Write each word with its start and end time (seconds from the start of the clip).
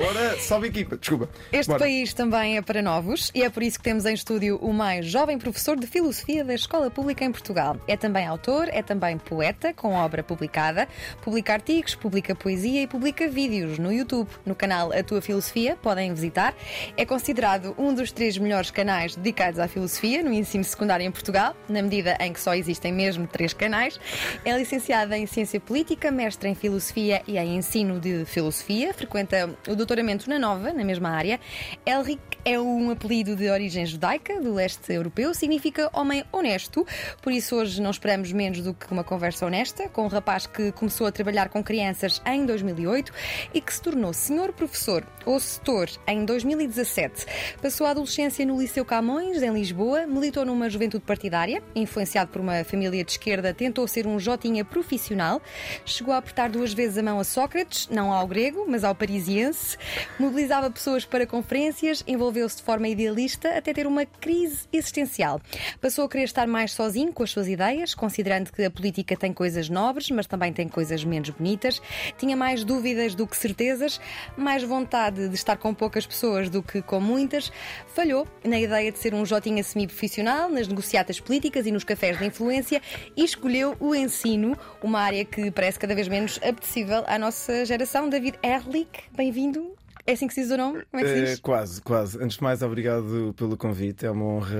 Bora, 0.00 0.38
salve 0.38 0.68
equipa, 0.68 0.96
desculpa. 0.96 1.28
Este 1.52 1.68
Bora. 1.68 1.80
país 1.80 2.14
também 2.14 2.56
é 2.56 2.62
para 2.62 2.80
novos 2.80 3.30
e 3.34 3.42
é 3.42 3.50
por 3.50 3.62
isso 3.62 3.76
que 3.76 3.84
temos 3.84 4.06
em 4.06 4.14
estúdio 4.14 4.56
o 4.56 4.72
mais 4.72 5.04
jovem 5.04 5.36
professor 5.36 5.78
de 5.78 5.86
filosofia 5.86 6.42
da 6.42 6.54
Escola 6.54 6.90
Pública 6.90 7.22
em 7.22 7.30
Portugal. 7.30 7.76
É 7.86 7.98
também 7.98 8.26
autor, 8.26 8.70
é 8.70 8.82
também 8.82 9.18
poeta, 9.18 9.74
com 9.74 9.92
obra 9.92 10.22
publicada, 10.22 10.88
publica 11.20 11.52
artigos, 11.52 11.94
publica 11.94 12.34
poesia 12.34 12.80
e 12.80 12.86
publica 12.86 13.28
vídeos 13.28 13.78
no 13.78 13.92
YouTube, 13.92 14.30
no 14.46 14.54
canal 14.54 14.90
A 14.90 15.02
Tua 15.02 15.20
Filosofia, 15.20 15.76
podem 15.82 16.14
visitar. 16.14 16.54
É 16.96 17.04
considerado 17.04 17.74
um 17.76 17.92
dos 17.92 18.10
três 18.10 18.38
melhores 18.38 18.70
canais 18.70 19.14
dedicados 19.14 19.60
à 19.60 19.68
filosofia 19.68 20.22
no 20.22 20.32
ensino 20.32 20.64
secundário 20.64 21.04
em 21.04 21.10
Portugal, 21.10 21.54
na 21.68 21.82
medida 21.82 22.16
em 22.20 22.32
que 22.32 22.40
só 22.40 22.54
existem 22.54 22.90
mesmo 22.90 23.26
três 23.26 23.52
canais. 23.52 24.00
É 24.46 24.56
licenciada 24.56 25.14
em 25.18 25.26
Ciência 25.26 25.60
Política, 25.60 26.10
mestre 26.10 26.48
em 26.48 26.54
Filosofia 26.54 27.20
e 27.28 27.36
em 27.36 27.56
Ensino 27.56 28.00
de 28.00 28.24
Filosofia, 28.24 28.94
frequenta 28.94 29.54
o 29.68 29.76
doutoramento 29.90 30.30
na 30.30 30.38
Nova, 30.38 30.72
na 30.72 30.84
mesma 30.84 31.10
área. 31.10 31.40
Elric 31.84 32.20
é 32.44 32.58
um 32.58 32.90
apelido 32.90 33.34
de 33.34 33.50
origem 33.50 33.84
judaica, 33.84 34.40
do 34.40 34.54
leste 34.54 34.92
europeu, 34.92 35.34
significa 35.34 35.90
homem 35.92 36.24
honesto, 36.30 36.86
por 37.20 37.32
isso 37.32 37.56
hoje 37.56 37.82
não 37.82 37.90
esperamos 37.90 38.32
menos 38.32 38.60
do 38.60 38.72
que 38.72 38.90
uma 38.92 39.02
conversa 39.02 39.44
honesta 39.44 39.88
com 39.88 40.04
um 40.04 40.08
rapaz 40.08 40.46
que 40.46 40.70
começou 40.72 41.08
a 41.08 41.12
trabalhar 41.12 41.48
com 41.48 41.62
crianças 41.62 42.22
em 42.24 42.46
2008 42.46 43.12
e 43.52 43.60
que 43.60 43.74
se 43.74 43.82
tornou 43.82 44.12
senhor 44.12 44.52
professor 44.52 45.04
ou 45.26 45.40
setor 45.40 45.90
em 46.06 46.24
2017. 46.24 47.26
Passou 47.60 47.86
a 47.86 47.90
adolescência 47.90 48.46
no 48.46 48.60
Liceu 48.60 48.84
Camões, 48.84 49.42
em 49.42 49.52
Lisboa, 49.52 50.06
militou 50.06 50.46
numa 50.46 50.70
juventude 50.70 51.04
partidária, 51.04 51.62
influenciado 51.74 52.30
por 52.30 52.40
uma 52.40 52.62
família 52.62 53.04
de 53.04 53.10
esquerda, 53.10 53.52
tentou 53.52 53.86
ser 53.88 54.06
um 54.06 54.18
jotinha 54.20 54.64
profissional, 54.64 55.42
chegou 55.84 56.14
a 56.14 56.18
apertar 56.18 56.48
duas 56.48 56.72
vezes 56.72 56.96
a 56.96 57.02
mão 57.02 57.18
a 57.18 57.24
Sócrates, 57.24 57.88
não 57.88 58.12
ao 58.12 58.26
grego, 58.26 58.64
mas 58.68 58.84
ao 58.84 58.94
parisiense, 58.94 59.76
mobilizava 60.18 60.70
pessoas 60.70 61.04
para 61.04 61.26
conferências, 61.26 62.02
envolveu-se 62.06 62.56
de 62.56 62.62
forma 62.62 62.88
idealista 62.88 63.56
até 63.56 63.72
ter 63.72 63.86
uma 63.86 64.04
crise 64.06 64.66
existencial. 64.72 65.40
Passou 65.80 66.04
a 66.04 66.08
querer 66.08 66.24
estar 66.24 66.46
mais 66.46 66.72
sozinho 66.72 67.12
com 67.12 67.22
as 67.22 67.30
suas 67.30 67.48
ideias, 67.48 67.94
considerando 67.94 68.52
que 68.52 68.64
a 68.64 68.70
política 68.70 69.16
tem 69.16 69.32
coisas 69.32 69.68
nobres, 69.68 70.10
mas 70.10 70.26
também 70.26 70.52
tem 70.52 70.68
coisas 70.68 71.04
menos 71.04 71.30
bonitas. 71.30 71.80
Tinha 72.18 72.36
mais 72.36 72.64
dúvidas 72.64 73.14
do 73.14 73.26
que 73.26 73.36
certezas, 73.36 74.00
mais 74.36 74.62
vontade 74.62 75.28
de 75.28 75.34
estar 75.34 75.56
com 75.56 75.74
poucas 75.74 76.06
pessoas 76.06 76.48
do 76.48 76.62
que 76.62 76.82
com 76.82 77.00
muitas. 77.00 77.52
Falhou 77.88 78.26
na 78.44 78.58
ideia 78.58 78.90
de 78.90 78.98
ser 78.98 79.14
um 79.14 79.24
jotinha 79.24 79.62
semi-profissional, 79.62 80.48
nas 80.50 80.68
negociatas 80.68 81.20
políticas 81.20 81.66
e 81.66 81.72
nos 81.72 81.84
cafés 81.84 82.18
de 82.18 82.26
influência 82.26 82.80
e 83.16 83.24
escolheu 83.24 83.76
o 83.80 83.94
ensino, 83.94 84.56
uma 84.82 85.00
área 85.00 85.24
que 85.24 85.50
parece 85.50 85.78
cada 85.78 85.94
vez 85.94 86.08
menos 86.08 86.38
apetecível 86.38 87.04
à 87.06 87.18
nossa 87.18 87.64
geração. 87.64 88.08
David 88.08 88.38
Erlich, 88.42 88.90
bem-vindo. 89.12 89.69
É 90.06 90.12
assim 90.12 90.26
que 90.26 90.34
se 90.34 90.42
diz 90.42 90.50
o 90.50 90.56
nome? 90.56 90.82
Como 90.90 91.00
é 91.02 91.06
que 91.06 91.12
se 91.14 91.18
Eh, 91.20 91.24
diz? 91.26 91.40
quase, 91.40 91.80
quase. 91.82 92.18
Antes 92.22 92.36
de 92.38 92.42
mais, 92.42 92.62
obrigado 92.62 93.34
pelo 93.36 93.56
convite. 93.56 94.06
É 94.06 94.10
uma 94.10 94.24
honra 94.24 94.56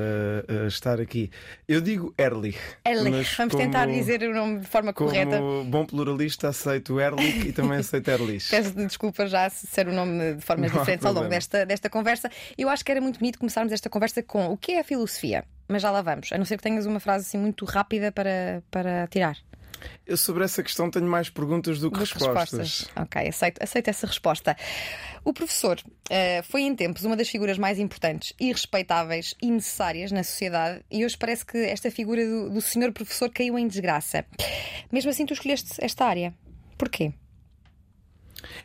eh, 0.49 0.67
estar 0.67 1.01
aqui. 1.01 1.31
Eu 1.67 1.81
digo 1.81 2.15
Erlich. 2.19 2.59
Erlich. 2.85 3.37
Vamos 3.37 3.55
como- 3.55 3.65
tentar 3.65 3.87
dizer 3.87 4.23
o 4.23 4.35
nome 4.35 4.61
de 4.61 4.67
forma 4.67 4.93
Como 4.93 5.11
correta. 5.11 5.41
bom 5.67 5.85
pluralista, 5.87 6.49
aceito 6.49 7.01
Erlich 7.01 7.49
e 7.49 7.53
também 7.53 7.79
aceito 7.81 8.09
Erlich. 8.09 8.51
Peço 8.51 8.73
desculpa 8.73 9.27
já 9.27 9.49
se 9.51 9.67
ser 9.67 9.89
o 9.89 9.93
nome 9.93 10.35
de 10.35 10.41
formas 10.43 10.71
Não 10.73 10.79
diferentes 10.81 11.07
ao 11.07 11.13
longo 11.13 11.29
desta, 11.29 11.65
desta 11.67 11.89
conversa. 11.91 12.31
Eu 12.59 12.69
acho 12.69 12.85
que 12.85 12.91
era 12.91 13.01
muito 13.01 13.19
bonito 13.19 13.39
começarmos 13.39 13.73
esta 13.73 13.89
conversa 13.89 14.23
com 14.23 14.47
o 14.53 14.57
que 14.57 14.73
é 14.73 14.81
a 14.81 14.85
filosofia. 14.85 15.45
Mas 15.69 15.83
já 15.83 15.91
lá 15.93 16.03
vamos, 16.03 16.33
a 16.33 16.37
não 16.39 16.45
ser 16.45 16.57
que 16.57 16.65
tenhas 16.65 16.85
uma 16.85 16.99
frase 16.99 17.27
assim 17.29 17.39
muito 17.39 17.65
rápida 17.65 18.11
para, 18.11 18.61
para 18.73 19.07
tirar. 19.07 19.37
Eu 20.07 20.17
sobre 20.17 20.45
essa 20.45 20.63
questão 20.63 20.91
tenho 20.91 21.07
mais 21.07 21.31
perguntas 21.31 21.79
do 21.79 21.91
que 21.91 21.99
Duas 21.99 22.13
respostas. 22.13 22.89
Ok, 22.97 23.29
aceito, 23.29 23.63
aceito 23.63 23.89
essa 23.89 24.07
resposta. 24.07 24.57
O 25.25 25.33
professor 25.33 25.79
eh, 26.09 26.43
foi 26.43 26.63
em 26.63 26.75
tempos 26.75 27.05
uma 27.05 27.17
das 27.17 27.29
figuras 27.29 27.59
mais 27.59 27.79
importantes 27.79 28.33
e 28.41 28.51
respeitáveis 28.53 29.35
e 29.43 29.51
necessárias 29.51 30.11
na 30.11 30.23
sociedade 30.23 30.83
e 30.91 31.05
hoje 31.05 31.17
parece 31.17 31.45
que 31.45 31.59
esta 31.59 31.91
figura 31.91 32.25
do, 32.25 32.51
do 32.51 32.61
senhor 32.61 32.93
professor 32.93 33.31
caiu 33.31 33.59
em 33.59 33.69
desgraça. 33.69 34.25
Mesmo 34.91 35.11
assim, 35.11 35.27
tu 35.27 35.33
escolheste 35.33 35.75
esta 35.79 36.05
área. 36.05 36.35
Porquê? 36.77 37.13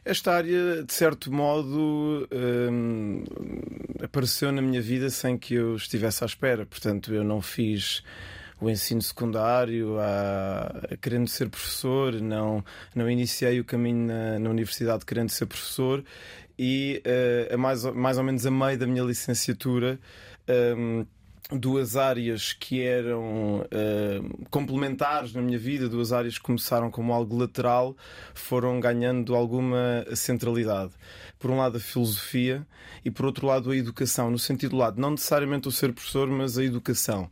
Esta 0.04 0.34
área, 0.34 0.84
de 0.84 0.94
certo 0.94 1.32
modo, 1.32 2.28
hum, 2.32 3.24
apareceu 4.04 4.52
na 4.52 4.62
minha 4.62 4.82
vida 4.82 5.10
sem 5.10 5.38
que 5.38 5.54
eu 5.54 5.76
estivesse 5.76 6.24
à 6.24 6.28
espera. 6.28 6.66
Portanto, 6.66 7.14
eu 7.14 7.24
não 7.24 7.42
fiz 7.42 8.04
o 8.60 8.70
ensino 8.70 9.02
secundário 9.02 10.00
a, 10.00 10.82
a 10.92 10.98
querendo 10.98 11.28
ser 11.28 11.50
professor, 11.50 12.14
não, 12.22 12.64
não 12.94 13.10
iniciei 13.10 13.60
o 13.60 13.66
caminho 13.66 14.08
na, 14.08 14.40
na 14.40 14.50
universidade 14.50 15.06
querendo 15.06 15.30
ser 15.30 15.46
professor 15.46 16.04
e 16.58 17.04
a 17.52 17.58
mais, 17.58 17.84
mais 17.84 18.18
ou 18.18 18.24
menos 18.24 18.46
a 18.46 18.52
meio 18.52 18.78
da 18.78 18.88
minha 18.88 19.04
licenciatura. 19.04 20.00
hum, 20.78 21.06
duas 21.52 21.96
áreas 21.96 22.54
que 22.54 22.82
eram 22.82 23.66
eh, 23.70 24.20
complementares 24.50 25.34
na 25.34 25.42
minha 25.42 25.60
vida, 25.60 25.88
duas 25.88 26.12
áreas 26.12 26.38
que 26.38 26.44
começaram 26.44 26.90
como 26.90 27.14
algo 27.14 27.38
lateral, 27.38 27.96
foram 28.34 28.80
ganhando 28.80 29.36
alguma 29.36 30.06
centralidade. 30.16 30.94
Por 31.38 31.52
um 31.52 31.58
lado, 31.58 31.78
a 31.78 31.80
filosofia 31.80 32.66
e 33.04 33.12
por 33.12 33.26
outro 33.26 33.46
lado, 33.46 33.70
a 33.70 33.78
educação. 33.78 34.32
No 34.32 34.40
sentido 34.40 34.76
lado, 34.76 35.00
não 35.00 35.12
necessariamente 35.12 35.68
o 35.68 35.72
ser 35.72 35.94
professor, 35.94 36.28
mas 36.28 36.58
a 36.58 36.64
educação. 36.64 37.30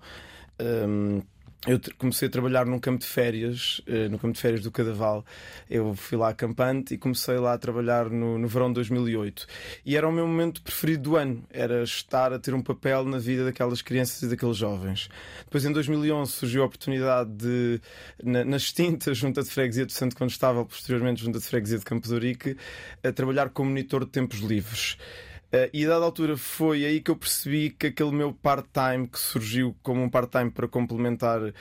Hum, 0.60 1.22
eu 1.66 1.80
comecei 1.98 2.28
a 2.28 2.32
trabalhar 2.32 2.66
num 2.66 2.78
campo 2.78 3.00
de 3.00 3.06
férias, 3.06 3.82
eh, 3.88 4.10
no 4.10 4.20
campo 4.20 4.34
de 4.34 4.42
férias 4.42 4.62
do 4.64 4.70
Cadaval. 4.70 5.26
Eu 5.70 5.96
fui 5.96 6.18
lá 6.18 6.28
acampante 6.28 6.94
e 6.94 6.98
comecei 6.98 7.38
lá 7.38 7.54
a 7.54 7.58
trabalhar 7.58 8.10
no, 8.10 8.38
no 8.38 8.50
verão 8.50 8.68
de 8.68 8.74
2008. 8.74 9.48
E 9.86 9.96
era 9.96 10.06
o 10.06 10.12
meu 10.12 10.28
momento 10.28 10.62
preferido 10.62 11.04
do 11.04 11.16
ano, 11.16 11.42
era 11.50 11.82
estar 11.82 12.34
a 12.34 12.40
ter 12.40 12.54
um 12.54 12.62
papel 12.62 13.06
na 13.06 13.18
vida 13.18 13.46
daquelas 13.46 13.82
crianças 13.82 14.22
e 14.24 14.28
daqueles 14.28 14.58
jovens. 14.58 15.10
Depois, 15.46 15.64
em 15.64 15.72
2011, 15.72 16.34
surgiu 16.34 16.64
a 16.64 16.66
oportunidade 16.66 17.30
de, 17.30 17.80
na, 18.22 18.44
na 18.44 18.58
extinta 18.58 19.14
Junta 19.16 19.42
de 19.42 19.50
Freguesia 19.50 19.86
de 19.86 19.94
Santo 19.94 20.18
Condestável, 20.18 20.66
posteriormente 20.66 21.24
Junta 21.24 21.40
de 21.40 21.46
Freguesia 21.46 21.80
de 21.80 21.86
Campo 21.86 22.06
de 22.06 22.14
Ourique, 22.14 22.58
a 23.02 23.12
trabalhar 23.14 23.50
como 23.52 23.70
monitor 23.70 24.04
de 24.04 24.12
tempos 24.12 24.40
livres. 24.40 24.98
Uh, 25.54 25.70
e 25.72 25.86
dada 25.86 26.04
altura 26.04 26.36
foi 26.36 26.84
aí 26.84 27.00
que 27.00 27.12
eu 27.12 27.16
percebi 27.16 27.70
que 27.70 27.86
aquele 27.86 28.12
meu 28.12 28.34
part-time 28.34 29.08
que 29.08 29.20
surgiu 29.20 29.76
como 29.84 30.02
um 30.02 30.10
part-time 30.10 30.50
para 30.50 30.68
complementar 30.68 31.44
uh, 31.44 31.54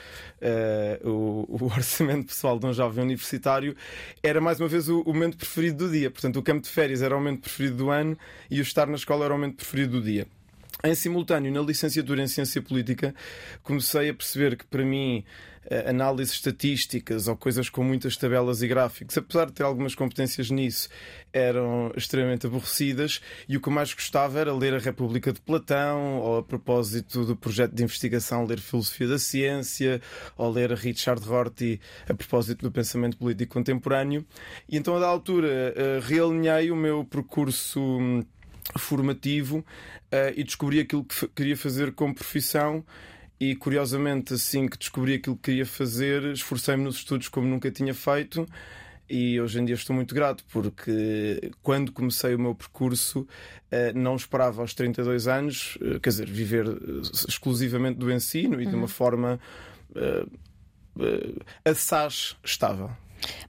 o, 1.07 1.45
o 1.47 1.65
orçamento 1.71 2.25
pessoal 2.25 2.57
de 2.57 2.65
um 2.65 2.73
jovem 2.73 3.03
universitário 3.03 3.75
era 4.23 4.41
mais 4.41 4.59
uma 4.59 4.67
vez 4.67 4.89
o, 4.89 5.01
o 5.01 5.13
momento 5.13 5.37
preferido 5.37 5.85
do 5.85 5.91
dia. 5.91 6.09
Portanto, 6.09 6.39
o 6.39 6.41
campo 6.41 6.61
de 6.61 6.69
férias 6.69 7.03
era 7.03 7.15
o 7.15 7.19
momento 7.19 7.41
preferido 7.41 7.77
do 7.77 7.91
ano 7.91 8.17
e 8.49 8.59
o 8.59 8.63
estar 8.63 8.87
na 8.87 8.95
escola 8.95 9.25
era 9.25 9.33
o 9.35 9.37
momento 9.37 9.57
preferido 9.57 9.99
do 9.99 10.03
dia. 10.03 10.25
Em 10.83 10.95
simultâneo, 10.95 11.53
na 11.53 11.61
licenciatura 11.61 12.23
em 12.23 12.27
Ciência 12.27 12.61
Política, 12.61 13.13
comecei 13.61 14.09
a 14.09 14.13
perceber 14.13 14.57
que, 14.57 14.65
para 14.65 14.83
mim, 14.83 15.23
eh, 15.23 15.52
análises 15.87 16.35
estatísticas 16.35 17.27
ou 17.27 17.35
coisas 17.35 17.69
com 17.69 17.83
muitas 17.83 18.17
tabelas 18.17 18.61
e 18.61 18.67
gráficos, 18.67 19.17
apesar 19.17 19.45
de 19.45 19.53
ter 19.53 19.63
algumas 19.63 19.95
competências 19.95 20.49
nisso, 20.49 20.89
eram 21.31 21.91
extremamente 21.95 22.45
aborrecidas 22.45 23.21
e 23.47 23.57
o 23.57 23.61
que 23.61 23.69
eu 23.69 23.73
mais 23.73 23.93
gostava 23.93 24.39
era 24.39 24.53
ler 24.53 24.73
a 24.73 24.79
República 24.79 25.31
de 25.31 25.41
Platão, 25.41 26.17
ou 26.19 26.37
a 26.37 26.43
propósito 26.43 27.25
do 27.25 27.35
projeto 27.35 27.73
de 27.73 27.83
investigação, 27.83 28.45
ler 28.45 28.59
Filosofia 28.59 29.07
da 29.07 29.19
Ciência, 29.19 30.01
ou 30.37 30.51
ler 30.51 30.71
Richard 30.71 31.25
Rorty 31.25 31.79
a 32.07 32.13
propósito 32.13 32.61
do 32.61 32.71
pensamento 32.71 33.17
político 33.17 33.53
contemporâneo. 33.53 34.25
E 34.69 34.77
então, 34.77 34.95
a 34.95 34.99
da 34.99 35.07
altura, 35.07 35.73
eh, 35.75 35.99
realinhei 36.01 36.71
o 36.71 36.75
meu 36.75 37.03
percurso. 37.03 37.79
hum, 37.79 38.23
formativo 38.77 39.63
eh, 40.11 40.33
e 40.37 40.43
descobri 40.43 40.79
aquilo 40.79 41.03
que 41.03 41.27
queria 41.29 41.57
fazer 41.57 41.91
como 41.93 42.15
profissão 42.15 42.83
e 43.49 43.55
curiosamente 43.55 44.33
assim 44.33 44.67
que 44.67 44.77
descobri 44.77 45.15
aquilo 45.15 45.35
que 45.35 45.43
queria 45.43 45.65
fazer 45.65 46.23
esforcei-me 46.31 46.83
nos 46.83 46.97
estudos 46.97 47.27
como 47.27 47.45
nunca 47.47 47.69
tinha 47.69 47.93
feito 47.93 48.47
e 49.09 49.39
hoje 49.39 49.59
em 49.59 49.65
dia 49.65 49.75
estou 49.75 49.93
muito 49.93 50.15
grato 50.15 50.45
porque 50.49 51.51
quando 51.61 51.91
comecei 51.91 52.33
o 52.35 52.39
meu 52.39 52.55
percurso 52.55 53.27
eh, 53.69 53.91
não 53.91 54.15
esperava 54.15 54.61
aos 54.61 54.73
32 54.73 55.27
anos 55.27 55.77
eh, 55.81 55.99
quer 55.99 56.09
dizer, 56.09 56.29
viver 56.29 56.67
eh, 56.67 57.01
exclusivamente 57.27 57.99
do 57.99 58.09
ensino 58.11 58.61
e 58.61 58.65
de 58.65 58.75
uma 58.75 58.87
forma 58.87 59.37
eh, 59.95 60.25
eh, 60.99 61.69
assaz 61.69 62.37
estável 62.43 62.91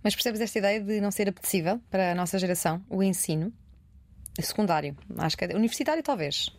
Mas 0.02 0.14
percebes 0.14 0.40
esta 0.40 0.58
ideia 0.58 0.80
de 0.80 1.00
não 1.00 1.12
ser 1.12 1.28
apetecível 1.28 1.80
para 1.88 2.12
a 2.12 2.14
nossa 2.14 2.36
geração, 2.38 2.82
o 2.90 3.00
ensino? 3.00 3.52
Secundário, 4.40 4.96
acho 5.18 5.36
que 5.36 5.44
é 5.44 5.54
universitário 5.54 6.02
talvez. 6.02 6.50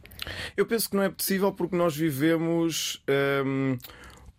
Eu 0.56 0.66
penso 0.66 0.89
que 0.89 0.95
não 0.95 1.04
é 1.04 1.10
possível 1.10 1.51
porque 1.51 1.75
nós 1.75 1.95
vivemos 1.95 3.04
hum, 3.45 3.77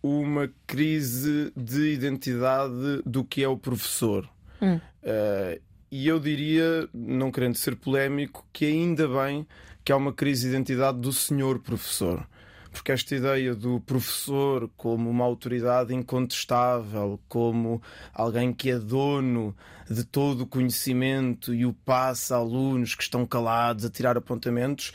uma 0.01 0.51
crise 0.65 1.51
de 1.55 1.93
identidade 1.93 3.01
do 3.05 3.23
que 3.23 3.43
é 3.43 3.47
o 3.47 3.57
professor. 3.57 4.27
Hum. 4.61 4.75
Uh, 4.75 5.61
e 5.89 6.07
eu 6.07 6.19
diria, 6.19 6.87
não 6.93 7.31
querendo 7.31 7.55
ser 7.55 7.75
polémico, 7.75 8.45
que 8.51 8.65
ainda 8.65 9.07
bem 9.07 9.47
que 9.83 9.91
há 9.91 9.95
uma 9.95 10.11
crise 10.11 10.43
de 10.43 10.55
identidade 10.55 10.99
do 10.99 11.13
senhor 11.13 11.59
professor 11.59 12.27
porque 12.77 12.91
esta 12.91 13.15
ideia 13.15 13.55
do 13.55 13.79
professor 13.79 14.69
como 14.77 15.09
uma 15.09 15.25
autoridade 15.25 15.95
incontestável, 15.95 17.19
como 17.27 17.81
alguém 18.13 18.53
que 18.53 18.69
é 18.69 18.77
dono 18.77 19.55
de 19.89 20.03
todo 20.03 20.41
o 20.41 20.45
conhecimento 20.45 21.55
e 21.55 21.65
o 21.65 21.73
passa 21.73 22.35
a 22.35 22.37
alunos 22.37 22.93
que 22.93 23.01
estão 23.01 23.25
calados 23.25 23.83
a 23.83 23.89
tirar 23.89 24.15
apontamentos, 24.15 24.91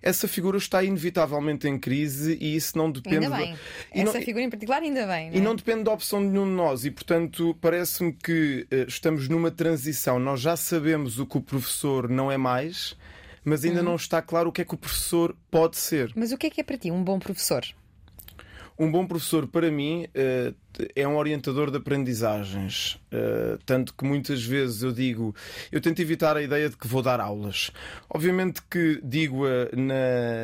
essa 0.00 0.28
figura 0.28 0.58
está 0.58 0.84
inevitavelmente 0.84 1.66
em 1.66 1.76
crise 1.76 2.38
e 2.40 2.54
isso 2.54 2.78
não 2.78 2.88
depende. 2.88 3.24
Ainda 3.24 3.36
bem. 3.36 3.56
Essa 3.90 4.18
não... 4.18 4.22
figura 4.22 4.44
em 4.44 4.50
particular, 4.50 4.82
ainda 4.82 5.04
bem. 5.04 5.30
É? 5.30 5.36
E 5.36 5.40
não 5.40 5.56
depende 5.56 5.82
da 5.82 5.92
opção 5.92 6.20
de 6.20 6.28
nenhum 6.28 6.44
de 6.44 6.52
nós. 6.52 6.84
E, 6.84 6.90
portanto, 6.90 7.56
parece-me 7.60 8.12
que 8.12 8.64
uh, 8.70 8.86
estamos 8.86 9.28
numa 9.28 9.50
transição. 9.50 10.20
Nós 10.20 10.40
já 10.40 10.56
sabemos 10.56 11.18
o 11.18 11.26
que 11.26 11.38
o 11.38 11.40
professor 11.40 12.08
não 12.08 12.30
é 12.30 12.36
mais 12.36 12.96
mas 13.44 13.64
ainda 13.64 13.80
uhum. 13.80 13.84
não 13.84 13.96
está 13.96 14.22
claro 14.22 14.48
o 14.48 14.52
que 14.52 14.62
é 14.62 14.64
que 14.64 14.74
o 14.74 14.78
professor 14.78 15.36
pode 15.50 15.76
ser. 15.76 16.12
Mas 16.16 16.32
o 16.32 16.38
que 16.38 16.46
é 16.46 16.50
que 16.50 16.60
é 16.60 16.64
para 16.64 16.78
ti 16.78 16.90
um 16.90 17.04
bom 17.04 17.18
professor? 17.18 17.64
Um 18.78 18.90
bom 18.90 19.06
professor, 19.06 19.46
para 19.46 19.70
mim, 19.70 20.06
eh, 20.14 20.52
é 20.94 21.06
um 21.06 21.16
orientador 21.16 21.70
de 21.70 21.78
aprendizagens. 21.78 22.98
Uh, 23.12 23.58
tanto 23.64 23.94
que 23.94 24.04
muitas 24.04 24.42
vezes 24.44 24.82
eu 24.82 24.92
digo, 24.92 25.34
eu 25.70 25.80
tento 25.80 26.00
evitar 26.00 26.36
a 26.36 26.42
ideia 26.42 26.68
de 26.68 26.76
que 26.76 26.86
vou 26.86 27.02
dar 27.02 27.20
aulas. 27.20 27.70
Obviamente 28.08 28.60
que 28.68 29.00
digo-a 29.02 29.70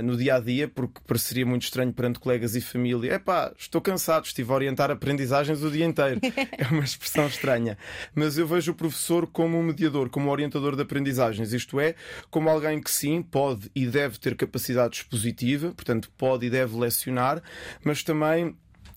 no 0.02 0.16
dia 0.16 0.36
a 0.36 0.40
dia, 0.40 0.68
porque 0.68 1.00
pareceria 1.06 1.44
muito 1.44 1.62
estranho 1.62 1.92
perante 1.92 2.18
colegas 2.18 2.54
e 2.54 2.60
família. 2.60 3.14
Epá, 3.14 3.52
estou 3.58 3.80
cansado, 3.80 4.24
estive 4.24 4.50
a 4.52 4.54
orientar 4.54 4.90
aprendizagens 4.90 5.62
o 5.62 5.70
dia 5.70 5.84
inteiro. 5.84 6.20
é 6.56 6.66
uma 6.70 6.84
expressão 6.84 7.26
estranha. 7.26 7.76
Mas 8.14 8.38
eu 8.38 8.46
vejo 8.46 8.72
o 8.72 8.74
professor 8.74 9.26
como 9.26 9.58
um 9.58 9.62
mediador, 9.62 10.08
como 10.10 10.26
um 10.26 10.30
orientador 10.30 10.76
de 10.76 10.82
aprendizagens. 10.82 11.52
Isto 11.52 11.80
é, 11.80 11.94
como 12.30 12.48
alguém 12.48 12.80
que 12.80 12.90
sim, 12.90 13.22
pode 13.22 13.70
e 13.74 13.86
deve 13.86 14.18
ter 14.18 14.34
capacidade 14.36 14.96
expositiva, 14.96 15.72
portanto, 15.72 16.10
pode 16.16 16.46
e 16.46 16.50
deve 16.50 16.76
lecionar, 16.76 17.42
mas 17.84 18.02
também 18.02 18.56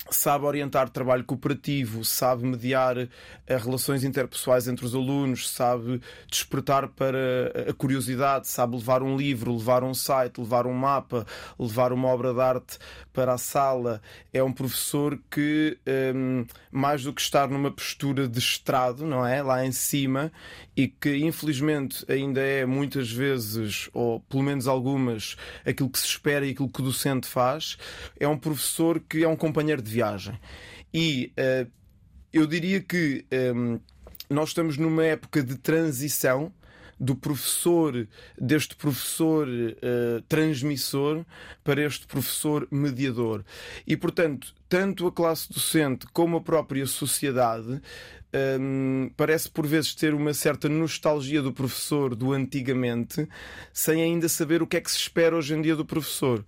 sabe 0.09 0.45
orientar 0.45 0.89
trabalho 0.89 1.23
cooperativo, 1.23 2.03
sabe 2.03 2.45
mediar 2.45 2.97
eh, 2.97 3.09
relações 3.47 4.03
interpessoais 4.03 4.67
entre 4.67 4.85
os 4.85 4.93
alunos, 4.93 5.49
sabe 5.49 6.01
despertar 6.27 6.89
para 6.89 7.69
a 7.69 7.73
curiosidade, 7.73 8.47
sabe 8.47 8.75
levar 8.75 9.01
um 9.01 9.15
livro, 9.15 9.55
levar 9.55 9.83
um 9.83 9.93
site, 9.93 10.39
levar 10.39 10.67
um 10.67 10.73
mapa, 10.73 11.25
levar 11.57 11.93
uma 11.93 12.07
obra 12.09 12.33
de 12.33 12.41
arte 12.41 12.77
para 13.13 13.33
a 13.33 13.37
sala. 13.37 14.01
É 14.33 14.43
um 14.43 14.51
professor 14.51 15.17
que, 15.31 15.77
um, 16.15 16.45
mais 16.71 17.03
do 17.03 17.13
que 17.13 17.21
estar 17.21 17.47
numa 17.47 17.71
postura 17.71 18.27
de 18.27 18.39
estrado, 18.39 19.05
não 19.05 19.25
é? 19.25 19.41
Lá 19.41 19.65
em 19.65 19.71
cima, 19.71 20.31
e 20.75 20.87
que 20.87 21.17
infelizmente 21.17 22.03
ainda 22.11 22.41
é 22.41 22.65
muitas 22.65 23.11
vezes, 23.11 23.89
ou 23.93 24.19
pelo 24.21 24.43
menos 24.43 24.67
algumas, 24.67 25.35
aquilo 25.65 25.89
que 25.89 25.99
se 25.99 26.07
espera 26.07 26.45
e 26.45 26.51
aquilo 26.51 26.69
que 26.69 26.81
o 26.81 26.85
docente 26.85 27.27
faz, 27.27 27.77
é 28.19 28.27
um 28.27 28.37
professor 28.37 28.99
que 28.99 29.23
é 29.23 29.27
um 29.27 29.35
companheiro 29.35 29.81
de 29.81 29.91
viagem. 29.91 30.39
E 30.93 31.31
uh, 31.37 31.69
eu 32.31 32.47
diria 32.47 32.81
que 32.81 33.25
um, 33.55 33.79
nós 34.29 34.49
estamos 34.49 34.77
numa 34.77 35.03
época 35.03 35.43
de 35.43 35.55
transição 35.57 36.51
do 36.99 37.15
professor, 37.15 38.07
deste 38.39 38.75
professor 38.75 39.47
uh, 39.47 40.21
transmissor 40.27 41.25
para 41.63 41.83
este 41.83 42.07
professor 42.07 42.67
mediador. 42.71 43.43
E, 43.85 43.97
portanto, 43.97 44.53
tanto 44.69 45.05
a 45.05 45.11
classe 45.11 45.51
docente 45.51 46.07
como 46.13 46.37
a 46.37 46.41
própria 46.41 46.85
sociedade 46.85 47.81
um, 48.33 49.11
parece 49.15 49.49
por 49.49 49.67
vezes 49.67 49.93
ter 49.93 50.13
uma 50.13 50.33
certa 50.33 50.67
nostalgia 50.67 51.41
do 51.41 51.53
professor 51.53 52.15
do 52.15 52.33
antigamente, 52.33 53.27
sem 53.71 54.01
ainda 54.01 54.27
saber 54.27 54.61
o 54.61 54.67
que 54.67 54.77
é 54.77 54.81
que 54.81 54.89
se 54.89 54.97
espera 54.97 55.35
hoje 55.35 55.53
em 55.53 55.61
dia 55.61 55.75
do 55.75 55.85
professor. 55.85 56.43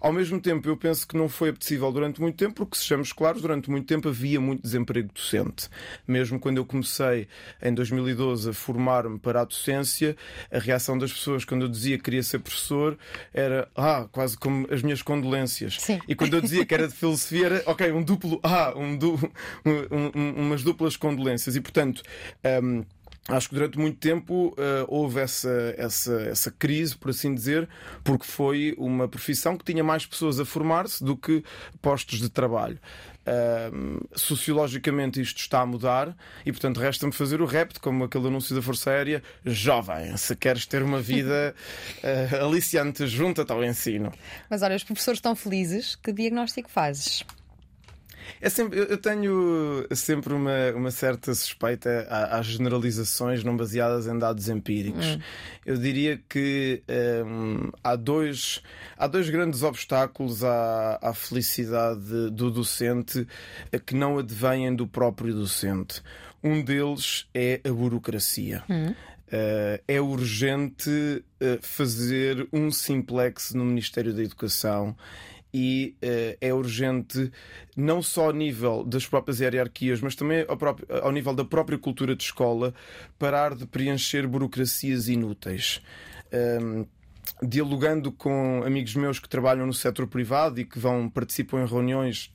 Ao 0.00 0.12
mesmo 0.12 0.40
tempo, 0.40 0.68
eu 0.68 0.76
penso 0.76 1.06
que 1.06 1.16
não 1.16 1.28
foi 1.28 1.52
possível 1.52 1.92
durante 1.92 2.20
muito 2.20 2.36
tempo, 2.36 2.54
porque, 2.54 2.76
sejamos 2.76 3.12
claros, 3.12 3.42
durante 3.42 3.70
muito 3.70 3.86
tempo 3.86 4.08
havia 4.08 4.40
muito 4.40 4.62
desemprego 4.62 5.10
docente. 5.12 5.68
Mesmo 6.06 6.38
quando 6.38 6.58
eu 6.58 6.64
comecei 6.64 7.28
em 7.62 7.74
2012 7.74 8.50
a 8.50 8.52
formar-me 8.52 9.18
para 9.18 9.42
a 9.42 9.44
docência, 9.44 10.16
a 10.50 10.58
reação 10.58 10.96
das 10.96 11.12
pessoas 11.12 11.44
quando 11.44 11.62
eu 11.62 11.68
dizia 11.68 11.98
que 11.98 12.04
queria 12.04 12.22
ser 12.22 12.38
professor 12.38 12.96
era 13.34 13.68
ah, 13.74 14.06
quase 14.10 14.38
como 14.38 14.66
as 14.70 14.82
minhas 14.82 15.02
condolências. 15.02 15.76
Sim. 15.80 15.98
E 16.08 16.14
quando 16.14 16.34
eu 16.34 16.40
dizia 16.40 16.64
que 16.64 16.72
era 16.72 16.88
de 16.88 16.94
filosofia, 16.94 17.46
era 17.46 17.62
ok, 17.66 17.90
um 17.92 18.02
duplo 18.02 18.40
ah, 18.42 18.72
um, 18.76 18.96
du, 18.96 19.14
um, 19.64 20.20
um, 20.20 20.46
umas 20.46 20.62
duplas 20.62 20.96
condolências 20.96 21.25
e, 21.28 21.60
portanto. 21.60 22.02
Um, 22.62 22.84
Acho 23.28 23.48
que 23.48 23.56
durante 23.56 23.76
muito 23.76 23.98
tempo 23.98 24.54
uh, 24.56 24.86
houve 24.86 25.20
essa, 25.20 25.74
essa, 25.76 26.14
essa 26.22 26.50
crise, 26.50 26.96
por 26.96 27.10
assim 27.10 27.34
dizer, 27.34 27.68
porque 28.04 28.24
foi 28.24 28.72
uma 28.78 29.08
profissão 29.08 29.56
que 29.56 29.64
tinha 29.64 29.82
mais 29.82 30.06
pessoas 30.06 30.38
a 30.38 30.44
formar-se 30.44 31.02
do 31.02 31.16
que 31.16 31.42
postos 31.82 32.20
de 32.20 32.28
trabalho. 32.28 32.78
Uh, 33.26 34.06
sociologicamente 34.14 35.20
isto 35.20 35.38
está 35.38 35.60
a 35.60 35.66
mudar 35.66 36.16
e, 36.44 36.52
portanto, 36.52 36.78
resta-me 36.78 37.12
fazer 37.12 37.42
o 37.42 37.46
repto, 37.46 37.80
como 37.80 38.04
aquele 38.04 38.28
anúncio 38.28 38.54
da 38.54 38.62
Força 38.62 38.90
Aérea: 38.90 39.20
jovem, 39.44 40.16
se 40.16 40.36
queres 40.36 40.64
ter 40.64 40.80
uma 40.80 41.00
vida 41.00 41.52
uh, 42.04 42.36
aliciante, 42.46 43.08
junta-te 43.08 43.50
ao 43.50 43.64
ensino. 43.64 44.12
Mas 44.48 44.62
olha, 44.62 44.76
os 44.76 44.84
professores 44.84 45.18
estão 45.18 45.34
felizes, 45.34 45.96
que 45.96 46.12
diagnóstico 46.12 46.70
fazes? 46.70 47.24
É 48.40 48.48
sempre, 48.48 48.78
eu 48.78 48.98
tenho 48.98 49.86
sempre 49.94 50.32
uma, 50.34 50.72
uma 50.74 50.90
certa 50.90 51.34
suspeita 51.34 52.06
às 52.08 52.46
generalizações 52.46 53.42
não 53.42 53.56
baseadas 53.56 54.06
em 54.06 54.18
dados 54.18 54.48
empíricos. 54.48 55.06
Hum. 55.06 55.20
Eu 55.64 55.76
diria 55.76 56.20
que 56.28 56.82
um, 57.26 57.70
há, 57.82 57.96
dois, 57.96 58.62
há 58.96 59.06
dois 59.06 59.28
grandes 59.30 59.62
obstáculos 59.62 60.44
à, 60.44 60.98
à 61.02 61.14
felicidade 61.14 62.30
do 62.30 62.50
docente 62.50 63.26
que 63.84 63.94
não 63.94 64.18
advêm 64.18 64.74
do 64.74 64.86
próprio 64.86 65.34
docente. 65.34 66.02
Um 66.42 66.62
deles 66.62 67.26
é 67.34 67.60
a 67.64 67.72
burocracia. 67.72 68.62
Hum. 68.68 68.94
Uh, 69.26 69.82
é 69.88 70.00
urgente 70.00 70.88
uh, 70.88 71.58
fazer 71.60 72.46
um 72.52 72.70
simplex 72.70 73.52
no 73.52 73.64
Ministério 73.64 74.14
da 74.14 74.22
Educação 74.22 74.96
e 75.58 75.96
uh, 76.02 76.36
é 76.38 76.52
urgente 76.52 77.32
não 77.74 78.02
só 78.02 78.26
ao 78.26 78.32
nível 78.32 78.84
das 78.84 79.06
próprias 79.06 79.40
hierarquias, 79.40 80.02
mas 80.02 80.14
também 80.14 80.44
ao, 80.46 80.56
próprio, 80.58 80.86
ao, 81.02 81.10
nível 81.10 81.32
da 81.32 81.46
própria 81.46 81.78
cultura 81.78 82.14
de 82.14 82.22
escola, 82.22 82.74
parar 83.18 83.54
de 83.54 83.66
preencher 83.66 84.26
burocracias 84.26 85.08
inúteis. 85.08 85.80
Um, 86.30 86.84
dialogando 87.42 88.12
com 88.12 88.62
amigos 88.66 88.94
meus 88.94 89.18
que 89.18 89.30
trabalham 89.30 89.66
no 89.66 89.72
setor 89.72 90.06
privado 90.06 90.60
e 90.60 90.64
que 90.66 90.78
vão 90.78 91.08
participam 91.08 91.62
em 91.62 91.66
reuniões 91.66 92.30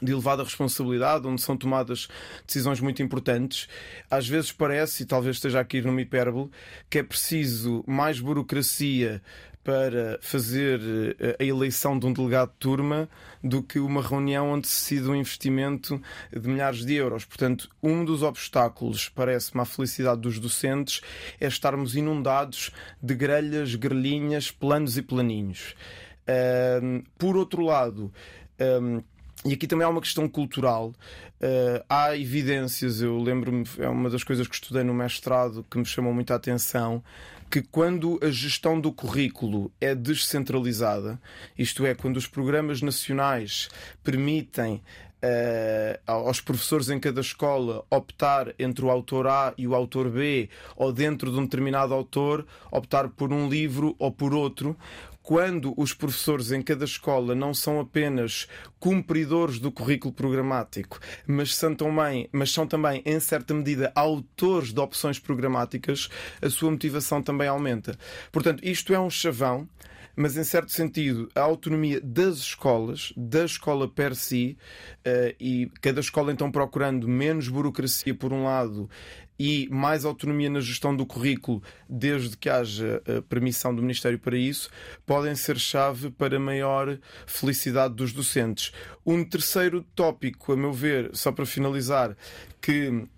de 0.00 0.12
elevada 0.12 0.44
responsabilidade, 0.44 1.26
onde 1.26 1.42
são 1.42 1.56
tomadas 1.56 2.06
decisões 2.46 2.80
muito 2.80 3.02
importantes. 3.02 3.68
Às 4.08 4.28
vezes 4.28 4.52
parece, 4.52 5.02
e 5.02 5.06
talvez 5.06 5.36
esteja 5.36 5.58
aqui 5.58 5.82
numa 5.82 6.00
hipérbole, 6.00 6.50
que 6.88 7.00
é 7.00 7.02
preciso 7.02 7.84
mais 7.86 8.20
burocracia 8.20 9.20
para 9.62 10.18
fazer 10.22 10.80
eh, 11.18 11.36
a 11.38 11.44
eleição 11.44 11.98
de 11.98 12.06
um 12.06 12.12
delegado 12.12 12.50
de 12.50 12.56
turma 12.56 13.08
do 13.42 13.62
que 13.62 13.78
uma 13.78 14.02
reunião 14.02 14.50
onde 14.52 14.66
se 14.66 14.94
decide 14.94 15.10
um 15.10 15.14
investimento 15.14 16.00
de 16.32 16.48
milhares 16.48 16.84
de 16.84 16.94
euros. 16.94 17.24
Portanto, 17.24 17.68
um 17.82 18.04
dos 18.04 18.22
obstáculos, 18.22 19.08
parece-me, 19.08 19.60
à 19.60 19.64
felicidade 19.64 20.20
dos 20.20 20.38
docentes 20.38 21.00
é 21.38 21.46
estarmos 21.46 21.94
inundados 21.94 22.70
de 23.02 23.14
grelhas, 23.14 23.74
grelhinhas, 23.74 24.50
planos 24.50 24.96
e 24.96 25.02
planinhos. 25.02 25.74
por 27.18 27.36
outro 27.36 27.64
lado, 27.64 28.12
e 29.44 29.54
aqui 29.54 29.66
também 29.66 29.86
há 29.86 29.88
uma 29.88 30.00
questão 30.00 30.28
cultural. 30.28 30.92
Uh, 31.40 31.82
há 31.88 32.14
evidências, 32.16 33.00
eu 33.00 33.18
lembro-me, 33.18 33.64
é 33.78 33.88
uma 33.88 34.10
das 34.10 34.22
coisas 34.22 34.46
que 34.46 34.54
estudei 34.54 34.84
no 34.84 34.92
mestrado 34.92 35.64
que 35.70 35.78
me 35.78 35.86
chamou 35.86 36.12
muita 36.12 36.34
atenção, 36.34 37.02
que 37.50 37.60
quando 37.60 38.20
a 38.22 38.30
gestão 38.30 38.80
do 38.80 38.92
currículo 38.92 39.72
é 39.80 39.92
descentralizada, 39.92 41.20
isto 41.58 41.84
é, 41.84 41.94
quando 41.94 42.16
os 42.16 42.26
programas 42.26 42.80
nacionais 42.80 43.68
permitem 44.04 44.80
Uh, 45.22 46.00
aos 46.06 46.40
professores 46.40 46.88
em 46.88 46.98
cada 46.98 47.20
escola 47.20 47.84
optar 47.90 48.54
entre 48.58 48.82
o 48.82 48.90
autor 48.90 49.26
A 49.26 49.52
e 49.58 49.68
o 49.68 49.74
autor 49.74 50.08
B, 50.08 50.48
ou 50.74 50.94
dentro 50.94 51.30
de 51.30 51.38
um 51.38 51.44
determinado 51.44 51.92
autor, 51.92 52.46
optar 52.70 53.06
por 53.10 53.30
um 53.30 53.46
livro 53.46 53.94
ou 53.98 54.10
por 54.10 54.32
outro, 54.32 54.74
quando 55.22 55.74
os 55.76 55.92
professores 55.92 56.50
em 56.50 56.62
cada 56.62 56.84
escola 56.84 57.34
não 57.34 57.52
são 57.52 57.78
apenas 57.80 58.48
cumpridores 58.78 59.58
do 59.58 59.70
currículo 59.70 60.12
programático, 60.12 60.98
mas 61.26 61.54
são 61.54 61.74
também, 61.74 62.28
mas 62.32 62.50
são 62.50 62.66
também 62.66 63.02
em 63.04 63.20
certa 63.20 63.54
medida, 63.54 63.92
autores 63.94 64.72
de 64.72 64.80
opções 64.80 65.18
programáticas, 65.18 66.08
a 66.40 66.48
sua 66.48 66.70
motivação 66.70 67.22
também 67.22 67.48
aumenta. 67.48 67.96
Portanto, 68.32 68.64
isto 68.64 68.94
é 68.94 69.00
um 69.00 69.10
chavão 69.10 69.68
mas 70.16 70.36
em 70.36 70.44
certo 70.44 70.72
sentido 70.72 71.30
a 71.34 71.40
autonomia 71.40 72.00
das 72.02 72.38
escolas, 72.38 73.12
da 73.16 73.44
escola 73.44 73.88
per 73.88 74.14
si, 74.14 74.58
uh, 74.98 75.34
e 75.40 75.70
cada 75.80 76.00
escola 76.00 76.32
então 76.32 76.50
procurando 76.50 77.08
menos 77.08 77.48
burocracia 77.48 78.14
por 78.14 78.32
um 78.32 78.44
lado 78.44 78.90
e 79.42 79.66
mais 79.70 80.04
autonomia 80.04 80.50
na 80.50 80.60
gestão 80.60 80.94
do 80.94 81.06
currículo, 81.06 81.62
desde 81.88 82.36
que 82.36 82.50
haja 82.50 83.02
a 83.08 83.22
permissão 83.22 83.74
do 83.74 83.80
Ministério 83.80 84.18
para 84.18 84.36
isso, 84.36 84.68
podem 85.06 85.34
ser 85.34 85.58
chave 85.58 86.10
para 86.10 86.38
maior 86.38 86.98
felicidade 87.24 87.94
dos 87.94 88.12
docentes. 88.12 88.70
Um 89.04 89.24
terceiro 89.24 89.82
tópico, 89.94 90.52
a 90.52 90.56
meu 90.58 90.74
ver, 90.74 91.08
só 91.14 91.32
para 91.32 91.46
finalizar, 91.46 92.14
que 92.60 93.08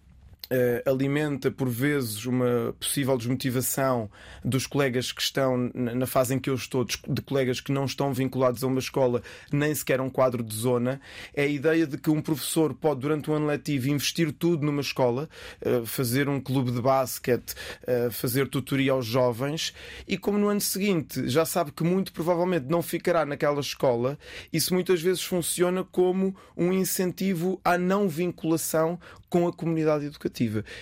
Uh, 0.50 0.90
alimenta 0.90 1.50
por 1.50 1.66
vezes 1.66 2.26
uma 2.26 2.74
possível 2.78 3.16
desmotivação 3.16 4.10
dos 4.44 4.66
colegas 4.66 5.10
que 5.10 5.22
estão 5.22 5.70
na 5.72 6.06
fase 6.06 6.34
em 6.34 6.38
que 6.38 6.50
eu 6.50 6.54
estou, 6.54 6.84
de 6.84 7.22
colegas 7.22 7.58
que 7.58 7.72
não 7.72 7.86
estão 7.86 8.12
vinculados 8.12 8.62
a 8.62 8.66
uma 8.66 8.80
escola, 8.80 9.22
nem 9.50 9.74
sequer 9.74 10.00
a 10.00 10.02
um 10.02 10.10
quadro 10.10 10.42
de 10.42 10.54
zona, 10.54 11.00
é 11.32 11.44
a 11.44 11.46
ideia 11.46 11.86
de 11.86 11.96
que 11.96 12.10
um 12.10 12.20
professor 12.20 12.74
pode, 12.74 13.00
durante 13.00 13.30
um 13.30 13.34
ano 13.34 13.46
letivo, 13.46 13.88
investir 13.88 14.30
tudo 14.30 14.66
numa 14.66 14.82
escola, 14.82 15.26
uh, 15.64 15.86
fazer 15.86 16.28
um 16.28 16.38
clube 16.38 16.70
de 16.70 16.82
basquete, 16.82 17.54
uh, 17.84 18.10
fazer 18.10 18.46
tutoria 18.46 18.92
aos 18.92 19.06
jovens, 19.06 19.72
e 20.06 20.18
como 20.18 20.36
no 20.36 20.48
ano 20.48 20.60
seguinte 20.60 21.28
já 21.30 21.46
sabe 21.46 21.72
que 21.72 21.82
muito 21.82 22.12
provavelmente 22.12 22.66
não 22.68 22.82
ficará 22.82 23.24
naquela 23.24 23.60
escola, 23.60 24.18
isso 24.52 24.74
muitas 24.74 25.00
vezes 25.00 25.22
funciona 25.22 25.82
como 25.82 26.36
um 26.54 26.74
incentivo 26.74 27.58
à 27.64 27.78
não 27.78 28.06
vinculação 28.06 28.98
com 29.30 29.48
a 29.48 29.52
comunidade 29.52 30.04
educativa. 30.04 30.31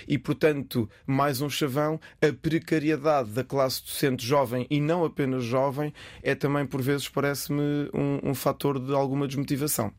E, 0.06 0.18
portanto, 0.18 0.88
mais 1.06 1.40
um 1.40 1.50
chavão, 1.50 2.00
a 2.22 2.32
precariedade 2.32 3.30
da 3.30 3.44
classe 3.44 3.82
docente 3.82 4.26
jovem 4.26 4.66
e 4.70 4.80
não 4.80 5.04
apenas 5.04 5.44
jovem 5.44 5.92
é 6.22 6.34
também, 6.34 6.66
por 6.66 6.80
vezes, 6.80 7.08
parece-me 7.08 7.90
um, 7.92 8.30
um 8.30 8.34
fator 8.34 8.78
de 8.78 8.92
alguma 8.94 9.26
desmotivação. 9.26 9.92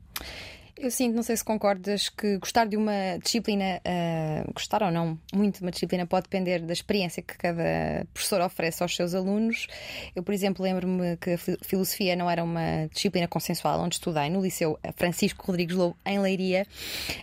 Eu 0.82 0.90
sinto, 0.90 1.16
não 1.16 1.22
sei 1.22 1.38
se 1.38 1.46
concordas, 1.46 2.10
que 2.10 2.40
gostar 2.40 2.66
de 2.66 2.76
uma 2.76 3.20
disciplina, 3.24 3.80
uh, 3.86 4.52
gostar 4.52 4.82
ou 4.82 4.90
não 4.90 5.16
muito 5.32 5.58
de 5.58 5.62
uma 5.62 5.70
disciplina, 5.70 6.08
pode 6.08 6.24
depender 6.24 6.58
da 6.58 6.74
experiência 6.74 7.22
que 7.22 7.38
cada 7.38 8.04
professor 8.12 8.42
oferece 8.42 8.82
aos 8.82 8.96
seus 8.96 9.14
alunos. 9.14 9.68
Eu, 10.16 10.24
por 10.24 10.34
exemplo, 10.34 10.64
lembro-me 10.64 11.18
que 11.18 11.34
a 11.34 11.38
filosofia 11.38 12.16
não 12.16 12.28
era 12.28 12.44
uma 12.44 12.88
disciplina 12.92 13.28
consensual 13.28 13.80
onde 13.80 13.94
estudei, 13.94 14.28
no 14.32 14.42
Liceu 14.42 14.80
Francisco 14.96 15.46
Rodrigues 15.46 15.76
Lobo, 15.76 15.96
em 16.04 16.20
Leiria. 16.20 16.66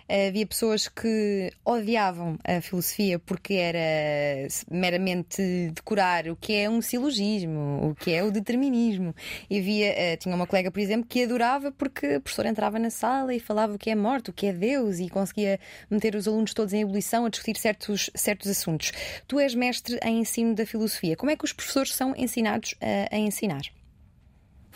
Uh, 0.08 0.28
havia 0.28 0.46
pessoas 0.46 0.86
que 0.86 1.52
odiavam 1.64 2.38
a 2.44 2.60
filosofia 2.60 3.18
porque 3.18 3.54
era 3.54 4.46
meramente 4.70 5.72
decorar 5.74 6.28
o 6.28 6.36
que 6.36 6.54
é 6.54 6.70
um 6.70 6.80
silogismo, 6.80 7.90
o 7.90 7.94
que 7.96 8.12
é 8.12 8.22
o 8.22 8.30
determinismo. 8.30 9.12
E 9.50 9.58
havia, 9.58 9.90
uh, 9.90 10.16
tinha 10.16 10.32
uma 10.32 10.46
colega, 10.46 10.70
por 10.70 10.78
exemplo, 10.78 11.08
que 11.08 11.24
adorava 11.24 11.72
porque 11.72 12.06
a 12.06 12.20
professora 12.20 12.48
entrava 12.48 12.78
na 12.78 12.90
sala 12.90 13.34
e 13.34 13.47
falava 13.48 13.74
o 13.74 13.78
que 13.78 13.88
é 13.88 13.94
morte, 13.94 14.28
o 14.28 14.32
que 14.32 14.46
é 14.46 14.52
Deus 14.52 14.98
e 14.98 15.08
conseguia 15.08 15.58
meter 15.90 16.14
os 16.14 16.28
alunos 16.28 16.52
todos 16.52 16.74
em 16.74 16.82
ebulição 16.82 17.24
a 17.24 17.30
discutir 17.30 17.56
certos, 17.58 18.10
certos 18.14 18.50
assuntos. 18.50 18.92
Tu 19.26 19.40
és 19.40 19.54
mestre 19.54 19.98
em 20.04 20.20
ensino 20.20 20.54
da 20.54 20.66
filosofia. 20.66 21.16
Como 21.16 21.30
é 21.30 21.36
que 21.36 21.46
os 21.46 21.52
professores 21.52 21.94
são 21.94 22.14
ensinados 22.14 22.74
a, 22.80 23.16
a 23.16 23.18
ensinar? 23.18 23.62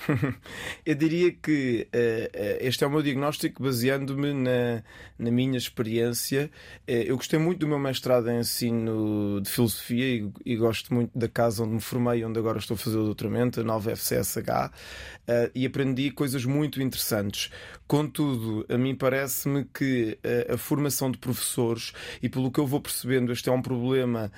Eu 0.85 0.95
diria 0.95 1.33
que 1.33 1.89
uh, 1.95 2.59
este 2.61 2.85
é 2.85 2.87
o 2.87 2.91
meu 2.91 3.03
diagnóstico 3.03 3.63
baseando-me 3.63 4.33
na, 4.33 4.83
na 5.19 5.31
minha 5.31 5.57
experiência. 5.57 6.51
Uh, 6.89 6.93
eu 7.07 7.17
gostei 7.17 7.39
muito 7.39 7.61
do 7.61 7.69
meu 7.69 7.79
mestrado 7.79 8.29
em 8.31 8.41
ensino 8.41 9.41
de 9.41 9.51
filosofia 9.51 10.17
e, 10.17 10.33
e, 10.45 10.57
gosto 10.57 10.93
muito 10.93 11.17
da 11.17 11.29
casa 11.29 11.63
onde 11.63 11.75
me 11.75 11.81
formei, 11.81 12.25
onde 12.25 12.39
agora 12.39 12.59
estou 12.59 12.75
a 12.75 12.79
fazer 12.79 12.99
o 12.99 13.05
doutoramento, 13.05 13.61
a 13.61 13.65
nova 13.65 13.91
FCSH, 13.95 14.39
uh, 14.39 15.51
e 15.55 15.67
aprendi 15.67 16.11
coisas 16.11 16.45
muito 16.45 16.83
interessantes. 16.83 17.51
Contudo, 17.93 18.65
a 18.71 18.79
mim 18.79 18.95
parece-me 18.95 19.67
que 19.67 20.19
a 20.51 20.57
formação 20.57 21.11
de 21.11 21.19
professores, 21.19 21.93
e 22.23 22.29
pelo 22.31 22.51
que 22.51 22.59
eu 22.59 22.67
vou 22.67 22.81
percebendo, 22.81 23.31
este 23.31 23.51
é 23.51 23.53
um 23.53 23.61
problema 23.61 24.33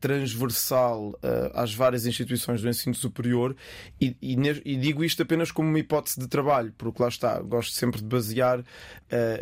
transversal 0.00 1.16
às 1.54 1.72
várias 1.72 2.06
instituições 2.06 2.60
do 2.60 2.68
ensino 2.68 2.96
superior, 2.96 3.54
e, 4.00 4.16
e, 4.20 4.36
e 4.64 4.76
digo 4.76 5.04
isto 5.04 5.22
apenas 5.22 5.52
como 5.52 5.68
uma 5.68 5.78
hipótese 5.78 6.18
de 6.18 6.26
trabalho, 6.26 6.74
porque 6.76 7.00
lá 7.00 7.08
está, 7.08 7.38
gosto 7.38 7.72
sempre 7.72 8.00
de 8.00 8.06
basear 8.08 8.64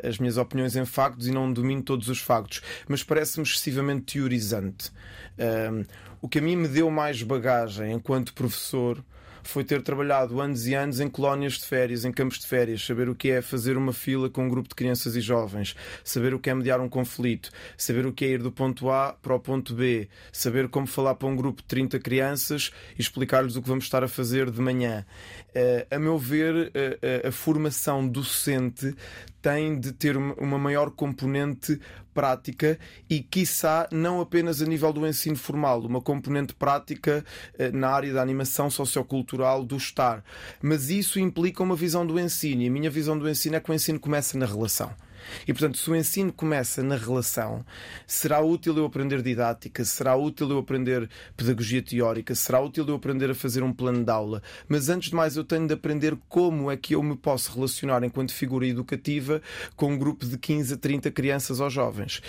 as 0.07 0.19
minhas 0.19 0.37
opiniões 0.37 0.77
em 0.77 0.85
factos 0.85 1.27
e 1.27 1.31
não 1.31 1.51
domino 1.51 1.81
todos 1.81 2.11
os 2.11 2.19
factos, 2.19 2.61
mas 2.87 3.03
parece-me 3.03 3.47
excessivamente 3.47 4.19
teorizante. 4.19 4.91
Uh, 5.39 5.87
o 6.21 6.29
que 6.29 6.41
a 6.41 6.43
mim 6.43 6.57
me 6.57 6.69
deu 6.69 6.91
mais 6.91 7.23
bagagem 7.23 7.93
enquanto 7.93 8.35
professor 8.35 9.03
foi 9.49 9.65
ter 9.65 9.83
trabalhado 9.83 10.41
anos 10.41 10.67
e 10.67 10.75
anos 10.75 11.01
em 11.01 11.09
colónias 11.09 11.55
de 11.55 11.67
férias, 11.67 12.05
em 12.05 12.13
campos 12.13 12.39
de 12.39 12.47
férias, 12.47 12.85
saber 12.85 13.09
o 13.09 13.15
que 13.15 13.31
é 13.31 13.43
fazer 13.43 13.77
uma 13.77 13.93
fila 13.93 14.29
com 14.29 14.45
um 14.45 14.49
grupo 14.49 14.69
de 14.69 14.75
crianças 14.75 15.17
e 15.17 15.21
jovens, 15.21 15.75
saber 16.05 16.35
o 16.35 16.39
que 16.39 16.51
é 16.51 16.55
mediar 16.55 16.81
um 16.81 16.89
conflito, 16.89 17.51
saber 17.77 18.07
o 18.07 18.13
que 18.13 18.25
é 18.25 18.29
ir 18.29 18.43
do 18.43 18.53
ponto 18.53 18.91
A 18.91 19.13
para 19.13 19.35
o 19.35 19.41
ponto 19.41 19.75
B, 19.75 20.09
saber 20.33 20.69
como 20.69 20.87
falar 20.87 21.15
para 21.15 21.29
um 21.29 21.37
grupo 21.37 21.63
de 21.63 21.69
30 21.69 21.99
crianças 22.01 22.71
e 22.99 23.01
explicar-lhes 23.01 23.57
o 23.57 23.63
que 23.63 23.69
vamos 23.69 23.85
estar 23.85 24.03
a 24.03 24.09
fazer 24.09 24.51
de 24.51 24.61
manhã. 24.61 25.05
Uh, 25.51 25.95
a 25.95 25.99
meu 25.99 26.19
ver, 26.19 26.55
uh, 26.55 27.29
a 27.29 27.33
formação 27.33 28.07
docente 28.07 28.95
tem 29.47 29.79
de 29.79 29.93
ter 29.93 30.17
uma 30.17 30.59
maior 30.59 30.91
componente 30.91 31.81
prática 32.13 32.77
e, 33.09 33.21
quiçá, 33.21 33.87
não 33.93 34.21
apenas 34.21 34.61
a 34.61 34.67
nível 34.67 34.93
do 34.93 35.07
ensino 35.07 35.37
formal, 35.37 35.83
uma 35.83 36.01
componente 36.01 36.53
prática 36.53 37.25
eh, 37.57 37.71
na 37.71 37.91
área 37.91 38.13
da 38.13 38.21
animação 38.21 38.69
sociocultural 38.69 39.63
do 39.63 39.77
estar. 39.77 40.25
Mas 40.61 40.91
isso 40.91 41.21
implica 41.21 41.63
uma 41.63 41.77
visão 41.77 42.05
do 42.05 42.19
ensino 42.19 42.63
e 42.63 42.67
a 42.67 42.71
minha 42.73 42.91
visão 42.91 43.17
do 43.17 43.31
ensino 43.31 43.55
é 43.55 43.61
que 43.61 43.71
o 43.71 43.75
ensino 43.75 44.01
começa 44.01 44.37
na 44.37 44.47
relação. 44.47 44.91
E, 45.47 45.53
portanto, 45.53 45.79
se 45.79 45.91
o 45.91 45.97
ensino 45.97 46.33
começa 46.33 46.83
na 46.83 46.97
relação, 46.97 47.65
será 48.07 48.41
útil 48.41 48.77
eu 48.77 48.85
aprender 48.85 49.23
didática, 49.23 49.85
será 49.85 50.17
útil 50.17 50.51
eu 50.51 50.59
aprender 50.59 51.09
pedagogia 51.37 51.83
teórica, 51.83 52.35
será 52.35 52.61
útil 52.61 52.87
eu 52.89 52.95
aprender 52.95 53.31
a 53.31 53.35
fazer 53.35 53.63
um 53.63 53.73
plano 53.73 54.05
de 54.05 54.11
aula. 54.11 54.43
Mas, 54.69 54.89
antes 54.89 55.11
de 55.11 55.17
mais, 55.17 55.37
eu 55.37 55.45
tenho 55.45 55.67
de 55.67 55.75
aprender 55.75 56.17
como 56.29 56.71
é 56.71 56.77
que 56.77 56.95
eu 56.95 57.03
me 57.03 57.17
posso 57.17 57.53
relacionar 57.53 58.03
enquanto 58.05 58.33
figura 58.33 58.67
educativa 58.67 59.41
com 59.75 59.93
um 59.93 59.99
grupo 59.99 60.27
de 60.27 60.39
15 60.39 60.75
a 60.75 60.77
30 60.77 61.11
crianças 61.11 61.61
ou 61.61 61.71
jovens. 61.71 62.23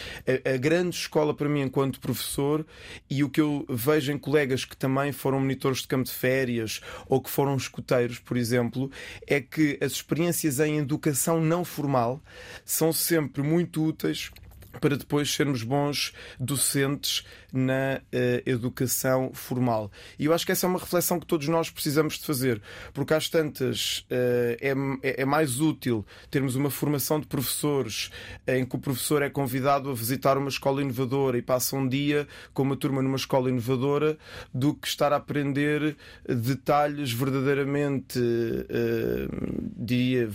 A, 0.46 0.54
a 0.54 0.58
grande 0.58 0.96
escola 0.96 1.34
para 1.34 1.50
mim, 1.50 1.62
enquanto 1.62 2.00
professor, 2.00 2.66
e 3.10 3.24
o 3.24 3.30
que 3.30 3.42
eu 3.42 3.66
vejo 3.70 4.12
em 4.12 4.18
colegas 4.18 4.66
que 4.66 4.76
também 4.76 5.12
foram 5.12 5.40
monitores 5.40 5.80
de 5.80 5.88
campo 5.88 6.06
de 6.06 6.12
férias 6.12 6.82
ou 7.08 7.22
que 7.22 7.30
foram 7.30 7.56
escuteiros, 7.56 8.20
por 8.20 8.38
exemplo, 8.38 8.90
é 9.26 9.40
que 9.40 9.78
as 9.82 9.94
experiências 9.94 10.60
em 10.60 10.78
educação 10.78 11.40
não 11.42 11.64
formal 11.64 12.22
são 12.66 12.87
são 12.88 12.94
sempre 12.94 13.42
muito 13.44 13.84
úteis 13.84 14.32
para 14.80 14.96
depois 14.96 15.34
sermos 15.34 15.64
bons 15.64 16.14
docentes 16.40 17.26
na 17.58 18.00
uh, 18.00 18.42
educação 18.46 19.32
formal. 19.34 19.92
E 20.20 20.26
eu 20.26 20.34
acho 20.34 20.46
que 20.46 20.52
essa 20.52 20.68
é 20.68 20.70
uma 20.70 20.78
reflexão 20.78 21.20
que 21.20 21.26
todos 21.26 21.48
nós 21.48 21.72
precisamos 21.72 22.20
de 22.20 22.26
fazer, 22.26 22.62
porque 22.94 23.14
às 23.14 23.28
tantas 23.28 24.06
uh, 24.12 25.02
é, 25.02 25.22
é, 25.22 25.26
mais 25.26 25.60
útil 25.60 26.06
termos 26.30 26.56
uma 26.56 26.70
formação 26.70 27.20
de 27.20 27.26
professores 27.26 28.12
em 28.48 28.64
que 28.64 28.76
o 28.76 28.80
professor 28.80 29.24
é 29.24 29.30
convidado 29.30 29.90
a 29.90 29.94
visitar 29.94 30.38
uma 30.38 30.50
escola 30.50 30.82
inovadora 30.82 31.38
e 31.38 31.42
passa 31.42 31.76
um 31.76 31.88
dia 31.88 32.28
com 32.54 32.62
uma 32.62 32.78
turma 32.78 33.02
numa 33.02 33.18
escola 33.18 33.50
inovadora 33.50 34.18
do 34.54 34.76
que 34.76 34.88
estar 34.88 35.12
a 35.12 35.16
aprender 35.16 35.98
detalhes 36.28 37.12
verdadeiramente, 37.12 38.20
uh, 38.20 39.74
diria, 39.76 40.30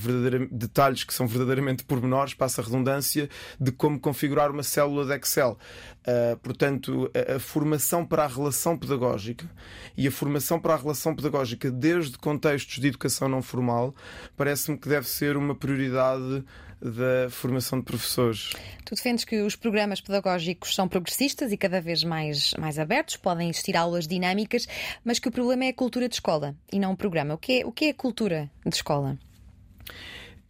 detalhes 0.50 1.05
que 1.05 1.14
são 1.14 1.26
verdadeiramente 1.26 1.85
pormenores, 1.85 2.35
passa 2.35 2.61
a 2.61 2.64
redundância, 2.64 3.29
de 3.61 3.71
como 3.71 4.00
configurar 4.00 4.50
uma 4.50 4.64
célula 4.64 5.05
de 5.05 5.14
Excel. 5.14 5.57
Uh, 6.02 6.37
portanto, 6.38 7.09
a, 7.14 7.37
a, 7.37 7.38
formação 7.38 8.04
para 8.04 8.25
a 8.25 8.26
relação 8.26 8.76
pedagógica 8.76 9.49
e 9.97 10.09
a 10.09 10.11
formação 10.11 10.59
para 10.59 10.75
a 10.75 10.76
relação 10.76 11.14
pedagógica 11.14 11.71
desde 11.71 12.18
contextos 12.18 12.80
de 12.80 12.88
educação 12.88 13.28
não 13.28 13.40
formal 13.40 13.94
parece-me 14.37 14.76
que 14.76 14.88
deve 14.88 15.06
ser 15.06 15.37
uma 15.37 15.54
prioridade 15.54 16.44
da 16.82 17.30
formação 17.30 17.78
de 17.78 17.85
professores. 17.85 18.50
Tu 18.85 18.97
defendes 18.97 19.25
que 19.25 19.40
os 19.42 19.54
programas 19.54 20.00
pedagógicos 20.00 20.75
são 20.75 20.88
progressistas 20.88 21.52
e 21.52 21.56
cada 21.56 21.80
vez 21.80 22.02
mais, 22.02 22.52
mais 22.59 22.78
abertos, 22.78 23.16
podem 23.16 23.49
existir 23.49 23.76
aulas 23.76 24.09
dinâmicas, 24.09 24.66
mas 25.04 25.21
que 25.21 25.28
o 25.28 25.30
problema 25.30 25.66
é 25.66 25.68
a 25.68 25.75
cultura 25.75 26.09
de 26.09 26.16
escola 26.16 26.56
e 26.73 26.80
não 26.80 26.92
o 26.92 26.97
programa. 26.97 27.35
O 27.35 27.38
que 27.38 27.61
é, 27.61 27.66
o 27.66 27.71
que 27.71 27.85
é 27.85 27.90
a 27.90 27.94
cultura 27.94 28.50
de 28.66 28.75
escola? 28.75 29.16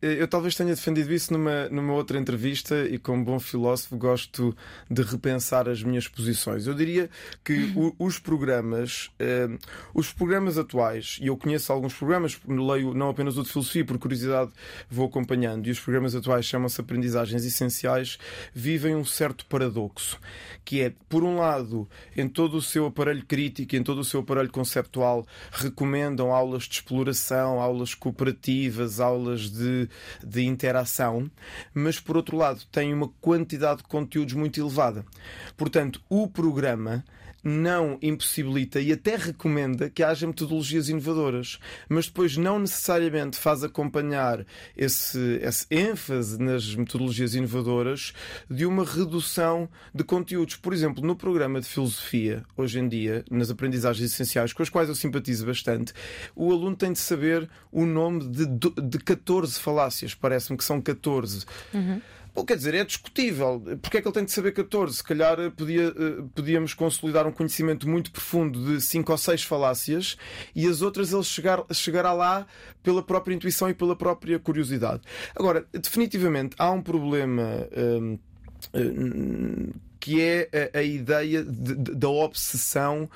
Eh, 0.03 0.17
eu 0.21 0.27
talvez 0.27 0.57
tenha 0.57 0.75
defendido 0.75 1.13
isso 1.13 1.33
numa, 1.33 1.69
numa 1.69 1.93
outra 1.93 2.19
entrevista 2.19 2.85
e, 2.85 2.99
como 2.99 3.25
bom 3.25 3.39
filósofo, 3.39 3.97
gosto 3.97 4.55
de 4.91 5.03
repensar 5.03 5.69
as 5.69 5.83
minhas 5.83 6.09
posições. 6.09 6.67
Eu 6.67 6.75
diria 6.75 7.09
que 7.45 7.73
o, 7.77 7.95
os 7.99 8.19
programas, 8.19 9.11
eh, 9.19 9.49
os 9.95 10.13
programas 10.13 10.59
atuais, 10.59 11.19
e 11.23 11.29
eu 11.29 11.37
conheço 11.37 11.73
alguns 11.73 11.95
programas, 11.95 12.39
leio 12.47 12.93
não 12.93 13.09
apenas 13.11 13.39
o 13.39 13.45
de 13.45 13.49
filosofia, 13.49 13.85
por 13.85 13.99
curiosidade 13.99 14.51
vou 14.91 15.07
acompanhando, 15.07 15.69
e 15.69 15.71
os 15.71 15.79
programas 15.79 16.15
atuais 16.15 16.45
chamam-se 16.45 16.81
Aprendizagens 16.81 17.45
Essenciais, 17.45 18.19
vivem 18.53 18.97
um 18.97 19.05
certo 19.05 19.47
paradoxo, 19.47 20.19
que 20.65 20.81
é, 20.81 20.93
por 21.09 21.23
um 21.23 21.37
lado, 21.37 21.89
em 22.17 22.29
todo 22.29 22.57
o 22.57 22.63
seu 22.63 22.87
aparelho 22.87 23.25
crítico, 23.25 23.77
em 23.77 23.83
todo 23.83 24.01
o 24.01 24.05
seu 24.05 24.21
aparelho 24.21 24.51
conceptual, 24.51 25.25
recomendam 25.53 26.33
aulas 26.33 26.65
de 26.65 26.75
exploração, 26.75 27.61
aulas 27.61 27.95
cooperativas, 27.95 28.99
aulas 28.99 29.51
de, 29.51 29.89
de 30.25 30.45
interação, 30.45 31.31
mas 31.75 31.99
por 31.99 32.17
outro 32.17 32.37
lado 32.37 32.63
têm 32.71 32.93
uma 32.93 33.09
quantidade 33.21 33.79
de 33.79 33.89
conteúdos 33.89 34.35
muito 34.35 34.61
elevada. 34.61 35.05
Portanto, 35.57 36.03
o 36.09 36.29
programa 36.29 37.05
não 37.43 37.99
impossibilita 38.01 38.81
e 38.81 38.93
até 38.93 39.17
recomenda 39.17 39.91
que 39.91 40.03
haja 40.03 40.27
metodologias 40.27 40.89
inovadoras, 40.89 41.59
mas 41.89 42.07
depois 42.07 42.37
não 42.37 42.59
necessariamente 42.59 43.37
faz 43.37 43.65
acompanhar 43.65 44.45
esse, 44.77 45.41
esse 45.43 45.67
ênfase 45.71 46.41
nas 46.41 46.75
metodologias 46.75 47.35
inovadoras 47.35 48.13
de 48.49 48.65
uma 48.65 48.85
redução 48.85 49.69
de 49.95 50.05
conteúdos. 50.05 50.57
Por 50.57 50.73
exemplo, 50.73 51.05
no 51.05 51.17
programa 51.17 51.61
de 51.61 51.69
filosofia, 51.69 52.45
hoje 52.57 52.79
em 52.79 52.89
dia, 52.89 53.25
nas 53.31 53.51
aprendizagens 53.51 54.13
essenciais, 54.13 54.53
com 54.53 54.63
as 54.63 54.69
quais 54.69 54.89
eu 54.89 54.95
simpatizo 54.95 55.47
bastante, 55.47 55.93
o 56.37 56.53
aluno 56.53 56.77
tem 56.77 56.93
de 56.93 56.99
saber 56.99 57.49
o 57.71 57.85
nome 57.85 58.29
de, 58.29 58.47
de 58.47 58.99
14 58.99 59.59
falácias, 59.59 60.15
parece-me 60.15 60.57
que 60.57 60.65
são 60.65 60.81
14. 60.81 61.45
Uhum. 61.75 62.01
Bom, 62.35 62.45
quer 62.47 62.57
dizer, 62.57 62.75
é 62.75 62.85
discutível. 62.85 63.63
Porque 63.83 63.99
é 63.99 64.01
que 64.01 64.09
ele 64.09 64.15
tem 64.15 64.25
de 64.25 64.33
saber 64.33 64.53
14? 64.53 64.97
Se 64.97 65.05
calhar 65.05 65.51
podia, 65.53 65.89
eh, 65.89 66.25
podíamos 66.35 66.73
consolidar 66.73 67.27
um 67.27 67.33
conhecimento 67.33 67.89
muito 67.89 68.11
profundo 68.11 68.65
de 68.65 68.81
5 68.81 69.13
ou 69.13 69.19
6 69.19 69.43
falácias 69.43 70.17
e 70.55 70.67
as 70.67 70.81
outras 70.81 71.13
ele 71.13 71.23
chegar, 71.23 71.63
chegará 71.73 72.13
lá 72.13 72.47
pela 72.83 73.03
própria 73.03 73.35
intuição 73.35 73.69
e 73.69 73.75
pela 73.75 73.95
própria 73.95 74.39
curiosidade. 74.39 75.03
Agora, 75.37 75.67
definitivamente, 75.73 76.57
há 76.59 76.71
um 76.71 76.81
problema. 76.81 77.69
Hum, 77.77 78.19
hum, 78.75 79.71
que 80.03 80.21
é 80.21 80.49
a, 80.75 80.79
a 80.81 80.83
ideia 80.83 81.45
de, 81.45 81.77
de, 81.77 81.95
da 81.95 82.09
obsessão 82.09 83.09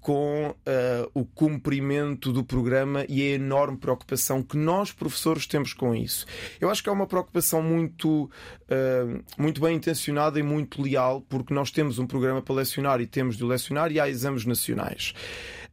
com 0.00 0.48
uh, 0.48 1.10
o 1.12 1.26
cumprimento 1.26 2.32
do 2.32 2.42
programa 2.42 3.04
e 3.06 3.20
a 3.20 3.34
enorme 3.34 3.76
preocupação 3.76 4.42
que 4.42 4.56
nós, 4.56 4.90
professores, 4.90 5.46
temos 5.46 5.74
com 5.74 5.94
isso. 5.94 6.24
Eu 6.58 6.70
acho 6.70 6.82
que 6.82 6.88
é 6.88 6.92
uma 6.92 7.06
preocupação 7.06 7.62
muito, 7.62 8.24
uh, 8.24 9.24
muito 9.36 9.60
bem 9.60 9.76
intencionada 9.76 10.40
e 10.40 10.42
muito 10.42 10.80
leal, 10.80 11.20
porque 11.28 11.52
nós 11.52 11.70
temos 11.70 11.98
um 11.98 12.06
programa 12.06 12.40
para 12.40 12.54
lecionar 12.54 12.98
e 13.02 13.06
temos 13.06 13.36
de 13.36 13.44
lecionar 13.44 13.92
e 13.92 14.00
há 14.00 14.08
exames 14.08 14.46
nacionais. 14.46 15.12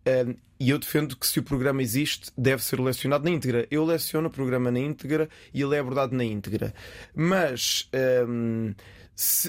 Uh, 0.06 0.36
e 0.60 0.72
eu 0.72 0.78
defendo 0.78 1.16
que 1.16 1.26
se 1.26 1.40
o 1.40 1.44
programa 1.44 1.82
existe, 1.82 2.32
deve 2.38 2.62
ser 2.62 2.82
lecionado 2.82 3.24
na 3.24 3.30
íntegra. 3.30 3.66
Eu 3.72 3.86
leciono 3.86 4.28
o 4.28 4.32
programa 4.32 4.70
na 4.70 4.80
íntegra 4.80 5.30
e 5.54 5.62
ele 5.62 5.78
é 5.78 5.80
abordado 5.80 6.14
na 6.14 6.26
íntegra. 6.26 6.74
Mas 7.16 7.90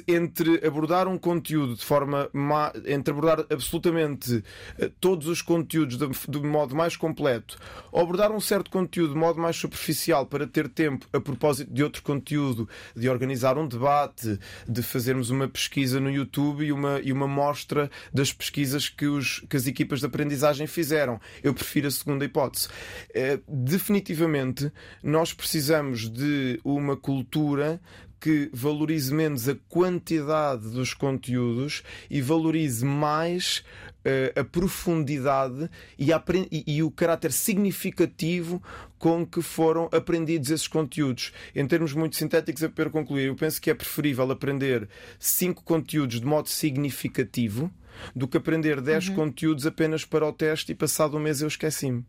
entre 0.09 0.67
abordar 0.67 1.07
um 1.07 1.17
conteúdo 1.17 1.77
de 1.77 1.85
forma 1.85 2.29
má, 2.33 2.73
entre 2.87 3.13
abordar 3.13 3.47
absolutamente 3.49 4.43
uh, 4.79 4.91
todos 5.01 5.29
os 5.29 5.41
conteúdos 5.41 5.97
de, 5.97 6.07
de, 6.09 6.41
modo 6.41 6.75
mais 6.75 6.97
completo 6.97 7.57
ou 7.93 8.01
abordar 8.01 8.33
um 8.33 8.41
certo 8.41 8.71
conteúdo 8.71 9.13
de 9.13 9.19
modo 9.19 9.41
mais 9.41 9.57
superficial 9.57 10.27
para 10.27 10.47
ter 10.47 10.69
tempo 10.69 11.07
a 11.13 11.21
propósito 11.21 11.73
de 11.73 11.85
outro 11.85 12.03
conteúdo, 12.03 12.69
de 12.97 13.09
organizar 13.09 13.57
um 13.59 13.67
debate, 13.67 14.39
de 14.69 14.83
fazermos 14.83 15.31
uma 15.31 15.49
pesquisa 15.49 16.01
no 16.01 16.11
YouTube 16.11 16.65
e 16.65 16.73
uma, 16.73 17.01
e 17.01 17.13
uma 17.13 17.29
mostra 17.29 17.91
das 18.13 18.33
pesquisas 18.33 18.89
que, 18.89 19.07
os, 19.07 19.41
que 19.49 19.57
as 19.57 19.67
equipas 19.67 20.01
de 20.01 20.07
aprendizagem 20.07 20.67
fizeram. 20.67 21.21
Eu 21.43 21.55
prefiro 21.55 21.87
a 21.87 21.91
segunda 21.91 22.25
hipótese. 22.25 22.69
Uh, 23.11 23.41
definitivamente, 23.47 24.73
nós 25.03 25.33
precisamos 25.33 26.09
de 26.09 26.61
uma 26.65 26.97
cultura 26.97 27.81
que 28.21 28.51
valorize 28.53 29.13
menos 29.13 29.49
a 29.49 29.57
quantidade 29.69 30.69
dos 30.69 30.93
conteúdos 30.93 31.83
e 32.11 32.21
valorize 32.21 32.85
mais 32.85 33.65
uh, 34.05 34.41
a 34.41 34.45
profundidade 34.45 35.71
e, 35.99 36.13
a, 36.13 36.23
e, 36.53 36.77
e, 36.77 36.83
o 36.83 36.91
caráter 36.91 37.33
significativo 37.33 38.63
com 38.99 39.27
que 39.27 39.41
foram 39.41 39.89
aprendidos 39.91 40.51
esses 40.51 40.69
conteúdos. 40.69 41.33
Em 41.55 41.67
termos 41.67 41.95
muito 41.95 42.17
sintéticos, 42.17 42.67
para 42.69 42.91
concluir, 42.91 43.29
eu 43.29 43.35
penso 43.35 43.61
que 43.61 43.71
é 43.71 43.75
preferível 43.75 44.31
aprender 44.31 44.89
cinco 45.19 45.65
conteúdos 45.65 46.21
de 46.21 46.27
modo 46.27 46.49
significativo 46.49 47.71
do 48.15 48.29
que 48.29 48.37
aprender 48.37 48.81
10 48.81 49.09
uhum. 49.09 49.15
conteúdos 49.15 49.67
apenas 49.67 50.05
para 50.05 50.27
o 50.27 50.33
teste 50.33 50.73
e 50.73 50.75
passado 50.75 51.17
um 51.17 51.21
mês 51.21 51.41
eu 51.41 51.49
esqueci-me. 51.49 52.05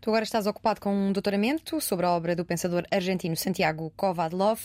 Tu 0.00 0.10
agora 0.10 0.24
estás 0.24 0.46
ocupado 0.46 0.80
com 0.80 0.94
um 0.94 1.12
doutoramento 1.12 1.80
sobre 1.80 2.06
a 2.06 2.10
obra 2.10 2.36
do 2.36 2.44
pensador 2.44 2.84
argentino 2.90 3.36
Santiago 3.36 3.92
Kovadlov. 3.96 4.60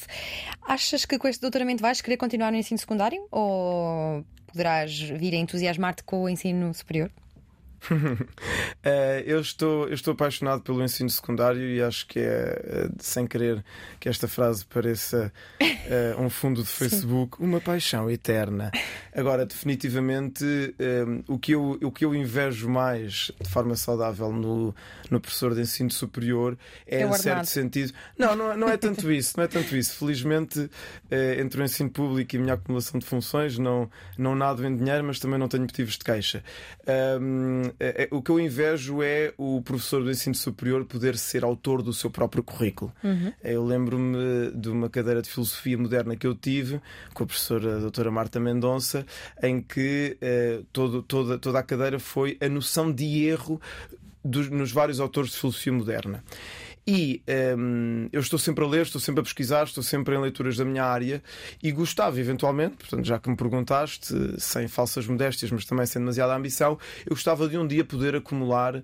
Achas 0.68 1.06
que 1.06 1.18
com 1.18 1.28
este 1.28 1.42
doutoramento 1.42 1.82
vais 1.82 2.02
querer 2.02 2.18
continuar 2.18 2.52
no 2.52 2.58
ensino 2.58 2.78
secundário 2.78 3.26
ou 3.32 4.26
poderás 4.48 5.00
vir 5.00 5.34
a 5.34 5.38
entusiasmar-te 5.38 6.04
com 6.04 6.24
o 6.24 6.30
ensino 6.30 6.74
superior? 6.74 7.12
Uh, 7.92 8.28
eu, 9.26 9.40
estou, 9.40 9.88
eu 9.88 9.94
estou 9.94 10.14
apaixonado 10.14 10.62
pelo 10.62 10.84
ensino 10.84 11.10
secundário 11.10 11.62
e 11.62 11.82
acho 11.82 12.08
que 12.08 12.20
é, 12.20 12.90
uh, 12.90 12.96
sem 13.00 13.26
querer 13.26 13.64
que 14.00 14.08
esta 14.08 14.28
frase 14.28 14.66
pareça 14.66 15.32
uh, 15.62 16.22
um 16.22 16.30
fundo 16.30 16.62
de 16.62 16.70
Facebook, 16.70 17.38
Sim. 17.38 17.44
uma 17.44 17.60
paixão 17.60 18.10
eterna. 18.10 18.72
Agora, 19.14 19.46
definitivamente, 19.46 20.46
o, 21.28 21.38
que 21.38 21.54
eu, 21.54 21.78
o 21.84 21.92
que 21.92 22.06
eu 22.06 22.16
invejo 22.16 22.70
mais 22.70 23.32
de 23.42 23.50
forma 23.50 23.76
saudável 23.76 24.32
no, 24.32 24.74
no 25.10 25.20
professor 25.20 25.54
de 25.54 25.62
ensino 25.62 25.92
superior 25.92 26.58
é, 26.86 27.04
em 27.04 27.14
certo 27.14 27.46
sentido. 27.46 27.92
Não, 28.18 28.36
não, 28.36 28.56
não 28.56 28.70
é 28.70 28.78
tanto 28.78 29.12
isso, 29.12 29.34
não 29.36 29.44
é 29.44 29.48
tanto 29.48 29.76
isso. 29.76 29.96
Felizmente, 29.96 30.70
entre 31.38 31.62
o 31.62 31.64
ensino 31.64 31.90
público 31.90 32.36
e 32.36 32.38
a 32.38 32.42
minha 32.42 32.54
acumulação 32.54 33.00
de 33.00 33.06
funções, 33.06 33.58
não, 33.58 33.90
não 34.18 34.36
nado 34.36 34.66
em 34.66 34.76
dinheiro, 34.76 35.04
mas 35.04 35.20
também 35.20 35.40
não 35.40 35.48
tenho 35.48 35.64
motivos 35.64 35.94
de 35.94 36.04
queixa. 36.04 36.44
É, 36.86 37.00
é, 37.00 37.20
o 38.12 38.22
que 38.22 38.32
eu 38.32 38.40
invejo 38.40 39.02
é 39.02 39.34
o 39.38 39.62
professor 39.62 40.04
do 40.04 40.12
ensino 40.12 40.36
superior 40.36 40.86
poder 40.86 41.18
ser 41.18 41.44
autor 41.44 41.82
do 41.82 41.94
seu 41.94 42.10
próprio 42.10 42.44
currículo. 42.44 42.94
Uhum. 43.04 43.32
Eu 43.44 43.64
lembro-me 43.66 44.52
de 44.56 44.70
uma 44.70 44.90
cadeira 44.90 45.22
de 45.22 45.30
filosofia 45.30 45.78
moderna 45.78 46.16
que 46.16 46.28
eu 46.28 46.36
tive 46.36 46.82
com 47.14 47.24
a 47.24 47.26
professora 47.28 47.78
a 47.78 47.80
doutora 47.80 48.12
Marta 48.12 48.40
Mendonça, 48.40 49.06
em 49.42 49.62
que 49.62 50.18
eh, 50.22 50.62
todo, 50.72 51.02
toda, 51.04 51.38
toda 51.38 51.60
a 51.60 51.64
cadeira 51.64 52.00
foi 52.00 52.38
a 52.42 52.50
noção 52.50 52.92
de 52.92 53.26
erro 53.26 53.60
dos, 54.24 54.50
nos 54.50 54.72
vários 54.72 55.00
autores 55.00 55.32
de 55.32 55.38
filosofia 55.38 55.74
moderna. 55.74 56.24
E 56.92 57.22
um, 57.56 58.10
eu 58.12 58.20
estou 58.20 58.40
sempre 58.40 58.66
a 58.66 58.68
ler, 58.68 58.82
estou 58.82 59.00
sempre 59.00 59.22
a 59.22 59.24
pesquisar, 59.24 59.66
estou 59.66 59.84
sempre 59.84 60.16
em 60.16 60.20
leituras 60.20 60.58
da 60.58 60.66
minha 60.66 60.84
área. 60.84 61.22
E 61.62 61.72
gostava, 61.72 62.20
eventualmente, 62.20 62.78
portanto, 62.78 63.06
já 63.06 63.20
que 63.20 63.30
me 63.30 63.36
perguntaste, 63.36 64.12
sem 64.40 64.68
falsas 64.68 65.06
modéstias, 65.06 65.52
mas 65.52 65.66
também 65.66 65.86
sem 65.86 66.02
demasiada 66.02 66.36
ambição, 66.36 66.80
eu 67.06 67.12
gostava 67.12 67.48
de 67.48 67.60
um 67.60 67.68
dia 67.68 67.86
poder 67.86 68.16
acumular 68.16 68.84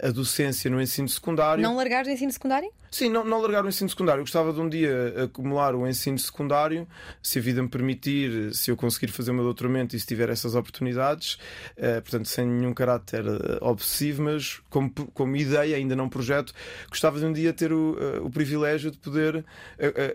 a 0.00 0.10
docência 0.10 0.70
no 0.70 0.80
ensino 0.80 1.08
secundário. 1.08 1.62
Não 1.62 1.76
largar 1.76 2.06
o 2.06 2.10
ensino 2.10 2.30
secundário? 2.30 2.70
Sim, 2.92 3.08
não, 3.08 3.24
não 3.24 3.40
largar 3.40 3.64
o 3.64 3.68
ensino 3.68 3.88
secundário. 3.88 4.20
Eu 4.20 4.24
gostava 4.24 4.52
de 4.52 4.60
um 4.60 4.68
dia 4.68 5.24
acumular 5.24 5.74
o 5.74 5.86
ensino 5.86 6.18
secundário, 6.18 6.86
se 7.22 7.38
a 7.38 7.42
vida 7.42 7.62
me 7.62 7.68
permitir, 7.68 8.54
se 8.54 8.70
eu 8.70 8.76
conseguir 8.76 9.10
fazer 9.10 9.30
o 9.30 9.34
meu 9.34 9.44
doutoramento 9.44 9.96
e 9.96 10.00
se 10.00 10.06
tiver 10.06 10.28
essas 10.28 10.54
oportunidades, 10.54 11.38
uh, 11.78 12.02
portanto, 12.02 12.28
sem 12.28 12.46
nenhum 12.46 12.74
caráter 12.74 13.26
uh, 13.26 13.58
obsessivo, 13.62 14.22
mas 14.22 14.60
como, 14.68 14.90
como 14.90 15.36
ideia, 15.36 15.76
ainda 15.76 15.96
não 15.96 16.08
projeto, 16.08 16.52
gostava 16.88 17.18
de 17.18 17.24
um 17.24 17.32
dia 17.32 17.52
ter 17.52 17.72
o, 17.72 17.92
uh, 17.94 18.26
o 18.26 18.30
privilégio 18.30 18.90
de 18.90 18.98
poder 18.98 19.44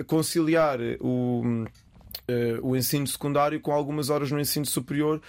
conciliar 0.06 0.80
o. 1.00 1.66
Uh, 2.30 2.60
o 2.62 2.76
ensino 2.76 3.08
secundário 3.08 3.58
com 3.62 3.72
algumas 3.72 4.10
horas 4.10 4.30
no 4.32 4.40
ensino 4.40 4.66
superior, 4.66 5.22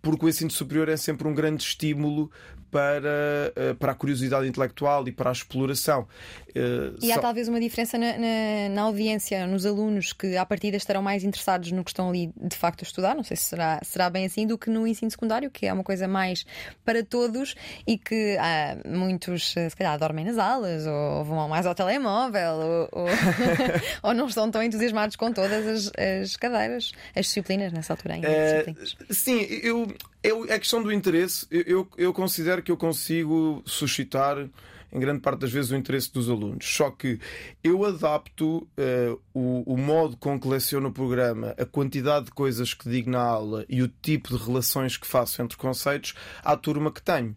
porque 0.00 0.24
o 0.24 0.28
ensino 0.28 0.50
superior 0.52 0.88
é 0.88 0.96
sempre 0.96 1.26
um 1.26 1.34
grande 1.34 1.64
estímulo 1.64 2.30
para, 2.70 3.52
eh, 3.56 3.74
para 3.74 3.92
a 3.92 3.94
curiosidade 3.94 4.46
intelectual 4.46 5.06
e 5.08 5.12
para 5.12 5.30
a 5.30 5.32
exploração. 5.32 6.06
Eh, 6.54 6.92
e 7.02 7.12
há 7.12 7.16
Só... 7.16 7.20
talvez 7.20 7.48
uma 7.48 7.60
diferença 7.60 7.96
na, 7.98 8.12
na, 8.18 8.68
na, 8.70 8.82
audiência, 8.82 9.46
nos 9.46 9.64
alunos 9.64 10.12
que 10.12 10.36
à 10.36 10.44
partida 10.44 10.76
estarão 10.76 11.02
mais 11.02 11.24
interessados 11.24 11.70
no 11.72 11.84
que 11.84 11.90
estão 11.90 12.08
ali 12.08 12.32
de 12.36 12.56
facto 12.56 12.82
a 12.82 12.84
estudar, 12.84 13.14
não 13.14 13.24
sei 13.24 13.36
se 13.36 13.44
será, 13.44 13.80
será 13.82 14.10
bem 14.10 14.26
assim, 14.26 14.46
do 14.46 14.58
que 14.58 14.70
no 14.70 14.86
ensino 14.86 15.10
secundário, 15.10 15.50
que 15.50 15.66
é 15.66 15.72
uma 15.72 15.84
coisa 15.84 16.08
mais 16.08 16.44
para 16.84 17.02
todos 17.02 17.54
e 17.86 17.96
que 17.96 18.36
há 18.38 18.76
muitos, 18.86 19.52
se 19.52 19.76
calhar, 19.76 19.98
dormem 19.98 20.24
nas 20.24 20.38
aulas 20.38 20.86
ou 20.86 21.24
vão 21.24 21.48
mais 21.48 21.66
ao 21.66 21.74
telemóvel 21.74 22.88
ou, 22.92 23.02
ou, 23.02 23.08
ou 24.02 24.14
não 24.14 24.26
estão 24.26 24.50
tão 24.50 24.62
entusiasmados 24.62 25.16
com 25.16 25.32
todas 25.32 25.66
as, 25.66 25.92
as 25.96 26.36
cadeiras, 26.36 26.92
as 27.14 27.26
disciplinas 27.26 27.72
nessa 27.72 27.92
altura 27.92 28.14
ainda. 28.14 28.28
É, 28.28 28.74
sim, 29.10 29.40
eu, 29.62 29.86
eu, 30.22 30.44
é 30.46 30.58
questão 30.58 30.82
do 30.82 30.92
interesse. 30.92 31.46
Eu, 31.50 31.88
eu 31.96 32.12
considero 32.12 32.62
que 32.62 32.70
eu 32.70 32.76
consigo 32.76 33.62
suscitar 33.64 34.48
em 34.92 34.98
grande 34.98 35.20
parte 35.20 35.40
das 35.40 35.52
vezes, 35.52 35.70
o 35.70 35.76
interesse 35.76 36.12
dos 36.12 36.28
alunos. 36.30 36.66
Só 36.66 36.90
que 36.90 37.18
eu 37.62 37.84
adapto 37.84 38.58
uh, 38.58 39.20
o, 39.34 39.74
o, 39.74 39.76
modo 39.76 40.16
com 40.16 40.38
que 40.40 40.48
leciono 40.48 40.88
o 40.88 40.92
programa, 40.92 41.54
a 41.58 41.64
quantidade 41.64 42.26
de 42.26 42.32
coisas 42.32 42.72
que 42.74 42.88
digo 42.88 43.10
na 43.10 43.20
aula 43.20 43.64
e 43.68 43.82
o 43.82 43.88
tipo 43.88 44.36
de 44.36 44.44
relações 44.44 44.96
que 44.96 45.06
faço 45.06 45.42
entre 45.42 45.56
conceitos 45.56 46.14
à 46.42 46.56
turma 46.56 46.90
que 46.90 47.02
tenho. 47.02 47.36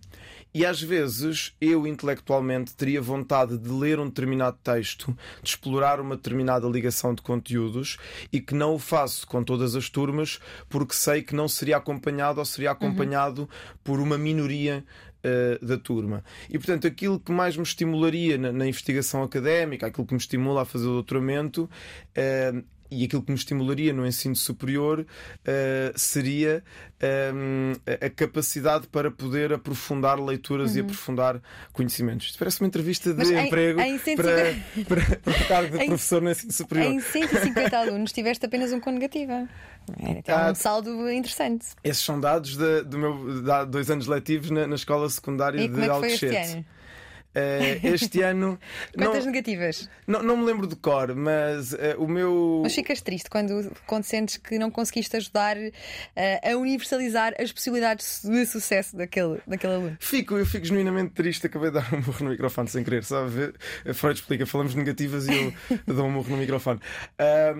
E 0.53 0.65
às 0.65 0.81
vezes 0.81 1.55
eu 1.61 1.87
intelectualmente 1.87 2.75
teria 2.75 3.01
vontade 3.01 3.57
de 3.57 3.69
ler 3.69 3.99
um 3.99 4.07
determinado 4.07 4.57
texto, 4.61 5.17
de 5.41 5.49
explorar 5.49 6.01
uma 6.01 6.17
determinada 6.17 6.67
ligação 6.67 7.15
de 7.15 7.21
conteúdos 7.21 7.97
e 8.33 8.41
que 8.41 8.53
não 8.53 8.75
o 8.75 8.79
faço 8.79 9.25
com 9.27 9.43
todas 9.43 9.75
as 9.75 9.89
turmas 9.89 10.39
porque 10.69 10.93
sei 10.93 11.21
que 11.21 11.33
não 11.33 11.47
seria 11.47 11.77
acompanhado 11.77 12.39
ou 12.39 12.45
seria 12.45 12.71
acompanhado 12.71 13.43
uhum. 13.43 13.47
por 13.81 13.99
uma 14.01 14.17
minoria 14.17 14.83
Uh, 15.23 15.63
da 15.63 15.77
turma. 15.77 16.23
E 16.49 16.57
portanto, 16.57 16.87
aquilo 16.87 17.19
que 17.19 17.31
mais 17.31 17.55
me 17.55 17.61
estimularia 17.61 18.39
na, 18.39 18.51
na, 18.51 18.65
investigação 18.65 19.21
académica, 19.21 19.85
aquilo 19.85 20.07
que 20.07 20.15
me 20.15 20.19
estimula 20.19 20.63
a 20.63 20.65
fazer 20.65 20.87
o 20.87 20.93
doutoramento, 20.93 21.69
uh, 22.17 22.63
e 22.91 23.05
aquilo 23.05 23.23
que 23.23 23.31
me 23.31 23.37
estimularia 23.37 23.93
no 23.93 24.05
ensino 24.05 24.35
superior 24.35 24.99
uh, 24.99 25.05
seria 25.95 26.61
um, 27.33 27.71
ehm, 27.87 28.05
a 28.05 28.09
capacidade 28.09 28.87
para 28.87 29.09
poder 29.09 29.53
aprofundar 29.53 30.19
leituras 30.19 30.71
uhum. 30.71 30.77
e 30.77 30.81
aprofundar 30.81 31.41
conhecimentos. 31.71 32.27
Isto 32.27 32.39
parece 32.39 32.59
uma 32.59 32.67
entrevista 32.67 33.13
de 33.13 33.17
Mas 33.17 33.31
emprego 33.31 33.79
em, 33.79 33.95
em 33.95 33.97
150... 33.97 34.85
para, 34.85 35.05
para, 35.05 35.17
para 35.19 35.33
o 35.33 35.47
cargo 35.47 35.77
de 35.77 35.83
em, 35.85 35.87
professor 35.87 36.21
no 36.21 36.29
ensino 36.29 36.51
superior. 36.51 36.91
Em 36.91 36.99
150 36.99 37.77
alunos 37.77 38.11
tiveste 38.11 38.45
apenas 38.45 38.73
um 38.73 38.79
com 38.81 38.91
negativa. 38.91 39.47
É, 40.27 40.51
um 40.51 40.55
saldo 40.55 41.09
interessante. 41.09 41.67
Esses 41.83 42.03
são 42.03 42.19
dados 42.19 42.57
de, 42.57 42.83
do 42.83 42.97
meu 42.97 43.41
de 43.41 43.65
dois 43.71 43.89
anos 43.89 44.05
letivos 44.05 44.51
na, 44.51 44.67
na 44.67 44.75
escola 44.75 45.09
secundária 45.09 45.59
e 45.59 45.67
de 45.67 45.73
como 45.73 46.05
é? 46.05 46.63
Uh, 47.33 47.87
este 47.93 48.21
ano. 48.23 48.59
Quantas 48.93 49.25
não, 49.25 49.31
negativas? 49.31 49.89
Não, 50.05 50.21
não 50.21 50.37
me 50.37 50.45
lembro 50.45 50.67
de 50.67 50.75
cor, 50.75 51.15
mas 51.15 51.71
uh, 51.73 51.77
o 51.97 52.07
meu. 52.07 52.61
Mas 52.63 52.75
ficas 52.75 53.01
triste 53.01 53.29
quando, 53.29 53.71
quando 53.87 54.03
sentes 54.03 54.37
que 54.37 54.59
não 54.59 54.69
conseguiste 54.69 55.15
ajudar 55.15 55.57
uh, 55.57 55.71
a 56.43 56.55
universalizar 56.57 57.33
as 57.39 57.51
possibilidades 57.51 58.21
de 58.23 58.45
sucesso 58.45 58.97
daquele, 58.97 59.39
daquele 59.47 59.73
aluno? 59.73 59.97
Fico, 59.99 60.35
eu 60.35 60.45
fico 60.45 60.65
genuinamente 60.65 61.13
triste. 61.13 61.47
Acabei 61.47 61.69
de 61.69 61.75
dar 61.75 61.93
um 61.93 62.01
morro 62.01 62.25
no 62.25 62.29
microfone 62.31 62.67
sem 62.67 62.83
querer, 62.83 63.03
sabe? 63.03 63.53
Freud 63.93 64.19
explica, 64.19 64.45
falamos 64.45 64.75
negativas 64.75 65.27
e 65.27 65.33
eu 65.33 65.53
dou 65.95 66.07
um 66.07 66.11
morro 66.11 66.29
no 66.29 66.37
microfone. 66.37 66.79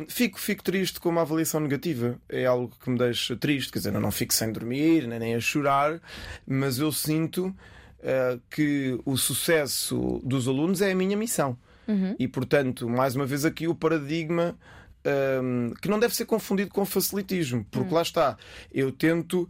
fico, 0.10 0.40
fico 0.40 0.64
triste 0.64 1.00
com 1.00 1.10
uma 1.10 1.22
avaliação 1.22 1.62
negativa. 1.62 2.20
É 2.28 2.46
algo 2.46 2.74
que 2.84 2.90
me 2.90 2.98
deixa 2.98 3.38
triste, 3.38 3.72
quer 3.72 3.80
dizer, 3.80 3.94
eu 3.94 4.02
não 4.02 4.12
fico 4.12 4.34
sem 4.34 4.52
dormir, 4.52 5.08
nem 5.08 5.34
a 5.36 5.40
chorar, 5.40 6.02
mas 6.46 6.78
eu 6.78 6.92
sinto. 6.92 7.56
Eh, 8.04 8.40
que 8.50 9.00
o 9.06 9.16
sucesso 9.16 10.20
dos 10.24 10.48
alunos 10.48 10.82
é 10.82 10.92
a 10.92 10.96
minha 10.96 11.16
missão. 11.16 11.56
Uhum. 11.88 12.16
E, 12.18 12.28
portanto, 12.28 12.90
mais 12.90 13.16
uma 13.16 13.28
vez 13.28 13.46
aqui 13.46 13.68
o 13.68 13.76
paradigma. 13.76 14.58
Um, 15.04 15.70
ehm, 15.70 15.74
que 15.82 15.90
não 15.90 16.00
deve 16.00 16.16
ser 16.16 16.26
confundido 16.26 16.70
com 16.70 16.86
facilitismo, 16.86 17.66
porque 17.72 17.90
uhum. 17.90 17.96
lá 17.96 18.04
está, 18.04 18.38
eu 18.72 18.92
tento 18.92 19.42
uh, 19.44 19.50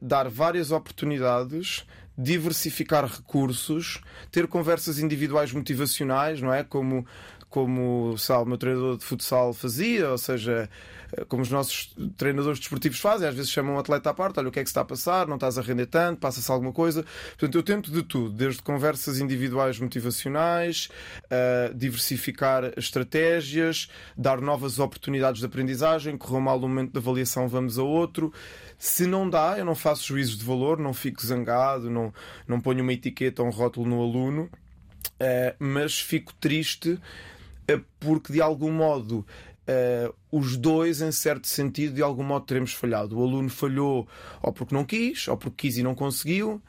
dar 0.00 0.28
várias 0.28 0.70
oportunidades, 0.70 1.84
diversificar 2.16 3.04
recursos, 3.04 4.00
ter 4.30 4.46
conversas 4.46 5.00
individuais 5.00 5.52
motivacionais, 5.52 6.40
não 6.40 6.54
é? 6.54 6.62
Como, 6.62 7.04
como 7.54 8.18
sabe, 8.18 8.42
o 8.42 8.46
meu 8.46 8.58
treinador 8.58 8.98
de 8.98 9.04
futsal 9.04 9.54
fazia, 9.54 10.10
ou 10.10 10.18
seja, 10.18 10.68
como 11.28 11.40
os 11.40 11.48
nossos 11.48 11.94
treinadores 12.16 12.58
desportivos 12.58 12.98
fazem, 12.98 13.28
às 13.28 13.34
vezes 13.36 13.48
chamam 13.48 13.76
um 13.76 13.78
atleta 13.78 14.10
à 14.10 14.12
parte, 14.12 14.40
olha 14.40 14.48
o 14.48 14.50
que 14.50 14.58
é 14.58 14.64
que 14.64 14.68
está 14.68 14.80
a 14.80 14.84
passar, 14.84 15.28
não 15.28 15.36
estás 15.36 15.56
a 15.56 15.62
render 15.62 15.86
tanto, 15.86 16.18
passa-se 16.18 16.50
alguma 16.50 16.72
coisa. 16.72 17.04
Portanto, 17.28 17.54
eu 17.56 17.62
tento 17.62 17.92
de 17.92 18.02
tudo, 18.02 18.34
desde 18.34 18.60
conversas 18.60 19.20
individuais 19.20 19.78
motivacionais, 19.78 20.88
uh, 21.26 21.72
diversificar 21.72 22.72
estratégias, 22.76 23.88
dar 24.18 24.40
novas 24.40 24.80
oportunidades 24.80 25.38
de 25.38 25.46
aprendizagem, 25.46 26.18
correu 26.18 26.40
mal 26.40 26.58
no 26.58 26.66
momento 26.68 26.90
de 26.90 26.98
avaliação, 26.98 27.46
vamos 27.46 27.78
a 27.78 27.84
outro. 27.84 28.32
Se 28.76 29.06
não 29.06 29.30
dá, 29.30 29.54
eu 29.56 29.64
não 29.64 29.76
faço 29.76 30.08
juízos 30.08 30.36
de 30.36 30.44
valor, 30.44 30.80
não 30.80 30.92
fico 30.92 31.24
zangado, 31.24 31.88
não, 31.88 32.12
não 32.48 32.60
ponho 32.60 32.82
uma 32.82 32.92
etiqueta 32.92 33.42
ou 33.42 33.48
um 33.48 33.52
rótulo 33.52 33.86
no 33.88 34.02
aluno, 34.02 34.50
uh, 35.20 35.54
mas 35.60 36.00
fico 36.00 36.34
triste 36.34 36.98
porque 37.98 38.32
de 38.32 38.40
algum 38.40 38.72
modo 38.72 39.26
Uh, 39.66 40.14
os 40.30 40.58
dois, 40.58 41.00
em 41.00 41.10
certo 41.10 41.48
sentido, 41.48 41.94
de 41.94 42.02
algum 42.02 42.22
modo 42.22 42.44
teremos 42.44 42.74
falhado. 42.74 43.18
O 43.18 43.22
aluno 43.22 43.48
falhou 43.48 44.06
ou 44.42 44.52
porque 44.52 44.74
não 44.74 44.84
quis, 44.84 45.26
ou 45.26 45.38
porque 45.38 45.68
quis 45.68 45.78
e 45.78 45.82
não 45.82 45.94
conseguiu. 45.94 46.60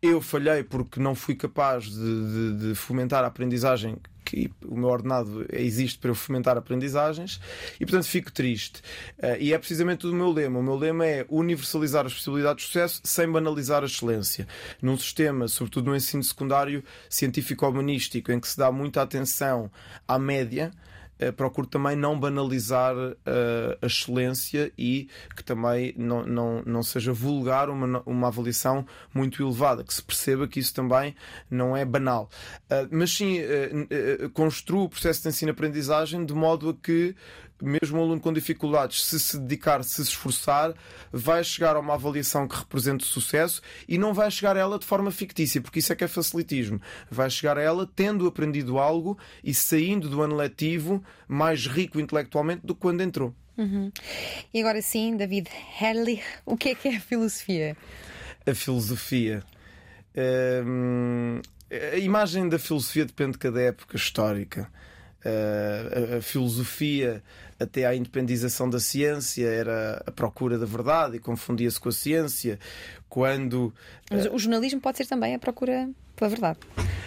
Eu 0.00 0.20
falhei 0.20 0.64
porque 0.64 0.98
não 0.98 1.14
fui 1.14 1.36
capaz 1.36 1.84
de, 1.84 1.94
de, 1.94 2.68
de 2.68 2.74
fomentar 2.74 3.22
a 3.22 3.28
aprendizagem 3.28 3.96
que 4.24 4.50
o 4.64 4.76
meu 4.76 4.88
ordenado 4.88 5.46
existe 5.52 5.98
para 5.98 6.10
eu 6.10 6.14
fomentar 6.14 6.56
aprendizagens 6.56 7.40
e, 7.80 7.84
portanto, 7.84 8.06
fico 8.06 8.30
triste. 8.32 8.80
Uh, 9.18 9.36
e 9.38 9.52
é 9.52 9.58
precisamente 9.58 10.06
o 10.06 10.12
meu 10.12 10.30
lema. 10.30 10.58
O 10.58 10.62
meu 10.62 10.76
lema 10.76 11.06
é 11.06 11.26
universalizar 11.28 12.06
as 12.06 12.14
possibilidades 12.14 12.64
de 12.64 12.66
sucesso 12.68 13.00
sem 13.04 13.30
banalizar 13.30 13.82
a 13.82 13.86
excelência. 13.86 14.46
Num 14.80 14.96
sistema, 14.96 15.48
sobretudo 15.48 15.90
no 15.90 15.96
ensino 15.96 16.22
secundário 16.22 16.82
científico-humanístico, 17.08 18.32
em 18.32 18.40
que 18.40 18.48
se 18.48 18.58
dá 18.58 18.70
muita 18.70 19.02
atenção 19.02 19.70
à 20.06 20.18
média, 20.18 20.72
procuro 21.30 21.66
também 21.66 21.94
não 21.94 22.18
banalizar 22.18 22.96
uh, 22.96 23.14
a 23.80 23.86
excelência 23.86 24.72
e 24.76 25.08
que 25.36 25.44
também 25.44 25.94
não, 25.96 26.24
não, 26.24 26.62
não 26.64 26.82
seja 26.82 27.12
vulgar 27.12 27.68
uma, 27.70 28.02
uma 28.06 28.28
avaliação 28.28 28.86
muito 29.14 29.42
elevada, 29.42 29.84
que 29.84 29.92
se 29.92 30.02
perceba 30.02 30.48
que 30.48 30.58
isso 30.58 30.74
também 30.74 31.14
não 31.50 31.76
é 31.76 31.84
banal. 31.84 32.30
Uh, 32.64 32.88
mas 32.90 33.12
sim, 33.12 33.40
construo 34.32 34.84
o 34.84 34.88
processo 34.88 35.22
de 35.22 35.28
ensino-aprendizagem 35.28 36.24
de 36.24 36.34
modo 36.34 36.70
a 36.70 36.74
que 36.74 37.14
mesmo 37.62 37.98
um 37.98 38.02
aluno 38.02 38.20
com 38.20 38.32
dificuldades, 38.32 39.04
se 39.04 39.20
se 39.20 39.38
dedicar, 39.38 39.84
se 39.84 39.96
se 39.96 40.10
esforçar, 40.10 40.74
vai 41.12 41.44
chegar 41.44 41.76
a 41.76 41.80
uma 41.80 41.94
avaliação 41.94 42.48
que 42.48 42.56
represente 42.56 43.04
sucesso 43.04 43.62
e 43.88 43.96
não 43.96 44.12
vai 44.12 44.30
chegar 44.30 44.56
a 44.56 44.60
ela 44.60 44.78
de 44.78 44.84
forma 44.84 45.10
fictícia, 45.10 45.60
porque 45.60 45.78
isso 45.78 45.92
é 45.92 45.96
que 45.96 46.04
é 46.04 46.08
facilitismo. 46.08 46.80
Vai 47.10 47.30
chegar 47.30 47.56
a 47.56 47.62
ela 47.62 47.88
tendo 47.94 48.26
aprendido 48.26 48.78
algo 48.78 49.16
e 49.44 49.54
saindo 49.54 50.08
do 50.08 50.20
ano 50.20 50.34
letivo 50.34 51.02
mais 51.28 51.66
rico 51.66 52.00
intelectualmente 52.00 52.66
do 52.66 52.74
que 52.74 52.80
quando 52.80 53.00
entrou. 53.00 53.34
Uhum. 53.56 53.92
E 54.52 54.60
agora 54.60 54.82
sim, 54.82 55.16
David 55.16 55.48
Herrlich, 55.80 56.22
o 56.44 56.56
que 56.56 56.70
é 56.70 56.74
que 56.74 56.88
é 56.88 56.96
a 56.96 57.00
filosofia? 57.00 57.76
A 58.46 58.54
filosofia. 58.54 59.44
Hum, 60.66 61.40
a 61.70 61.96
imagem 61.96 62.48
da 62.48 62.58
filosofia 62.58 63.04
depende 63.04 63.32
de 63.32 63.38
cada 63.38 63.60
época 63.60 63.96
histórica. 63.96 64.68
Uh, 65.24 66.14
a, 66.14 66.18
a, 66.18 66.22
filosofia 66.22 67.22
até 67.62 67.86
à 67.86 67.94
independização 67.94 68.68
da 68.68 68.80
ciência 68.80 69.46
era 69.46 70.02
a 70.06 70.10
procura 70.10 70.58
da 70.58 70.66
verdade 70.66 71.16
e 71.16 71.18
confundia-se 71.18 71.80
com 71.80 71.88
a 71.88 71.92
ciência. 71.92 72.58
Quando. 73.08 73.74
Mas 74.10 74.26
o 74.26 74.38
jornalismo 74.38 74.80
pode 74.80 74.96
ser 74.96 75.06
também 75.06 75.34
a 75.34 75.38
procura 75.38 75.88
pela 76.16 76.30
verdade. 76.30 76.58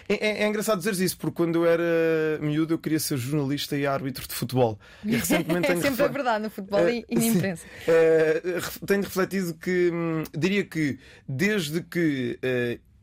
É, 0.07 0.13
é, 0.13 0.43
é 0.43 0.47
engraçado 0.47 0.77
dizer 0.77 1.03
isso, 1.03 1.17
porque 1.17 1.35
quando 1.35 1.65
eu 1.65 1.65
era 1.65 2.39
miúdo 2.41 2.73
eu 2.73 2.77
queria 2.77 2.99
ser 2.99 3.17
jornalista 3.17 3.75
e 3.75 3.87
árbitro 3.87 4.27
de 4.27 4.33
futebol. 4.33 4.79
E 5.03 5.15
recentemente 5.15 5.71
é 5.71 5.75
sempre 5.77 6.03
a 6.03 6.07
verdade 6.07 6.43
no 6.43 6.49
futebol 6.49 6.83
uh, 6.83 6.89
e, 6.89 7.05
na 7.09 7.25
imprensa. 7.25 7.65
Uh, 7.87 8.85
tenho 8.85 9.01
refletido 9.01 9.53
que 9.55 9.89
hum, 9.91 10.23
diria 10.35 10.63
que 10.63 10.99
desde 11.27 11.81
que 11.81 12.39
uh, 12.43 12.94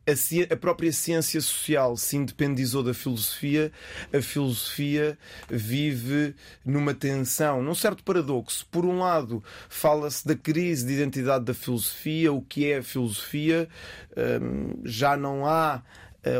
a, 0.51 0.57
própria 0.57 0.93
ciência 0.93 1.41
social 1.41 1.97
se 1.97 2.17
independizou 2.17 2.83
da 2.83 2.93
filosofia, 2.93 3.71
a 4.13 4.21
filosofia 4.21 5.17
vive 5.49 6.35
numa 6.65 6.93
tensão, 6.93 7.63
num 7.63 7.75
certo 7.75 8.03
paradoxo. 8.03 8.67
Por 8.71 8.85
um 8.85 8.99
lado, 8.99 9.43
fala-se 9.69 10.27
da 10.27 10.35
crise 10.35 10.87
de 10.87 10.95
identidade 10.95 11.45
da 11.45 11.55
filosofia, 11.55 12.33
o 12.33 12.43
que 12.43 12.71
é 12.71 12.79
a 12.79 12.83
filosofia, 12.83 13.69
hum, 14.17 14.81
já 14.85 15.17
não 15.17 15.47
há 15.47 15.83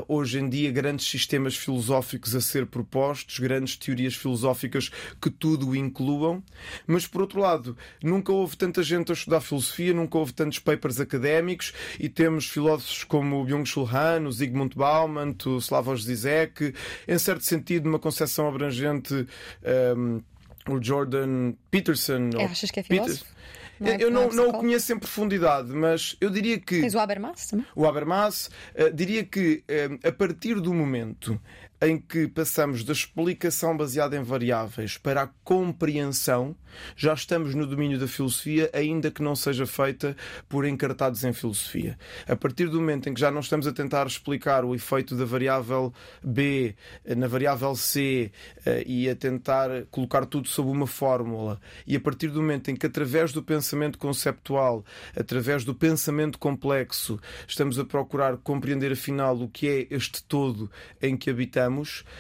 hoje 0.09 0.39
em 0.39 0.49
dia 0.49 0.71
grandes 0.71 1.07
sistemas 1.07 1.57
filosóficos 1.57 2.35
a 2.35 2.41
ser 2.41 2.67
propostos, 2.67 3.39
grandes 3.39 3.77
teorias 3.77 4.15
filosóficas 4.15 4.91
que 5.21 5.31
tudo 5.31 5.75
incluam, 5.75 6.43
mas 6.87 7.07
por 7.07 7.23
outro 7.23 7.41
lado, 7.41 7.77
nunca 8.03 8.33
houve 8.33 8.57
tanta 8.57 8.83
gente 8.83 9.11
a 9.11 9.15
estudar 9.15 9.41
filosofia, 9.41 9.93
nunca 9.93 10.19
houve 10.19 10.33
tantos 10.33 10.59
papers 10.59 11.01
académicos 11.01 11.73
e 11.99 12.09
temos 12.09 12.49
filósofos 12.49 13.05
como 13.05 13.45
Byung-Chul 13.45 13.89
Han, 13.93 14.29
o 14.29 14.33
Zygmunt 14.33 14.75
Bauman, 14.75 15.35
o 15.47 15.59
Slavoj 15.59 16.01
Zizek, 16.03 16.75
em 17.09 17.19
certo 17.19 17.45
sentido, 17.45 17.89
uma 17.89 17.99
concepção 17.99 18.49
abrangente, 18.49 19.15
um, 19.15 19.27
ehm, 19.65 20.21
o 20.69 20.83
Jordan 20.83 21.55
Peterson. 21.71 22.31
É, 22.39 22.45
achas 22.45 22.71
que 22.71 22.81
é 22.81 22.83
filósofo? 22.83 23.25
Peter... 23.25 23.43
Não 23.83 23.91
é, 23.91 23.97
eu 24.01 24.11
não, 24.11 24.29
não 24.31 24.51
o 24.51 24.53
conheço 24.53 24.93
em 24.93 24.99
profundidade, 24.99 25.73
mas 25.73 26.17
eu 26.21 26.31
diria 26.31 26.59
que. 26.59 26.81
Tens 26.81 26.95
o 26.95 27.01
Habermas 27.01 27.47
também? 27.49 27.67
O 27.75 27.85
Habermas, 27.85 28.47
uh, 28.77 28.95
diria 28.95 29.25
que 29.25 29.65
uh, 29.69 30.09
a 30.09 30.13
partir 30.13 30.61
do 30.61 30.73
momento 30.73 31.41
em 31.83 31.99
que 31.99 32.29
passamos 32.29 32.85
da 32.85 32.93
explicação 32.93 33.77
baseada 33.77 34.17
em 34.17 34.23
variáveis 34.23 34.97
para 34.97 35.23
a 35.23 35.27
compreensão, 35.43 36.55
já 36.97 37.13
estamos 37.13 37.57
no 37.57 37.67
domínio 37.67 37.99
da 37.99 38.07
filosofia, 38.07 38.71
ainda 38.73 39.11
que 39.11 39.21
não 39.21 39.35
seja 39.35 39.67
feita 39.67 40.17
por 40.49 40.65
encartados 40.65 41.25
em 41.25 41.33
filosofia. 41.33 41.99
A 42.29 42.37
partir 42.37 42.69
do 42.69 42.81
momento 42.81 43.09
em 43.09 43.15
que 43.15 43.21
já 43.21 43.33
não 43.33 43.41
estamos 43.41 43.67
a 43.67 43.73
tentar 43.73 44.07
explicar 44.07 44.65
o 44.65 44.77
efeito 44.77 45.17
da 45.17 45.25
variável 45.25 45.93
B 46.23 46.77
na 47.05 47.27
variável 47.27 47.75
C 47.75 48.31
eh, 48.65 48.85
e 48.87 49.11
a 49.11 49.17
tentar 49.17 49.69
colocar 49.91 50.25
tudo 50.27 50.49
sob 50.49 50.71
uma 50.71 50.87
fórmula, 50.87 51.61
e 51.85 51.97
a 51.97 52.01
partir 52.01 52.29
do 52.29 52.41
momento 52.41 52.71
em 52.71 52.77
que, 52.77 52.87
através 52.87 53.33
do 53.33 53.43
pensamento 53.43 53.99
conceptual, 53.99 54.85
através 55.17 55.65
do 55.65 55.75
pensamento 55.75 56.39
complexo, 56.39 57.19
estamos 57.47 57.79
a 57.79 57.85
procurar 57.85 58.37
compreender 58.37 58.93
afinal 58.93 59.37
o 59.41 59.49
que 59.49 59.69
é 59.69 59.87
este 59.91 60.23
todo 60.23 60.71
em 61.01 61.17
que 61.17 61.29
habitamos, 61.29 61.72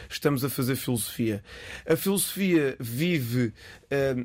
estamos 0.08 0.44
a 0.44 0.48
fazer 0.48 0.76
filosofia. 0.76 1.42
A 1.86 1.96
filosofia 1.96 2.76
vive 2.80 3.52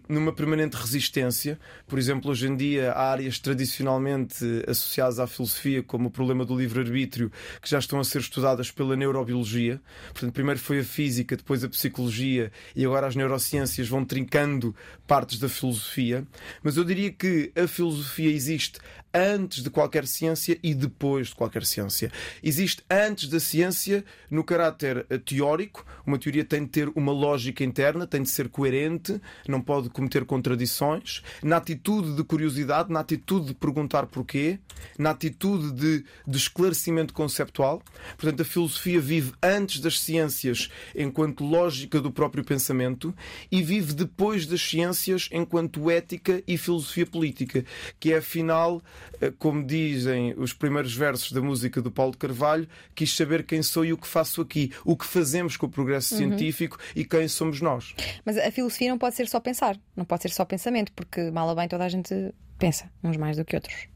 numa 0.08 0.34
permanente 0.34 0.76
resistência. 0.76 1.60
Por 1.88 2.00
exemplo, 2.00 2.32
hoje 2.32 2.48
em 2.48 2.56
dia 2.56 2.92
há 2.92 3.12
áreas 3.12 3.40
tradicionalmente 3.40 4.44
associadas 4.68 5.20
à 5.20 5.28
filosofia, 5.28 5.84
como 5.84 6.08
o 6.08 6.12
problema 6.12 6.46
do 6.46 6.58
livre-arbítrio, 6.58 7.32
que 7.62 7.70
já 7.70 7.80
estão 7.80 8.00
a 8.00 8.04
ser 8.04 8.20
estudadas 8.20 8.72
pela 8.72 8.96
neurobiologia. 8.96 9.82
Portanto, 10.14 10.34
primeiro 10.34 10.60
foi 10.60 10.80
a 10.80 10.84
física, 10.84 11.36
depois 11.36 11.64
a 11.64 11.70
psicologia 11.70 12.52
e 12.76 12.86
agora 12.86 13.08
as 13.08 13.16
neurociências 13.16 13.88
vão 13.88 14.04
trincando 14.06 14.76
partes 15.06 15.40
da 15.40 15.50
filosofia. 15.50 16.26
Mas 16.64 16.78
eu 16.78 16.84
diria 16.84 17.12
que 17.12 17.52
a 17.56 17.68
filosofia 17.68 18.32
existe 18.32 18.80
antes 19.14 19.64
de 19.64 19.70
qualquer 19.70 20.06
ciência 20.06 20.60
e 20.62 20.74
depois 20.74 21.30
de 21.30 21.36
qualquer 21.36 21.66
ciência. 21.66 22.12
Existe 22.44 22.84
antes 22.90 23.28
da 23.28 23.40
ciência 23.40 24.06
no 24.30 24.44
caráter 24.44 25.06
eh, 25.10 25.18
teórico. 25.18 25.86
Uma 26.06 26.20
teoria 26.20 26.46
tem 26.46 26.64
de 26.64 26.70
ter 26.70 26.92
uma 26.96 27.12
lógica 27.12 27.64
interna, 27.64 28.06
tem 28.06 28.22
de 28.22 28.30
ser 28.30 28.50
coerente, 28.50 29.20
não 29.48 29.57
pode 29.62 29.90
cometer 29.90 30.26
contradições. 30.26 31.22
Na 31.42 31.58
atitude 31.58 32.16
de 32.16 32.24
curiosidade, 32.24 32.92
na 32.92 33.00
atitude 33.00 33.48
de 33.48 33.54
perguntar 33.54 34.06
porquê, 34.08 34.60
na 34.98 35.12
atitude 35.12 35.72
de, 35.72 36.06
de 36.26 36.38
esclarecimento 36.38 37.14
conceptual. 37.14 37.82
Portanto, 38.18 38.42
a 38.42 38.46
filosofia 38.46 39.00
vive 39.00 39.34
antes 39.42 39.80
das 39.80 40.00
ciências 40.00 40.70
enquanto 40.96 41.44
lógica 41.44 42.00
do 42.00 42.12
próprio 42.12 42.44
pensamento 42.44 43.14
e 43.52 43.62
vive 43.62 43.94
depois 43.94 44.46
das 44.46 44.62
ciências 44.62 45.30
enquanto 45.32 45.90
ética 45.90 46.44
e 46.48 46.58
filosofia 46.58 47.06
política, 47.06 47.66
que 48.00 48.14
é 48.14 48.18
afinal 48.18 48.82
eh, 49.22 49.32
como 49.38 49.64
dizem 49.64 50.34
os 50.38 50.54
primeiros 50.54 50.94
versos 50.96 51.32
da 51.32 51.42
música 51.42 51.82
do 51.82 51.92
Paulo 51.92 52.12
de 52.12 52.18
Carvalho, 52.18 52.68
quis 52.96 53.16
saber 53.16 53.44
quem 53.44 53.62
sou 53.62 53.86
e 53.86 53.94
o 53.94 53.98
que 53.98 54.08
faço 54.08 54.42
aqui, 54.42 54.72
o 54.86 54.96
que 54.96 55.06
fazemos 55.06 55.58
com 55.58 55.66
o 55.66 55.70
progresso 55.70 56.14
uhum. 56.14 56.20
científico 56.20 56.78
e 56.96 57.04
quem 57.04 57.28
somos 57.28 57.62
nós. 57.62 57.94
Mas 58.26 58.38
a 58.38 58.52
filosofia 58.52 58.90
não 58.90 58.98
pode 58.98 59.16
ser 59.16 59.28
só 59.28 59.40
pensar, 59.48 59.80
não 59.96 60.04
pode 60.04 60.24
ser 60.24 60.32
só 60.32 60.44
pensamento, 60.44 60.92
porque 60.92 61.32
mal 61.32 61.48
ou 61.48 61.56
bem 61.56 61.70
toda 61.70 61.86
a 61.86 61.90
gente 61.90 62.34
pensa, 62.60 62.92
uns 63.02 63.16
mais 63.16 63.38
do 63.38 63.46
que 63.46 63.56
outros. 63.56 63.88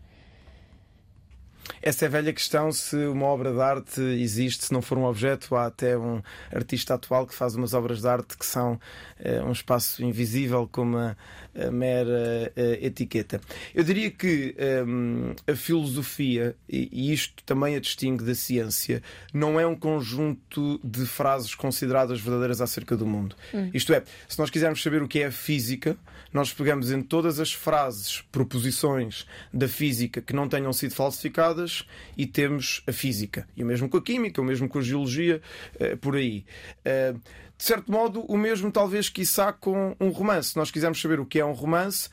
Essa 1.81 2.05
é 2.05 2.07
a 2.07 2.11
velha 2.11 2.33
questão 2.33 2.71
se 2.71 2.95
uma 3.05 3.25
obra 3.25 3.51
de 3.53 3.61
arte 3.61 4.01
existe, 4.01 4.65
se 4.65 4.73
não 4.73 4.81
for 4.81 4.97
um 4.97 5.05
objeto. 5.05 5.55
Há 5.55 5.67
até 5.67 5.97
um 5.97 6.21
artista 6.51 6.93
atual 6.93 7.27
que 7.27 7.33
faz 7.33 7.55
umas 7.55 7.73
obras 7.73 8.01
de 8.01 8.07
arte 8.07 8.37
que 8.37 8.45
são 8.45 8.73
uh, 8.73 9.45
um 9.45 9.51
espaço 9.51 10.03
invisível, 10.03 10.67
como 10.71 10.97
a, 10.97 11.15
a 11.55 11.71
mera 11.71 12.51
uh, 12.55 12.85
etiqueta. 12.85 13.39
Eu 13.73 13.83
diria 13.83 14.09
que 14.09 14.55
um, 14.85 15.29
ehm, 15.29 15.35
a 15.47 15.55
filosofia, 15.55 16.55
e, 16.67 16.89
e 16.91 17.13
isto 17.13 17.43
também 17.43 17.75
a 17.75 17.79
distingue 17.79 18.23
da 18.23 18.35
ciência, 18.35 19.01
não 19.33 19.59
é 19.59 19.65
um 19.65 19.75
conjunto 19.75 20.79
de 20.83 21.05
frases 21.05 21.55
consideradas 21.55 22.19
verdadeiras 22.19 22.61
acerca 22.61 22.95
do 22.95 23.05
mundo. 23.05 23.35
Hum. 23.53 23.69
Isto 23.73 23.93
é, 23.93 24.03
se 24.27 24.39
nós 24.39 24.49
quisermos 24.49 24.81
saber 24.81 25.01
o 25.01 25.07
que 25.07 25.19
é 25.19 25.27
a 25.27 25.31
física, 25.31 25.97
nós 26.33 26.53
pegamos 26.53 26.91
em 26.91 27.01
todas 27.01 27.39
as 27.39 27.51
frases, 27.51 28.21
proposições 28.31 29.25
da 29.53 29.67
física 29.67 30.21
que 30.21 30.33
não 30.33 30.47
tenham 30.47 30.71
sido 30.71 30.93
falsificadas 30.93 31.60
e 32.17 32.25
temos 32.25 32.81
a 32.87 32.91
física. 32.91 33.47
E 33.55 33.63
o 33.63 33.65
mesmo 33.65 33.89
com 33.89 33.97
a 33.97 34.01
química, 34.01 34.41
o 34.41 34.45
mesmo 34.45 34.67
com 34.67 34.79
a 34.79 34.81
geologia, 34.81 35.41
eh, 35.79 35.95
por 35.95 36.15
aí. 36.15 36.45
Eh, 36.83 37.13
de 37.61 37.67
certo 37.67 37.91
modo, 37.91 38.21
o 38.21 38.35
mesmo 38.35 38.71
talvez 38.71 39.07
quiçá 39.07 39.53
com 39.53 39.95
um 39.99 40.09
romance. 40.09 40.49
Se 40.49 40.57
nós 40.57 40.71
quisermos 40.71 40.99
saber 40.99 41.19
o 41.19 41.25
que 41.27 41.39
é 41.39 41.45
um 41.45 41.51
romance, 41.51 42.09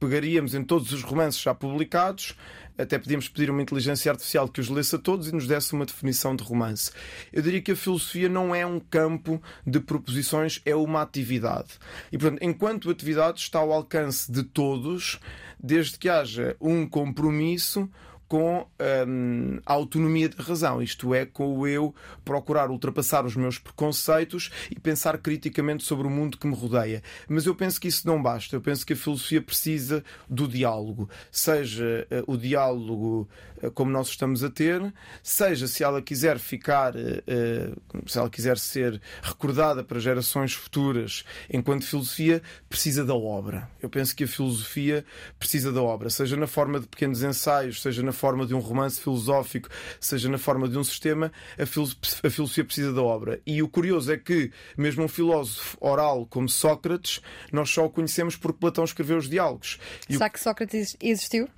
pegaríamos 0.00 0.52
em 0.52 0.64
todos 0.64 0.92
os 0.92 1.04
romances 1.04 1.40
já 1.40 1.54
publicados, 1.54 2.36
até 2.76 2.98
podíamos 2.98 3.28
pedir 3.28 3.50
uma 3.50 3.62
inteligência 3.62 4.10
artificial 4.10 4.48
que 4.48 4.60
os 4.60 4.68
lesse 4.68 4.96
a 4.96 4.98
todos 4.98 5.28
e 5.28 5.32
nos 5.32 5.46
desse 5.46 5.74
uma 5.74 5.86
definição 5.86 6.34
de 6.34 6.42
romance. 6.42 6.90
Eu 7.32 7.40
diria 7.40 7.62
que 7.62 7.70
a 7.70 7.76
filosofia 7.76 8.28
não 8.28 8.52
é 8.52 8.66
um 8.66 8.80
campo 8.80 9.40
de 9.64 9.78
proposições, 9.78 10.60
é 10.64 10.74
uma 10.74 11.02
atividade. 11.02 11.78
E, 12.10 12.18
portanto, 12.18 12.42
enquanto 12.42 12.90
atividade 12.90 13.38
está 13.38 13.60
ao 13.60 13.72
alcance 13.72 14.30
de 14.30 14.42
todos, 14.42 15.20
desde 15.62 15.98
que 15.98 16.08
haja 16.08 16.56
um 16.60 16.84
compromisso 16.84 17.88
com 18.28 18.66
hum, 19.06 19.58
a 19.64 19.72
autonomia 19.72 20.28
da 20.28 20.42
razão, 20.42 20.82
isto 20.82 21.14
é, 21.14 21.24
com 21.24 21.56
o 21.56 21.66
eu 21.66 21.94
procurar 22.24 22.70
ultrapassar 22.70 23.24
os 23.24 23.34
meus 23.34 23.58
preconceitos 23.58 24.50
e 24.70 24.78
pensar 24.78 25.16
criticamente 25.18 25.82
sobre 25.82 26.06
o 26.06 26.10
mundo 26.10 26.36
que 26.36 26.46
me 26.46 26.54
rodeia. 26.54 27.02
Mas 27.26 27.46
eu 27.46 27.54
penso 27.54 27.80
que 27.80 27.88
isso 27.88 28.06
não 28.06 28.22
basta. 28.22 28.54
Eu 28.54 28.60
penso 28.60 28.84
que 28.84 28.92
a 28.92 28.96
filosofia 28.96 29.40
precisa 29.40 30.04
do 30.28 30.46
diálogo, 30.46 31.08
seja 31.32 32.06
uh, 32.26 32.32
o 32.32 32.36
diálogo 32.36 33.28
uh, 33.62 33.70
como 33.70 33.90
nós 33.90 34.08
estamos 34.08 34.44
a 34.44 34.50
ter, 34.50 34.92
seja 35.22 35.66
se 35.66 35.82
ela 35.82 36.02
quiser 36.02 36.38
ficar, 36.38 36.94
uh, 36.94 38.06
se 38.06 38.18
ela 38.18 38.28
quiser 38.28 38.58
ser 38.58 39.00
recordada 39.22 39.82
para 39.82 39.98
gerações 39.98 40.52
futuras 40.52 41.24
enquanto 41.50 41.86
filosofia, 41.86 42.42
precisa 42.68 43.04
da 43.04 43.14
obra. 43.14 43.70
Eu 43.80 43.88
penso 43.88 44.14
que 44.14 44.24
a 44.24 44.28
filosofia 44.28 45.04
precisa 45.38 45.72
da 45.72 45.82
obra, 45.82 46.10
seja 46.10 46.36
na 46.36 46.46
forma 46.46 46.78
de 46.78 46.86
pequenos 46.86 47.22
ensaios, 47.22 47.80
seja 47.80 48.02
na 48.02 48.12
forma 48.18 48.44
de 48.44 48.54
um 48.54 48.58
romance 48.58 49.00
filosófico, 49.00 49.68
seja 50.00 50.28
na 50.28 50.38
forma 50.38 50.68
de 50.68 50.76
um 50.76 50.84
sistema, 50.84 51.32
a, 51.56 51.62
a 51.62 52.30
filosofia 52.30 52.64
precisa 52.64 52.92
da 52.92 53.02
obra. 53.02 53.40
E 53.46 53.62
o 53.62 53.68
curioso 53.68 54.12
é 54.12 54.16
que, 54.16 54.50
mesmo 54.76 55.04
um 55.04 55.08
filósofo 55.08 55.78
oral 55.80 56.26
como 56.26 56.48
Sócrates, 56.48 57.20
nós 57.52 57.70
só 57.70 57.86
o 57.86 57.90
conhecemos 57.90 58.36
porque 58.36 58.58
Platão 58.58 58.84
escreveu 58.84 59.16
os 59.18 59.28
diálogos. 59.28 59.78
E 60.08 60.14
Será 60.14 60.26
o... 60.26 60.30
que 60.30 60.40
Sócrates 60.40 60.96
existiu? 61.00 61.48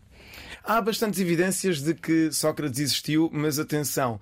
Há 0.63 0.81
bastantes 0.81 1.19
evidências 1.19 1.81
de 1.81 1.95
que 1.95 2.31
Sócrates 2.33 2.79
existiu, 2.79 3.31
mas 3.33 3.59
atenção, 3.59 4.21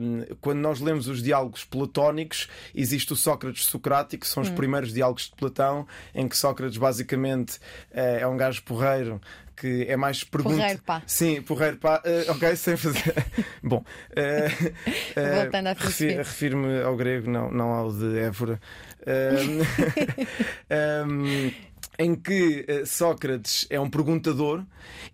um, 0.00 0.24
quando 0.40 0.58
nós 0.58 0.80
lemos 0.80 1.08
os 1.08 1.22
diálogos 1.22 1.64
platónicos, 1.64 2.48
existe 2.74 3.12
o 3.12 3.16
Sócrates 3.16 3.66
socrático, 3.66 4.22
que 4.22 4.28
são 4.28 4.42
os 4.42 4.48
hum. 4.48 4.54
primeiros 4.54 4.92
diálogos 4.92 5.24
de 5.24 5.36
Platão, 5.36 5.86
em 6.14 6.26
que 6.26 6.36
Sócrates 6.36 6.78
basicamente 6.78 7.58
uh, 7.92 8.18
é 8.20 8.26
um 8.26 8.36
gajo 8.36 8.62
porreiro 8.62 9.20
que 9.60 9.86
é 9.88 9.96
mais 9.96 10.24
pergunta. 10.24 10.56
Porreiro 10.56 10.82
pá. 10.84 11.02
Sim, 11.06 11.42
porreiro 11.42 11.76
pá. 11.78 12.02
Uh, 12.04 12.30
ok, 12.32 12.54
sem 12.56 12.76
fazer. 12.76 13.14
Bom, 13.62 13.78
uh, 13.78 15.20
uh, 15.20 15.42
voltando 15.42 15.66
a 15.68 15.72
refiro, 15.72 16.18
refiro-me 16.18 16.82
ao 16.82 16.96
grego, 16.96 17.30
não, 17.30 17.50
não 17.50 17.70
ao 17.70 17.92
de 17.92 18.18
Évora. 18.18 18.60
um, 21.06 21.50
em 21.98 22.14
que 22.14 22.64
uh, 22.68 22.86
Sócrates 22.86 23.66
é 23.68 23.80
um 23.80 23.90
perguntador 23.90 24.62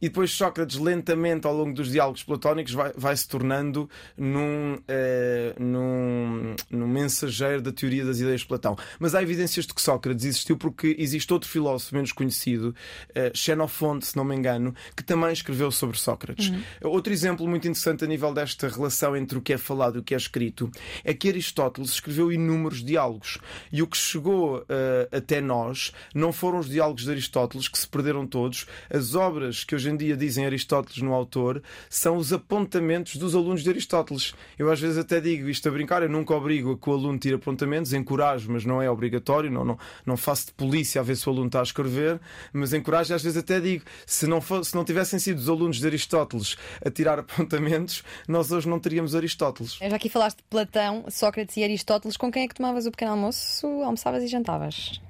e 0.03 0.09
depois 0.09 0.31
Sócrates 0.31 0.77
lentamente 0.77 1.47
ao 1.47 1.55
longo 1.55 1.73
dos 1.73 1.91
diálogos 1.91 2.23
platónicos 2.23 2.75
vai, 2.75 2.93
vai 2.95 3.17
se 3.17 3.27
tornando 3.27 3.89
num, 4.19 4.75
uh, 4.75 5.63
num, 5.63 6.55
num, 6.71 6.87
mensageiro 6.87 7.63
da 7.63 7.73
teoria 7.73 8.05
das 8.05 8.21
ideias 8.21 8.43
de 8.43 8.47
Platão. 8.47 8.77
Mas 8.99 9.15
há 9.15 9.23
evidências 9.23 9.67
de 9.67 9.73
que 9.73 9.81
Sócrates 9.81 10.27
existiu 10.27 10.59
porque 10.59 10.95
existe 10.99 11.33
outro 11.33 11.49
filósofo 11.49 11.95
menos 11.95 12.13
conhecido, 12.13 12.75
uh, 13.11 13.35
Xenofonte, 13.35 14.07
se 14.07 14.17
não 14.17 14.25
me 14.25 14.37
engano, 14.37 14.75
que 14.95 15.03
também 15.03 15.33
escreveu 15.33 15.71
sobre 15.71 15.99
Sócrates. 15.99 16.51
Uhum. 16.51 16.91
Outro 16.91 17.13
exemplo 17.13 17.49
muito 17.49 17.67
interessante 17.67 18.05
a 18.05 18.07
nível 18.07 18.35
desta 18.35 18.69
relação 18.69 19.17
entre 19.17 19.39
o 19.39 19.41
que 19.41 19.55
é 19.55 19.59
falado 19.59 19.97
e 19.97 19.99
o 20.01 20.03
que 20.03 20.13
é 20.13 20.19
escrito 20.19 20.71
é 21.03 21.15
que 21.15 21.31
Aristóteles 21.31 21.93
escreveu 21.93 22.31
inúmeros 22.31 22.85
diálogos 22.85 23.39
e 23.73 23.83
o 23.83 23.87
que 23.87 23.97
chegou 23.97 24.65
até 25.11 25.41
nós 25.41 25.93
não 26.15 26.33
foram 26.33 26.59
os 26.59 26.69
diálogos 26.75 27.05
de 27.05 27.11
Aristóteles, 27.11 27.69
que 27.69 27.79
se 27.79 27.89
perderam 27.89 28.27
todos. 28.27 28.67
As 28.91 29.15
obras 29.15 29.65
que 29.65 29.75
hoje 29.75 29.91
em 29.91 29.97
dia 29.97 30.17
dizem 30.17 30.45
Aristóteles 30.45 30.99
no 30.99 31.15
autor 31.15 31.63
são 31.89 32.17
os 32.17 32.33
apontamentos 32.33 33.17
dos 33.17 33.35
alunos 33.35 33.63
de 33.63 33.71
Aristóteles. 33.71 34.35
Eu 34.59 34.71
às 34.71 34.81
vezes 34.81 34.99
até 34.99 35.21
digo 35.21 35.49
isto 35.49 35.69
a 35.69 35.73
brincar, 35.73 36.03
eu 36.03 36.09
nunca 36.09 36.35
obrigo 36.35 36.73
a 36.73 36.79
que 36.79 36.91
o 36.91 36.93
aluno 36.93 37.19
tire 37.19 37.35
apontamentos, 37.35 37.93
encorajo, 37.93 38.51
mas 38.51 38.65
não 38.65 38.83
é 38.83 38.91
obrigatório, 38.91 39.51
não, 39.51 39.65
não, 39.65 39.79
não 40.05 40.17
faço 40.17 40.47
de 40.47 40.53
polícia 40.53 41.01
a 41.01 41.05
ver 41.05 41.17
se 41.17 41.29
o 41.29 41.33
aluno 41.33 41.47
está 41.47 41.61
a 41.61 41.63
escrever, 41.63 42.21
mas 42.53 42.73
encorajo 42.73 43.15
às 43.15 43.23
vezes 43.23 43.39
até 43.39 43.61
digo, 43.61 43.85
se 44.07 44.27
não, 44.27 44.41
for, 44.41 44.65
se 44.65 44.75
não 44.75 44.85
tivessem 44.85 45.19
sido 45.19 45.39
os 45.39 45.49
alunos 45.49 45.79
de 45.79 45.87
Aristóteles 45.87 46.57
a 46.85 46.91
tirar 46.91 47.19
apontamentos, 47.21 48.03
nós 48.27 48.51
hoje 48.51 48.69
não 48.69 48.81
teríamos 48.81 49.15
Aristóteles. 49.15 49.79
Já 49.81 49.97
aqui 49.97 50.09
falaste 50.09 50.39
de 50.39 50.45
Platão, 50.51 51.05
Sócrates 51.09 51.57
e 51.57 51.65
Aristóteles, 51.65 52.17
com 52.17 52.31
quem 52.31 52.45
é 52.45 52.49
que 52.49 52.55
tomavas 52.55 52.87
o 52.87 52.91
pequeno 52.91 53.13
almoço, 53.13 53.67
almoçavas 53.83 54.23
e 54.23 54.27
jantavas? 54.27 55.01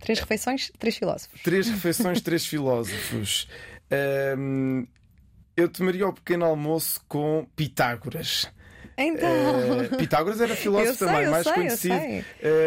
Três 0.00 0.18
refeições, 0.18 0.70
três 0.78 0.96
filósofos. 0.96 1.42
Três 1.42 1.68
refeições, 1.68 2.20
três 2.20 2.46
filósofos. 2.46 3.48
Um, 4.38 4.86
eu 5.56 5.68
tomaria 5.68 6.06
o 6.06 6.12
pequeno 6.12 6.44
almoço 6.44 7.00
com 7.08 7.46
Pitágoras. 7.56 8.48
Então. 8.98 9.28
Uh, 9.30 9.96
Pitágoras 9.96 10.40
era 10.40 10.54
filósofo 10.56 10.98
sei, 10.98 11.06
também, 11.06 11.28
mais 11.28 11.44
sei, 11.44 11.52
conhecido. 11.54 11.94
Uh, 11.94 12.24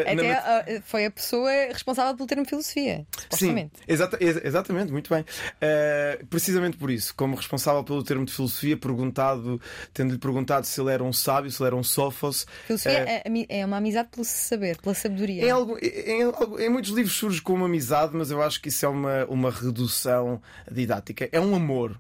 Até 0.08 0.78
uh, 0.78 0.82
foi 0.86 1.06
a 1.06 1.12
pessoa 1.12 1.52
responsável 1.72 2.16
pelo 2.16 2.28
termo 2.28 2.46
filosofia. 2.46 3.06
Sim, 3.32 3.70
exata, 3.86 4.18
ex 4.22 4.40
exatamente, 4.44 4.92
muito 4.92 5.10
bem. 5.14 5.22
Uh, 5.22 6.26
precisamente 6.28 6.78
por 6.78 6.90
isso, 6.90 7.14
como 7.16 7.36
responsável 7.36 7.84
pelo 7.84 8.02
termo 8.04 8.26
de 8.26 8.34
filosofia, 8.34 8.78
perguntado, 8.78 9.60
tendo-lhe 9.94 10.18
perguntado 10.18 10.66
se 10.66 10.80
ele 10.80 10.92
era 10.92 11.04
um 11.04 11.12
sábio, 11.12 11.52
se 11.52 11.62
ele 11.62 11.68
era 11.68 11.76
um 11.76 11.84
sófos. 11.84 12.48
Filosofia 12.66 13.22
é, 13.26 13.46
é 13.50 13.66
uma 13.66 13.78
amizade 13.78 14.08
pelo 14.10 14.24
saber, 14.24 14.78
pela 14.78 14.96
sabedoria. 14.96 15.46
Em, 15.46 15.50
algo, 15.50 15.78
em, 15.82 16.22
em, 16.22 16.66
em, 16.66 16.70
muitos 16.70 16.92
livros 16.92 17.16
surge 17.16 17.42
como 17.42 17.66
amizade, 17.66 18.16
mas 18.16 18.32
eu 18.32 18.42
acho 18.42 18.62
que 18.62 18.70
isso 18.70 18.86
é 18.86 18.90
uma, 18.90 19.26
uma 19.26 19.52
redução 19.52 20.42
didática. 20.72 21.28
É 21.32 21.40
um 21.40 21.54
amor. 21.54 22.00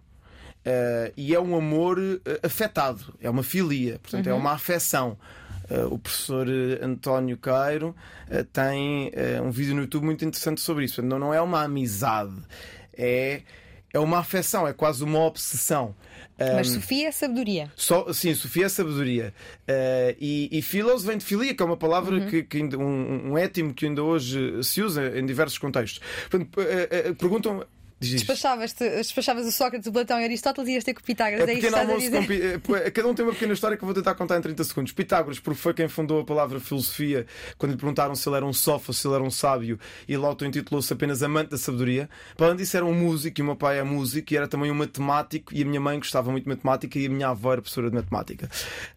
Uh, 0.61 1.11
e 1.17 1.33
é 1.33 1.39
um 1.39 1.55
amor 1.55 1.97
uh, 1.97 2.21
afetado, 2.43 3.15
é 3.19 3.27
uma 3.27 3.41
filia, 3.41 3.97
portanto, 3.99 4.27
é 4.27 4.31
uhum. 4.31 4.37
é 4.37 4.39
uma 4.39 4.51
afecção. 4.51 5.17
Uh, 5.69 5.91
o 5.91 5.97
professor 5.97 6.47
António 6.81 7.37
Cairo 7.37 7.95
tem 8.53 9.11
um 9.43 9.51
vídeo 9.51 9.73
no 9.73 9.81
YouTube 9.81 10.03
muito 10.03 10.23
interessante 10.23 10.61
sobre 10.61 10.85
isso. 10.85 11.01
Não, 11.01 11.17
não 11.17 11.33
é 11.33 11.41
uma 11.41 11.63
amizade, 11.63 12.35
é, 12.93 13.41
é 13.93 13.99
uma 13.99 14.19
afecção, 14.19 14.67
é 14.67 14.73
quase 14.73 15.03
uma 15.03 15.19
obsessão. 15.19 15.95
Mas 16.55 16.69
um, 16.69 16.73
Sofia 16.75 17.07
é 17.07 17.11
sabedoria. 17.11 17.71
Só, 17.75 18.11
sim, 18.13 18.33
Sofia 18.33 18.65
é 18.65 18.69
sabedoria. 18.69 19.33
Uh, 19.67 20.15
e, 20.19 20.49
e 20.51 20.61
filos 20.61 21.03
vem 21.03 21.17
de 21.17 21.25
filia, 21.25 21.53
que 21.53 21.61
é 21.61 21.65
uma 21.65 21.77
palavra 21.77 22.15
uhum. 22.15 22.27
que, 22.27 22.43
que 22.43 22.63
um, 22.75 23.31
um 23.31 23.37
étimo 23.37 23.73
que 23.73 23.85
ainda 23.85 24.01
hoje 24.03 24.63
se 24.63 24.81
usa 24.81 25.17
em 25.17 25.25
diversos 25.25 25.57
contextos. 25.57 26.01
Portanto, 26.29 26.57
uh, 26.57 27.11
uh, 27.11 27.15
perguntam 27.15 27.63
Despachavas, 28.01 28.73
despachavas 28.73 29.45
o 29.45 29.51
Sócrates, 29.51 29.87
o 29.87 29.91
Platão 29.91 30.19
e 30.19 30.23
Aristóteles 30.23 30.67
e 30.67 30.73
ias 30.73 30.83
ter 30.83 30.95
com 30.95 31.01
Pitágoras. 31.01 31.47
É, 31.47 31.51
é 31.51 31.55
pequeno 31.55 31.77
almoço 31.77 32.09
com, 32.63 32.75
é, 32.75 32.89
Cada 32.89 33.07
um 33.07 33.13
tem 33.13 33.23
uma 33.23 33.33
pequena 33.33 33.53
história 33.53 33.77
que 33.77 33.83
eu 33.83 33.85
vou 33.85 33.93
tentar 33.93 34.15
contar 34.15 34.39
em 34.39 34.41
30 34.41 34.63
segundos. 34.63 34.91
Pitágoras, 34.91 35.39
porque 35.39 35.59
foi 35.59 35.73
quem 35.73 35.87
fundou 35.87 36.21
a 36.21 36.25
palavra 36.25 36.59
filosofia, 36.59 37.27
quando 37.59 37.73
lhe 37.73 37.77
perguntaram 37.77 38.15
se 38.15 38.27
ele 38.27 38.37
era 38.37 38.45
um 38.45 38.53
sófo, 38.53 38.91
se 38.91 39.07
ele 39.07 39.13
era 39.13 39.23
um 39.23 39.29
sábio, 39.29 39.79
e 40.07 40.13
ele 40.15 40.25
auto-intitulou-se 40.25 40.91
apenas 40.91 41.21
amante 41.21 41.51
da 41.51 41.57
sabedoria. 41.57 42.09
Para 42.35 42.47
além 42.47 42.57
disso, 42.57 42.75
era 42.75 42.85
um 42.85 42.93
músico, 42.93 43.39
e 43.39 43.43
o 43.43 43.45
meu 43.45 43.55
pai 43.55 43.77
é 43.77 43.83
músico, 43.83 44.33
e 44.33 44.37
era 44.37 44.47
também 44.47 44.71
um 44.71 44.75
matemático, 44.75 45.53
e 45.53 45.61
a 45.61 45.65
minha 45.65 45.79
mãe 45.79 45.99
gostava 45.99 46.31
muito 46.31 46.45
de 46.45 46.49
matemática, 46.49 46.97
e 46.97 47.05
a 47.05 47.09
minha 47.09 47.27
avó 47.29 47.53
era 47.53 47.61
professora 47.61 47.89
de 47.89 47.95
matemática. 47.95 48.49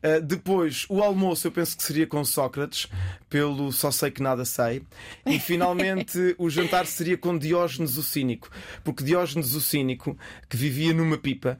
Uh, 0.02 0.22
depois, 0.22 0.86
o 0.88 1.02
almoço, 1.02 1.46
eu 1.46 1.52
penso 1.52 1.76
que 1.76 1.82
seria 1.84 2.06
com 2.06 2.24
Sócrates, 2.24 2.88
pelo 3.34 3.72
Só 3.72 3.90
Sei 3.90 4.12
Que 4.12 4.22
Nada 4.22 4.44
Sei. 4.44 4.80
E 5.26 5.40
finalmente, 5.40 6.16
o 6.38 6.48
jantar 6.48 6.86
seria 6.86 7.18
com 7.18 7.36
Diógenes 7.36 7.96
o 7.96 8.02
Cínico, 8.04 8.48
porque 8.84 9.02
Diógenes 9.02 9.56
o 9.56 9.60
Cínico 9.60 10.16
que 10.48 10.56
vivia 10.56 10.94
numa 10.94 11.18
pipa, 11.18 11.58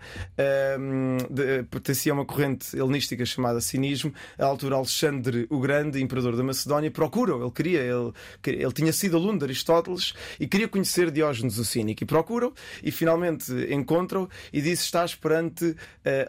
um, 0.79 1.17
de, 1.29 1.65
pertencia 1.65 2.13
a 2.13 2.15
uma 2.15 2.25
corrente 2.25 2.77
helenística 2.77 3.27
chamada 3.27 3.61
cinismo. 3.61 4.15
A 4.39 4.45
altura, 4.45 4.77
Alexandre 4.77 5.49
o 5.51 5.59
Grande, 5.59 6.01
imperador 6.01 6.37
da 6.37 6.45
Macedónia, 6.45 6.93
procura 6.93 7.35
ele 7.35 7.51
queria, 7.51 7.81
ele, 7.81 8.13
ele 8.47 8.73
tinha 8.73 8.93
sido 8.93 9.17
aluno 9.17 9.41
de 9.41 9.47
Aristóteles 9.47 10.15
e 10.39 10.47
queria 10.47 10.69
conhecer 10.69 11.11
Diógenes 11.11 11.59
o 11.59 11.65
Cínico. 11.65 12.05
E 12.05 12.07
procura 12.07 12.53
e 12.85 12.93
finalmente 12.93 13.53
encontra-o 13.69 14.29
e 14.53 14.63
diz: 14.63 14.81
Estás 14.81 15.17
perante 15.17 15.65
uh, 15.65 15.77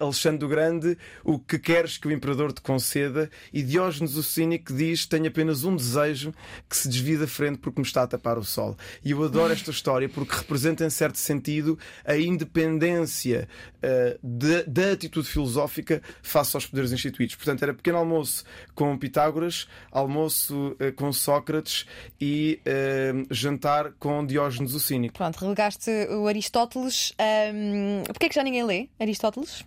Alexandre 0.04 0.44
o 0.44 0.50
Grande, 0.50 0.98
o 1.24 1.38
que 1.38 1.60
queres 1.60 2.00
que 2.00 2.08
o 2.08 2.12
imperador 2.12 2.52
te 2.52 2.62
conceda? 2.62 3.30
E 3.54 3.62
Diógenes 3.62 4.16
o 4.16 4.24
Cínico 4.24 4.74
diz: 4.74 5.06
Tenho 5.06 5.35
apenas 5.36 5.66
um 5.66 5.76
desejo 5.76 6.34
que 6.70 6.78
se 6.78 6.88
desvie 6.88 7.18
da 7.18 7.28
frente 7.28 7.58
porque 7.58 7.82
me 7.82 7.86
está 7.86 8.04
a 8.04 8.08
tapar 8.08 8.38
o 8.38 8.44
sol. 8.44 8.78
E 9.04 9.12
eu 9.12 9.22
adoro 9.22 9.52
esta 9.52 9.70
história 9.70 10.08
porque 10.08 10.34
representa, 10.34 10.86
em 10.86 10.90
certo 10.90 11.18
sentido, 11.18 11.78
a 12.06 12.16
independência 12.16 13.50
uh, 13.84 14.20
da 14.66 14.92
atitude 14.94 15.28
filosófica 15.28 16.02
face 16.24 16.56
aos 16.56 16.66
poderes 16.66 16.94
instituídos. 16.94 17.36
Portanto, 17.36 17.64
era 17.64 17.74
pequeno 17.74 17.98
almoço 17.98 18.46
com 18.74 18.98
Pitágoras, 18.98 19.68
almoço 19.92 20.78
uh, 20.80 20.94
com 20.96 21.12
Sócrates 21.12 21.86
e 22.20 22.62
uh, 22.66 23.28
jantar 23.30 23.92
com 24.00 24.26
Diógenes 24.26 24.74
o 24.74 24.80
Cínico. 24.80 25.16
Pronto, 25.16 25.38
relegaste 25.38 25.92
o 26.12 26.28
Aristóteles. 26.28 27.14
Um, 27.54 28.04
Porquê 28.06 28.28
é 28.28 28.30
que 28.30 28.36
já 28.36 28.44
ninguém 28.44 28.64
lê 28.64 28.88
Aristóteles? 28.98 29.66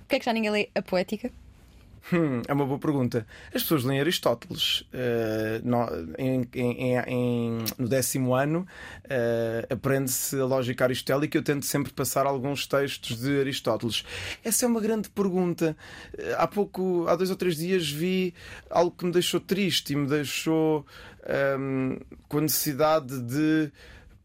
Porquê 0.00 0.16
é 0.16 0.18
que 0.20 0.24
já 0.24 0.32
ninguém 0.32 0.50
lê 0.50 0.68
a 0.74 0.82
poética? 0.82 1.32
Hum, 2.12 2.42
é 2.46 2.52
uma 2.52 2.66
boa 2.66 2.78
pergunta. 2.78 3.26
As 3.54 3.62
pessoas 3.62 3.82
leem 3.82 4.00
Aristóteles. 4.00 4.82
Uh, 4.92 5.60
no, 5.62 5.86
em, 6.18 6.46
em, 6.54 6.98
em, 6.98 7.58
no 7.78 7.88
décimo 7.88 8.34
ano 8.34 8.66
uh, 9.04 9.72
aprende-se 9.72 10.38
a 10.38 10.44
lógica 10.44 10.84
aristotélica. 10.84 11.38
Eu 11.38 11.42
tento 11.42 11.64
sempre 11.64 11.92
passar 11.92 12.26
alguns 12.26 12.66
textos 12.66 13.18
de 13.18 13.40
Aristóteles. 13.40 14.04
Essa 14.44 14.66
é 14.66 14.68
uma 14.68 14.80
grande 14.80 15.08
pergunta. 15.08 15.74
Uh, 16.12 16.34
há 16.36 16.46
pouco, 16.46 17.06
há 17.08 17.16
dois 17.16 17.30
ou 17.30 17.36
três 17.36 17.56
dias, 17.56 17.90
vi 17.90 18.34
algo 18.68 18.90
que 18.90 19.06
me 19.06 19.12
deixou 19.12 19.40
triste 19.40 19.94
e 19.94 19.96
me 19.96 20.06
deixou 20.06 20.84
um, 21.58 21.98
com 22.28 22.38
a 22.38 22.42
necessidade 22.42 23.18
de 23.22 23.72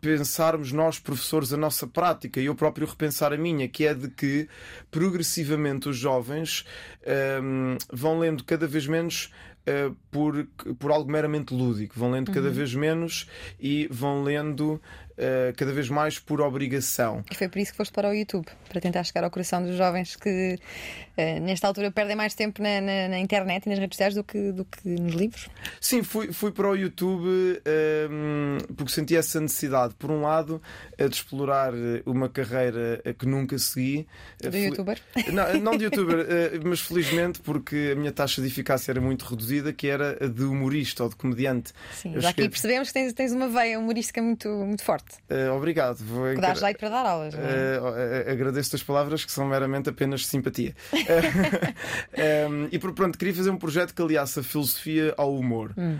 pensarmos 0.01 0.71
nós, 0.71 0.99
professores, 0.99 1.51
a 1.53 1.57
nossa 1.57 1.85
prática 1.85 2.39
e 2.39 2.45
eu 2.45 2.55
próprio 2.55 2.88
repensar 2.88 3.33
a 3.33 3.38
minha, 3.38 3.67
que 3.67 3.85
é 3.85 3.93
de 3.93 4.09
que 4.09 4.47
progressivamente 4.89 5.89
os 5.89 5.97
jovens 5.97 6.65
um, 7.41 7.77
vão 7.91 8.19
lendo 8.19 8.43
cada 8.43 8.67
vez 8.67 8.88
menos 8.88 9.31
uh, 9.67 9.95
por, 10.09 10.47
por 10.77 10.91
algo 10.91 11.12
meramente 11.12 11.53
lúdico, 11.53 11.99
vão 11.99 12.12
lendo 12.12 12.31
cada 12.31 12.47
uhum. 12.47 12.53
vez 12.53 12.73
menos 12.73 13.27
e 13.59 13.88
vão 13.91 14.23
lendo 14.23 14.81
uh, 15.19 15.53
cada 15.55 15.71
vez 15.71 15.89
mais 15.89 16.17
por 16.17 16.41
obrigação. 16.41 17.23
E 17.29 17.36
foi 17.36 17.47
por 17.47 17.60
isso 17.60 17.71
que 17.71 17.77
foste 17.77 17.91
para 17.91 18.10
o 18.10 18.13
YouTube, 18.13 18.47
para 18.67 18.79
tentar 18.79 19.03
chegar 19.03 19.23
ao 19.23 19.29
coração 19.29 19.62
dos 19.62 19.75
jovens 19.75 20.15
que, 20.15 20.58
uh, 21.17 21.39
nesta 21.41 21.67
altura, 21.67 21.91
perdem 21.91 22.15
mais 22.15 22.34
tempo 22.34 22.62
na, 22.62 22.82
na, 22.82 23.08
na, 23.10 23.19
internet 23.19 23.65
e 23.65 23.69
nas 23.69 23.79
redes 23.79 23.95
sociais 23.95 24.15
do 24.15 24.23
que, 24.23 24.51
do 24.51 24.65
que 24.65 24.88
nos 24.88 25.13
livros? 25.13 25.49
Sim, 25.79 26.03
fui, 26.03 26.32
fui 26.32 26.51
para 26.51 26.69
o 26.69 26.75
YouTube 26.75 27.27
um, 27.27 28.58
ehm, 28.58 28.58
porque 28.75 28.91
senti 28.91 29.15
essa 29.15 29.39
necessidade, 29.39 29.93
por 29.95 30.10
um 30.10 30.21
lado, 30.21 30.62
de 30.97 31.05
explorar 31.13 31.73
uma 32.05 32.29
carreira 32.29 33.01
que 33.17 33.25
nunca 33.25 33.58
segui. 33.58 34.08
Do 34.41 34.51
Fui... 34.51 34.65
youtuber? 34.65 34.99
Não, 35.34 35.60
não 35.60 35.77
de 35.77 35.86
youtuber, 35.86 36.25
mas 36.65 36.79
felizmente 36.79 37.39
porque 37.41 37.91
a 37.93 37.95
minha 37.95 38.12
taxa 38.12 38.41
de 38.41 38.47
eficácia 38.47 38.91
era 38.91 39.01
muito 39.01 39.25
reduzida, 39.25 39.71
que 39.71 39.88
era 39.88 40.17
a 40.23 40.27
de 40.27 40.43
humorista 40.43 41.03
ou 41.03 41.10
de 41.10 41.15
comediante. 41.15 41.73
Sim, 41.93 42.19
já 42.19 42.29
aqui 42.29 42.49
percebemos 42.49 42.89
que 42.89 42.93
tens, 42.93 43.13
tens 43.13 43.32
uma 43.32 43.47
veia 43.47 43.79
humorística 43.79 44.21
muito, 44.21 44.47
muito 44.49 44.84
forte. 44.84 45.09
Uh, 45.30 45.56
obrigado. 45.56 45.98
Vou 45.98 46.34
que 46.34 46.41
dá 46.41 46.54
jeito 46.54 46.78
para 46.78 46.89
dar 46.89 47.06
aulas. 47.06 47.34
Uh, 47.34 48.32
agradeço 48.32 48.76
as 48.76 48.84
palavras 48.84 49.26
que 49.26 49.32
são 49.32 49.48
meramente 49.48 49.89
apenas 49.89 50.26
simpatia. 50.26 50.76
um, 52.50 52.67
e 52.72 52.80
pronto, 52.80 53.17
queria 53.17 53.34
fazer 53.34 53.50
um 53.50 53.58
projeto 53.58 53.93
que 53.93 54.02
aliasse 54.02 54.39
a 54.39 54.43
filosofia 54.43 55.13
ao 55.17 55.36
humor. 55.36 55.74
Hum. 55.78 56.00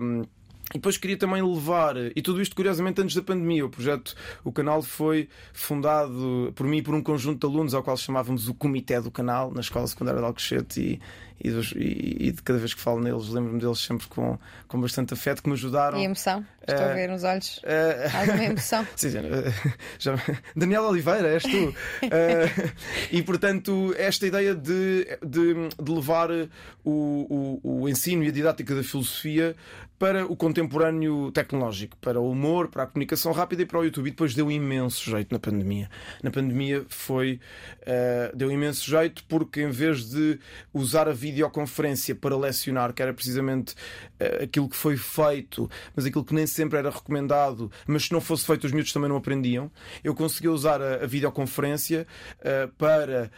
Um, 0.00 0.24
e 0.72 0.78
depois 0.78 0.96
queria 0.96 1.18
também 1.18 1.42
levar, 1.42 1.96
e 1.96 2.22
tudo 2.22 2.40
isto 2.40 2.56
curiosamente 2.56 3.00
antes 3.02 3.14
da 3.14 3.22
pandemia, 3.22 3.66
o 3.66 3.68
projeto, 3.68 4.14
o 4.42 4.50
canal 4.50 4.80
foi 4.80 5.28
fundado 5.52 6.50
por 6.54 6.66
mim 6.66 6.78
e 6.78 6.82
por 6.82 6.94
um 6.94 7.02
conjunto 7.02 7.46
de 7.46 7.52
alunos 7.52 7.74
ao 7.74 7.82
qual 7.82 7.96
chamávamos 7.96 8.48
o 8.48 8.54
Comitê 8.54 8.98
do 8.98 9.10
Canal, 9.10 9.52
na 9.52 9.60
Escola 9.60 9.86
Secundária 9.86 10.20
de 10.20 10.26
Alcochete, 10.26 10.80
e, 10.80 11.00
e, 11.42 11.50
dos, 11.50 11.72
e, 11.72 12.16
e 12.20 12.32
de 12.32 12.42
cada 12.42 12.58
vez 12.58 12.72
que 12.72 12.80
falo 12.80 13.00
neles, 13.00 13.28
lembro-me 13.28 13.60
deles 13.60 13.80
sempre 13.80 14.06
com, 14.06 14.38
com 14.68 14.80
bastante 14.80 15.12
afeto, 15.12 15.42
que 15.42 15.48
me 15.48 15.54
ajudaram. 15.54 15.98
E 15.98 16.04
emoção? 16.04 16.46
Estou 16.66 16.86
uh, 16.86 16.90
a 16.90 16.94
ver 16.94 17.08
nos 17.08 17.24
olhos. 17.24 17.58
Uh, 17.58 18.16
Alguma 18.16 18.44
emoção? 18.44 18.86
sim, 18.94 19.08
uh, 19.08 19.72
já, 19.98 20.14
Daniel 20.54 20.84
Oliveira, 20.84 21.28
és 21.28 21.42
tu. 21.42 21.74
e 23.10 23.22
portanto, 23.22 23.92
esta 23.98 24.26
ideia 24.26 24.54
de, 24.54 25.18
de, 25.26 25.54
de 25.82 25.92
levar 25.92 26.30
o, 26.84 27.60
o, 27.64 27.80
o 27.80 27.88
ensino 27.88 28.22
e 28.22 28.28
a 28.28 28.32
didática 28.32 28.74
da 28.74 28.84
filosofia 28.84 29.56
para 30.02 30.26
o 30.26 30.34
contemporâneo 30.34 31.30
tecnológico, 31.30 31.96
para 31.98 32.18
o 32.18 32.28
humor, 32.28 32.66
para 32.66 32.82
a 32.82 32.86
comunicação 32.88 33.30
rápida 33.30 33.62
e 33.62 33.64
para 33.64 33.78
o 33.78 33.84
YouTube. 33.84 34.08
E 34.08 34.10
depois 34.10 34.34
deu 34.34 34.50
imenso 34.50 35.08
jeito 35.08 35.30
na 35.30 35.38
pandemia. 35.38 35.88
Na 36.24 36.28
pandemia 36.28 36.84
foi. 36.88 37.38
Uh, 37.82 38.36
deu 38.36 38.50
imenso 38.50 38.84
jeito 38.90 39.22
porque, 39.28 39.62
em 39.62 39.70
vez 39.70 40.10
de 40.10 40.40
usar 40.74 41.06
a 41.06 41.12
videoconferência 41.12 42.16
para 42.16 42.36
lecionar, 42.36 42.92
que 42.92 43.00
era 43.00 43.14
precisamente 43.14 43.74
uh, 43.74 44.42
aquilo 44.42 44.68
que 44.68 44.74
foi 44.74 44.96
feito, 44.96 45.70
mas 45.94 46.04
aquilo 46.04 46.24
que 46.24 46.34
nem 46.34 46.48
sempre 46.48 46.80
era 46.80 46.90
recomendado, 46.90 47.70
mas 47.86 48.06
se 48.06 48.12
não 48.12 48.20
fosse 48.20 48.44
feito, 48.44 48.64
os 48.64 48.72
miúdos 48.72 48.92
também 48.92 49.08
não 49.08 49.16
aprendiam, 49.16 49.70
eu 50.02 50.16
consegui 50.16 50.48
usar 50.48 50.82
a, 50.82 51.04
a 51.04 51.06
videoconferência 51.06 52.08
uh, 52.40 52.66
para 52.72 53.30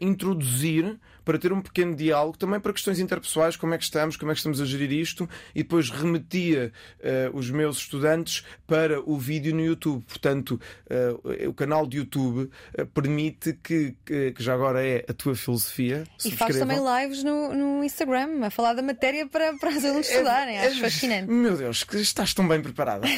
introduzir 0.00 0.98
para 1.28 1.38
ter 1.38 1.52
um 1.52 1.60
pequeno 1.60 1.94
diálogo, 1.94 2.38
também 2.38 2.58
para 2.58 2.72
questões 2.72 2.98
interpessoais, 2.98 3.54
como 3.54 3.74
é 3.74 3.76
que 3.76 3.84
estamos, 3.84 4.16
como 4.16 4.32
é 4.32 4.34
que 4.34 4.38
estamos 4.38 4.62
a 4.62 4.64
gerir 4.64 4.90
isto, 4.90 5.28
e 5.54 5.62
depois 5.62 5.90
remetia 5.90 6.72
uh, 7.00 7.36
os 7.36 7.50
meus 7.50 7.76
estudantes 7.76 8.46
para 8.66 8.98
o 9.02 9.18
vídeo 9.18 9.54
no 9.54 9.60
YouTube. 9.60 10.02
Portanto, 10.06 10.58
uh, 10.86 11.46
o 11.46 11.52
canal 11.52 11.86
de 11.86 11.98
YouTube 11.98 12.50
uh, 12.78 12.86
permite 12.94 13.52
que, 13.62 13.94
que, 14.06 14.32
que, 14.32 14.42
já 14.42 14.54
agora 14.54 14.82
é 14.82 15.04
a 15.06 15.12
tua 15.12 15.36
filosofia. 15.36 16.04
E 16.24 16.30
faz 16.30 16.58
também 16.58 16.78
lives 16.78 17.22
no, 17.22 17.52
no, 17.54 17.84
Instagram 17.84 18.46
a 18.46 18.48
falar 18.48 18.72
da 18.72 18.80
matéria 18.80 19.26
para, 19.26 19.52
para 19.58 19.68
os 19.68 19.84
alunos 19.84 20.08
é, 20.08 20.12
estudarem. 20.12 20.56
É, 20.56 20.66
Acho 20.68 20.80
fascinante. 20.80 21.30
Meu 21.30 21.58
Deus, 21.58 21.84
que 21.84 21.98
estás 21.98 22.32
tão 22.32 22.48
bem 22.48 22.62
preparada. 22.62 23.06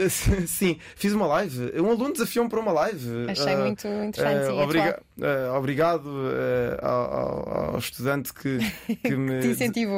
sim, 0.46 0.78
fiz 0.94 1.12
uma 1.12 1.26
live. 1.26 1.80
Um 1.80 1.90
aluno 1.90 2.12
desafiou-me 2.12 2.48
para 2.48 2.60
uma 2.60 2.70
live. 2.70 3.28
Achei 3.28 3.56
muito 3.56 3.88
interessante. 3.88 4.52
Uh, 4.52 4.62
obrigado. 4.62 5.02
Uh, 5.18 5.54
obrigado 5.56 6.06
uh, 6.06 6.84
ao, 6.86 7.72
ao, 7.74 7.78
estudante 7.78 8.32
que, 8.32 8.58
que, 8.96 9.14
me, 9.14 9.54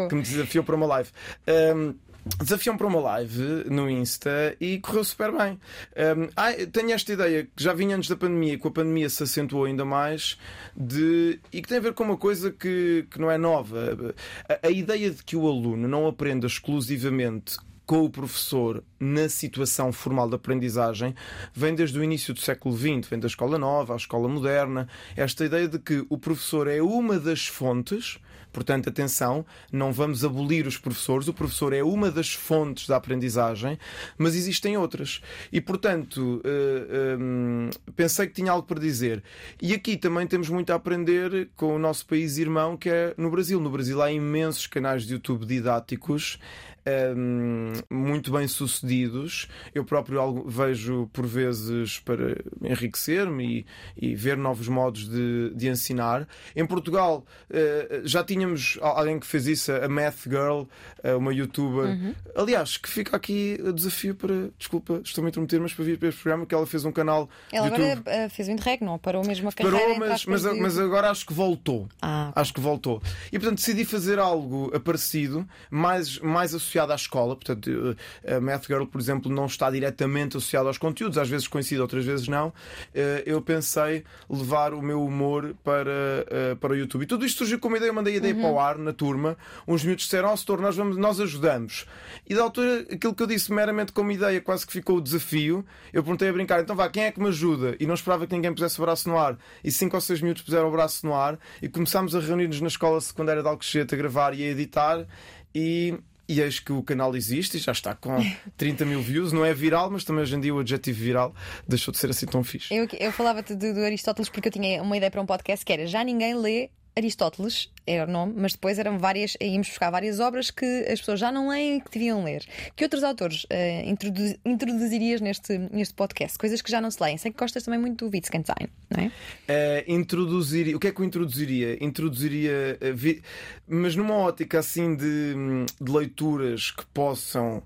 que 0.08 0.14
me 0.14 0.22
desafiou 0.22 0.64
para 0.64 0.74
uma 0.74 0.86
live. 0.86 1.10
Um, 1.46 1.94
Desafiam 2.38 2.74
para 2.74 2.86
uma 2.86 3.00
live 3.00 3.66
no 3.68 3.88
Insta 3.88 4.56
e 4.58 4.78
correu 4.78 5.04
super 5.04 5.30
bem. 5.30 5.60
Um, 5.94 6.30
ah, 6.34 6.52
tenho 6.72 6.92
esta 6.92 7.12
ideia 7.12 7.46
que 7.54 7.62
já 7.62 7.74
vinha 7.74 7.94
antes 7.94 8.08
da 8.08 8.16
pandemia, 8.16 8.58
com 8.58 8.68
a 8.68 8.70
pandemia 8.70 9.10
se 9.10 9.22
acentuou 9.22 9.64
ainda 9.64 9.84
mais, 9.84 10.38
de, 10.74 11.38
e 11.52 11.60
que 11.60 11.68
tem 11.68 11.76
a 11.76 11.82
ver 11.82 11.92
com 11.92 12.02
uma 12.02 12.16
coisa 12.16 12.50
que, 12.50 13.06
que 13.10 13.20
não 13.20 13.30
é 13.30 13.36
nova. 13.36 14.14
A, 14.48 14.68
a 14.68 14.70
ideia 14.70 15.10
de 15.10 15.22
que 15.22 15.36
o 15.36 15.46
aluno 15.46 15.86
não 15.86 16.06
aprenda 16.06 16.46
exclusivamente 16.46 17.58
com 17.86 18.04
o 18.04 18.10
professor 18.10 18.82
na 18.98 19.28
situação 19.28 19.92
formal 19.92 20.28
de 20.28 20.36
aprendizagem 20.36 21.14
vem 21.52 21.74
desde 21.74 21.98
o 21.98 22.04
início 22.04 22.32
do 22.32 22.40
século 22.40 22.76
XX, 22.76 23.08
vem 23.08 23.18
da 23.18 23.26
escola 23.26 23.58
nova, 23.58 23.94
à 23.94 23.96
escola 23.96 24.28
moderna. 24.28 24.88
Esta 25.16 25.44
ideia 25.44 25.68
de 25.68 25.78
que 25.78 26.04
o 26.08 26.18
professor 26.18 26.68
é 26.68 26.80
uma 26.80 27.18
das 27.18 27.46
fontes 27.46 28.18
Portanto, 28.54 28.88
atenção, 28.88 29.44
não 29.72 29.92
vamos 29.92 30.24
abolir 30.24 30.64
os 30.64 30.78
professores. 30.78 31.26
O 31.26 31.34
professor 31.34 31.72
é 31.72 31.82
uma 31.82 32.08
das 32.08 32.32
fontes 32.32 32.86
da 32.86 32.94
aprendizagem, 32.96 33.76
mas 34.16 34.36
existem 34.36 34.76
outras. 34.76 35.20
E, 35.52 35.60
portanto, 35.60 36.40
uh, 36.40 37.92
pensei 37.96 38.28
que 38.28 38.32
tinha 38.32 38.52
algo 38.52 38.64
para 38.64 38.78
dizer. 38.78 39.24
E 39.60 39.74
aqui 39.74 39.96
também 39.96 40.24
temos 40.28 40.48
muito 40.48 40.70
a 40.70 40.76
aprender 40.76 41.48
com 41.56 41.74
o 41.74 41.78
nosso 41.80 42.06
país 42.06 42.38
irmão, 42.38 42.76
que 42.76 42.88
é 42.88 43.12
no 43.18 43.28
Brasil. 43.28 43.58
No 43.58 43.70
Brasil 43.70 44.00
há 44.00 44.12
imensos 44.12 44.68
canais 44.68 45.04
de 45.04 45.14
YouTube 45.14 45.44
didáticos 45.44 46.38
um, 46.86 47.72
muito 47.90 48.30
bem 48.30 48.46
sucedidos. 48.46 49.48
Eu 49.74 49.84
próprio 49.84 50.44
vejo 50.46 51.08
por 51.12 51.26
vezes 51.26 51.98
para 51.98 52.36
enriquecer-me 52.62 53.66
e, 53.96 54.10
e, 54.10 54.14
ver 54.14 54.36
novos 54.36 54.68
modos 54.68 55.08
de, 55.08 55.52
de 55.54 55.68
ensinar. 55.68 56.28
Em 56.54 56.66
Portugal 56.66 57.24
uh, 57.50 58.06
já 58.06 58.22
tínhamos 58.22 58.78
alguém 58.80 59.18
que 59.18 59.26
fez 59.26 59.46
isso, 59.46 59.72
a 59.72 59.88
Math 59.88 60.24
Girl, 60.24 60.62
uh, 60.62 61.16
uma 61.16 61.32
youtuber. 61.32 61.86
Uhum. 61.86 62.14
Aliás, 62.36 62.76
que 62.76 62.88
fica 62.88 63.16
aqui 63.16 63.58
o 63.64 63.72
desafio 63.72 64.14
para. 64.14 64.50
Desculpa, 64.58 65.00
estou-me 65.02 65.28
a 65.28 65.30
interromper, 65.30 65.60
mas 65.60 65.72
para 65.72 65.84
vir 65.84 65.98
para 65.98 66.08
este 66.08 66.20
programa, 66.20 66.46
que 66.46 66.54
ela 66.54 66.66
fez 66.66 66.84
um 66.84 66.92
canal. 66.92 67.28
Ela 67.50 67.66
agora 67.68 67.82
YouTube. 67.82 68.08
Eh, 68.08 68.28
fez 68.28 68.48
o 68.48 68.50
interreg, 68.50 68.84
não? 68.84 68.98
Parou 68.98 69.24
mesmo 69.24 69.48
a 69.48 69.52
carreira. 69.52 69.78
Parou, 69.78 69.98
mas, 69.98 70.26
mas, 70.26 70.44
mas, 70.44 70.78
agora 70.78 71.10
acho 71.10 71.26
que 71.26 71.32
voltou. 71.32 71.88
Ah, 72.00 72.32
acho 72.34 72.52
que 72.52 72.60
voltou. 72.60 73.02
E 73.32 73.38
portanto 73.38 73.58
decidi 73.58 73.84
fazer 73.84 74.18
algo 74.18 74.78
parecido, 74.80 75.46
mais, 75.70 76.18
mais 76.18 76.54
associado 76.54 76.73
associada 76.74 76.92
à 76.92 76.96
escola, 76.96 77.36
portanto, 77.36 77.96
eh, 78.24 78.34
a 78.34 78.40
Math 78.40 78.66
Girl, 78.66 78.84
por 78.84 79.00
exemplo, 79.00 79.30
não 79.30 79.46
está 79.46 79.70
diretamente 79.70 80.36
associada 80.36 80.68
aos 80.68 80.78
conteúdos, 80.78 81.16
às 81.16 81.28
vezes 81.28 81.46
coincide, 81.46 81.80
outras 81.80 82.04
vezes 82.04 82.26
não. 82.26 82.52
Eh, 82.94 83.22
eu 83.26 83.40
pensei 83.40 84.04
levar 84.28 84.74
o 84.74 84.82
meu 84.82 85.04
humor 85.04 85.54
para, 85.62 85.90
eh, 86.28 86.54
para 86.56 86.72
o 86.72 86.76
YouTube. 86.76 87.02
E 87.02 87.06
tudo 87.06 87.24
isto 87.24 87.38
surgiu 87.38 87.58
como 87.58 87.76
ideia, 87.76 87.90
eu 87.90 87.94
mandei 87.94 88.14
a 88.14 88.16
ideia 88.16 88.34
uhum. 88.34 88.40
para 88.40 88.50
o 88.50 88.60
ar 88.60 88.78
na 88.78 88.92
turma. 88.92 89.36
Uns 89.66 89.84
miúdos 89.84 90.04
disseram: 90.04 90.32
oh, 90.32 90.36
setor, 90.36 90.60
nós, 90.60 90.76
vamos, 90.76 90.96
nós 90.96 91.20
ajudamos. 91.20 91.86
E 92.28 92.34
da 92.34 92.42
altura, 92.42 92.86
aquilo 92.92 93.14
que 93.14 93.22
eu 93.22 93.26
disse 93.26 93.52
meramente 93.52 93.92
como 93.92 94.10
ideia, 94.10 94.40
quase 94.40 94.66
que 94.66 94.72
ficou 94.72 94.96
o 94.96 95.00
desafio. 95.00 95.64
Eu 95.92 96.02
perguntei 96.02 96.28
a 96.28 96.32
brincar: 96.32 96.60
então 96.60 96.74
vá, 96.74 96.88
quem 96.88 97.04
é 97.04 97.12
que 97.12 97.20
me 97.20 97.28
ajuda? 97.28 97.76
E 97.78 97.86
não 97.86 97.94
esperava 97.94 98.26
que 98.26 98.34
ninguém 98.34 98.52
pusesse 98.52 98.78
o 98.80 98.84
braço 98.84 99.08
no 99.08 99.18
ar. 99.18 99.38
E 99.62 99.70
cinco 99.70 99.96
ou 99.96 100.00
seis 100.00 100.20
minutos 100.20 100.42
puseram 100.42 100.68
o 100.68 100.72
braço 100.72 101.06
no 101.06 101.14
ar 101.14 101.38
e 101.62 101.68
começámos 101.68 102.14
a 102.14 102.20
reunir-nos 102.20 102.60
na 102.60 102.68
escola 102.68 103.00
secundária 103.00 103.42
de 103.42 103.48
Alcochete 103.48 103.94
a 103.94 103.98
gravar 103.98 104.34
e 104.34 104.42
a 104.42 104.46
editar. 104.48 105.06
E 105.54 105.94
e 106.28 106.40
eis 106.40 106.58
que 106.58 106.72
o 106.72 106.82
canal 106.82 107.14
existe 107.16 107.56
e 107.56 107.60
já 107.60 107.72
está 107.72 107.94
com 107.94 108.16
30 108.56 108.84
mil 108.84 109.02
views. 109.02 109.32
Não 109.32 109.44
é 109.44 109.52
viral, 109.52 109.90
mas 109.90 110.04
também 110.04 110.22
hoje 110.22 110.36
em 110.36 110.40
dia 110.40 110.54
o 110.54 110.58
adjetivo 110.58 110.98
viral 110.98 111.34
deixou 111.66 111.92
de 111.92 111.98
ser 111.98 112.10
assim 112.10 112.26
tão 112.26 112.42
fixe. 112.42 112.74
Eu, 112.74 112.88
eu 112.98 113.12
falava-te 113.12 113.54
do, 113.54 113.74
do 113.74 113.80
Aristóteles 113.80 114.28
porque 114.28 114.48
eu 114.48 114.52
tinha 114.52 114.82
uma 114.82 114.96
ideia 114.96 115.10
para 115.10 115.20
um 115.20 115.26
podcast 115.26 115.64
que 115.64 115.72
era 115.72 115.86
já 115.86 116.02
ninguém 116.02 116.34
lê 116.34 116.70
Aristóteles 116.96 117.70
era 117.86 118.08
o 118.08 118.10
nome, 118.10 118.34
mas 118.36 118.52
depois 118.52 118.78
eram 118.78 118.98
várias, 118.98 119.36
íamos 119.40 119.68
buscar 119.68 119.90
várias 119.90 120.20
obras 120.20 120.50
que 120.50 120.64
as 120.88 121.00
pessoas 121.00 121.18
já 121.18 121.32
não 121.32 121.48
leem 121.48 121.76
e 121.76 121.80
que 121.80 121.90
deviam 121.90 122.22
ler. 122.24 122.44
Que 122.76 122.84
outros 122.84 123.02
autores 123.02 123.44
uh, 123.44 123.88
introduz, 123.88 124.36
introduzirias 124.44 125.20
neste, 125.20 125.58
neste 125.58 125.92
podcast? 125.94 126.38
Coisas 126.38 126.62
que 126.62 126.70
já 126.70 126.80
não 126.80 126.90
se 126.90 127.02
leem. 127.02 127.18
Sei 127.18 127.32
que 127.32 127.38
gostas 127.38 127.64
também 127.64 127.80
muito 127.80 128.04
do 128.04 128.10
Wittgenstein, 128.12 128.68
não 128.88 129.04
é? 129.04 129.06
Uh, 129.08 129.92
introduziria. 129.92 130.76
O 130.76 130.80
que 130.80 130.86
é 130.86 130.92
que 130.92 131.00
eu 131.00 131.04
introduziria? 131.04 131.84
Introduziria. 131.84 132.78
Uh, 132.80 132.94
vi... 132.94 133.22
Mas 133.66 133.96
numa 133.96 134.14
ótica 134.14 134.60
assim 134.60 134.94
de, 134.94 135.34
de 135.80 135.92
leituras 135.92 136.70
que 136.70 136.86
possam 136.86 137.62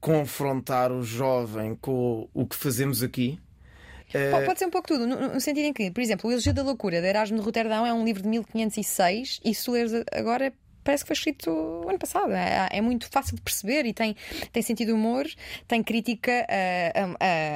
confrontar 0.00 0.90
o 0.90 1.02
jovem 1.02 1.76
com 1.78 2.26
o 2.32 2.46
que 2.46 2.56
fazemos 2.56 3.02
aqui. 3.02 3.38
Uh... 4.14 4.44
Pode 4.44 4.58
ser 4.58 4.66
um 4.66 4.70
pouco 4.70 4.88
tudo, 4.88 5.06
no, 5.06 5.40
sentido 5.40 5.66
em 5.66 5.72
que, 5.72 5.90
por 5.90 6.00
exemplo, 6.00 6.28
O 6.28 6.32
Elogio 6.32 6.52
da 6.52 6.62
Loucura, 6.62 7.00
de 7.00 7.06
Erasmo 7.06 7.38
de 7.38 7.44
Roterdão, 7.44 7.86
é 7.86 7.92
um 7.92 8.04
livro 8.04 8.22
de 8.22 8.28
1506 8.28 9.40
e 9.44 9.54
se 9.54 9.64
tu 9.64 9.72
leres 9.72 9.92
agora 10.12 10.52
parece 10.84 11.04
que 11.04 11.08
foi 11.08 11.14
escrito 11.14 11.50
ano 11.88 11.98
passado. 11.98 12.32
É, 12.32 12.68
é, 12.70 12.80
muito 12.80 13.08
fácil 13.08 13.36
de 13.36 13.42
perceber 13.42 13.86
e 13.86 13.92
tem, 13.92 14.16
tem 14.52 14.62
sentido 14.62 14.88
de 14.88 14.92
humor, 14.92 15.26
tem 15.66 15.82
crítica 15.82 16.46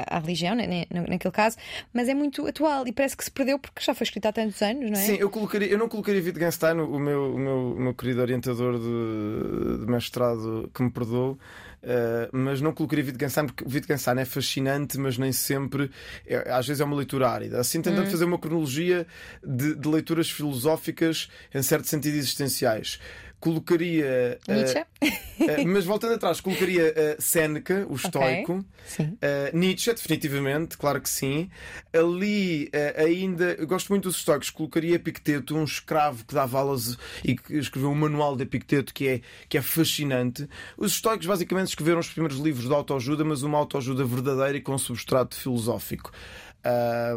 à, 0.09 0.19
religião, 0.19 0.55
né, 0.55 0.67
né, 0.67 0.87
naquele 0.91 1.33
caso, 1.33 1.57
mas 1.93 2.09
é 2.09 2.15
muito 2.15 2.47
atual 2.47 2.87
e 2.87 2.93
parece 2.93 3.17
que 3.17 3.25
se 3.25 3.31
perdeu 3.31 3.59
porque 3.59 3.83
já 3.83 3.95
foi 3.95 4.05
escrito 4.05 4.27
há 4.27 4.33
tantos 4.33 4.61
anos, 4.63 4.91
não 4.91 4.99
é? 4.99 5.03
Sim, 5.03 5.17
eu, 5.17 5.31
colocaria, 5.31 5.69
eu 5.69 5.79
não 5.79 5.89
colocaria 5.89 6.23
Wittgenstein, 6.23 6.79
o 6.79 6.99
meu, 6.99 7.35
o 7.35 7.39
meu, 7.39 7.73
o 7.73 7.81
meu 7.81 7.95
querido 7.95 8.21
orientador 8.21 8.79
de, 8.79 9.85
de 9.85 9.91
mestrado, 9.91 10.71
que 10.75 10.83
me 10.83 10.91
perdoou. 10.91 11.39
Uh, 11.87 12.37
mas 12.37 12.61
não 12.61 12.73
colocaria 12.73 13.05
Wittgenstein 13.05 13.47
porque 13.47 13.65
Wittgenstein 13.65 14.19
é 14.19 14.25
fascinante, 14.25 14.99
mas 14.99 15.17
nem 15.17 15.31
sempre, 15.31 15.89
é, 16.27 16.51
às 16.51 16.67
vezes 16.67 16.81
é 16.81 16.85
uma 16.85 16.97
leitura 16.97 17.31
árida. 17.31 17.61
Assim, 17.61 17.81
tentando 17.81 18.09
hum. 18.09 18.11
fazer 18.11 18.25
uma 18.25 18.39
cronologia 18.39 19.07
de, 19.41 19.77
de 19.77 19.89
leituras 19.89 20.29
filosóficas 20.29 21.31
em 21.55 21.63
certo 21.63 21.87
sentido 21.87 22.17
existenciais 22.17 22.99
colocaria. 23.47 24.41
Eh, 24.49 24.55
Nietzsche? 24.55 24.81
Uh, 24.81 25.69
mas 25.69 25.85
voltando 25.85 26.15
atrás, 26.15 26.41
colocaria 26.41 26.93
uh, 26.93 27.23
Seneca, 27.23 27.87
o 27.89 27.95
estoico. 27.95 28.65
Okay. 28.93 29.07
Uh, 29.07 29.57
Nietzsche, 29.57 29.93
definitivamente, 29.95 30.77
claro 30.77 31.01
que 31.01 31.09
sim. 31.09 31.49
Ali 31.93 32.71
ainda. 32.97 33.53
Eu 33.53 33.67
gosto 33.67 33.89
muito 33.91 34.05
dos 34.05 34.17
estoicos. 34.17 34.51
Colocaria 34.51 34.97
Epicteto, 34.97 35.57
um 35.57 35.65
escravo 35.65 36.25
que 36.25 36.35
dava 36.35 36.59
aulas 36.59 36.99
e 37.23 37.37
que 37.37 37.57
escreveu 37.57 37.91
um 37.91 37.95
manual 37.95 38.37
de 38.37 38.43
Epicteto 38.43 38.93
que 38.93 39.09
é, 39.09 39.21
que 39.49 39.57
é 39.57 39.63
fascinante. 39.63 40.49
Os 40.77 40.93
estoicos 40.93 41.27
basicamente 41.27 41.69
escreveram 41.69 42.01
os 42.01 42.09
primeiros 42.09 42.39
livros 42.39 42.67
de 42.67 42.75
autoajuda, 42.75 43.25
mas 43.25 43.43
uma 43.43 43.59
autoajuda 43.59 44.05
verdadeira 44.05 44.59
e 44.59 44.61
com 44.61 44.77
substrato 44.77 45.37
filosófico. 45.37 46.11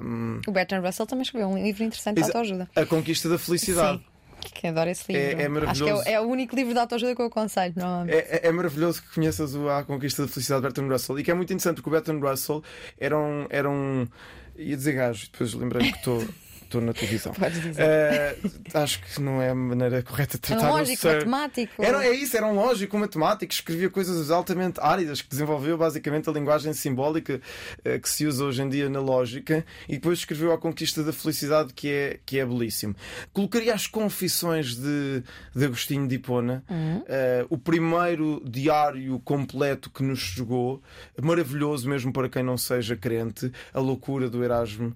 Um... 0.03 0.41
O 0.47 0.51
Bertrand 0.51 0.81
Russell 0.81 1.07
também 1.07 1.23
escreveu 1.23 1.47
um 1.47 1.63
livro 1.63 1.83
interessante 1.83 2.17
de 2.17 2.23
autoajuda. 2.23 2.69
A 2.75 2.85
Conquista 2.85 3.27
da 3.27 3.39
Felicidade. 3.39 3.97
Sim. 3.97 4.18
Que 4.41 4.67
adoro 4.67 4.89
esse 4.89 5.11
livro. 5.11 5.39
É, 5.39 5.43
é 5.43 5.49
maravilhoso. 5.49 5.93
Acho 5.93 6.03
que 6.03 6.09
é, 6.09 6.13
é, 6.13 6.21
o 6.21 6.25
único 6.25 6.55
livro 6.55 6.73
de 6.73 6.79
autoajuda 6.79 7.15
que 7.15 7.21
eu 7.21 7.25
aconselho. 7.25 7.73
É, 8.07 8.17
é, 8.17 8.39
é, 8.43 8.51
maravilhoso 8.51 9.01
que 9.01 9.15
conheças 9.15 9.55
o 9.55 9.69
A 9.69 9.83
Conquista 9.83 10.23
da 10.23 10.27
Felicidade 10.27 10.61
de 10.61 10.67
Bertrand 10.67 10.87
Russell 10.87 11.19
e 11.19 11.23
que 11.23 11.31
é 11.31 11.33
muito 11.33 11.51
interessante 11.51 11.75
porque 11.75 11.89
o 11.89 11.91
Bertrand 11.91 12.19
Russell 12.19 12.63
era 12.99 13.17
um. 13.17 13.45
Era 13.49 13.69
um 13.69 14.07
ia 14.55 14.75
dizer 14.75 14.93
gajo, 14.93 15.29
depois 15.31 15.53
lembrei-me 15.53 15.91
que 15.91 15.99
estou 15.99 16.25
estou 16.69 16.81
na 16.81 16.93
televisão. 16.93 17.33
Podes 17.33 17.61
dizer. 17.61 17.83
Uh, 17.83 18.77
acho 18.77 19.01
que 19.01 19.21
não 19.21 19.41
é 19.41 19.49
a 19.49 19.55
maneira 19.55 20.01
correta 20.03 20.37
de 20.37 20.41
tratar 20.41 20.61
Era 20.61 20.71
um 20.71 20.77
lógico 20.77 21.07
matemático. 21.07 21.83
Era, 21.83 22.05
é 22.05 22.13
isso, 22.13 22.37
era 22.37 22.45
um 22.45 22.53
lógico 22.53 22.97
matemático, 22.97 23.51
escrevia 23.51 23.89
coisas 23.89 24.29
altamente 24.29 24.79
áridas, 24.79 25.21
que 25.21 25.29
desenvolveu 25.29 25.77
basicamente 25.77 26.29
a 26.29 26.31
linguagem 26.33 26.71
simbólica 26.73 27.41
uh, 27.79 27.99
que 27.99 28.09
se 28.09 28.25
usa 28.25 28.45
hoje 28.45 28.61
em 28.61 28.69
dia 28.69 28.89
na 28.89 28.99
lógica, 28.99 29.65
e 29.87 29.93
depois 29.93 30.19
escreveu 30.19 30.53
A 30.53 30.57
Conquista 30.57 31.03
da 31.03 31.11
Felicidade, 31.11 31.73
que 31.73 31.89
é, 31.89 32.19
que 32.25 32.39
é 32.39 32.45
belíssimo. 32.45 32.95
Colocaria 33.33 33.73
as 33.73 33.87
Confissões 33.87 34.75
de, 34.75 35.23
de 35.55 35.65
Agostinho 35.65 36.07
de 36.07 36.15
Hipona, 36.15 36.63
uhum. 36.69 36.97
uh, 36.99 37.03
o 37.49 37.57
primeiro 37.57 38.41
diário 38.45 39.19
completo 39.19 39.89
que 39.89 40.03
nos 40.03 40.19
chegou, 40.19 40.81
maravilhoso 41.21 41.89
mesmo 41.89 42.13
para 42.13 42.29
quem 42.29 42.43
não 42.43 42.57
seja 42.57 42.95
crente, 42.95 43.51
a 43.73 43.79
loucura 43.79 44.29
do 44.29 44.43
Erasmo 44.43 44.95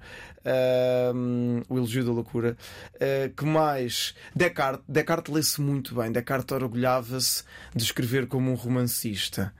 o 1.69 1.77
elogio 1.77 2.03
da 2.03 2.11
loucura. 2.11 2.57
Uh, 2.95 3.33
que 3.33 3.45
mais? 3.45 4.13
Descartes. 4.35 4.83
Descartes 4.87 5.33
lê-se 5.33 5.61
muito 5.61 5.95
bem. 5.95 6.11
Descartes 6.11 6.55
orgulhava-se 6.55 7.43
de 7.75 7.83
escrever 7.83 8.27
como 8.27 8.51
um 8.51 8.55
romancista. 8.55 9.53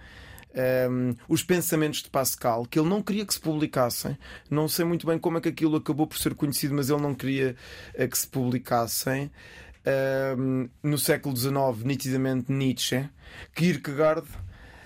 Um, 0.90 1.16
os 1.28 1.42
pensamentos 1.42 2.04
de 2.04 2.10
Pascal, 2.10 2.66
que 2.66 2.78
ele 2.78 2.88
não 2.88 3.02
queria 3.02 3.26
que 3.26 3.34
se 3.34 3.40
publicassem. 3.40 4.18
Não 4.50 4.68
sei 4.68 4.86
muito 4.86 5.08
bem 5.08 5.18
como 5.18 5.38
é 5.38 5.42
que 5.42 5.50
aquilo 5.50 5.78
acabou 5.78 6.06
por 6.06 6.18
ser 6.18 6.36
conhecido, 6.36 6.76
mas 6.76 6.90
ele 6.90 7.02
não 7.02 7.16
queria 7.16 7.56
uh, 7.96 8.08
que 8.08 8.18
se 8.18 8.28
publicassem. 8.28 9.32
Um, 10.38 10.70
no 10.82 10.98
século 10.98 11.36
XIX, 11.36 11.84
nitidamente 11.84 12.50
Nietzsche, 12.52 13.10
Kierkegaard 13.54 14.26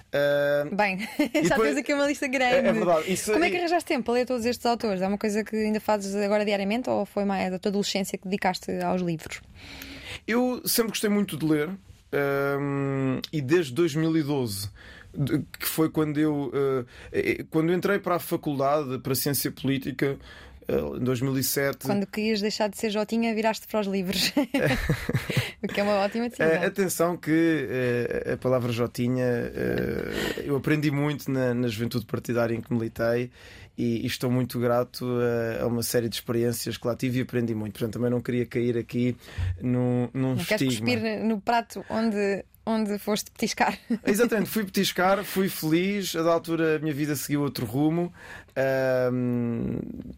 Uh, 0.07 0.73
Bem, 0.75 0.99
já 1.19 1.49
depois... 1.49 1.69
tens 1.69 1.77
aqui 1.77 1.93
uma 1.93 2.07
lista 2.07 2.27
grande. 2.27 2.67
É, 2.67 2.69
é 2.69 2.73
verdade. 2.73 3.11
Isso, 3.11 3.31
Como 3.31 3.43
é 3.43 3.49
que 3.49 3.57
arranjaste 3.57 3.87
tempo 3.87 4.05
para 4.05 4.13
ler 4.13 4.25
todos 4.25 4.45
estes 4.45 4.65
autores? 4.65 5.01
É 5.01 5.07
uma 5.07 5.17
coisa 5.17 5.43
que 5.43 5.55
ainda 5.55 5.79
fazes 5.79 6.15
agora 6.15 6.45
diariamente 6.45 6.89
ou 6.89 7.05
foi 7.05 7.25
mais 7.25 7.51
da 7.51 7.59
tua 7.59 7.69
adolescência 7.69 8.17
que 8.17 8.23
dedicaste 8.23 8.71
aos 8.81 9.01
livros? 9.01 9.41
Eu 10.25 10.61
sempre 10.65 10.89
gostei 10.89 11.09
muito 11.09 11.37
de 11.37 11.45
ler 11.45 11.69
um, 11.69 13.19
e 13.31 13.41
desde 13.41 13.73
2012 13.73 14.69
que 15.59 15.65
foi 15.65 15.89
quando 15.89 16.19
eu 16.19 16.51
uh, 16.53 17.45
quando 17.49 17.73
entrei 17.73 17.97
para 17.97 18.15
a 18.15 18.19
faculdade 18.19 18.99
para 18.99 19.13
a 19.13 19.15
ciência 19.15 19.51
política 19.51 20.17
em 20.67 21.03
2007. 21.03 21.85
Quando 21.85 22.05
querias 22.05 22.41
deixar 22.41 22.69
de 22.69 22.77
ser 22.77 22.89
Jotinha, 22.89 23.33
viraste 23.33 23.67
para 23.67 23.79
os 23.79 23.87
livros. 23.87 24.33
o 25.63 25.67
que 25.67 25.79
é 25.79 25.83
uma 25.83 25.95
ótima 25.95 26.29
decisão. 26.29 26.47
Uh, 26.47 26.65
atenção 26.65 27.17
que 27.17 27.31
uh, 27.31 28.33
a 28.33 28.37
palavra 28.37 28.71
Jotinha 28.71 29.25
eu 30.43 30.55
aprendi 30.55 30.91
muito 30.91 31.31
na, 31.31 31.53
na 31.53 31.67
juventude 31.67 32.05
partidária 32.05 32.55
em 32.55 32.61
que 32.61 32.73
militei 32.73 33.31
e, 33.77 34.01
e 34.03 34.05
estou 34.05 34.31
muito 34.31 34.59
grato 34.59 35.05
a, 35.05 35.63
a, 35.63 35.67
uma 35.67 35.83
série 35.83 36.09
de 36.09 36.15
experiências 36.15 36.77
que 36.77 36.87
lá 36.87 36.95
tive 36.95 37.19
e 37.19 37.21
aprendi 37.21 37.53
muito. 37.53 37.73
Portanto, 37.73 37.93
também 37.93 38.09
não 38.09 38.19
queria 38.19 38.45
cair 38.45 38.77
aqui 38.77 39.15
no, 39.61 40.09
num 40.13 40.33
não 40.33 40.35
estigma. 40.35 40.57
Queres 40.57 40.79
cuspir 40.79 41.23
no 41.23 41.39
prato 41.39 41.85
onde 41.89 42.43
onde 42.67 42.99
foste 42.99 43.31
petiscar. 43.31 43.77
Exatamente, 44.05 44.49
fui 44.51 44.65
petiscar, 44.65 45.23
fui 45.23 45.47
feliz. 45.47 46.15
A 46.15 46.21
da 46.21 46.33
altura 46.33 46.75
a 46.75 46.79
minha 46.79 46.93
vida 46.93 47.15
seguiu 47.15 47.41
outro 47.41 47.65
rumo, 47.65 48.11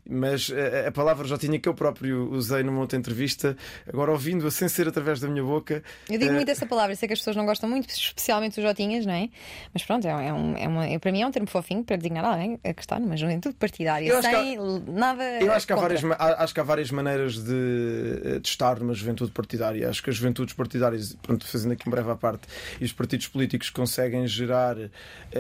mas 0.09 0.51
a, 0.51 0.87
a, 0.87 0.91
palavra 0.91 1.27
já 1.27 1.37
tinha 1.37 1.59
que 1.59 1.67
eu 1.67 1.73
próprio 1.73 2.31
usei 2.31 2.63
numa 2.63 2.79
outra 2.79 2.97
entrevista. 2.97 3.55
Agora, 3.91 4.11
ouvindo-a 4.11 4.49
sem 4.49 4.67
ser 4.69 4.87
através 4.87 5.19
da 5.19 5.27
minha 5.27 5.43
boca. 5.43 5.83
Eu 6.09 6.17
digo 6.17 6.31
uh... 6.31 6.35
muito 6.35 6.49
essa 6.49 6.65
palavra, 6.65 6.95
sei 6.95 7.07
que 7.07 7.13
as 7.13 7.19
pessoas 7.19 7.35
não 7.35 7.45
gostam 7.45 7.69
muito, 7.69 7.89
especialmente 7.89 8.59
os 8.59 8.63
Jotinhas, 8.65 9.05
não 9.05 9.13
é? 9.13 9.29
Mas 9.73 9.83
pronto, 9.83 10.07
é, 10.07 10.11
é, 10.11 10.33
um, 10.33 10.55
é 10.57 10.67
uma, 10.67 10.99
para 10.99 11.11
mim 11.11 11.21
é 11.21 11.27
um 11.27 11.31
termo 11.31 11.47
fofinho 11.47 11.83
para 11.83 11.97
designar 11.97 12.23
alguém 12.23 12.57
que 12.57 12.81
está 12.81 12.99
numa 12.99 13.17
juventude 13.17 13.55
partidária, 13.55 14.21
sem 14.21 14.57
há, 14.57 14.61
nada. 14.87 15.23
Eu 15.41 15.51
acho 15.51 15.67
que, 15.67 15.73
há 15.73 15.75
várias, 15.75 16.03
acho 16.03 16.53
que 16.53 16.59
há 16.59 16.63
várias 16.63 16.91
maneiras 16.91 17.35
de, 17.43 18.39
de 18.39 18.47
estar 18.47 18.79
numa 18.79 18.93
juventude 18.93 19.31
partidária. 19.31 19.89
Acho 19.89 20.01
que 20.01 20.09
as 20.09 20.15
juventudes 20.15 20.53
partidárias, 20.53 21.15
pronto, 21.21 21.45
fazendo 21.45 21.73
aqui 21.73 21.87
um 21.87 21.91
breve 21.91 22.09
à 22.09 22.15
parte 22.15 22.29
parte 22.29 22.47
e 22.79 22.85
os 22.85 22.93
partidos 22.93 23.27
políticos 23.27 23.69
conseguem 23.69 24.25
gerar 24.27 24.77
uh, 24.77 24.89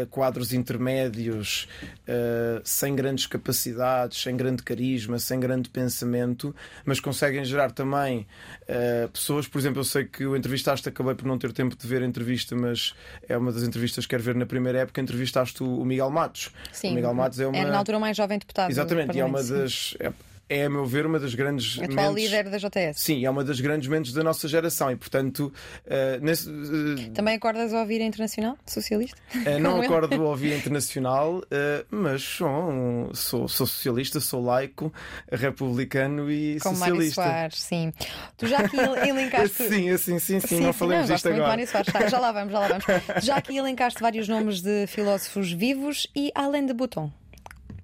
quadros 0.09 0.51
intermédios 0.53 1.67
uh, 2.07 2.61
sem 2.63 2.88
grandes 2.95 3.25
capacidades, 3.25 4.21
sem 4.21 4.35
grande 4.35 4.63
carisma, 4.63 5.19
sem 5.19 5.39
grande 5.39 5.69
pensamento, 5.69 6.55
mas 6.85 6.99
conseguem 6.99 7.43
gerar 7.43 7.71
também 7.71 8.27
uh, 8.63 9.09
pessoas. 9.09 9.47
Por 9.47 9.59
exemplo, 9.59 9.79
eu 9.79 9.83
sei 9.83 10.05
que 10.05 10.25
o 10.25 10.35
entrevistaste, 10.35 10.87
acabei 10.89 11.15
por 11.15 11.25
não 11.25 11.37
ter 11.37 11.51
tempo 11.51 11.75
de 11.75 11.87
ver 11.87 12.01
a 12.01 12.05
entrevista, 12.05 12.55
mas 12.55 12.93
é 13.27 13.37
uma 13.37 13.51
das 13.51 13.63
entrevistas 13.63 14.05
que 14.05 14.09
quero 14.09 14.23
ver 14.23 14.35
na 14.35 14.45
primeira 14.45 14.79
época. 14.79 15.01
Entrevistaste 15.01 15.63
o, 15.63 15.85
Miguel 15.85 16.09
Matos. 16.09 16.51
Sim, 16.71 16.91
o 16.91 16.95
Miguel 16.95 17.13
Matos 17.13 17.39
é 17.39 17.47
uma. 17.47 17.57
Era 17.57 17.71
na 17.71 17.77
altura 17.77 17.99
mais 17.99 18.15
jovem 18.15 18.37
deputado. 18.37 18.69
Exatamente, 18.69 19.15
e 19.15 19.19
é 19.19 19.25
uma 19.25 19.43
das. 19.43 19.95
É, 19.99 20.11
é, 20.49 20.65
a 20.65 20.69
meu 20.69 20.83
ver, 20.83 21.05
uma 21.05 21.19
das 21.19 21.35
grandes. 21.35 21.79
Atual 21.79 22.13
mentes... 22.13 22.31
líder 22.31 22.49
da 22.49 22.57
JS. 22.57 22.99
Sim, 22.99 23.23
é 23.23 23.29
uma 23.29 23.43
das 23.43 23.61
grandes 23.61 23.87
mentes 23.87 24.11
da 24.11 24.23
nossa 24.23 24.47
geração 24.47 24.91
e, 24.91 24.95
portanto. 24.95 25.53
Uh, 25.85 26.23
nesse, 26.23 26.49
uh... 26.49 27.11
Também 27.13 27.35
acordas 27.35 27.71
a 27.71 27.79
ouvir 27.81 28.01
a 28.01 28.05
Internacional 28.05 28.57
Socialista? 28.65 29.15
Uh, 29.35 29.59
não 29.59 29.79
acordo 29.79 30.15
a 30.15 30.27
ouvir 30.27 30.53
a 30.53 30.57
Internacional, 30.59 31.43
mas 31.91 32.23
sou, 32.23 33.13
sou, 33.13 33.47
sou, 33.47 33.67
socialista, 33.67 34.19
sou 34.19 34.43
laico, 34.43 34.91
republicano 35.31 36.31
e 36.31 36.59
Com 36.59 36.73
socialista. 36.73 37.21
Mário 37.21 37.33
Soares, 37.33 37.61
sim. 37.61 37.93
Tu 38.35 38.47
já 38.47 38.57
aqui 38.57 38.77
elencaste. 38.77 39.63
sim, 39.69 39.97
sim, 39.97 40.19
sim, 40.19 40.39
sim, 40.39 40.59
não 40.61 40.73
falamos 40.73 41.07
disto 41.07 41.29
agora. 41.29 41.67
Soares, 41.67 41.93
tá, 41.93 42.07
já 42.07 42.19
lá 42.19 42.31
vamos, 42.31 42.51
já 42.51 42.59
lá 42.59 42.67
vamos. 42.67 42.85
Já 43.21 43.35
aqui 43.35 43.57
elencaste 43.57 44.01
vários 44.01 44.27
nomes 44.27 44.61
de 44.61 44.87
filósofos 44.87 45.51
vivos 45.51 46.07
e 46.15 46.31
Alain 46.33 46.65
de 46.65 46.73
Botton. 46.73 47.11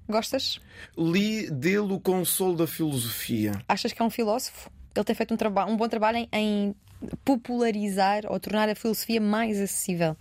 Gostas? 0.07 0.59
Li 0.97 1.49
dele 1.49 1.93
o 1.93 1.99
consolo 1.99 2.55
da 2.55 2.67
filosofia. 2.67 3.53
Achas 3.67 3.91
que 3.91 4.01
é 4.01 4.05
um 4.05 4.09
filósofo? 4.09 4.69
Ele 4.95 5.03
tem 5.03 5.15
feito 5.15 5.33
um, 5.33 5.71
um 5.71 5.77
bom 5.77 5.87
trabalho 5.87 6.17
em, 6.17 6.29
em 6.31 6.75
popularizar 7.23 8.23
ou 8.27 8.39
tornar 8.39 8.69
a 8.69 8.75
filosofia 8.75 9.19
mais 9.19 9.59
acessível 9.59 10.15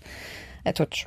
a 0.65 0.73
todos. 0.73 1.07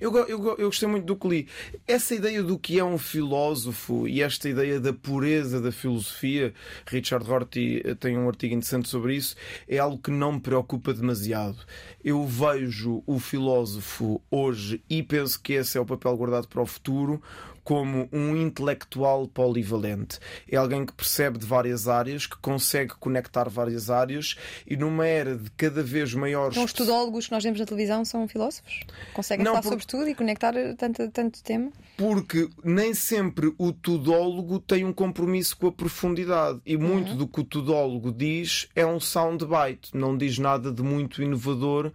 Eu, 0.00 0.14
eu, 0.16 0.56
eu, 0.58 0.66
gostei 0.66 0.88
muito 0.88 1.04
do 1.04 1.16
que 1.16 1.28
li. 1.28 1.48
Essa 1.86 2.14
ideia 2.14 2.42
do 2.42 2.58
que 2.58 2.78
é 2.78 2.84
um 2.84 2.98
filósofo 2.98 4.06
e 4.08 4.22
esta 4.22 4.48
ideia 4.48 4.80
da 4.80 4.92
pureza 4.92 5.60
da 5.60 5.72
filosofia, 5.72 6.52
Richard 6.86 7.24
Rorty 7.26 7.82
eh, 7.84 7.94
tem 7.94 8.18
um 8.18 8.28
artigo 8.28 8.54
interessante 8.54 8.88
sobre 8.88 9.14
isso, 9.16 9.36
é 9.68 9.78
algo 9.78 9.98
que 9.98 10.10
não 10.10 10.32
me 10.32 10.40
preocupa 10.40 10.92
demasiado. 10.92 11.58
Eu 12.04 12.24
vejo 12.26 13.02
o 13.06 13.18
filósofo 13.18 14.20
hoje 14.30 14.82
e 14.90 15.02
penso 15.02 15.40
que 15.40 15.54
esse 15.54 15.78
é 15.78 15.80
o 15.80 15.86
papel 15.86 16.16
guardado 16.16 16.48
para 16.48 16.62
o 16.62 16.66
futuro 16.66 17.22
como 17.68 18.08
um 18.10 18.34
intelectual 18.34 19.28
polivalente. 19.28 20.18
É 20.50 20.56
alguém 20.56 20.86
que 20.86 20.92
percebe 20.94 21.36
de 21.36 21.44
várias 21.44 21.86
áreas, 21.86 22.26
que 22.26 22.38
consegue 22.38 22.94
conectar 22.98 23.46
várias 23.46 23.90
áreas 23.90 24.36
e 24.66 24.74
numa 24.74 25.06
era 25.06 25.36
de 25.36 25.50
cada 25.50 25.82
vez 25.82 26.14
maiores. 26.14 26.56
Então, 26.56 26.64
os 26.64 26.72
tudólogos 26.72 27.26
que 27.26 27.32
nós 27.32 27.44
vemos 27.44 27.60
na 27.60 27.66
televisão 27.66 28.06
são 28.06 28.26
filósofos? 28.26 28.80
Conseguem 29.12 29.44
Não, 29.44 29.52
falar 29.52 29.62
por... 29.64 29.68
sobre 29.68 29.84
tudo 29.84 30.08
e 30.08 30.14
conectar 30.14 30.54
tanto, 30.78 31.10
tanto 31.10 31.42
tema? 31.42 31.70
Porque 31.98 32.48
nem 32.64 32.94
sempre 32.94 33.52
o 33.58 33.70
tudólogo 33.70 34.60
tem 34.60 34.86
um 34.86 34.92
compromisso 34.94 35.54
com 35.54 35.66
a 35.66 35.72
profundidade 35.72 36.62
e 36.64 36.78
muito 36.78 37.10
uhum. 37.10 37.16
do 37.18 37.28
que 37.28 37.40
o 37.40 37.44
tudólogo 37.44 38.10
diz 38.10 38.66
é 38.74 38.86
um 38.86 38.98
soundbite, 38.98 39.90
não 39.92 40.16
diz 40.16 40.38
nada 40.38 40.72
de 40.72 40.82
muito 40.82 41.22
inovador 41.22 41.92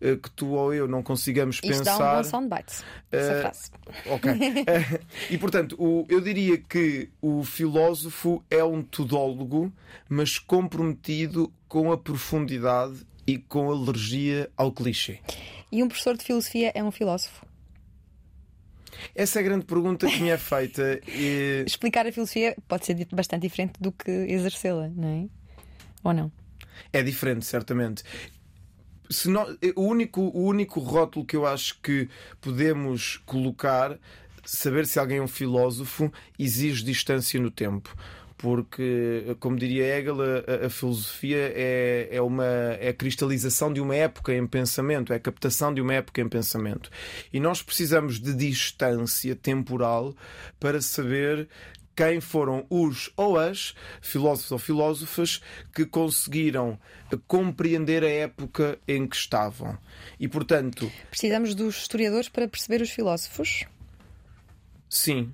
que 0.00 0.30
tu 0.30 0.48
ou 0.48 0.74
eu 0.74 0.86
não 0.86 1.02
consigamos 1.02 1.56
Isto 1.56 1.68
pensar. 1.68 1.98
Dá 1.98 2.12
um 2.12 2.16
bom 2.16 2.24
soundbite, 2.24 2.84
essa 3.10 3.38
uh, 3.38 3.40
frase. 3.40 3.70
Ok. 4.06 4.30
uh, 4.32 4.36
e 5.30 5.38
portanto, 5.38 5.76
o, 5.78 6.06
eu 6.08 6.20
diria 6.20 6.58
que 6.58 7.08
o 7.20 7.42
filósofo 7.42 8.44
é 8.50 8.62
um 8.62 8.82
tudólogo, 8.82 9.72
mas 10.08 10.38
comprometido 10.38 11.52
com 11.68 11.90
a 11.92 11.98
profundidade 11.98 13.06
e 13.26 13.38
com 13.38 13.70
alergia 13.70 14.50
ao 14.56 14.70
clichê. 14.70 15.20
E 15.72 15.82
um 15.82 15.88
professor 15.88 16.16
de 16.16 16.24
filosofia 16.24 16.72
é 16.74 16.82
um 16.82 16.90
filósofo? 16.90 17.44
Essa 19.14 19.40
é 19.40 19.40
a 19.40 19.44
grande 19.44 19.64
pergunta 19.64 20.06
que 20.06 20.20
me 20.20 20.30
é 20.30 20.38
feita. 20.38 21.00
E... 21.08 21.64
Explicar 21.66 22.06
a 22.06 22.12
filosofia 22.12 22.56
pode 22.68 22.86
ser 22.86 23.06
bastante 23.12 23.42
diferente 23.42 23.74
do 23.80 23.92
que 23.92 24.10
exercê-la, 24.10 24.88
não 24.88 25.08
é? 25.08 25.28
Ou 26.04 26.12
não? 26.12 26.32
É 26.92 27.02
diferente, 27.02 27.44
certamente 27.44 28.04
se 29.10 29.28
não, 29.28 29.46
o, 29.74 29.82
único, 29.82 30.20
o 30.20 30.44
único 30.44 30.80
rótulo 30.80 31.24
que 31.24 31.36
eu 31.36 31.46
acho 31.46 31.78
que 31.80 32.08
podemos 32.40 33.20
colocar, 33.26 33.98
saber 34.44 34.86
se 34.86 34.98
alguém 34.98 35.18
é 35.18 35.22
um 35.22 35.28
filósofo, 35.28 36.12
exige 36.38 36.84
distância 36.84 37.40
no 37.40 37.50
tempo 37.50 37.94
porque, 38.38 39.34
como 39.40 39.56
diria 39.56 39.98
Hegel, 39.98 40.16
a, 40.20 40.66
a, 40.66 40.70
filosofia 40.70 41.52
é, 41.54 42.08
é, 42.12 42.20
uma, 42.20 42.44
é 42.44 42.88
a 42.88 42.94
cristalização 42.94 43.72
de 43.72 43.80
uma 43.80 43.94
época 43.94 44.34
em 44.34 44.46
pensamento, 44.46 45.12
é 45.12 45.16
a 45.16 45.20
captação 45.20 45.72
de 45.72 45.80
uma 45.80 45.94
época 45.94 46.20
em 46.20 46.28
pensamento. 46.28 46.90
E 47.32 47.40
nós 47.40 47.62
precisamos 47.62 48.20
de 48.20 48.34
distância 48.34 49.34
temporal 49.34 50.14
para 50.60 50.80
saber 50.82 51.48
quem 51.96 52.20
foram 52.20 52.66
os 52.68 53.10
ou 53.16 53.38
as 53.38 53.74
filósofos 54.02 54.52
ou 54.52 54.58
filósofas 54.58 55.40
que 55.74 55.86
conseguiram 55.86 56.78
compreender 57.26 58.04
a 58.04 58.08
época 58.08 58.78
em 58.86 59.06
que 59.06 59.16
estavam. 59.16 59.78
E, 60.20 60.28
portanto. 60.28 60.92
Precisamos 61.10 61.54
dos 61.54 61.78
historiadores 61.78 62.28
para 62.28 62.46
perceber 62.46 62.82
os 62.82 62.90
filósofos? 62.90 63.64
Sim. 64.90 65.32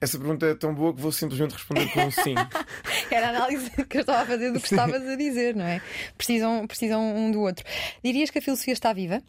Essa 0.00 0.18
pergunta 0.18 0.46
é 0.46 0.54
tão 0.54 0.74
boa 0.74 0.94
que 0.94 1.00
vou 1.00 1.12
simplesmente 1.12 1.52
responder 1.52 1.86
com 1.92 2.06
um 2.06 2.10
sim. 2.10 2.34
Era 3.12 3.26
a 3.26 3.30
análise 3.30 3.70
que 3.84 3.98
eu 3.98 4.00
estava 4.00 4.22
a 4.22 4.26
fazer 4.26 4.50
do 4.50 4.58
que 4.58 4.66
estavas 4.66 5.06
a 5.06 5.14
dizer, 5.14 5.54
não 5.54 5.66
é? 5.66 5.82
Precisam, 6.16 6.66
precisam 6.66 7.14
um 7.14 7.30
do 7.30 7.40
outro. 7.40 7.66
Dirias 8.02 8.30
que 8.30 8.38
a 8.38 8.42
filosofia 8.42 8.72
está 8.72 8.94
viva? 8.94 9.22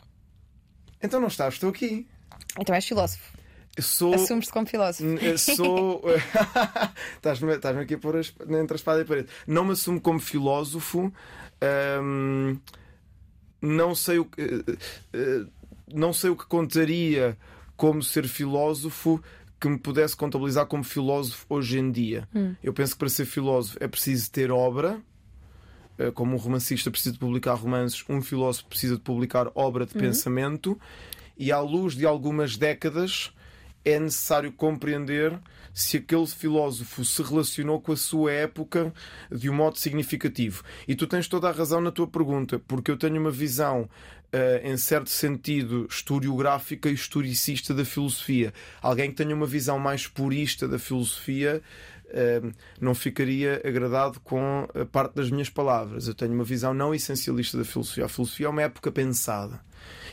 Então 1.03 1.19
não 1.19 1.27
estás, 1.27 1.55
estou 1.55 1.71
aqui. 1.71 2.07
Então 2.57 2.73
és 2.73 2.85
filósofo. 2.85 3.40
Sou... 3.81 4.13
Assumes-te 4.13 4.51
como 4.51 4.65
filósofo. 4.65 5.17
Sou. 5.37 6.03
Estás-me 7.15 7.53
aqui 7.53 7.95
a 7.95 7.97
pôr 7.97 8.15
entre 8.17 8.73
a 8.73 8.75
espada 8.75 8.99
e 8.99 9.01
a 9.03 9.05
parede. 9.05 9.27
Não 9.47 9.65
me 9.65 9.71
assumo 9.71 9.99
como 9.99 10.19
filósofo. 10.19 11.11
Um, 12.01 12.59
não 13.61 13.93
sei 13.93 14.19
o 14.19 14.25
que. 14.25 14.41
Uh, 14.41 15.47
não 15.93 16.13
sei 16.13 16.29
o 16.29 16.35
que 16.35 16.45
contaria 16.45 17.37
como 17.75 18.01
ser 18.01 18.27
filósofo 18.27 19.21
que 19.59 19.69
me 19.69 19.77
pudesse 19.77 20.15
contabilizar 20.15 20.65
como 20.65 20.83
filósofo 20.83 21.45
hoje 21.49 21.77
em 21.77 21.91
dia. 21.91 22.27
Hum. 22.33 22.55
Eu 22.63 22.73
penso 22.73 22.93
que 22.93 22.99
para 22.99 23.09
ser 23.09 23.25
filósofo 23.25 23.77
é 23.79 23.87
preciso 23.87 24.31
ter 24.31 24.51
obra. 24.51 24.99
Como 26.15 26.33
um 26.33 26.37
romancista 26.37 26.89
precisa 26.89 27.13
de 27.13 27.19
publicar 27.19 27.53
romances, 27.53 28.03
um 28.09 28.23
filósofo 28.23 28.67
precisa 28.67 28.95
de 28.95 29.01
publicar 29.01 29.51
obra 29.53 29.85
de 29.85 29.95
hum. 29.95 29.99
pensamento. 29.99 30.79
E 31.37 31.51
à 31.51 31.59
luz 31.59 31.95
de 31.95 32.05
algumas 32.07 32.57
décadas, 32.57 33.31
é 33.83 33.99
necessário 33.99 34.51
compreender 34.51 35.39
se 35.73 35.97
aquele 35.97 36.27
filósofo 36.27 37.03
se 37.05 37.21
relacionou 37.23 37.79
com 37.81 37.91
a 37.91 37.97
sua 37.97 38.31
época 38.31 38.93
de 39.31 39.49
um 39.49 39.53
modo 39.53 39.77
significativo. 39.77 40.63
E 40.87 40.95
tu 40.95 41.07
tens 41.07 41.27
toda 41.27 41.49
a 41.49 41.51
razão 41.51 41.81
na 41.81 41.91
tua 41.91 42.07
pergunta, 42.07 42.59
porque 42.59 42.91
eu 42.91 42.97
tenho 42.97 43.19
uma 43.19 43.31
visão, 43.31 43.83
uh, 43.83 44.67
em 44.67 44.75
certo 44.77 45.09
sentido, 45.09 45.87
historiográfica 45.89 46.89
e 46.89 46.93
historicista 46.93 47.73
da 47.73 47.85
filosofia. 47.85 48.53
Alguém 48.81 49.09
que 49.09 49.17
tenha 49.17 49.35
uma 49.35 49.45
visão 49.45 49.79
mais 49.79 50.07
purista 50.07 50.67
da 50.67 50.79
filosofia. 50.79 51.61
Uh, 52.13 52.51
não 52.81 52.93
ficaria 52.93 53.61
agradado 53.63 54.19
com 54.19 54.67
a 54.75 54.83
parte 54.83 55.15
das 55.15 55.31
minhas 55.31 55.49
palavras. 55.49 56.09
Eu 56.09 56.13
tenho 56.13 56.33
uma 56.33 56.43
visão 56.43 56.73
não 56.73 56.93
essencialista 56.93 57.57
da 57.57 57.63
filosofia. 57.63 58.03
A 58.03 58.09
filosofia 58.09 58.47
é 58.47 58.49
uma 58.49 58.61
época 58.61 58.91
pensada 58.91 59.61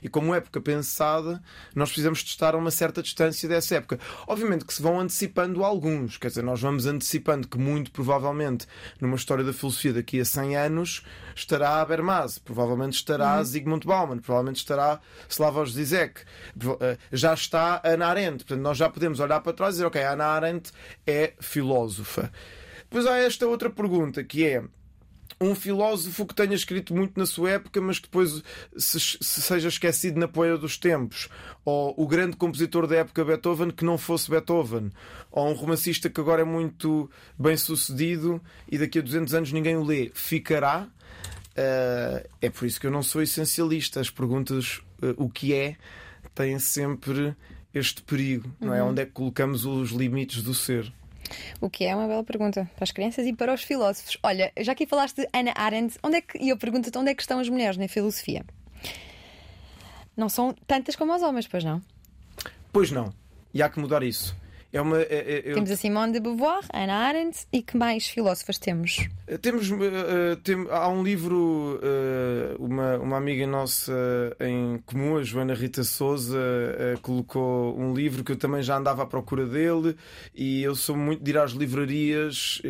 E 0.02 0.08
como 0.08 0.34
época 0.34 0.60
pensada, 0.60 1.42
nós 1.74 1.88
precisamos 1.88 2.20
de 2.20 2.30
estar 2.30 2.54
a 2.54 2.58
uma 2.58 2.70
certa 2.70 3.02
distância 3.02 3.48
dessa 3.48 3.76
época. 3.76 3.98
Obviamente 4.26 4.64
que 4.64 4.72
se 4.72 4.82
vão 4.82 5.00
antecipando 5.00 5.64
alguns, 5.64 6.16
quer 6.16 6.28
dizer, 6.28 6.42
nós 6.42 6.60
vamos 6.60 6.86
antecipando 6.86 7.48
que 7.48 7.58
muito 7.58 7.90
provavelmente 7.90 8.66
numa 9.00 9.16
história 9.16 9.44
da 9.44 9.52
filosofia 9.52 9.92
daqui 9.92 10.20
a 10.20 10.24
100 10.24 10.56
anos 10.56 11.02
estará 11.34 11.80
Habermas, 11.80 12.38
provavelmente 12.38 12.94
estará 12.94 13.38
uhum. 13.38 13.44
Zygmunt 13.44 13.84
Bauman, 13.84 14.18
provavelmente 14.18 14.56
estará 14.56 15.00
Slavoj 15.28 15.70
Zizek, 15.70 16.22
eh, 16.80 16.98
já 17.12 17.34
está 17.34 17.80
Ana 17.84 18.06
Arendt. 18.06 18.44
Portanto, 18.44 18.62
nós 18.62 18.76
já 18.76 18.88
podemos 18.88 19.20
olhar 19.20 19.40
para 19.40 19.52
trás 19.52 19.74
e 19.74 19.76
dizer, 19.76 19.86
ok, 19.86 20.02
Ana 20.02 20.26
Arendt 20.26 20.72
é 21.06 21.34
filósofa. 21.40 22.30
Depois 22.82 23.06
há 23.06 23.18
esta 23.18 23.46
outra 23.46 23.68
pergunta 23.68 24.24
que 24.24 24.46
é 24.46 24.62
um 25.41 25.55
filósofo 25.55 26.26
que 26.26 26.34
tenha 26.34 26.55
escrito 26.55 26.95
muito 26.95 27.18
na 27.18 27.26
sua 27.26 27.51
época, 27.51 27.80
mas 27.80 27.99
que 27.99 28.07
depois 28.07 28.43
se, 28.76 28.99
se, 28.99 29.43
seja 29.43 29.68
esquecido 29.68 30.18
na 30.18 30.26
poeira 30.26 30.59
dos 30.59 30.76
tempos, 30.76 31.28
ou 31.64 31.95
o 31.97 32.07
grande 32.07 32.36
compositor 32.36 32.86
da 32.86 32.97
época 32.97 33.24
Beethoven 33.24 33.70
que 33.70 33.84
não 33.84 33.97
fosse 33.97 34.30
Beethoven, 34.30 34.91
ou 35.30 35.49
um 35.49 35.53
romancista 35.53 36.11
que 36.11 36.20
agora 36.20 36.43
é 36.43 36.45
muito 36.45 37.11
bem 37.39 37.57
sucedido 37.57 38.41
e 38.68 38.78
daqui 38.78 38.99
a 38.99 39.03
200 39.03 39.34
anos 39.34 39.53
ninguém 39.53 39.76
o 39.76 39.84
lê, 39.84 40.11
ficará? 40.12 40.89
Uh, 41.59 42.28
é 42.41 42.51
por 42.51 42.66
isso 42.66 42.80
que 42.80 42.86
eu 42.86 42.91
não 42.91 43.03
sou 43.03 43.20
essencialista. 43.20 44.01
As 44.01 44.11
perguntas, 44.11 44.80
uh, 45.03 45.14
o 45.16 45.28
que 45.28 45.53
é, 45.53 45.76
têm 46.34 46.59
sempre 46.59 47.34
este 47.74 48.03
perigo, 48.03 48.49
não 48.61 48.72
é? 48.72 48.82
Uhum. 48.82 48.91
Onde 48.91 49.03
é 49.03 49.07
que 49.07 49.12
colocamos 49.12 49.64
os 49.64 49.91
limites 49.91 50.43
do 50.43 50.55
ser? 50.55 50.93
O 51.60 51.68
que 51.68 51.84
é 51.84 51.94
uma 51.94 52.06
bela 52.06 52.24
pergunta 52.24 52.70
para 52.74 52.84
as 52.84 52.90
crianças 52.90 53.26
e 53.26 53.32
para 53.32 53.52
os 53.52 53.62
filósofos. 53.62 54.18
Olha, 54.22 54.52
já 54.58 54.72
aqui 54.72 54.86
falaste 54.86 55.16
de 55.16 55.28
Anna 55.34 55.52
Arendt, 55.54 55.98
onde 56.02 56.16
é 56.16 56.20
que, 56.20 56.38
e 56.38 56.48
eu 56.48 56.56
pergunto-te 56.56 56.96
onde 56.96 57.10
é 57.10 57.14
que 57.14 57.22
estão 57.22 57.38
as 57.38 57.48
mulheres 57.48 57.76
na 57.76 57.88
filosofia? 57.88 58.44
Não 60.16 60.28
são 60.28 60.54
tantas 60.66 60.96
como 60.96 61.14
os 61.14 61.22
homens, 61.22 61.46
pois 61.46 61.62
não? 61.62 61.80
Pois 62.72 62.90
não. 62.90 63.12
E 63.54 63.62
há 63.62 63.68
que 63.68 63.78
mudar 63.78 64.02
isso. 64.02 64.36
É 64.70 64.80
uma, 64.80 65.00
é, 65.00 65.48
é. 65.48 65.54
Temos 65.54 65.70
a 65.70 65.76
Simone 65.76 66.12
de 66.12 66.20
Beauvoir, 66.20 66.60
Anna 66.74 66.92
Arendt 66.92 67.46
e 67.50 67.62
que 67.62 67.74
mais 67.76 68.06
filósofas 68.06 68.58
temos? 68.58 69.08
Temos, 69.40 69.70
uh, 69.70 70.36
tem, 70.42 70.66
há 70.70 70.88
um 70.88 71.02
livro, 71.02 71.80
uh, 71.82 72.62
uma, 72.62 72.98
uma 72.98 73.16
amiga 73.16 73.46
nossa 73.46 73.92
em 74.38 74.78
comum, 74.84 75.16
a 75.16 75.22
Joana 75.22 75.54
Rita 75.54 75.82
Souza, 75.84 76.38
uh, 76.38 77.00
colocou 77.00 77.78
um 77.78 77.94
livro 77.94 78.22
que 78.22 78.32
eu 78.32 78.36
também 78.36 78.62
já 78.62 78.76
andava 78.76 79.04
à 79.04 79.06
procura 79.06 79.46
dele 79.46 79.96
e 80.34 80.62
eu 80.62 80.74
sou 80.74 80.96
muito 80.96 81.24
de 81.24 81.30
ir 81.30 81.38
às 81.38 81.52
livrarias, 81.52 82.60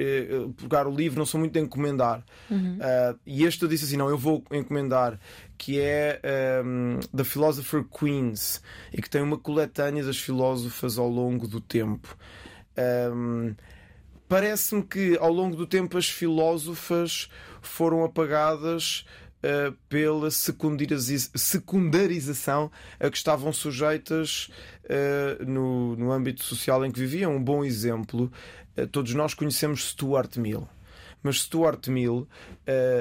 pegar 0.56 0.86
o 0.86 0.94
livro, 0.94 1.18
não 1.18 1.26
sou 1.26 1.40
muito 1.40 1.52
de 1.52 1.60
encomendar. 1.60 2.24
Uhum. 2.50 2.78
e 3.26 3.44
este 3.44 3.62
eu 3.62 3.68
disse 3.68 3.84
assim: 3.84 3.96
não, 3.96 4.08
eu 4.08 4.18
vou 4.18 4.42
encomendar 4.52 5.18
que 5.58 5.80
é 5.80 6.20
um, 6.64 7.00
The 7.14 7.24
Philosopher 7.24 7.84
Queens 7.84 8.62
e 8.92 9.02
que 9.02 9.10
tem 9.10 9.20
uma 9.20 9.36
coletânea 9.36 10.04
das 10.04 10.16
filósofas 10.16 10.96
ao 10.96 11.08
longo 11.08 11.48
do 11.48 11.60
tempo. 11.60 12.16
Um, 13.12 13.54
Parece-me 14.28 14.82
que 14.82 15.16
ao 15.18 15.32
longo 15.32 15.56
do 15.56 15.66
tempo 15.66 15.96
as 15.96 16.06
filósofas 16.06 17.30
foram 17.62 18.04
apagadas 18.04 19.06
uh, 19.38 19.72
pela 19.88 20.30
secundarização 20.30 22.70
a 23.00 23.08
que 23.08 23.16
estavam 23.16 23.50
sujeitas 23.54 24.50
uh, 24.84 25.42
no, 25.46 25.96
no 25.96 26.12
âmbito 26.12 26.44
social 26.44 26.84
em 26.84 26.90
que 26.90 27.00
viviam. 27.00 27.36
Um 27.36 27.42
bom 27.42 27.64
exemplo, 27.64 28.30
uh, 28.76 28.86
todos 28.88 29.14
nós 29.14 29.32
conhecemos 29.32 29.88
Stuart 29.88 30.36
Mill 30.36 30.68
mas 31.28 31.42
Stuart 31.42 31.86
Mill, 31.88 32.26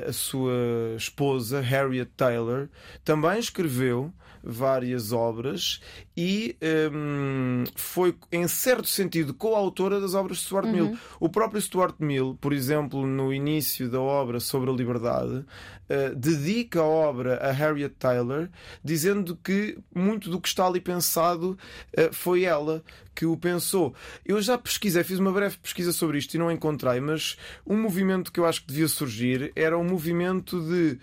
a 0.05 0.11
sua 0.11 0.53
esposa 0.97 1.61
Harriet 1.61 2.11
Taylor, 2.17 2.67
também 3.05 3.39
escreveu 3.39 4.13
várias 4.47 5.11
obras 5.11 5.81
e 6.15 6.55
um, 6.91 7.63
foi, 7.75 8.15
em 8.31 8.47
certo 8.47 8.87
sentido, 8.87 9.33
coautora 9.33 9.99
das 9.99 10.13
obras 10.13 10.37
de 10.37 10.45
Stuart 10.45 10.65
uhum. 10.65 10.71
Mill. 10.71 10.97
O 11.19 11.29
próprio 11.29 11.61
Stuart 11.61 11.95
Mill, 11.99 12.37
por 12.39 12.53
exemplo, 12.53 13.05
no 13.05 13.33
início 13.33 13.89
da 13.89 13.99
obra 13.99 14.39
sobre 14.39 14.69
a 14.69 14.73
liberdade, 14.73 15.35
uh, 15.35 16.15
dedica 16.15 16.79
a 16.79 16.85
obra 16.85 17.37
a 17.37 17.51
Harriet 17.51 17.93
Taylor, 17.99 18.49
dizendo 18.83 19.35
que 19.35 19.77
muito 19.93 20.29
do 20.29 20.39
que 20.39 20.47
está 20.47 20.65
ali 20.65 20.79
pensado 20.79 21.57
uh, 21.97 22.13
foi 22.13 22.43
ela 22.43 22.83
que 23.13 23.25
o 23.25 23.35
pensou. 23.35 23.93
Eu 24.25 24.41
já 24.41 24.57
pesquisei, 24.57 25.03
fiz 25.03 25.19
uma 25.19 25.31
breve 25.31 25.57
pesquisa 25.57 25.91
sobre 25.91 26.19
isto 26.19 26.35
e 26.35 26.37
não 26.37 26.51
encontrei, 26.51 26.99
mas 26.99 27.35
um 27.65 27.75
movimento 27.75 28.31
que 28.31 28.39
eu 28.39 28.45
acho 28.45 28.61
que 28.61 28.67
devia 28.67 28.87
surgir 28.87 29.51
era 29.55 29.77
um 29.77 29.83
movimento 29.83 30.61
de. 30.61 30.99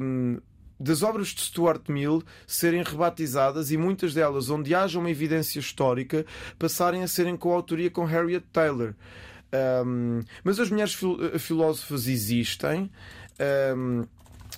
Um, 0.00 0.38
das 0.78 1.02
obras 1.02 1.28
de 1.28 1.40
Stuart 1.40 1.88
Mill 1.88 2.22
serem 2.46 2.82
rebatizadas 2.82 3.70
e 3.70 3.76
muitas 3.76 4.14
delas, 4.14 4.50
onde 4.50 4.74
haja 4.74 4.98
uma 4.98 5.10
evidência 5.10 5.58
histórica, 5.58 6.24
passarem 6.58 7.02
a 7.02 7.08
serem 7.08 7.36
coautoria 7.36 7.90
com 7.90 8.04
Harriet 8.04 8.44
Taylor. 8.52 8.94
Um, 9.84 10.20
mas 10.42 10.58
as 10.58 10.70
mulheres 10.70 10.92
fil 10.92 11.18
eh, 11.24 11.38
filósofas 11.38 12.08
existem 12.08 12.90
um, 13.76 14.00
uh, 14.00 14.08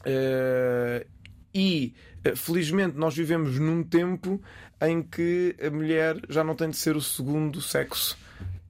eh, 0.06 1.06
e 1.54 1.94
eh, 2.24 2.34
felizmente 2.34 2.96
nós 2.96 3.14
vivemos 3.14 3.58
num 3.58 3.82
tempo 3.82 4.40
em 4.80 5.02
que 5.02 5.54
a 5.62 5.70
mulher 5.70 6.16
já 6.30 6.42
não 6.42 6.54
tem 6.54 6.70
de 6.70 6.76
ser 6.78 6.96
o 6.96 7.02
segundo 7.02 7.60
sexo 7.60 8.16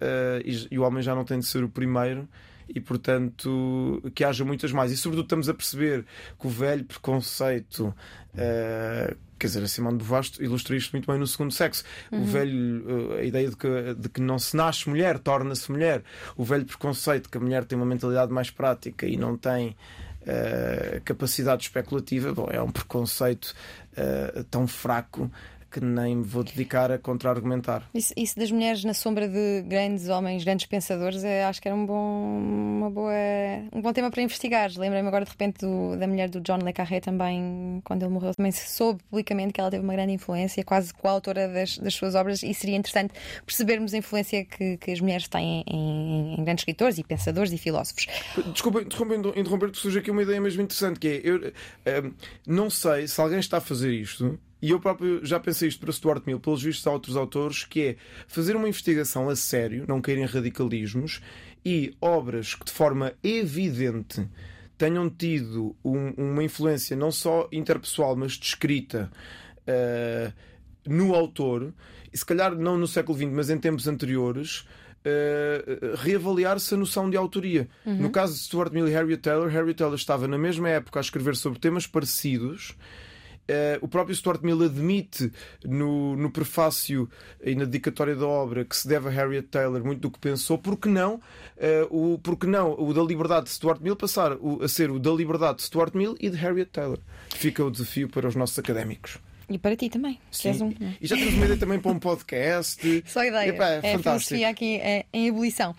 uh, 0.01 0.43
e, 0.45 0.69
e 0.73 0.79
o 0.79 0.83
homem 0.83 1.03
já 1.03 1.15
não 1.15 1.25
tem 1.25 1.39
de 1.39 1.47
ser 1.47 1.63
o 1.63 1.69
primeiro 1.69 2.29
e, 2.69 2.81
portanto, 2.81 4.03
que 4.15 4.25
haja 4.25 4.45
muitas 4.45 4.73
mais. 4.73 4.93
E, 4.93 4.97
sobretudo, 4.97 5.25
estamos 5.25 5.49
a 5.49 5.55
perceber 5.55 6.05
que 6.39 6.47
o 6.47 6.51
velho 6.51 6.85
preconceito. 6.85 7.95
Uh, 8.35 9.17
quer 9.39 9.47
dizer, 9.47 9.63
a 9.63 9.69
Simone 9.69 9.99
de 9.99 10.05
Beauvoir 10.05 10.25
ilustra 10.41 10.77
isto 10.77 10.93
muito 10.93 11.07
bem 11.07 11.19
no 11.19 11.27
segundo 11.27 11.53
sexo. 11.53 11.85
Uhum. 12.11 12.23
O 12.23 12.25
velho, 12.25 13.17
eh, 13.17 13.21
a 13.21 13.25
ideia 13.25 13.49
de 13.49 13.57
que, 13.57 13.95
de 13.95 14.09
que 14.09 14.21
não 14.21 14.39
se 14.39 14.57
nasce 14.57 14.89
mulher, 14.89 15.19
torna-se 15.19 15.71
mulher. 15.71 16.03
O 16.37 16.45
velho 16.45 16.65
preconceito 16.65 17.31
que 17.31 17.39
a 17.39 17.41
mulher 17.41 17.65
tem 17.65 17.79
uma 17.79 17.87
mentalidade 17.87 18.33
mais 18.33 18.51
prática 18.51 19.07
e 19.07 19.17
não 19.17 19.37
tem 19.37 19.77
uh, 20.23 21.01
capacidade 21.05 21.63
especulativa, 21.63 22.33
bom, 22.35 22.49
é 22.51 22.61
um 22.61 22.71
preconceito 22.71 23.55
uh, 23.93 24.43
tão 24.45 24.67
fraco 24.67 25.31
que 25.71 25.81
nem 25.81 26.17
me 26.17 26.25
vou 26.25 26.43
dedicar 26.43 26.91
a 26.91 26.99
contra-argumentar. 26.99 27.89
Isso, 27.95 28.13
isso, 28.17 28.39
das 28.39 28.51
mulheres 28.51 28.85
na 28.85 28.95
sombra 28.95 29.29
de 29.29 29.63
grandes 29.67 30.09
homens, 30.09 30.45
grandes 30.45 30.67
pensadores, 30.67 31.23
é, 31.25 31.45
acho 31.45 31.61
que 31.61 31.69
era 31.69 31.77
um 31.77 31.85
bom, 31.85 32.39
uma 32.39 32.91
boa, 32.91 33.13
um 33.73 33.81
bom 33.81 33.93
tema 33.93 34.11
para 34.11 34.23
investigar. 34.23 34.71
Lembrei-me 34.77 35.09
agora 35.09 35.25
de 35.25 35.31
repente 35.31 35.61
do, 35.61 35.97
da 35.97 36.07
mulher 36.07 36.29
do 36.29 36.41
John 36.41 36.59
Le 36.59 36.73
Carré 36.73 37.01
também, 37.01 37.81
quando 37.85 38.03
ele 38.03 38.13
morreu, 38.13 38.35
também 38.35 38.53
se 38.53 38.71
soube 38.71 39.03
publicamente 39.11 39.53
que 39.53 39.61
ela 39.61 39.71
teve 39.71 39.85
uma 39.85 39.93
grande 39.93 40.13
influência, 40.13 40.65
quase 40.65 40.93
coautora 40.95 41.49
das, 41.49 41.79
das 41.79 41.95
suas 41.95 42.15
obras, 42.15 42.43
e 42.43 42.53
seria 42.55 42.77
interessante 42.77 43.13
percebermos 43.45 43.93
a 43.93 43.99
influência 43.99 44.45
que, 44.45 44.77
que 44.79 44.91
as 44.91 45.01
mulheres 45.01 45.29
têm 45.29 45.65
em, 45.67 46.35
em, 46.39 46.45
grandes 46.45 46.63
escritores 46.63 46.99
e 46.99 47.05
pensadores 47.05 47.53
e 47.53 47.59
filósofos. 47.59 48.07
Desculpa 48.53 48.83
interromper, 48.83 49.75
surge 49.75 49.99
aqui 49.99 50.11
uma 50.11 50.23
ideia 50.23 50.41
mesmo 50.41 50.63
interessante, 50.63 50.99
que 50.99 51.09
é, 51.09 51.21
eu 51.23 51.37
um, 51.37 51.53
eh, 51.85 52.11
não 52.47 52.71
sei 52.71 53.07
se 53.07 53.21
alguém 53.21 53.39
está 53.39 53.59
a 53.59 53.61
fazer 53.61 53.93
isto 53.93 54.39
e 54.61 54.71
eu 54.71 54.81
próprio 54.81 55.25
já 55.25 55.39
pensei 55.39 55.69
isto 55.69 55.81
para 55.81 55.93
Stuart 55.93 56.25
Mill, 56.27 56.41
pelos 56.41 56.63
vistos 56.63 56.87
a 56.87 56.93
outros 56.93 57.17
autores, 57.17 57.65
que 57.65 57.81
é 57.81 57.97
fazer 58.27 58.57
uma 58.57 58.69
investigação 58.69 59.29
a 59.29 59.37
sério, 59.37 59.85
não 59.87 60.01
cair 60.01 60.19
em 60.19 60.25
radicalismos, 60.25 61.21
e 61.65 61.95
obras 62.01 62.55
que 62.55 62.65
de 62.65 62.73
forma 62.73 63.13
evidente 63.23 64.27
tenham 64.77 65.09
tido 65.11 65.77
um, 65.85 66.11
uma 66.17 66.43
influência 66.43 66.97
não 66.97 67.11
só 67.11 67.49
interpessoal, 67.53 68.17
mas 68.17 68.33
de 68.33 68.47
escrita 68.47 69.11
uh, 69.69 70.33
no 70.87 71.15
autor, 71.15 71.73
e 72.13 72.19
se 72.19 72.25
calhar 72.25 72.55
não 72.55 72.77
no 72.77 72.87
século 72.87 73.17
XX, 73.17 73.31
mas 73.31 73.51
em 73.51 73.59
tempos 73.59 73.87
anteriores, 73.87 74.67
Uh, 74.99 75.95
reavaliar-se 75.97 76.75
a 76.75 76.77
noção 76.77 77.09
de 77.09 77.17
autoria. 77.17 77.69
Uhum. 77.87 77.95
No 77.95 78.11
caso 78.11 78.35
de 78.35 78.41
Stuart 78.41 78.73
Mill 78.73 78.89
e 78.89 78.91
Harriet 78.91 79.23
Taylor, 79.23 79.49
Harriet 79.49 79.77
Taylor 79.77 79.95
estava 79.95 80.27
na 80.27 80.37
mesma 80.37 80.69
época 80.69 80.99
a 80.99 81.01
escrever 81.01 81.37
sobre 81.37 81.61
temas 81.61 81.87
parecidos 81.87 82.77
Uh, 83.49 83.79
o 83.81 83.89
próprio 83.89 84.15
Stuart 84.15 84.43
Mill 84.43 84.63
admite 84.63 85.33
no, 85.65 86.15
no 86.17 86.31
prefácio 86.31 87.09
e 87.43 87.55
na 87.55 87.65
dedicatória 87.65 88.15
da 88.15 88.27
obra 88.27 88.63
que 88.63 88.77
se 88.77 88.87
deve 88.87 89.09
a 89.09 89.11
Harriet 89.11 89.49
Taylor 89.49 89.83
muito 89.83 90.03
do 90.03 90.11
que 90.11 90.19
pensou, 90.19 90.59
porque 90.59 90.87
não, 90.87 91.15
uh, 91.15 91.23
o, 92.15 92.19
porque 92.19 92.47
não 92.47 92.75
o 92.79 92.93
da 92.93 93.03
liberdade 93.03 93.47
de 93.47 93.53
Stuart 93.53 93.81
Mill 93.81 93.97
passar 93.97 94.33
o, 94.33 94.63
a 94.63 94.69
ser 94.69 94.91
o 94.91 94.99
da 94.99 95.11
liberdade 95.13 95.59
de 95.59 95.63
Stuart 95.65 95.95
Mill 95.95 96.15
e 96.21 96.29
de 96.29 96.37
Harriet 96.37 96.71
Taylor. 96.71 96.99
Fica 97.31 97.65
o 97.65 97.71
desafio 97.71 98.09
para 98.09 98.29
os 98.29 98.35
nossos 98.35 98.59
académicos. 98.59 99.19
E 99.51 99.57
para 99.57 99.75
ti 99.75 99.89
também, 99.89 100.21
Sim. 100.31 100.49
és 100.49 100.61
um. 100.61 100.71
E 101.01 101.07
já 101.07 101.17
temos 101.17 101.35
uma 101.35 101.45
ideia 101.47 101.59
também 101.59 101.81
para 101.81 101.91
um 101.91 101.99
podcast. 101.99 103.03
Só 103.07 103.25
ideia. 103.25 103.49
Epá, 103.49 103.69
é, 103.71 103.95
é 103.95 103.99
filosofia 103.99 104.49
aqui 104.51 104.77
é, 104.77 105.07
em 105.13 105.27
ebulição. 105.27 105.75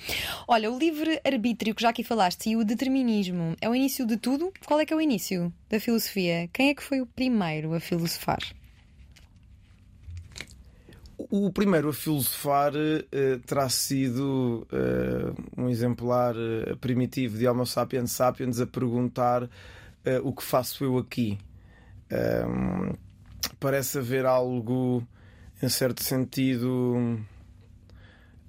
Olha, 0.48 0.72
o 0.72 0.80
livre-arbítrio 0.80 1.76
que 1.76 1.82
já 1.82 1.90
aqui 1.90 2.04
falaste 2.04 2.50
e 2.50 2.56
o 2.56 2.64
determinismo 2.64 3.56
é 3.62 3.70
o 3.70 3.76
início 3.76 4.08
de 4.08 4.18
tudo? 4.18 4.52
Qual 4.66 4.80
é 4.80 4.86
que 4.86 4.94
é 4.94 4.96
o 4.96 5.02
início 5.02 5.54
da 5.70 5.80
filosofia? 5.80 6.50
Quem 6.52 6.70
é 6.70 6.74
que 6.74 6.82
foi 6.82 7.00
o 7.00 7.06
primeiro 7.06 7.74
a 7.76 7.80
filosofar? 7.80 8.40
O 11.18 11.52
primeiro 11.52 11.90
a 11.90 11.94
filosofar 11.94 12.74
uh, 12.74 13.40
terá 13.46 13.70
sido 13.70 14.68
uh, 14.72 15.62
um 15.62 15.70
exemplar 15.70 16.34
uh, 16.36 16.76
primitivo 16.78 17.38
de 17.38 17.48
Homo 17.48 17.68
sapiens 17.68 18.12
sapiens 18.12 18.60
a 18.60 18.66
perguntar 18.66 19.48
o 20.24 20.34
que 20.34 20.42
faço 20.42 20.84
eu 20.84 20.98
aqui 20.98 21.38
Um, 22.12 22.94
parece 23.60 23.98
haver 23.98 24.26
algo, 24.26 25.06
em 25.62 25.70
certo 25.70 26.04
sentido, 26.04 27.20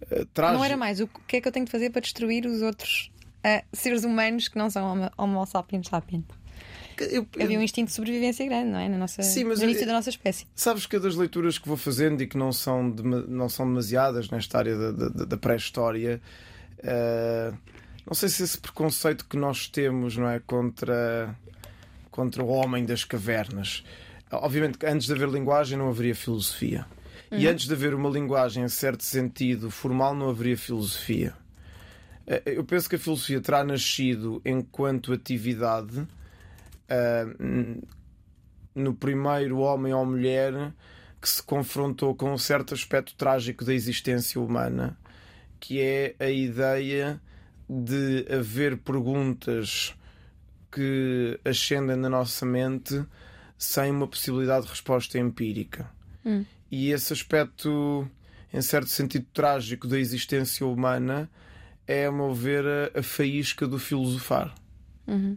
uh, 0.03 0.25
trágico. 0.33 0.59
Não 0.59 0.65
era 0.65 0.77
mais 0.77 1.01
o 1.01 1.09
que 1.27 1.37
é 1.37 1.41
que 1.41 1.49
eu 1.49 1.53
tenho 1.53 1.67
de 1.67 1.73
fazer 1.73 1.91
para 1.91 2.01
destruir 2.01 2.47
os 2.47 2.63
outros 2.63 3.11
uh, 3.45 3.65
seres 3.73 4.05
humanos 4.05 4.49
que 4.49 4.57
não 4.57 4.71
são 4.71 4.93
homo, 4.93 5.11
homo 5.17 5.47
sapiens 5.47 5.89
sapiens. 5.89 6.25
Eu, 6.99 7.27
eu... 7.35 7.45
Havia 7.45 7.59
um 7.59 7.63
instinto 7.63 7.89
de 7.89 7.95
sobrevivência 7.95 8.47
grande, 8.47 8.71
não 8.71 8.79
é? 8.79 8.89
Na 8.89 8.99
nossa, 8.99 9.23
Sim, 9.23 9.45
no 9.45 9.55
início 9.55 9.83
eu, 9.83 9.87
da 9.87 9.95
nossa 9.95 10.11
espécie. 10.11 10.47
Sabes 10.55 10.85
que 10.87 10.99
das 10.99 11.15
leituras 11.15 11.59
que 11.59 11.67
vou 11.67 11.77
fazendo 11.77 12.23
e 12.23 12.27
que 12.27 12.37
não 12.37 12.53
são, 12.53 12.91
de, 12.91 13.03
não 13.03 13.49
são 13.49 13.67
demasiadas 13.67 14.29
nesta 14.29 14.59
área 14.59 14.77
da, 14.77 15.09
da, 15.09 15.25
da 15.25 15.37
pré-história, 15.37 16.21
uh, 16.79 17.57
não 18.07 18.15
sei 18.15 18.29
se 18.29 18.43
esse 18.43 18.59
preconceito 18.59 19.25
que 19.27 19.37
nós 19.37 19.69
temos 19.69 20.17
não 20.17 20.29
é, 20.29 20.41
contra, 20.41 21.35
contra 22.11 22.43
o 22.43 22.49
homem 22.49 22.85
das 22.85 23.05
cavernas. 23.05 23.83
Obviamente 24.31 24.79
que 24.79 24.87
antes 24.87 25.07
de 25.07 25.13
haver 25.13 25.29
linguagem 25.29 25.77
não 25.77 25.89
haveria 25.89 26.15
filosofia. 26.15 26.87
Uhum. 27.31 27.39
E 27.39 27.49
antes 27.49 27.67
de 27.67 27.73
haver 27.73 27.95
uma 27.95 28.09
linguagem 28.09 28.65
em 28.65 28.69
certo 28.69 29.05
sentido 29.05 29.71
formal 29.71 30.15
não 30.15 30.31
haveria 30.31 30.57
filosofia. 30.57 31.35
Eh, 32.27 32.43
eu 32.47 32.65
penso 32.65 32.89
que 32.89 32.97
a 32.97 32.99
filosofia 32.99 33.41
terá 33.41 33.65
nascido 33.65 34.41
enquanto 34.45 35.13
atividade 35.13 36.01
uh, 36.01 37.87
no 38.75 38.95
primeiro 38.95 39.59
homem 39.59 39.93
ou 39.93 40.07
mulher 40.07 40.73
que 41.21 41.29
se 41.29 41.43
confrontou 41.43 42.15
com 42.15 42.33
um 42.33 42.39
certo 42.39 42.73
aspecto 42.73 43.15
trágico 43.15 43.65
da 43.65 43.75
existência 43.75 44.41
humana, 44.41 44.97
que 45.59 45.81
é 45.81 46.15
a 46.19 46.31
ideia 46.31 47.21
de 47.69 48.27
haver 48.33 48.79
perguntas 48.79 49.95
que 50.73 51.39
ascendem 51.45 51.97
na 51.97 52.09
nossa 52.09 52.47
mente 52.47 53.05
sem 53.61 53.91
uma 53.91 54.09
possibilidade 54.09 54.65
de 54.65 54.71
resposta 54.71 55.19
empírica. 55.19 55.91
Hum. 56.25 56.47
E 56.71 56.91
esse 56.93 57.13
aspecto, 57.13 58.09
em 58.53 58.63
certo 58.63 58.89
sentido 58.89 59.27
trágico 59.35 59.87
da 59.87 59.99
existência 59.99 60.67
humana, 60.67 61.31
é, 61.87 62.07
a 62.07 62.13
meu 62.13 62.33
ver, 62.33 62.65
a, 62.97 63.03
faísca 63.03 63.67
do 63.67 63.79
filosofar. 63.79 64.55
Uhum. 65.07 65.37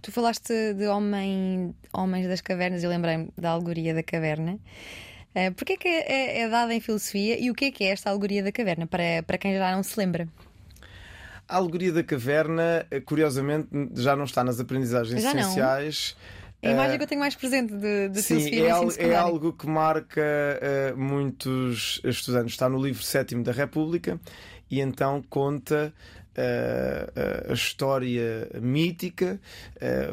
Tu 0.00 0.12
falaste 0.12 0.74
de 0.74 0.86
homem, 0.86 1.74
homens 1.92 2.28
das 2.28 2.40
cavernas 2.40 2.84
e 2.84 2.86
lembrei-me 2.86 3.30
da 3.36 3.50
alegoria 3.50 3.94
da 3.94 4.02
caverna. 4.04 4.60
Uh, 5.34 5.52
Porquê 5.56 5.72
é 5.72 5.76
que 5.76 5.88
é, 5.88 6.40
é, 6.42 6.48
dada 6.48 6.72
em 6.72 6.80
filosofia 6.80 7.36
e 7.40 7.50
o 7.50 7.54
que 7.54 7.64
é 7.64 7.70
que 7.72 7.82
é 7.82 7.88
esta 7.88 8.10
alegoria 8.10 8.44
da 8.44 8.52
caverna, 8.52 8.86
para, 8.86 9.24
para 9.26 9.38
quem 9.38 9.56
já 9.56 9.74
não 9.74 9.82
se 9.82 9.98
lembra? 9.98 10.28
A 11.48 11.56
alegoria 11.56 11.92
da 11.92 12.04
caverna, 12.04 12.86
eh, 12.90 13.00
curiosamente, 13.00 13.68
já 13.94 14.14
não 14.14 14.24
está 14.24 14.44
nas 14.44 14.60
aprendizagens 14.60 15.20
já 15.22 15.30
essenciais. 15.30 16.16
Não. 16.16 16.41
É 16.62 16.68
a 16.68 16.72
imagem 16.72 16.94
uh, 16.94 16.98
que 16.98 17.02
eu 17.02 17.08
tenho 17.08 17.20
mais 17.20 17.34
presente 17.34 17.74
de, 17.74 18.08
de 18.08 18.22
sim, 18.22 18.38
filosofia 18.38 18.66
é, 18.66 18.70
algo, 18.70 18.92
é 18.98 19.14
algo 19.16 19.52
que 19.52 19.66
marca 19.66 20.22
uh, 20.22 20.96
muitos 20.96 22.00
estudantes. 22.04 22.52
Está 22.52 22.68
no 22.68 22.80
livro 22.80 23.02
sétimo 23.02 23.42
da 23.42 23.50
República 23.50 24.20
e 24.70 24.80
então 24.80 25.20
conta 25.28 25.92
a, 26.36 27.50
a, 27.50 27.52
história 27.52 28.48
mítica, 28.62 29.38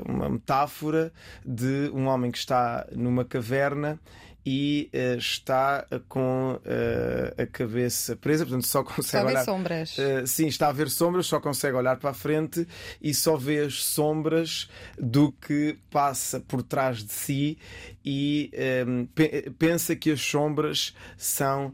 uma 0.06 0.28
metáfora 0.28 1.14
de 1.46 1.90
um 1.94 2.08
homem 2.08 2.30
que 2.30 2.40
está 2.40 2.86
numa 2.94 3.24
caverna 3.24 3.98
e 4.46 4.90
uh, 4.94 5.18
está 5.18 5.86
com 6.08 6.54
uh, 6.54 7.42
a 7.42 7.46
cabeça 7.46 8.16
presa, 8.16 8.46
portanto 8.46 8.68
só 8.68 8.84
consegue 8.84 9.06
está 9.06 9.20
a 9.20 9.24
ver 9.24 9.46
sombras. 9.46 9.98
Uh, 9.98 10.28
sim, 10.28 10.48
está 10.48 10.68
a 10.70 10.72
ver 10.72 10.90
sombras, 10.90 11.26
só 11.28 11.40
consegue 11.40 11.76
olhar 11.76 11.98
para 11.98 12.12
a 12.12 12.14
frente 12.14 12.68
e 13.02 13.14
só 13.14 13.36
vê 13.36 13.60
as 13.60 13.84
sombras 13.84 14.70
do 14.98 15.32
que 15.32 15.78
passa 15.92 16.40
por 16.40 16.64
trás 16.64 17.04
de 17.04 17.12
si 17.12 17.58
e 18.04 18.52
um, 18.88 19.06
pe 19.06 19.50
pensa 19.58 19.96
que 19.96 20.12
as 20.12 20.22
sombras 20.22 20.96
são 21.18 21.74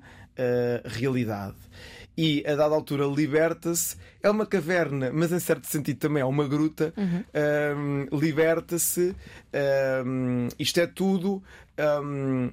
realidade 0.83 1.55
e 2.17 2.43
a 2.47 2.55
dada 2.55 2.73
altura 2.73 3.05
liberta-se. 3.05 3.97
É 4.21 4.29
uma 4.29 4.45
caverna, 4.45 5.11
mas 5.13 5.31
em 5.31 5.39
certo 5.39 5.67
sentido 5.67 5.97
também 5.97 6.21
é 6.21 6.25
uma 6.25 6.47
gruta. 6.47 6.93
Uhum. 6.97 7.23
Um, 8.11 8.17
liberta-se. 8.17 9.15
Um, 10.05 10.47
isto 10.57 10.79
é 10.79 10.87
tudo. 10.87 11.43
Um, 12.03 12.49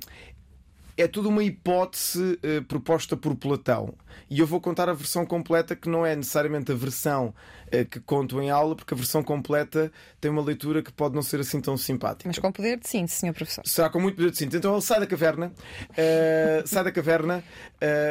é 0.97 1.07
tudo 1.09 1.29
uma 1.29 1.43
hipótese 1.43 2.39
uh, 2.43 2.63
proposta 2.65 3.17
por 3.17 3.35
Platão. 3.37 3.95
E 4.29 4.41
eu 4.41 4.47
vou 4.47 4.61
contar 4.61 4.89
a 4.89 4.93
versão 4.93 5.27
completa, 5.27 5.77
que 5.77 5.89
não 5.89 6.05
é 6.05 6.15
necessariamente 6.17 6.73
a 6.73 6.75
versão 6.75 7.35
uh, 7.67 7.85
que 7.87 8.01
conto 8.01 8.41
em 8.41 8.51
aula, 8.51 8.75
porque 8.75 8.95
a 8.95 8.97
versão 8.97 9.23
completa 9.23 9.93
tem 10.21 10.31
uma 10.31 10.43
leitura 10.43 10.83
que 10.83 10.93
pode 10.93 11.15
não 11.15 11.23
ser 11.23 11.41
assim 11.41 11.61
tão 11.61 11.77
simpática. 11.77 12.29
Mas 12.29 12.39
com 12.39 12.53
poder 12.53 12.79
de 12.79 12.89
síntese, 12.89 13.21
senhor 13.21 13.35
professor. 13.35 13.67
Será 13.67 13.91
com 13.91 14.01
muito 14.01 14.17
poder 14.17 14.31
de 14.31 14.39
síntese. 14.39 14.59
Então 14.59 14.73
ele 14.73 14.83
sai 14.83 15.01
da 15.01 15.07
caverna, 15.07 15.53
uh, 15.91 16.67
sai 16.67 16.85
da 16.85 16.93
caverna, 16.93 17.45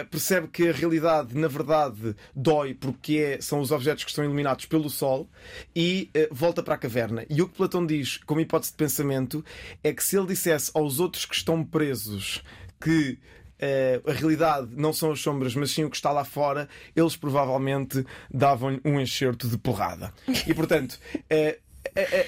percebe 0.09 0.47
que 0.47 0.69
a 0.69 0.71
realidade, 0.71 1.37
na 1.37 1.47
verdade, 1.47 2.15
dói 2.35 2.73
porque 2.73 3.37
é, 3.37 3.41
são 3.41 3.59
os 3.59 3.71
objetos 3.71 4.03
que 4.03 4.09
estão 4.09 4.23
iluminados 4.23 4.65
pelo 4.65 4.89
Sol 4.89 5.29
e 5.75 6.09
volta 6.29 6.61
para 6.61 6.75
a 6.75 6.77
caverna. 6.77 7.25
E 7.29 7.41
o 7.41 7.47
que 7.47 7.55
Platão 7.55 7.85
diz, 7.85 8.17
como 8.17 8.41
hipótese 8.41 8.71
de 8.71 8.77
pensamento, 8.77 9.43
é 9.83 9.93
que 9.93 10.03
se 10.03 10.17
ele 10.17 10.27
dissesse 10.27 10.71
aos 10.73 10.99
outros 10.99 11.25
que 11.25 11.35
estão 11.35 11.63
presos 11.63 12.43
que 12.81 13.17
Uh, 13.61 14.09
a 14.09 14.13
realidade 14.13 14.69
não 14.75 14.91
são 14.91 15.11
as 15.11 15.19
sombras, 15.19 15.53
mas 15.53 15.71
sim 15.71 15.83
o 15.83 15.89
que 15.89 15.95
está 15.95 16.11
lá 16.11 16.25
fora, 16.25 16.67
eles 16.95 17.15
provavelmente 17.15 18.03
davam 18.33 18.79
um 18.83 18.99
enxerto 18.99 19.47
de 19.47 19.57
porrada. 19.57 20.11
E 20.47 20.53
portanto, 20.53 20.99
uh, 21.31 21.71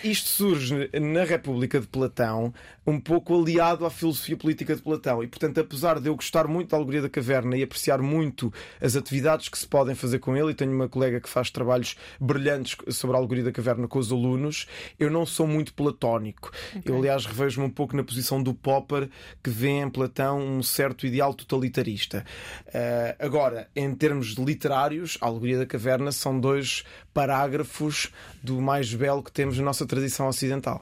isto 0.04 0.30
surge 0.30 0.90
na 1.00 1.24
República 1.24 1.80
de 1.80 1.88
Platão, 1.88 2.54
um 2.86 3.00
pouco 3.00 3.40
aliado 3.40 3.86
à 3.86 3.90
filosofia 3.90 4.36
política 4.36 4.76
de 4.76 4.82
Platão. 4.82 5.24
E, 5.24 5.28
portanto, 5.28 5.60
apesar 5.60 6.00
de 6.00 6.08
eu 6.08 6.16
gostar 6.16 6.48
muito 6.48 6.72
da 6.72 6.78
Alegoria 6.78 7.04
da 7.04 7.10
Caverna 7.10 7.56
e 7.56 7.64
apreciar 7.64 8.02
muito 8.02 8.52
as 8.82 8.96
atividades 8.96 9.48
que 9.48 9.58
se 9.58 9.68
podem 9.68 9.96
fazer 9.96 10.20
com 10.20 10.36
ele, 10.36 10.52
e 10.52 10.54
tenho 10.54 10.74
uma 10.74 10.90
colega 10.90 11.22
que 11.22 11.30
faz 11.30 11.50
trabalhos 11.50 11.96
brilhantes 12.20 12.76
sobre 12.90 13.16
a 13.16 13.20
Alegoria 13.20 13.44
da 13.44 13.52
Caverna 13.52 13.88
com 13.88 14.00
os 14.00 14.12
alunos, 14.12 14.68
eu 15.00 15.10
não 15.10 15.26
sou 15.26 15.48
muito 15.48 15.74
platónico. 15.74 16.52
Okay. 16.76 16.82
Eu, 16.86 16.98
aliás, 16.98 17.26
revejo-me 17.26 17.68
um 17.68 17.70
pouco 17.70 17.96
na 17.96 18.04
posição 18.04 18.42
do 18.42 18.54
Popper, 18.54 19.10
que 19.42 19.50
vê 19.50 19.70
em 19.70 19.90
Platão 19.90 20.40
um 20.40 20.64
certo 20.64 21.06
ideal 21.06 21.34
totalitarista. 21.34 22.26
Uh, 22.68 23.16
agora, 23.20 23.70
em 23.76 23.94
termos 23.96 24.34
literários, 24.34 25.18
a 25.22 25.28
Alegoria 25.28 25.60
da 25.60 25.66
Caverna 25.66 26.12
são 26.12 26.40
dois 26.40 26.84
parágrafos 27.14 28.12
do 28.42 28.60
mais 28.60 28.94
belo 28.94 29.22
que 29.22 29.32
temos 29.32 29.44
temos 29.44 29.58
na 29.58 29.66
nossa 29.66 29.86
tradição 29.86 30.28
ocidental. 30.28 30.82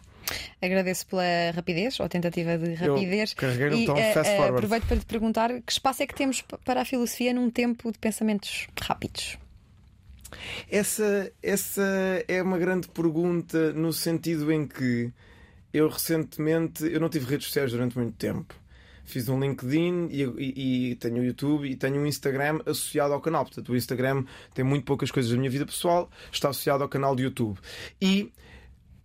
Agradeço 0.61 1.07
pela 1.07 1.51
rapidez, 1.53 1.99
ou 1.99 2.07
tentativa 2.07 2.57
de 2.57 2.73
rapidez. 2.73 3.35
Eu 3.39 3.77
um 3.77 3.85
tom 3.85 3.93
uh, 3.93 4.13
fast 4.13 4.35
forward. 4.35 4.55
Aproveito 4.55 4.85
para 4.85 4.97
te 4.97 5.05
perguntar 5.05 5.61
que 5.61 5.71
espaço 5.71 6.03
é 6.03 6.07
que 6.07 6.15
temos 6.15 6.41
para 6.41 6.81
a 6.81 6.85
filosofia 6.85 7.33
num 7.33 7.49
tempo 7.49 7.91
de 7.91 7.97
pensamentos 7.97 8.67
rápidos? 8.79 9.37
Essa, 10.69 11.31
essa 11.43 11.83
é 12.27 12.41
uma 12.41 12.57
grande 12.57 12.87
pergunta 12.87 13.73
no 13.73 13.91
sentido 13.91 14.51
em 14.51 14.65
que 14.65 15.11
eu 15.73 15.87
recentemente 15.87 16.85
eu 16.85 16.99
não 16.99 17.09
tive 17.09 17.25
redes 17.25 17.47
sociais 17.47 17.71
durante 17.71 17.97
muito 17.97 18.15
tempo. 18.17 18.55
Fiz 19.03 19.27
um 19.27 19.39
LinkedIn 19.39 20.07
e, 20.09 20.23
e, 20.23 20.91
e 20.91 20.95
tenho 20.95 21.17
o 21.17 21.23
YouTube 21.23 21.69
e 21.69 21.75
tenho 21.75 21.99
um 21.99 22.05
Instagram 22.05 22.59
associado 22.65 23.13
ao 23.13 23.19
canal. 23.19 23.43
Portanto, 23.43 23.69
o 23.69 23.75
Instagram 23.75 24.23
tem 24.53 24.63
muito 24.63 24.85
poucas 24.85 25.11
coisas 25.11 25.31
da 25.31 25.37
minha 25.37 25.49
vida 25.49 25.65
pessoal, 25.65 26.09
está 26.31 26.49
associado 26.49 26.83
ao 26.83 26.89
canal 26.89 27.15
de 27.15 27.23
YouTube. 27.23 27.59
E 28.01 28.31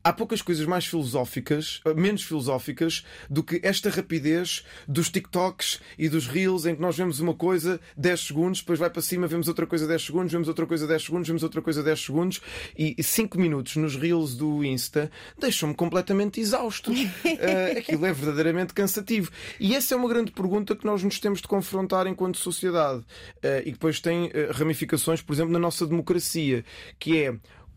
há 0.07 0.13
poucas 0.13 0.41
coisas 0.41 0.65
mais 0.67 0.87
filosóficas, 0.87 1.81
eh, 1.85 1.93
menos 1.93 2.23
filosóficas, 2.23 3.05
do 3.29 3.43
que 3.43 3.61
esta 3.65 3.91
rapidez 3.91 4.65
dos 4.87 5.11
TikToks 5.11 5.81
e 5.99 6.09
dos 6.09 6.29
Reels 6.29 6.65
em 6.65 6.77
que 6.77 6.81
nós 6.81 6.97
vemos 6.97 7.19
uma 7.19 7.35
coisa 7.35 7.81
10 7.97 8.21
segundos, 8.21 8.61
depois 8.61 8.79
vai 8.79 8.89
para 8.89 9.03
cima, 9.03 9.27
vemos 9.27 9.49
outra 9.49 9.67
coisa 9.67 9.85
10 9.85 10.07
segundos, 10.07 10.31
vemos 10.31 10.47
outra 10.47 10.65
coisa 10.65 10.87
10 10.87 11.03
segundos, 11.03 11.27
vemos 11.27 11.43
outra 11.43 11.61
coisa 11.61 11.83
10 11.83 12.01
segundos 12.01 12.41
e 12.79 13.03
5 13.03 13.37
minutos 13.37 13.75
nos 13.75 13.97
Reels 13.97 14.37
do 14.37 14.65
Insta 14.65 15.11
deixam-me 15.37 15.75
completamente 15.75 16.41
exausto. 16.41 16.93
uh, 16.93 16.95
aquilo 17.77 18.07
é 18.07 18.13
verdadeiramente 18.13 18.73
cansativo. 18.73 19.33
E 19.59 19.75
essa 19.75 19.95
é 19.95 19.97
uma 19.97 20.09
grande 20.09 20.31
pergunta 20.31 20.77
que 20.77 20.87
nós 20.87 21.03
nos 21.03 21.19
temos 21.19 21.41
de 21.41 21.49
confrontar 21.49 22.07
enquanto 22.07 22.39
sociedade 22.39 23.01
uh, 23.01 23.59
e 23.61 23.65
que 23.65 23.73
depois 23.73 24.01
tem 24.01 24.27
uh, 24.27 24.53
ramificações, 24.53 25.21
por 25.21 25.33
exemplo, 25.33 25.53
na 25.53 25.59
nossa 25.59 25.85
democracia, 25.85 26.65
que 26.97 27.19
é 27.19 27.35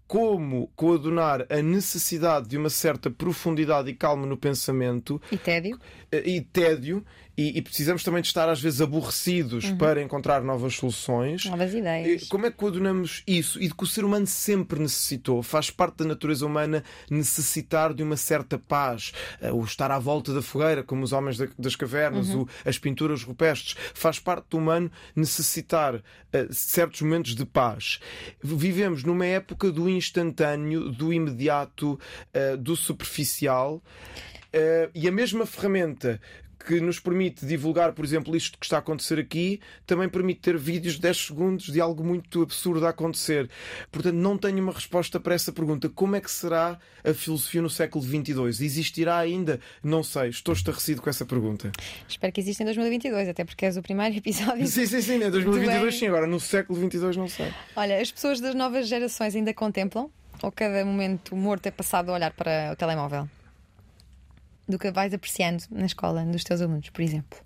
como 0.10 0.72
coadunar 0.76 1.46
a 1.52 1.62
necessidade 1.62 2.50
de 2.50 2.58
uma 2.58 2.72
certa 2.72 3.12
profundidade 3.12 3.92
e 3.92 3.94
calma 3.94 4.26
no 4.26 4.36
pensamento 4.36 5.22
e 5.32 5.38
tédio. 5.38 5.80
e 6.12 6.42
tédio 6.42 7.06
e, 7.40 7.58
e, 7.58 7.62
precisamos 7.62 8.04
também 8.04 8.22
de 8.22 8.28
estar 8.28 8.50
às 8.50 8.60
vezes 8.60 8.82
aborrecidos 8.82 9.64
uhum. 9.64 9.78
para 9.78 10.02
encontrar 10.02 10.44
novas 10.44 10.76
soluções. 10.76 11.46
Novas 11.46 11.74
ideias. 11.74 12.28
Como 12.28 12.46
é 12.46 12.52
que 12.52 12.58
coadunamos 12.58 13.24
isso? 13.26 13.64
E 13.64 13.70
de 13.70 13.74
que 13.74 13.82
o 13.82 13.88
ser 13.88 14.04
humano 14.04 14.28
sempre 14.28 14.78
necessitou. 14.78 15.42
Faz 15.42 15.72
parte 15.72 16.00
da 16.00 16.06
natureza 16.06 16.46
humana 16.46 16.84
necessitar 17.10 17.94
de 17.94 18.04
uma 18.04 18.18
certa 18.18 18.60
paz. 18.60 19.14
Eh, 19.40 19.54
o 19.54 19.64
estar 19.64 19.90
à 19.90 19.98
volta 19.98 20.34
da 20.34 20.42
fogueira, 20.42 20.84
como 20.84 21.02
os 21.02 21.14
homens 21.14 21.38
das 21.58 21.78
cavernas, 21.78 22.28
uhum. 22.28 22.46
as 22.66 22.78
pinturas 22.78 23.24
rupestres. 23.24 23.78
Faz 23.94 24.20
parte 24.20 24.48
do 24.50 24.58
humano 24.58 24.92
necessitar 25.16 25.96
uh, 25.96 26.02
certos 26.52 27.02
momentos 27.02 27.36
de 27.36 27.46
paz. 27.46 28.02
Vivemos 28.44 29.06
numa 29.06 29.26
época 29.26 29.72
do 29.72 29.88
instantâneo, 29.88 30.92
do 30.92 31.14
imediato, 31.14 31.94
uh, 31.94 32.58
do 32.58 32.76
superficial. 32.76 33.82
Uh, 34.54 34.92
e 34.94 35.08
a 35.08 35.12
mesma 35.12 35.46
ferramenta 35.46 36.20
que 36.66 36.82
nos 36.82 37.00
permite 37.00 37.46
divulgar, 37.46 37.94
por 37.94 38.04
exemplo, 38.04 38.36
isto 38.36 38.58
que 38.58 38.66
está 38.66 38.78
a 38.78 38.80
acontecer 38.80 39.18
aqui, 39.18 39.60
também 39.88 40.10
permite 40.10 40.42
ter 40.42 40.58
vídeos 40.58 40.96
de 40.96 41.02
10 41.02 41.18
segundos 41.18 41.66
de 41.68 41.80
algo 41.80 42.04
muito 42.04 42.42
absurdo 42.42 42.86
a 42.86 42.90
acontecer. 42.90 43.50
Portanto, 43.92 44.16
não 44.16 44.38
tenho 44.38 44.62
uma 44.62 44.74
resposta 44.74 45.20
para 45.20 45.34
essa 45.34 45.52
pergunta. 45.52 45.90
Como 45.90 46.16
é 46.16 46.22
que 46.22 46.30
será 46.30 46.78
a 47.04 47.14
filosofia 47.14 47.62
no 47.62 47.70
século 47.70 48.04
XXII? 48.04 48.66
Existirá 48.66 49.18
ainda? 49.18 49.60
Não 49.84 50.04
sei. 50.04 50.30
Estou 50.30 50.54
estarrecido 50.54 51.02
com 51.02 51.10
essa 51.10 51.26
pergunta. 51.26 51.72
Espero 52.08 52.34
que 52.34 52.42
exista 52.42 52.64
em 52.64 52.66
2022, 52.66 53.30
até 53.30 53.46
porque 53.46 53.66
és 53.66 53.78
o 53.78 53.82
primeiro 53.82 54.16
episódio. 54.18 54.68
Sim, 54.68 54.86
sim, 54.86 55.02
sim. 55.02 55.24
Em 55.24 55.32
2022, 55.32 55.98
sim. 55.98 56.08
Agora, 56.08 56.28
no 56.28 56.40
século 56.40 56.80
XXII, 56.80 57.18
não 57.18 57.28
sei. 57.28 57.52
Olha, 57.76 58.02
as 58.02 58.12
pessoas 58.12 58.40
das 58.40 58.54
novas 58.54 58.88
gerações 58.88 59.36
ainda 59.36 59.54
contemplam? 59.54 60.10
Ou 60.42 60.52
cada 60.52 60.86
momento 60.86 61.36
morto 61.36 61.66
é 61.66 61.72
passado 61.72 62.10
a 62.10 62.14
olhar 62.14 62.32
para 62.32 62.72
o 62.72 62.76
telemóvel? 62.76 63.28
Do 64.70 64.78
que 64.78 64.92
vais 64.92 65.14
apreciando 65.14 65.64
na 65.72 65.86
escola, 65.86 66.24
dos 66.24 66.44
teus 66.44 66.62
alunos, 66.62 66.90
por 66.90 67.02
exemplo? 67.02 67.40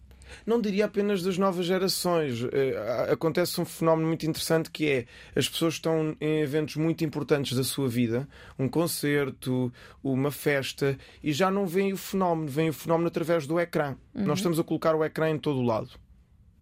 Não 0.45 0.59
diria 0.59 0.85
apenas 0.85 1.21
das 1.21 1.37
novas 1.37 1.65
gerações. 1.65 2.43
Eh, 2.51 3.11
acontece 3.11 3.61
um 3.61 3.65
fenómeno 3.65 4.07
muito 4.07 4.25
interessante 4.25 4.69
que 4.69 4.89
é 4.89 5.05
as 5.35 5.47
pessoas 5.47 5.75
estão 5.75 6.15
em 6.19 6.41
eventos 6.41 6.75
muito 6.75 7.03
importantes 7.05 7.55
da 7.55 7.63
sua 7.63 7.87
vida, 7.87 8.27
um 8.57 8.67
concerto, 8.67 9.71
uma 10.03 10.31
festa, 10.31 10.97
e 11.21 11.31
já 11.31 11.49
não 11.51 11.65
veem 11.65 11.93
o 11.93 11.97
fenómeno, 11.97 12.47
veem 12.47 12.69
o 12.69 12.73
fenómeno 12.73 13.07
através 13.07 13.47
do 13.47 13.59
ecrã. 13.59 13.95
Uhum. 14.13 14.25
Nós 14.25 14.39
estamos 14.39 14.59
a 14.59 14.63
colocar 14.63 14.95
o 14.95 15.03
ecrã 15.03 15.29
em 15.29 15.37
todo 15.37 15.59
o 15.59 15.63
lado. 15.63 15.91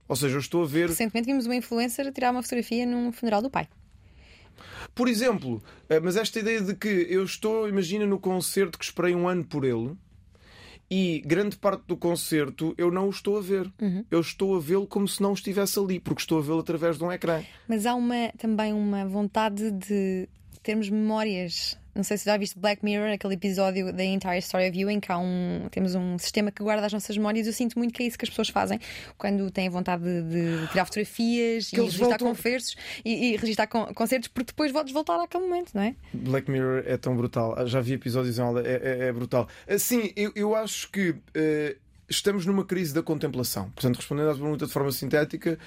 Ou 0.07 0.15
seja, 0.15 0.35
eu 0.35 0.39
estou 0.39 0.63
a 0.63 0.67
ver. 0.67 0.89
Recentemente 0.89 1.25
vimos 1.25 1.45
uma 1.45 1.55
influencer 1.55 2.05
a 2.05 2.11
tirar 2.11 2.31
uma 2.31 2.43
fotografia 2.43 2.85
num 2.85 3.11
funeral 3.11 3.41
do 3.41 3.49
pai. 3.49 3.67
Por 4.93 5.07
exemplo, 5.07 5.63
eh, 5.89 5.99
mas 5.99 6.17
esta 6.17 6.39
ideia 6.39 6.61
de 6.61 6.75
que 6.75 7.07
eu 7.09 7.23
estou, 7.23 7.67
imagina, 7.67 8.05
no 8.05 8.19
concerto 8.19 8.77
que 8.77 8.83
esperei 8.83 9.15
um 9.15 9.27
ano 9.27 9.43
por 9.43 9.63
ele 9.63 9.95
e 10.91 11.21
grande 11.25 11.55
parte 11.55 11.85
do 11.87 11.95
concerto 11.95 12.75
eu 12.77 12.91
não 12.91 13.07
o 13.07 13.09
estou 13.09 13.37
a 13.37 13.41
ver. 13.41 13.71
Uhum. 13.81 14.03
Eu 14.11 14.19
estou 14.19 14.57
a 14.57 14.59
vê-lo 14.59 14.85
como 14.85 15.07
se 15.07 15.21
não 15.21 15.31
estivesse 15.31 15.79
ali, 15.79 16.01
porque 16.01 16.21
estou 16.21 16.37
a 16.37 16.41
vê-lo 16.41 16.59
através 16.59 16.97
de 16.97 17.03
um 17.05 17.11
ecrã. 17.11 17.41
Mas 17.65 17.85
há 17.85 17.95
uma, 17.95 18.29
também 18.37 18.73
uma 18.73 19.05
vontade 19.05 19.71
de 19.71 20.27
termos 20.61 20.89
memórias 20.89 21.79
não 21.93 22.03
sei 22.03 22.17
se 22.17 22.25
já 22.25 22.37
viste 22.37 22.57
Black 22.57 22.83
Mirror, 22.83 23.13
aquele 23.13 23.33
episódio 23.33 23.91
da 23.91 24.03
Entire 24.03 24.37
Story 24.39 24.69
of 24.69 24.79
You, 24.79 24.89
em 24.89 24.99
que 24.99 25.11
há 25.11 25.17
um, 25.17 25.67
temos 25.71 25.95
um 25.95 26.17
sistema 26.17 26.51
que 26.51 26.63
guarda 26.63 26.85
as 26.85 26.93
nossas 26.93 27.17
memórias. 27.17 27.47
Eu 27.47 27.53
sinto 27.53 27.77
muito 27.77 27.93
que 27.93 28.03
é 28.03 28.07
isso 28.07 28.17
que 28.17 28.25
as 28.25 28.29
pessoas 28.29 28.49
fazem 28.49 28.79
quando 29.17 29.49
têm 29.51 29.69
vontade 29.69 30.03
de, 30.03 30.21
de 30.61 30.67
tirar 30.67 30.85
fotografias 30.85 31.69
que 31.69 31.77
e 31.77 31.81
registrar 31.81 32.07
voltam... 32.07 32.27
concertos 32.29 32.75
e, 33.03 33.33
e 33.33 33.37
registrar 33.37 33.67
concertos, 33.67 34.27
porque 34.27 34.51
depois 34.51 34.71
voltas 34.71 34.91
voltar 34.91 35.21
àquele 35.21 35.43
momento, 35.45 35.71
não 35.73 35.83
é? 35.83 35.95
Black 36.13 36.49
Mirror 36.49 36.83
é 36.85 36.97
tão 36.97 37.15
brutal. 37.15 37.55
Já 37.67 37.81
vi 37.81 37.93
episódios 37.93 38.37
em 38.37 38.41
aula, 38.41 38.61
é, 38.61 38.81
é, 38.83 39.07
é 39.07 39.13
brutal. 39.13 39.47
Sim, 39.77 40.11
eu, 40.15 40.31
eu 40.35 40.55
acho 40.55 40.89
que. 40.91 41.11
Uh 41.11 41.91
estamos 42.11 42.45
numa 42.45 42.65
crise 42.65 42.93
da 42.93 43.01
contemplação. 43.01 43.69
Portanto, 43.71 43.95
respondendo 43.95 44.29
à 44.29 44.33
pergunta 44.33 44.65
de 44.67 44.71
forma 44.71 44.91
sintética, 44.91 45.57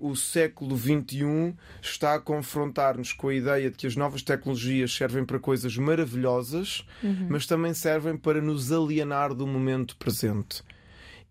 o 0.00 0.16
século 0.16 0.76
XXI 0.76 1.54
está 1.80 2.14
a 2.14 2.20
confrontar-nos 2.20 3.12
com 3.12 3.28
a 3.28 3.34
ideia 3.34 3.70
de 3.70 3.76
que 3.76 3.86
as 3.86 3.96
novas 3.96 4.22
tecnologias 4.22 4.92
servem 4.92 5.24
para 5.24 5.38
coisas 5.38 5.76
maravilhosas, 5.76 6.84
uhum. 7.02 7.28
mas 7.30 7.46
também 7.46 7.72
servem 7.72 8.16
para 8.16 8.40
nos 8.40 8.72
alienar 8.72 9.34
do 9.34 9.46
momento 9.46 9.96
presente 9.96 10.62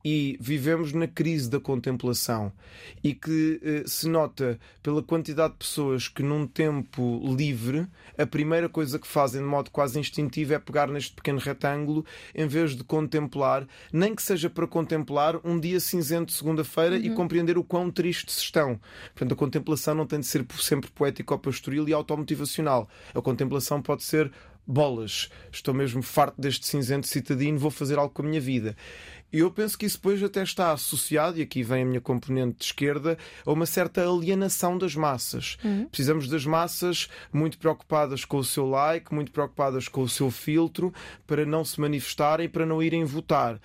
e 0.04 0.38
vivemos 0.40 0.94
na 0.94 1.08
crise 1.08 1.50
da 1.50 1.60
contemplação 1.60 2.52
e 3.04 3.14
que 3.14 3.60
eh, 3.64 3.84
se 3.86 4.08
nota 4.08 4.60
pela 4.82 5.04
quantidade 5.04 5.54
de 5.54 5.60
pessoas 5.60 6.08
que 6.08 6.24
num 6.24 6.48
tempo 6.48 7.22
livre 7.36 7.88
a 8.18 8.26
primeira 8.26 8.68
coisa 8.68 9.00
que 9.00 9.08
fazem 9.08 9.42
de 9.42 9.48
modo 9.48 9.70
quase 9.72 10.00
instintivo 10.00 10.54
é 10.54 10.60
pegar 10.60 10.88
neste 10.88 11.14
pequeno 11.14 11.40
retângulo 11.40 12.06
em 12.34 12.48
vez 12.48 12.76
de 12.76 12.84
contemplar, 12.84 13.68
nem 13.92 14.16
que 14.16 14.22
seja 14.22 14.50
para 14.50 14.68
contemplar 14.68 15.40
um 15.46 15.60
dia 15.60 15.80
cinzento 15.80 16.28
de 16.28 16.34
segunda-feira 16.34 16.96
uhum. 16.96 17.02
e 17.02 17.10
compreender 17.12 17.58
o 17.58 17.64
quão 17.64 17.90
tristes 17.92 18.38
estão. 18.38 18.80
Portanto, 19.14 19.34
a 19.34 19.36
contemplação 19.36 19.96
não 19.96 20.06
tem 20.06 20.20
de 20.20 20.26
ser 20.26 20.46
sempre 20.60 20.90
poética 20.92 21.34
ou 21.34 21.40
pastoril 21.40 21.88
e 21.88 21.94
automotivacional. 21.94 22.90
A 23.14 23.22
contemplação 23.22 23.82
pode 23.82 24.04
ser 24.04 24.32
bolas, 24.66 25.30
estou 25.52 25.74
mesmo 25.74 26.02
farto 26.02 26.40
deste 26.40 26.66
cinzento 26.66 27.08
citadino, 27.08 27.58
vou 27.58 27.72
fazer 27.72 27.98
algo 27.98 28.14
com 28.14 28.22
a 28.22 28.26
minha 28.26 28.42
vida. 28.42 28.76
E 29.32 29.40
eu 29.40 29.52
penso 29.52 29.78
que 29.78 29.86
isso 29.86 29.98
depois 29.98 30.22
até 30.22 30.44
está 30.44 30.72
associado, 30.72 31.40
e 31.40 31.42
aqui 31.42 31.64
vem 31.64 31.84
a 31.84 31.86
minha 31.86 32.02
componente 32.02 32.58
de 32.60 32.66
esquerda, 32.66 33.18
a 33.46 33.52
uma 33.52 33.66
certa 33.66 34.08
alienação 34.08 34.78
das 34.78 34.96
massas. 34.96 35.58
Uhum. 35.64 35.86
Precisamos 35.86 36.28
das 36.28 36.46
massas 36.46 37.10
muito 37.32 37.58
preocupadas 37.58 38.26
com 38.26 38.38
o 38.38 38.44
seu 38.44 38.68
like, 38.70 39.14
muito 39.14 39.32
preocupadas 39.32 39.88
com 39.88 40.02
o 40.02 40.10
seu 40.10 40.30
filtro, 40.30 40.94
para 41.26 41.46
não 41.46 41.64
se 41.64 41.80
manifestarem, 41.80 42.50
para 42.50 42.66
não 42.66 42.84
irem 42.84 43.06
votar. 43.06 43.56
Uh, 43.56 43.60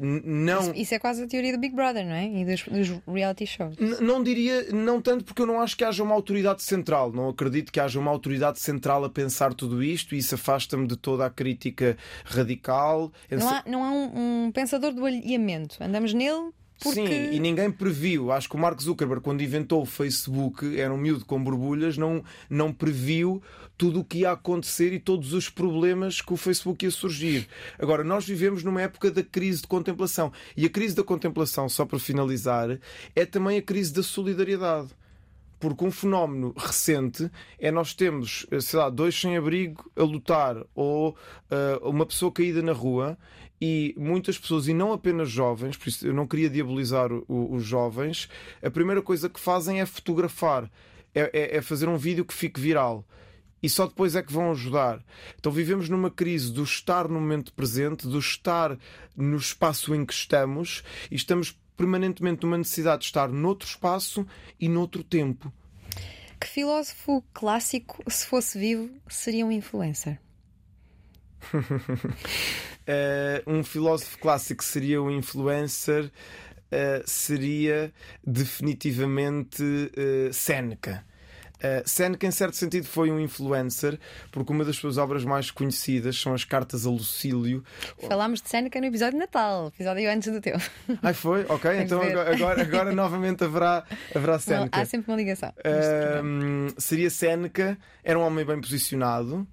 não... 0.00 0.60
Isso, 0.60 0.72
isso, 0.74 0.94
é 0.94 0.98
quase 0.98 1.22
a 1.22 1.26
teoria 1.26 1.52
do 1.52 1.58
Big 1.58 1.74
Brother, 1.74 2.04
não 2.04 2.14
é? 2.14 2.26
E 2.26 2.44
dos, 2.44 2.62
dos 2.64 3.00
reality 3.06 3.46
shows. 3.46 3.76
N 3.78 3.96
não 4.00 4.22
diria, 4.22 4.70
não 4.72 5.00
tanto 5.00 5.24
porque 5.24 5.42
eu 5.42 5.46
não 5.46 5.60
acho 5.60 5.76
que 5.76 5.84
haja 5.84 6.02
uma 6.02 6.14
autoridade 6.14 6.62
central. 6.62 7.12
Não 7.12 7.28
acredito 7.28 7.72
que 7.72 7.80
haja 7.80 7.98
uma 7.98 8.10
autoridade 8.10 8.60
central 8.60 9.04
a 9.04 9.10
pensar 9.10 9.54
tudo 9.54 9.82
isto 9.82 10.14
e 10.14 10.18
isso 10.18 10.34
afasta-me 10.34 10.86
de 10.86 10.96
toda 10.96 11.24
a 11.24 11.30
crítica 11.30 11.96
radical. 12.24 13.12
Não 13.30 13.48
há, 13.48 13.62
não 13.66 13.84
há 13.84 13.90
um, 13.90 14.46
um 14.46 14.52
pensador 14.52 14.92
do 14.92 15.05
alinhamento. 15.06 15.76
Andamos 15.82 16.12
nele 16.12 16.52
porque... 16.82 17.06
Sim, 17.06 17.32
e 17.32 17.40
ninguém 17.40 17.70
previu. 17.70 18.30
Acho 18.30 18.48
que 18.48 18.56
o 18.56 18.58
Mark 18.58 18.80
Zuckerberg, 18.80 19.22
quando 19.22 19.42
inventou 19.42 19.82
o 19.82 19.86
Facebook, 19.86 20.78
era 20.78 20.92
um 20.92 20.98
miúdo 20.98 21.24
com 21.24 21.42
borbulhas, 21.42 21.96
não, 21.96 22.22
não 22.50 22.72
previu 22.72 23.42
tudo 23.78 24.00
o 24.00 24.04
que 24.04 24.18
ia 24.18 24.32
acontecer 24.32 24.92
e 24.92 25.00
todos 25.00 25.32
os 25.32 25.48
problemas 25.48 26.20
que 26.20 26.32
o 26.32 26.36
Facebook 26.36 26.84
ia 26.84 26.90
surgir. 26.90 27.48
Agora, 27.78 28.04
nós 28.04 28.26
vivemos 28.26 28.62
numa 28.62 28.82
época 28.82 29.10
da 29.10 29.22
crise 29.22 29.62
de 29.62 29.68
contemplação. 29.68 30.32
E 30.56 30.66
a 30.66 30.70
crise 30.70 30.94
da 30.94 31.02
contemplação, 31.02 31.68
só 31.68 31.84
para 31.84 31.98
finalizar, 31.98 32.78
é 33.14 33.24
também 33.24 33.58
a 33.58 33.62
crise 33.62 33.92
da 33.92 34.02
solidariedade. 34.02 34.88
Porque 35.58 35.84
um 35.86 35.90
fenómeno 35.90 36.52
recente 36.54 37.30
é 37.58 37.70
nós 37.70 37.94
temos, 37.94 38.46
sei 38.60 38.78
lá, 38.78 38.90
dois 38.90 39.18
sem-abrigo 39.18 39.90
a 39.96 40.02
lutar 40.02 40.62
ou 40.74 41.16
uh, 41.50 41.88
uma 41.88 42.04
pessoa 42.04 42.30
caída 42.30 42.60
na 42.60 42.72
rua 42.72 43.16
e 43.60 43.94
muitas 43.96 44.38
pessoas, 44.38 44.68
e 44.68 44.74
não 44.74 44.92
apenas 44.92 45.30
jovens, 45.30 45.76
por 45.76 45.88
isso 45.88 46.06
eu 46.06 46.12
não 46.12 46.26
queria 46.26 46.50
diabolizar 46.50 47.10
o, 47.12 47.54
os 47.54 47.64
jovens, 47.64 48.28
a 48.62 48.70
primeira 48.70 49.00
coisa 49.00 49.28
que 49.28 49.40
fazem 49.40 49.80
é 49.80 49.86
fotografar, 49.86 50.70
é, 51.14 51.30
é, 51.32 51.56
é 51.56 51.62
fazer 51.62 51.88
um 51.88 51.96
vídeo 51.96 52.24
que 52.24 52.34
fique 52.34 52.60
viral 52.60 53.04
e 53.62 53.68
só 53.68 53.86
depois 53.86 54.14
é 54.14 54.22
que 54.22 54.32
vão 54.32 54.50
ajudar. 54.50 55.02
Então 55.38 55.50
vivemos 55.50 55.88
numa 55.88 56.10
crise 56.10 56.52
do 56.52 56.62
estar 56.62 57.08
no 57.08 57.20
momento 57.20 57.52
presente, 57.52 58.06
do 58.06 58.18
estar 58.18 58.78
no 59.16 59.36
espaço 59.36 59.94
em 59.94 60.04
que 60.04 60.12
estamos 60.12 60.84
e 61.10 61.16
estamos 61.16 61.58
permanentemente 61.76 62.44
numa 62.44 62.58
necessidade 62.58 63.00
de 63.00 63.06
estar 63.06 63.28
noutro 63.28 63.68
espaço 63.68 64.26
e 64.60 64.68
noutro 64.68 65.02
tempo. 65.02 65.52
Que 66.40 66.46
filósofo 66.46 67.24
clássico, 67.32 68.02
se 68.10 68.26
fosse 68.26 68.58
vivo, 68.58 68.90
seria 69.08 69.44
um 69.46 69.50
influencer? 69.50 70.20
Uh, 71.54 73.42
um 73.46 73.62
filósofo 73.62 74.18
clássico 74.18 74.62
seria 74.64 75.02
um 75.02 75.10
influencer, 75.10 76.04
uh, 76.06 77.02
seria 77.04 77.92
definitivamente 78.24 79.62
uh, 79.62 80.32
Seneca. 80.32 81.04
Uh, 81.56 81.88
Seneca, 81.88 82.26
em 82.26 82.30
certo 82.30 82.54
sentido, 82.54 82.84
foi 82.84 83.10
um 83.10 83.18
influencer, 83.18 83.98
porque 84.30 84.52
uma 84.52 84.62
das 84.62 84.76
suas 84.76 84.98
obras 84.98 85.24
mais 85.24 85.50
conhecidas 85.50 86.20
são 86.20 86.34
as 86.34 86.44
Cartas 86.44 86.84
a 86.84 86.90
Lucílio. 86.90 87.64
Falámos 88.06 88.42
de 88.42 88.50
Seneca 88.50 88.78
no 88.78 88.86
episódio 88.86 89.14
de 89.14 89.20
Natal, 89.20 89.68
episódio 89.68 90.10
antes 90.10 90.30
do 90.30 90.40
teu. 90.40 90.58
Ai, 91.02 91.14
foi? 91.14 91.46
Ok, 91.48 91.70
então 91.80 92.02
agora, 92.02 92.34
agora, 92.34 92.62
agora, 92.62 92.92
novamente 92.94 93.42
haverá, 93.42 93.84
haverá 94.14 94.38
Seneca. 94.38 94.80
Há 94.80 94.84
sempre 94.84 95.10
uma 95.10 95.16
ligação. 95.16 95.48
Uh, 95.48 96.74
seria 96.78 97.08
Seneca, 97.08 97.78
era 98.04 98.18
um 98.18 98.22
homem 98.22 98.44
bem 98.44 98.60
posicionado. 98.60 99.46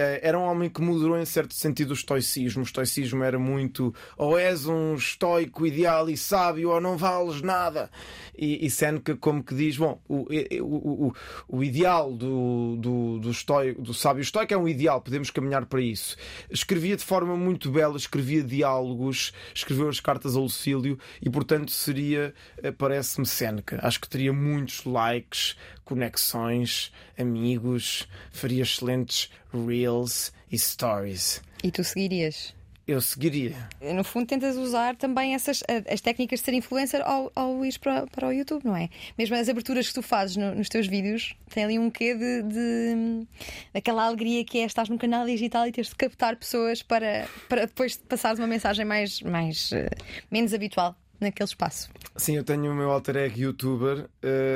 Eh, 0.00 0.20
era 0.22 0.38
um 0.38 0.44
homem 0.44 0.70
que 0.70 0.80
moderou 0.80 1.18
em 1.18 1.26
certo 1.26 1.52
sentido 1.52 1.90
o 1.90 1.92
estoicismo. 1.92 2.62
O 2.62 2.64
estoicismo 2.64 3.22
era 3.22 3.38
muito 3.38 3.94
ou 4.16 4.38
és 4.38 4.64
um 4.66 4.94
estoico 4.94 5.66
ideal 5.66 6.08
e 6.08 6.16
sábio 6.16 6.70
ou 6.70 6.80
não 6.80 6.96
vales 6.96 7.42
nada. 7.42 7.90
E, 8.34 8.64
e 8.64 8.70
Seneca, 8.70 9.14
como 9.14 9.44
que 9.44 9.54
diz, 9.54 9.76
bom, 9.76 10.00
o, 10.08 10.26
o, 10.62 11.08
o, 11.08 11.14
o 11.48 11.62
ideal 11.62 12.14
do, 12.14 12.76
do, 12.78 13.18
do, 13.18 13.30
estoico, 13.30 13.82
do 13.82 13.92
sábio 13.92 14.22
estoico 14.22 14.54
é 14.54 14.56
um 14.56 14.66
ideal, 14.66 15.02
podemos 15.02 15.30
caminhar 15.30 15.66
para 15.66 15.82
isso. 15.82 16.16
Escrevia 16.50 16.96
de 16.96 17.04
forma 17.04 17.36
muito 17.36 17.70
bela, 17.70 17.98
escrevia 17.98 18.42
diálogos, 18.42 19.34
escreveu 19.54 19.90
as 19.90 20.00
cartas 20.00 20.34
ao 20.34 20.44
Lucílio 20.44 20.98
e, 21.20 21.28
portanto, 21.28 21.70
seria, 21.70 22.32
eh, 22.62 22.72
parece-me, 22.72 23.26
Seneca. 23.26 23.78
Acho 23.82 24.00
que 24.00 24.08
teria 24.08 24.32
muitos 24.32 24.82
likes, 24.86 25.58
conexões, 25.90 26.92
amigos, 27.18 28.06
faria 28.30 28.62
excelentes 28.62 29.28
reels 29.52 30.32
e 30.50 30.56
stories. 30.56 31.42
E 31.64 31.70
tu 31.72 31.82
seguirias? 31.82 32.54
eu 32.90 33.00
seguiria. 33.00 33.54
No 33.80 34.02
fundo, 34.02 34.26
tentas 34.26 34.56
usar 34.56 34.96
também 34.96 35.34
essas 35.34 35.62
as 35.88 36.00
técnicas 36.00 36.40
de 36.40 36.44
ser 36.44 36.54
influencer 36.54 37.00
ao, 37.02 37.30
ao 37.36 37.64
ir 37.64 37.78
para, 37.78 38.06
para 38.08 38.26
o 38.26 38.32
YouTube, 38.32 38.64
não 38.64 38.76
é? 38.76 38.88
Mesmo 39.16 39.36
as 39.36 39.48
aberturas 39.48 39.86
que 39.86 39.94
tu 39.94 40.02
fazes 40.02 40.36
no, 40.36 40.54
nos 40.56 40.68
teus 40.68 40.88
vídeos 40.88 41.36
têm 41.48 41.64
ali 41.64 41.78
um 41.78 41.88
quê 41.88 42.14
de, 42.14 42.42
de 42.42 43.26
daquela 43.72 44.06
alegria 44.06 44.44
que 44.44 44.58
é 44.58 44.64
estás 44.64 44.88
no 44.88 44.98
canal 44.98 45.24
digital 45.24 45.68
e 45.68 45.72
teres 45.72 45.90
de 45.90 45.94
captar 45.94 46.34
pessoas 46.34 46.82
para, 46.82 47.28
para 47.48 47.66
depois 47.66 47.96
passares 47.96 48.40
uma 48.40 48.48
mensagem 48.48 48.84
mais, 48.84 49.22
mais 49.22 49.70
uh, 49.70 49.76
menos 50.28 50.52
habitual 50.52 50.96
naquele 51.20 51.46
espaço. 51.46 51.90
Sim, 52.16 52.36
eu 52.36 52.44
tenho 52.44 52.72
o 52.72 52.74
meu 52.74 52.90
alter 52.90 53.16
ego 53.16 53.38
youtuber, 53.38 54.04
uh, 54.04 54.08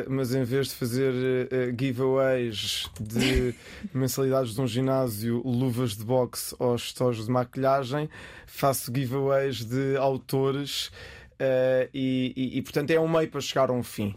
mas 0.08 0.34
em 0.34 0.42
vez 0.42 0.68
de 0.68 0.74
fazer 0.74 1.12
uh, 1.12 1.76
giveaways 1.78 2.90
de 2.98 3.54
mensalidades 3.92 4.54
de 4.54 4.60
um 4.60 4.66
ginásio, 4.66 5.42
luvas 5.44 5.96
de 5.96 6.04
boxe 6.04 6.54
ou 6.58 6.74
estojos 6.74 7.26
de 7.26 7.30
maquilhagem, 7.30 8.08
faço 8.46 8.92
giveaways 8.94 9.64
de 9.64 9.96
autores 9.96 10.88
uh, 11.38 11.88
e, 11.92 12.32
e, 12.36 12.58
e, 12.58 12.62
portanto, 12.62 12.90
é 12.90 12.98
um 12.98 13.08
meio 13.08 13.28
para 13.28 13.40
chegar 13.40 13.70
a 13.70 13.72
um 13.72 13.82
fim. 13.82 14.16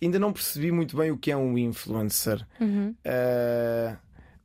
ainda 0.00 0.18
não 0.18 0.32
percebi 0.32 0.70
muito 0.70 0.96
bem 0.96 1.10
o 1.10 1.18
que 1.18 1.30
é 1.30 1.36
um 1.36 1.58
influencer. 1.58 2.46
Uhum. 2.60 2.94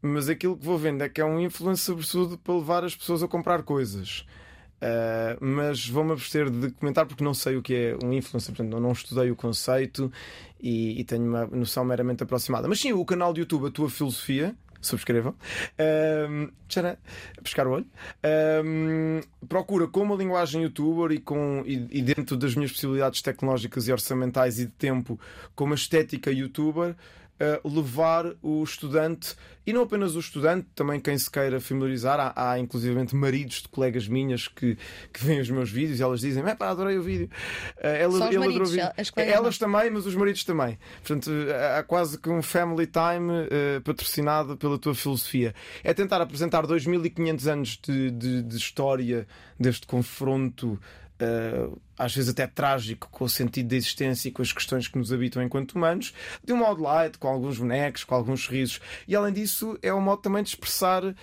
mas 0.01 0.29
aquilo 0.29 0.57
que 0.57 0.65
vou 0.65 0.77
vendo 0.77 1.03
é 1.03 1.09
que 1.09 1.21
é 1.21 1.25
um 1.25 1.39
influencer, 1.39 1.95
sobretudo, 1.95 2.37
para 2.37 2.55
levar 2.55 2.83
as 2.83 2.95
pessoas 2.95 3.21
a 3.21 3.27
comprar 3.27 3.63
coisas. 3.63 4.25
Uh, 4.77 5.43
mas 5.43 5.87
vou-me 5.87 6.11
abster 6.11 6.51
de 6.51 6.69
comentar 6.71 7.05
porque 7.07 7.23
não 7.23 7.33
sei 7.33 7.55
o 7.55 7.63
que 7.63 7.73
é 7.73 7.97
um 8.05 8.13
influencer, 8.13 8.53
portanto, 8.53 8.71
não, 8.71 8.79
não 8.79 8.91
estudei 8.91 9.31
o 9.31 9.35
conceito 9.35 10.11
e, 10.59 10.99
e, 10.99 11.03
tenho 11.03 11.23
uma 11.23 11.47
noção 11.47 11.83
meramente 11.83 12.23
aproximada. 12.23 12.67
Mas 12.67 12.79
sim, 12.79 12.93
o 12.93 13.03
canal 13.03 13.33
de 13.33 13.41
YouTube, 13.41 13.67
a 13.67 13.71
tua 13.71 13.89
filosofia. 13.89 14.55
Subscrevam. 14.79 15.31
Uh, 15.31 16.51
tcharam, 16.67 16.95
pescar 17.43 17.67
o 17.67 17.71
olho. 17.71 17.87
Uh, 18.23 19.25
procura 19.47 19.87
com 19.87 20.01
uma 20.01 20.15
linguagem 20.15 20.61
youtuber 20.61 21.11
e, 21.11 21.19
com, 21.19 21.63
e, 21.65 21.87
e 21.89 22.01
dentro 22.03 22.37
das 22.37 22.53
minhas 22.53 22.71
possibilidades 22.71 23.23
tecnológicas 23.23 23.87
e 23.87 23.91
orçamentais 23.91 24.59
e 24.59 24.67
de 24.67 24.71
tempo, 24.73 25.19
com 25.55 25.65
uma 25.65 25.75
estética 25.75 26.31
youtuber, 26.31 26.95
uh, 27.39 27.67
levar 27.67 28.33
o 28.41 28.63
estudante, 28.63 29.35
e 29.65 29.73
não 29.73 29.81
apenas 29.81 30.15
o 30.15 30.19
estudante, 30.19 30.67
também 30.73 30.99
quem 30.99 31.17
se 31.17 31.29
queira 31.29 31.59
familiarizar. 31.59 32.19
Há, 32.19 32.51
há 32.51 32.59
inclusivamente 32.59 33.15
maridos 33.15 33.61
de 33.61 33.67
colegas 33.67 34.07
minhas 34.07 34.47
que, 34.47 34.77
que 35.13 35.23
veem 35.23 35.39
os 35.39 35.49
meus 35.49 35.69
vídeos 35.69 35.99
e 35.99 36.03
elas 36.03 36.21
dizem: 36.21 36.43
é 36.43 36.55
pá, 36.55 36.69
adorei 36.69 36.97
o 36.97 37.01
vídeo. 37.01 37.29
Uh, 37.77 37.87
ela, 37.87 38.17
Só 38.17 38.29
os 38.29 38.35
maridos, 38.35 38.71
vídeo. 38.71 38.89
Elas 39.15 39.59
não. 39.59 39.67
também, 39.67 39.89
mas 39.91 40.05
os 40.05 40.15
maridos 40.15 40.43
também. 40.43 40.77
Portanto, 41.05 41.31
há 41.77 41.83
quase 41.83 42.17
que 42.19 42.29
um 42.29 42.41
family 42.41 42.87
time 42.87 43.31
uh, 43.31 43.81
patrocinado 43.83 44.57
pela 44.57 44.77
tua 44.77 44.95
filosofia. 44.95 45.53
É 45.83 45.93
tentar 45.93 46.21
apresentar 46.21 46.65
2500 46.65 47.47
anos 47.47 47.79
de, 47.81 48.11
de, 48.11 48.41
de 48.43 48.57
história 48.57 49.27
deste 49.59 49.85
confronto 49.87 50.79
uh, 51.21 51.79
às 51.97 52.15
vezes 52.15 52.29
até 52.29 52.47
trágico, 52.47 53.09
com 53.11 53.25
o 53.25 53.29
sentido 53.29 53.69
da 53.69 53.75
existência 53.75 54.29
e 54.29 54.31
com 54.31 54.41
as 54.41 54.51
questões 54.51 54.87
que 54.87 54.97
nos 54.97 55.11
habitam 55.11 55.41
enquanto 55.41 55.73
humanos, 55.73 56.13
de 56.43 56.53
um 56.53 56.57
modo 56.57 56.81
light, 56.83 57.17
com 57.17 57.27
alguns 57.27 57.57
bonecos, 57.57 58.03
com 58.03 58.15
alguns 58.15 58.43
sorrisos. 58.43 58.79
E 59.07 59.15
além 59.15 59.33
disso, 59.33 59.77
é 59.81 59.93
um 59.93 60.01
modo 60.01 60.21
também 60.21 60.43
de 60.43 60.49
expressar 60.49 61.03
uh, 61.03 61.15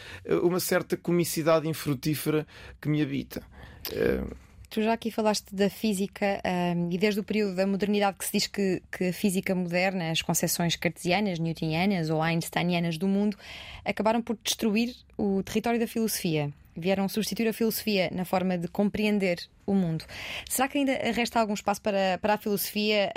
uma 0.42 0.60
certa 0.60 0.96
comicidade 0.96 1.68
infrutífera 1.68 2.46
que 2.80 2.88
me 2.88 3.02
habita. 3.02 3.42
Uh, 3.90 4.44
Tu 4.74 4.82
já 4.82 4.92
aqui 4.92 5.08
falaste 5.08 5.54
da 5.54 5.70
física 5.70 6.42
um, 6.76 6.90
e 6.90 6.98
desde 6.98 7.20
o 7.20 7.22
período 7.22 7.54
da 7.54 7.64
modernidade 7.64 8.18
que 8.18 8.24
se 8.24 8.32
diz 8.32 8.48
que, 8.48 8.82
que 8.90 9.04
a 9.10 9.12
física 9.12 9.54
moderna, 9.54 10.10
as 10.10 10.20
concepções 10.20 10.74
cartesianas, 10.74 11.38
newtonianas 11.38 12.10
ou 12.10 12.20
einsteinianas 12.20 12.98
do 12.98 13.06
mundo, 13.06 13.36
acabaram 13.84 14.20
por 14.20 14.36
destruir 14.42 14.96
o 15.16 15.44
território 15.44 15.78
da 15.78 15.86
filosofia 15.86 16.52
vieram 16.76 17.08
substituir 17.08 17.48
a 17.48 17.52
filosofia 17.52 18.10
na 18.12 18.24
forma 18.24 18.58
de 18.58 18.68
compreender 18.68 19.38
o 19.66 19.74
mundo. 19.74 20.04
Será 20.48 20.68
que 20.68 20.78
ainda 20.78 20.92
resta 21.12 21.40
algum 21.40 21.54
espaço 21.54 21.80
para, 21.80 22.18
para 22.20 22.34
a 22.34 22.38
filosofia? 22.38 23.12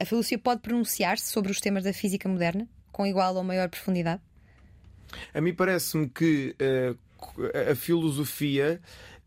a 0.00 0.04
filosofia 0.04 0.38
pode 0.38 0.60
pronunciar-se 0.60 1.30
sobre 1.30 1.50
os 1.50 1.60
temas 1.60 1.84
da 1.84 1.92
física 1.92 2.28
moderna 2.28 2.68
com 2.92 3.04
igual 3.06 3.34
ou 3.34 3.42
maior 3.42 3.68
profundidade? 3.68 4.22
A 5.32 5.40
mim 5.40 5.52
parece-me 5.52 6.08
que 6.08 6.54
uh, 6.60 7.70
a 7.70 7.74
filosofia 7.74 8.80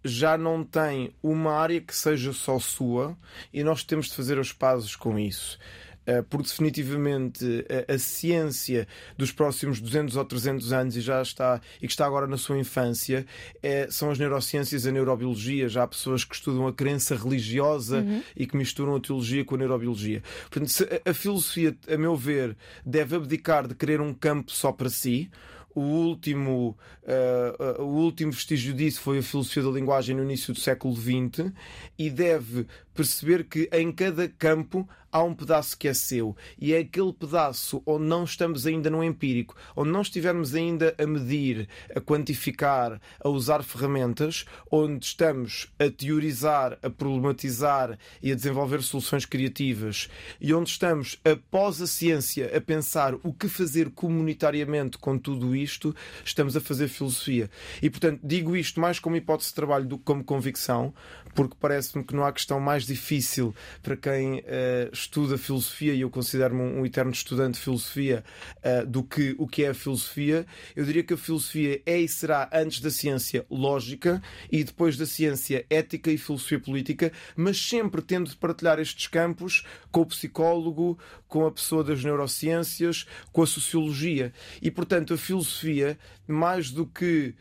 já 0.03 0.37
não 0.37 0.63
tem 0.63 1.13
uma 1.21 1.53
área 1.53 1.81
que 1.81 1.95
seja 1.95 2.31
só 2.31 2.59
sua 2.59 3.17
e 3.53 3.63
nós 3.63 3.83
temos 3.83 4.07
de 4.07 4.15
fazer 4.15 4.39
os 4.39 4.53
pazes 4.53 4.95
com 4.95 5.19
isso. 5.19 5.59
Eh, 6.07 6.21
porque 6.21 6.47
definitivamente 6.47 7.65
a, 7.89 7.95
a, 7.95 7.99
ciência 7.99 8.87
dos 9.17 9.33
próximos 9.33 9.81
200 9.81 10.15
ou 10.15 10.23
300 10.23 10.71
anos 10.71 10.95
e 10.95 11.01
já 11.01 11.21
está 11.21 11.59
e 11.81 11.85
que 11.85 11.91
está 11.91 12.05
agora 12.05 12.25
na 12.25 12.37
sua 12.37 12.57
infância 12.57 13.25
é, 13.61 13.87
são 13.91 14.09
as 14.09 14.17
neurociências 14.17 14.85
e 14.85 14.89
a 14.89 14.91
neurobiologia. 14.93 15.67
Já 15.67 15.83
há 15.83 15.87
pessoas 15.87 16.23
que 16.23 16.33
estudam 16.33 16.65
a 16.65 16.71
crença 16.71 17.13
religiosa 17.13 17.97
uhum. 17.97 18.23
e 18.37 18.47
que 18.47 18.55
misturam 18.55 18.95
a 18.95 19.01
teologia 19.01 19.43
com 19.43 19.55
a 19.55 19.57
neurobiologia. 19.57 20.23
Portanto, 20.49 20.71
a, 21.05 21.09
a 21.09 21.13
filosofia, 21.13 21.75
a 21.89 21.97
meu 21.97 22.15
ver, 22.15 22.55
deve 22.85 23.17
abdicar 23.17 23.67
de 23.67 23.75
querer 23.75 23.99
um 23.99 24.13
campo 24.13 24.53
só 24.53 24.71
para 24.71 24.89
si 24.89 25.29
o 25.77 25.81
último, 25.81 26.75
uh, 27.03 27.81
uh, 27.81 27.83
o 27.83 27.97
último 27.97 28.31
vestígio 28.31 28.73
disso 28.73 28.99
foi 28.99 29.19
a 29.19 29.21
filosofia 29.21 29.61
da 29.61 29.69
linguagem 29.69 30.15
no 30.15 30.23
início 30.23 30.51
do 30.51 30.59
século 30.59 30.95
XX 30.95 31.51
e 31.99 32.09
deve 32.09 32.65
perceber 32.95 33.43
que 33.43 33.69
em 33.71 33.91
cada 33.91 34.27
campo 34.27 34.89
há 35.11 35.23
um 35.23 35.33
pedaço 35.33 35.77
que 35.77 35.87
é 35.87 35.93
seu 35.93 36.35
e 36.59 36.73
é 36.73 36.79
aquele 36.79 37.13
pedaço 37.13 37.81
onde 37.85 38.05
não 38.05 38.23
estamos 38.23 38.65
ainda 38.65 38.89
no 38.89 39.03
empírico, 39.03 39.55
onde 39.75 39.91
não 39.91 40.01
estivermos 40.01 40.53
ainda 40.55 40.95
a 40.97 41.05
medir, 41.05 41.67
a 41.95 42.01
quantificar, 42.01 42.99
a 43.19 43.29
usar 43.29 43.63
ferramentas, 43.63 44.45
onde 44.71 45.05
estamos 45.05 45.71
a 45.79 45.89
teorizar, 45.89 46.77
a 46.81 46.89
problematizar 46.89 47.97
e 48.21 48.31
a 48.31 48.35
desenvolver 48.35 48.81
soluções 48.81 49.25
criativas 49.25 50.09
e 50.39 50.53
onde 50.53 50.69
estamos, 50.69 51.19
após 51.23 51.81
a 51.81 51.87
ciência, 51.87 52.55
a 52.55 52.61
pensar 52.61 53.15
o 53.23 53.33
que 53.33 53.47
fazer 53.47 53.91
comunitariamente 53.91 54.97
com 54.97 55.17
tudo 55.17 55.55
isto, 55.55 55.95
estamos 56.23 56.55
a 56.55 56.61
fazer 56.61 56.87
filosofia. 56.87 57.49
E 57.81 57.89
portanto, 57.89 58.19
digo 58.23 58.55
isto 58.55 58.79
mais 58.79 58.99
como 58.99 59.15
hipótese 59.15 59.49
de 59.49 59.55
trabalho 59.55 59.85
do 59.85 59.97
que 59.97 60.03
como 60.03 60.23
convicção, 60.23 60.93
porque 61.37 61.55
parece-me 61.59 62.03
que 62.03 62.15
não 62.15 62.25
há 62.25 62.33
questão 62.33 62.59
mais 62.59 62.83
difícil 62.83 63.53
para 63.83 63.95
quem 63.95 64.39
uh, 64.39 64.43
estuda 64.91 65.37
filosofia, 65.37 65.93
e 65.93 66.01
eu 66.01 66.09
considero-me 66.09 66.63
um, 66.63 66.79
um, 66.79 66.85
eterno 66.85 67.11
estudante 67.11 67.53
de 67.53 67.59
filosofia, 67.59 68.23
uh, 68.57 68.87
do 68.87 69.03
que 69.03 69.35
o 69.37 69.47
que 69.47 69.63
é 69.63 69.67
a 69.67 69.73
filosofia. 69.75 70.47
Eu 70.75 70.83
diria 70.83 71.03
que 71.03 71.13
a 71.13 71.17
filosofia 71.17 71.79
é 71.85 71.99
e 71.99 72.07
será, 72.07 72.49
antes 72.51 72.81
da 72.81 72.89
ciência, 72.89 73.45
lógica, 73.51 74.19
e 74.51 74.63
depois 74.63 74.97
da 74.97 75.05
ciência, 75.05 75.63
ética 75.69 76.09
e 76.09 76.17
filosofia 76.17 76.59
política, 76.59 77.11
mas 77.35 77.61
sempre 77.61 78.01
tendo 78.01 78.31
de 78.31 78.35
partilhar 78.35 78.79
estes 78.79 79.05
campos 79.05 79.63
com 79.91 80.01
o 80.01 80.05
psicólogo, 80.07 80.97
com 81.27 81.45
a 81.45 81.51
pessoa 81.51 81.83
das 81.83 82.03
neurociências, 82.03 83.05
com 83.31 83.43
a 83.43 83.47
sociologia. 83.47 84.33
E, 84.59 84.71
portanto, 84.71 85.13
a 85.13 85.17
filosofia, 85.19 85.99
mais 86.27 86.71
do 86.71 86.87
que 86.87 87.35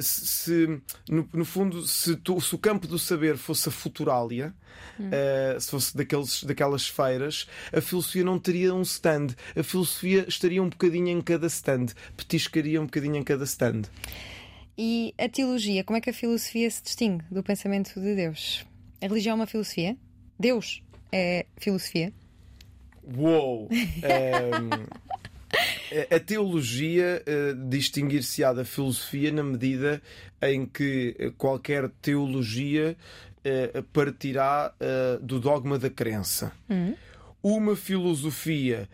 se, 0.00 0.80
no, 1.08 1.28
no, 1.32 1.44
fundo, 1.44 1.86
se, 1.86 2.16
tu, 2.16 2.40
se, 2.40 2.54
o 2.54 2.58
campo 2.58 2.86
do 2.86 2.98
saber 2.98 3.36
fosse 3.36 3.68
a 3.68 3.72
futuralia, 3.72 4.52
hum. 4.98 5.08
uh, 5.08 5.60
se 5.60 5.70
fosse 5.70 5.96
daqueles, 5.96 6.42
daquelas 6.42 6.88
feiras, 6.88 7.46
a 7.72 7.80
filosofia 7.80 8.24
não 8.24 8.38
teria 8.38 8.74
um 8.74 8.82
stand. 8.82 9.28
A 9.56 9.62
filosofia 9.62 10.24
estaria 10.28 10.62
um 10.62 10.68
bocadinho 10.68 11.08
em 11.08 11.20
cada 11.20 11.46
stand, 11.46 11.86
petiscaria 12.16 12.80
um 12.80 12.86
bocadinho 12.86 13.16
em 13.16 13.22
cada 13.22 13.44
stand. 13.44 13.82
E 14.76 15.14
a 15.18 15.28
teologia, 15.28 15.82
como 15.84 15.96
é 15.96 16.00
que 16.00 16.10
a 16.10 16.14
filosofia 16.14 16.70
se 16.70 16.82
distingue 16.82 17.24
do 17.30 17.42
pensamento 17.42 18.00
de 18.00 18.14
Deus? 18.14 18.64
A 19.00 19.06
religião 19.06 19.32
é 19.32 19.34
uma 19.36 19.46
filosofia? 19.46 19.96
Deus 20.38 20.82
é 21.12 21.46
filosofia? 21.56 22.12
Uou! 23.16 23.68
É, 24.02 24.40
a 26.10 26.20
teologia 26.20 27.22
uh, 27.26 27.68
distinguir-se-á 27.68 28.52
da 28.52 28.64
filosofia 28.64 29.32
na 29.32 29.42
medida 29.42 30.02
em 30.42 30.66
que 30.66 31.32
qualquer 31.36 31.88
teologia 32.02 32.96
uh, 32.96 33.82
partirá 33.84 34.72
uh, 34.74 35.24
do 35.24 35.38
dogma 35.40 35.78
da 35.78 35.90
crença. 35.90 36.52
Uhum. 36.68 36.94
Uma 37.42 37.76
filosofia. 37.76 38.88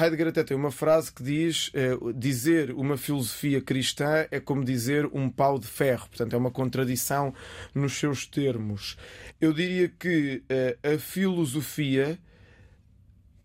Heidegger 0.00 0.28
até 0.28 0.44
tem 0.44 0.56
uma 0.56 0.70
frase 0.70 1.12
que 1.12 1.24
diz: 1.24 1.72
dizer 2.14 2.70
uma 2.70 2.96
filosofia 2.96 3.60
cristã 3.60 4.24
é 4.30 4.38
como 4.38 4.64
dizer 4.64 5.10
um 5.12 5.28
pau 5.28 5.58
de 5.58 5.66
ferro. 5.66 6.08
Portanto, 6.08 6.32
é 6.34 6.38
uma 6.38 6.52
contradição 6.52 7.34
nos 7.74 7.98
seus 7.98 8.24
termos. 8.24 8.96
Eu 9.40 9.52
diria 9.52 9.88
que 9.88 10.42
a 10.84 10.98
filosofia 10.98 12.16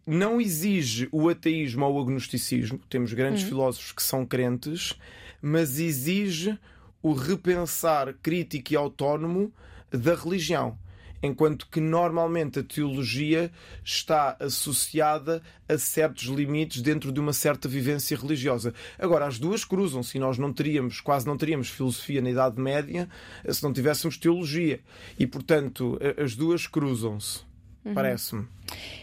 não 0.06 0.40
exige 0.40 1.10
o 1.12 1.30
ateísmo 1.30 1.86
ou 1.86 1.96
o 1.96 2.02
agnosticismo. 2.02 2.80
Temos 2.90 3.14
grandes 3.14 3.44
uhum. 3.44 3.50
filósofos 3.50 3.92
que 3.92 4.04
são 4.04 4.26
crentes, 4.26 4.94
mas 5.42 5.80
exige 5.80 6.58
o 7.02 7.14
repensar 7.14 8.14
crítico 8.22 8.74
e 8.74 8.76
autónomo 8.76 9.52
da 9.92 10.16
religião. 10.16 10.78
enquanto 11.26 11.68
que 11.68 11.80
normalmente 11.80 12.60
a 12.60 12.64
teologia 12.64 13.52
está 13.84 14.36
associada 14.40 15.42
a 15.68 15.78
certos 15.78 16.26
limites 16.26 16.82
dentro 16.82 17.12
de 17.12 17.20
uma 17.20 17.34
certa 17.34 17.68
vivência 17.68 18.18
religiosa. 18.18 18.74
Agora, 18.98 19.26
as 19.26 19.40
duas 19.40 19.66
cruzam-se 19.66 20.18
e 20.18 20.20
nós 20.20 20.38
não 20.38 20.54
teríamos, 20.54 21.02
quase 21.02 21.26
não 21.26 21.38
teríamos 21.38 21.70
filosofia 21.70 22.22
na 22.22 22.30
Idade 22.30 22.62
Média 22.62 23.10
se 23.50 23.64
não 23.64 23.74
tivéssemos 23.74 24.18
teologia. 24.18 24.80
E, 25.18 25.26
portanto, 25.26 26.00
as 26.18 26.36
duas 26.36 26.68
cruzam-se, 26.68 27.42
uhum. 27.86 27.94
parece-me. 27.94 28.48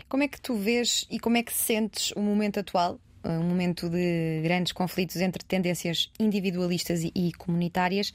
Como 0.08 0.22
é 0.22 0.28
que 0.28 0.40
tu 0.40 0.54
vês 0.56 1.06
e 1.10 1.18
como 1.18 1.36
é 1.36 1.42
que 1.42 1.52
sentes 1.52 2.12
o 2.12 2.20
momento 2.20 2.60
atual? 2.60 2.98
um 3.24 3.42
momento 3.42 3.88
de 3.88 4.40
grandes 4.42 4.72
conflitos 4.72 5.16
entre 5.16 5.44
tendências 5.44 6.10
individualistas 6.18 7.02
e, 7.04 7.12
e 7.14 7.32
comunitárias 7.32 8.12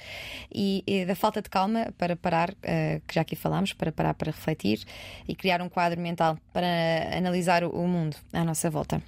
e, 0.53 0.83
e, 0.85 1.05
da 1.05 1.15
falta 1.15 1.41
de 1.41 1.49
calma 1.49 1.93
para 1.97 2.15
parar, 2.15 2.51
uh, 2.51 3.01
que 3.07 3.15
já 3.15 3.21
aqui 3.21 3.35
falámos, 3.35 3.73
para 3.73 3.91
parar 3.91 4.13
para 4.13 4.31
refletir 4.31 4.83
e 5.27 5.35
criar 5.35 5.61
um 5.61 5.69
quadro 5.69 5.99
mental 5.99 6.37
para 6.51 6.67
analisar 7.15 7.63
o, 7.63 7.69
o 7.69 7.87
mundo 7.87 8.17
à 8.33 8.43
nossa 8.43 8.69
volta. 8.69 9.01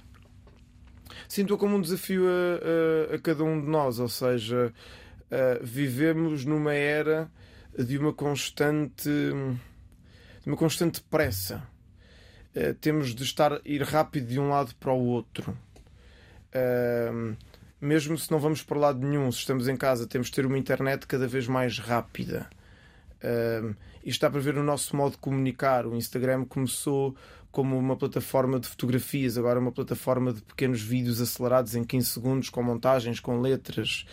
Sinto 1.28 1.56
como 1.58 1.76
um 1.76 1.80
desafio 1.80 2.24
a, 2.26 3.12
a, 3.12 3.16
a, 3.16 3.18
cada 3.18 3.44
um 3.44 3.60
de 3.60 3.66
nós, 3.66 3.98
ou 3.98 4.08
seja, 4.08 4.72
uh, 5.30 5.64
vivemos 5.64 6.44
numa 6.44 6.74
era 6.74 7.30
de 7.78 7.98
uma 7.98 8.12
constante, 8.12 9.10
de 10.42 10.48
uma 10.48 10.56
constante 10.56 11.00
pressa. 11.02 11.62
Uh, 12.54 12.74
temos 12.74 13.14
de 13.14 13.22
estar 13.22 13.60
ir 13.64 13.82
rápido 13.82 14.26
de 14.26 14.40
um 14.40 14.48
lado 14.48 14.74
para 14.76 14.92
o 14.92 15.06
outro. 15.06 15.56
Uh, 16.54 17.36
mesmo 17.80 18.18
se 18.18 18.30
não 18.30 18.38
vamos 18.38 18.62
para 18.62 18.78
lado 18.78 19.06
nenhum, 19.06 19.30
se 19.32 19.38
estamos 19.38 19.68
em 19.68 19.76
casa, 19.76 20.06
temos 20.06 20.26
de 20.26 20.34
ter 20.34 20.44
uma 20.44 20.58
internet 20.58 21.06
cada 21.06 21.26
vez 21.26 21.46
mais 21.46 21.78
rápida. 21.78 22.48
Uh, 23.22 23.74
isto 23.98 24.08
está 24.08 24.30
para 24.30 24.40
ver 24.40 24.54
no 24.54 24.62
nosso 24.62 24.96
modo 24.96 25.12
de 25.12 25.18
comunicar. 25.18 25.86
O 25.86 25.94
Instagram 25.94 26.44
começou 26.44 27.14
como 27.50 27.76
uma 27.76 27.96
plataforma 27.96 28.60
de 28.60 28.68
fotografias, 28.68 29.36
agora 29.36 29.58
é 29.58 29.62
uma 29.62 29.72
plataforma 29.72 30.32
de 30.32 30.40
pequenos 30.40 30.80
vídeos 30.80 31.20
acelerados 31.20 31.74
em 31.74 31.84
15 31.84 32.06
segundos, 32.06 32.50
com 32.50 32.62
montagens, 32.62 33.18
com 33.18 33.40
letras. 33.40 34.06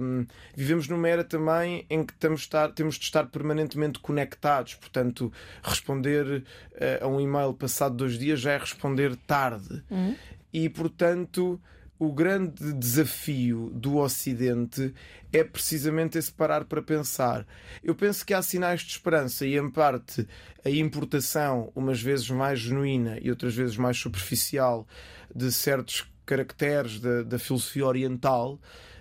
Um, 0.00 0.26
vivemos 0.54 0.86
numa 0.88 1.08
era 1.08 1.24
também 1.24 1.84
em 1.90 2.04
que 2.04 2.14
temos, 2.14 2.42
estar, 2.42 2.70
temos 2.72 2.94
de 2.96 3.04
estar 3.04 3.26
permanentemente 3.26 3.98
conectados, 3.98 4.74
portanto, 4.74 5.32
responder 5.62 6.44
uh, 6.72 7.04
a 7.04 7.06
um 7.08 7.20
e-mail 7.20 7.52
passado 7.52 7.96
dois 7.96 8.18
dias 8.18 8.40
já 8.40 8.52
é 8.52 8.58
responder 8.58 9.16
tarde. 9.16 9.82
Uhum 9.90 10.14
e, 10.52 10.68
portanto, 10.68 11.60
o 11.98 12.12
grande 12.12 12.72
desafio 12.72 13.70
do 13.74 13.96
Ocidente 13.96 14.94
é 15.32 15.44
precisamente 15.44 16.16
esse 16.16 16.32
parar 16.32 16.64
para 16.64 16.82
pensar. 16.82 17.46
Eu 17.82 17.94
penso 17.94 18.24
que 18.24 18.32
há 18.32 18.40
sinais 18.40 18.80
de 18.80 18.92
esperança 18.92 19.46
e, 19.46 19.56
em 19.56 19.70
parte, 19.70 20.26
a 20.64 20.70
importação, 20.70 21.70
umas 21.74 22.00
vezes 22.00 22.30
mais 22.30 22.60
genuína 22.60 23.18
e 23.20 23.30
outras 23.30 23.54
vezes 23.54 23.76
mais 23.76 23.98
superficial, 23.98 24.86
de 25.34 25.52
certos 25.52 26.10
caracteres 26.24 27.00
da, 27.00 27.22
da 27.22 27.38
filosofia 27.38 27.86
oriental, 27.86 28.58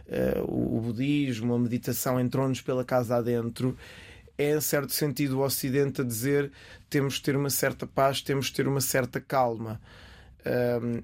uh, 0.07 0.43
o, 0.77 0.81
budismo, 0.81 1.53
a 1.53 1.59
meditação 1.59 2.19
entrou-nos 2.19 2.61
pela 2.61 2.83
casa 2.83 3.17
adentro. 3.17 3.77
É, 4.37 4.55
em 4.55 4.61
certo 4.61 4.93
sentido, 4.93 5.39
o 5.39 5.43
Ocidente 5.43 6.01
a 6.01 6.03
dizer 6.03 6.51
temos 6.89 7.15
de 7.15 7.23
ter 7.23 7.35
uma 7.35 7.49
certa 7.49 7.87
paz, 7.87 8.21
temos 8.21 8.47
de 8.47 8.53
ter 8.53 8.67
uma 8.67 8.81
certa 8.81 9.19
calma. 9.19 9.81
Um, 10.45 11.01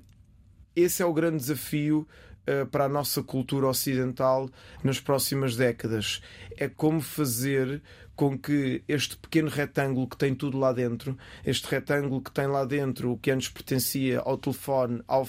esse 0.75 1.01
é 1.01 1.05
o 1.05 1.13
grande 1.13 1.37
desafio 1.37 2.07
uh, 2.47 2.65
para 2.67 2.85
a 2.85 2.89
nossa 2.89 3.21
cultura 3.23 3.67
ocidental 3.67 4.49
nas 4.83 4.99
próximas 4.99 5.55
décadas. 5.55 6.21
É 6.57 6.67
como 6.67 7.01
fazer 7.01 7.81
com 8.15 8.37
que 8.37 8.83
este 8.87 9.17
pequeno 9.17 9.49
retângulo 9.49 10.07
que 10.07 10.17
tem 10.17 10.35
tudo 10.35 10.57
lá 10.57 10.71
dentro, 10.71 11.17
este 11.45 11.67
retângulo 11.67 12.21
que 12.21 12.31
tem 12.31 12.47
lá 12.47 12.63
dentro 12.63 13.11
o 13.11 13.17
que 13.17 13.31
antes 13.31 13.49
pertencia 13.49 14.19
ao 14.19 14.37
telefone, 14.37 15.01
ao, 15.07 15.27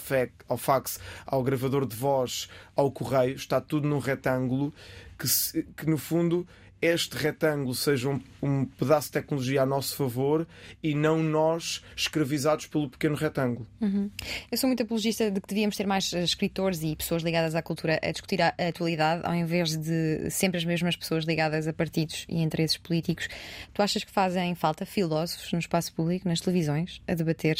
ao 0.48 0.58
fax, 0.58 1.00
ao 1.26 1.42
gravador 1.42 1.86
de 1.86 1.96
voz, 1.96 2.48
ao 2.76 2.90
correio, 2.90 3.36
está 3.36 3.60
tudo 3.60 3.88
num 3.88 3.98
retângulo 3.98 4.72
que, 5.18 5.26
se, 5.26 5.62
que 5.76 5.88
no 5.88 5.96
fundo 5.96 6.46
este 6.80 7.16
retângulo 7.16 7.74
seja 7.74 8.10
um, 8.10 8.20
um, 8.42 8.64
pedaço 8.64 9.08
de 9.08 9.12
tecnologia 9.12 9.62
a 9.62 9.66
nosso 9.66 9.96
favor 9.96 10.46
e 10.82 10.94
não 10.94 11.22
nós 11.22 11.82
escravizados 11.96 12.66
pelo 12.66 12.90
pequeno 12.90 13.14
retângulo. 13.14 13.66
Uhum. 13.80 14.10
Eu 14.50 14.58
sou 14.58 14.68
muito 14.68 14.82
apologista 14.82 15.30
de 15.30 15.40
que 15.40 15.48
devíamos 15.48 15.76
ter 15.76 15.86
mais 15.86 16.12
eh, 16.12 16.22
escritores 16.22 16.82
e 16.82 16.94
pessoas 16.94 17.22
ligadas 17.22 17.54
à 17.54 17.62
cultura 17.62 17.98
a 18.02 18.12
discutir 18.12 18.42
a, 18.42 18.54
atualidade, 18.68 19.22
ao 19.24 19.34
invés 19.34 19.76
de 19.76 20.30
sempre 20.30 20.58
as 20.58 20.64
mesmas 20.64 20.94
pessoas 20.94 21.24
ligadas 21.24 21.66
a 21.66 21.72
partidos 21.72 22.26
e 22.28 22.42
interesses 22.42 22.76
políticos. 22.76 23.28
Tu 23.72 23.80
achas 23.80 24.04
que 24.04 24.10
fazem 24.10 24.54
falta 24.54 24.84
filósofos 24.84 25.52
no 25.52 25.58
espaço 25.58 25.92
público, 25.94 26.28
nas 26.28 26.40
televisões, 26.40 27.00
a 27.08 27.14
debater? 27.14 27.56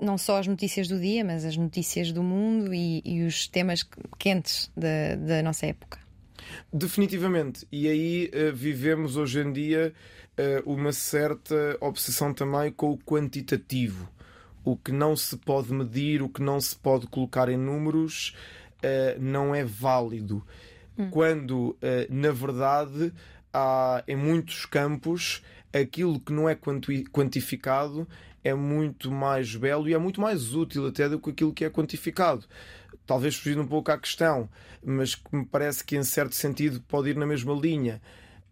não 0.00 0.16
só 0.16 0.38
as 0.38 0.46
notícias 0.46 0.88
do 0.88 0.98
dia, 0.98 1.22
mas 1.22 1.44
as 1.44 1.56
notícias 1.56 2.10
do 2.10 2.22
mundo 2.22 2.72
e, 2.72 3.02
e 3.04 3.22
os 3.22 3.46
temas 3.46 3.86
quentes 4.18 4.70
da 4.74 5.42
nossa 5.42 5.66
época. 5.66 5.98
Definitivamente. 6.72 7.66
E 7.70 7.88
aí 7.88 8.30
uh, 8.32 8.54
vivemos 8.54 9.16
hoje 9.16 9.40
em 9.40 9.52
dia 9.52 9.92
uh, 10.38 10.70
uma 10.70 10.92
certa 10.92 11.76
obsessão 11.80 12.32
também 12.32 12.70
com 12.72 12.92
o 12.92 12.98
quantitativo. 12.98 14.08
O 14.64 14.76
que 14.76 14.92
não 14.92 15.16
se 15.16 15.36
pode 15.36 15.72
medir, 15.72 16.22
o 16.22 16.28
que 16.28 16.42
não 16.42 16.60
se 16.60 16.76
pode 16.76 17.06
colocar 17.06 17.48
em 17.48 17.56
números, 17.56 18.36
uh, 18.78 19.20
não 19.20 19.54
é 19.54 19.64
válido. 19.64 20.44
Hum. 20.98 21.08
Quando, 21.10 21.76
na 22.10 22.30
verdade, 22.30 23.12
há 23.54 24.04
em 24.06 24.16
muitos 24.16 24.66
campos 24.66 25.42
aquilo 25.72 26.20
que 26.20 26.32
não 26.32 26.48
é 26.48 26.54
quantificado 27.10 28.06
é 28.42 28.54
muito 28.54 29.10
mais 29.10 29.54
belo 29.54 29.88
e 29.88 29.94
é 29.94 29.98
muito 29.98 30.20
mais 30.20 30.54
útil 30.54 30.86
até 30.86 31.08
do 31.08 31.18
que 31.18 31.30
aquilo 31.30 31.52
que 31.52 31.64
é 31.64 31.70
quantificado 31.70 32.44
talvez 33.10 33.34
fugindo 33.34 33.62
um 33.62 33.66
pouco 33.66 33.90
à 33.90 33.98
questão, 33.98 34.48
mas 34.84 35.16
que 35.16 35.34
me 35.34 35.44
parece 35.44 35.82
que 35.82 35.96
em 35.96 36.04
certo 36.04 36.32
sentido 36.32 36.80
pode 36.86 37.10
ir 37.10 37.16
na 37.16 37.26
mesma 37.26 37.52
linha. 37.52 38.00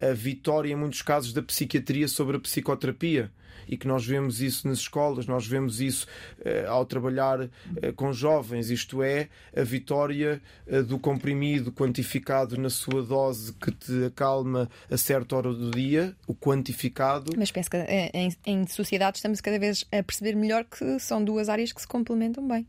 A 0.01 0.11
vitória, 0.11 0.69
em 0.69 0.75
muitos 0.75 1.01
casos, 1.01 1.31
da 1.31 1.41
psiquiatria 1.41 2.09
sobre 2.09 2.35
a 2.35 2.39
psicoterapia 2.41 3.31
e 3.69 3.77
que 3.77 3.87
nós 3.87 4.05
vemos 4.05 4.41
isso 4.41 4.67
nas 4.67 4.79
escolas, 4.79 5.25
nós 5.27 5.47
vemos 5.47 5.79
isso 5.79 6.05
uh, 6.39 6.69
ao 6.69 6.85
trabalhar 6.85 7.39
uh, 7.39 7.49
com 7.95 8.11
jovens, 8.11 8.69
isto 8.69 9.01
é, 9.01 9.29
a 9.55 9.63
vitória 9.63 10.41
uh, 10.67 10.83
do 10.83 10.99
comprimido 10.99 11.71
quantificado 11.71 12.59
na 12.59 12.69
sua 12.69 13.01
dose 13.01 13.53
que 13.53 13.71
te 13.71 14.03
acalma 14.07 14.69
a 14.91 14.97
certa 14.97 15.37
hora 15.37 15.53
do 15.53 15.71
dia, 15.71 16.13
o 16.27 16.35
quantificado. 16.35 17.31
Mas 17.37 17.49
penso 17.49 17.69
que 17.69 17.77
em, 17.77 18.35
em 18.45 18.67
sociedade 18.67 19.19
estamos 19.19 19.39
cada 19.39 19.57
vez 19.57 19.85
a 19.89 20.03
perceber 20.03 20.35
melhor 20.35 20.65
que 20.65 20.99
são 20.99 21.23
duas 21.23 21.47
áreas 21.47 21.71
que 21.71 21.79
se 21.79 21.87
complementam 21.87 22.45
bem 22.45 22.67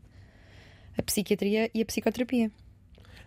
a 0.97 1.01
psiquiatria 1.01 1.69
e 1.73 1.81
a 1.81 1.85
psicoterapia. 1.85 2.51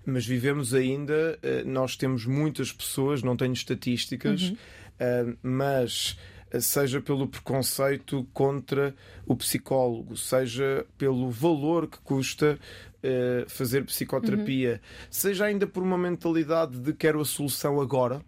Mas 0.06 0.26
vivemos 0.26 0.74
ainda, 0.74 1.38
eh, 1.42 1.64
nós 1.64 1.96
temos 1.96 2.26
muitas 2.26 2.70
pessoas, 2.70 3.22
não 3.22 3.36
tenho 3.36 3.52
estatísticas, 3.52 4.50
uhum. 4.50 4.56
Eh, 4.96 5.34
mas 5.42 6.16
eh, 6.52 6.60
seja 6.60 7.00
pelo 7.00 7.26
preconceito 7.26 8.28
contra 8.32 8.94
o 9.26 9.34
psicólogo, 9.34 10.16
seja 10.16 10.86
pelo 10.96 11.30
valor 11.30 11.88
que 11.88 11.98
custa 11.98 12.58
fazer 13.48 13.84
psicoterapia, 13.84 14.80
uhum. 14.82 15.06
seja 15.10 15.44
ainda 15.44 15.66
por 15.66 15.82
uma 15.82 15.98
mentalidade 15.98 16.78
de 16.78 16.94
quero 16.94 17.20
a 17.20 17.24
solução 17.26 17.78
agora. 17.78 18.22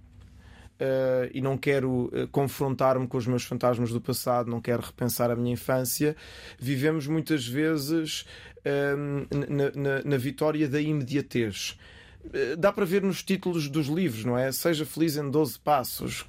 Uh, 0.79 1.33
e 1.33 1.41
não 1.41 1.57
quero 1.57 2.11
uh, 2.13 2.29
confrontar-me 2.31 3.07
com 3.07 3.17
os 3.17 3.27
meus 3.27 3.45
fantasmas 3.45 3.91
do 3.91 3.99
passado, 3.99 4.51
não 4.51 4.61
quero 4.61 4.83
repensar 4.83 5.31
a 5.31 5.35
minha 5.35 5.55
infância, 5.55 6.15
vivemos 6.59 7.07
muitas 7.07 7.49
vezes 7.49 8.27
na, 9.31 9.71
na, 9.75 10.03
na, 10.05 10.17
vitória 10.17 10.69
da 10.69 10.81
imediatez. 10.81 11.79
Dá 12.59 12.73
para 12.73 12.85
ver 12.85 13.03
nos 13.03 13.23
títulos 13.23 13.69
dos 13.69 13.87
livros, 13.87 14.25
não 14.25 14.37
é? 14.37 14.51
Seja 14.51 14.85
feliz 14.85 15.17
em 15.17 15.31
12 15.31 15.59
passos, 15.61 16.27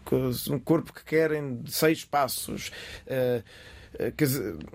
um 0.49 0.59
corpo 0.59 0.93
que 0.93 1.03
quer 1.03 1.31
em 1.31 1.63
6 1.65 2.05
passos. 2.05 2.71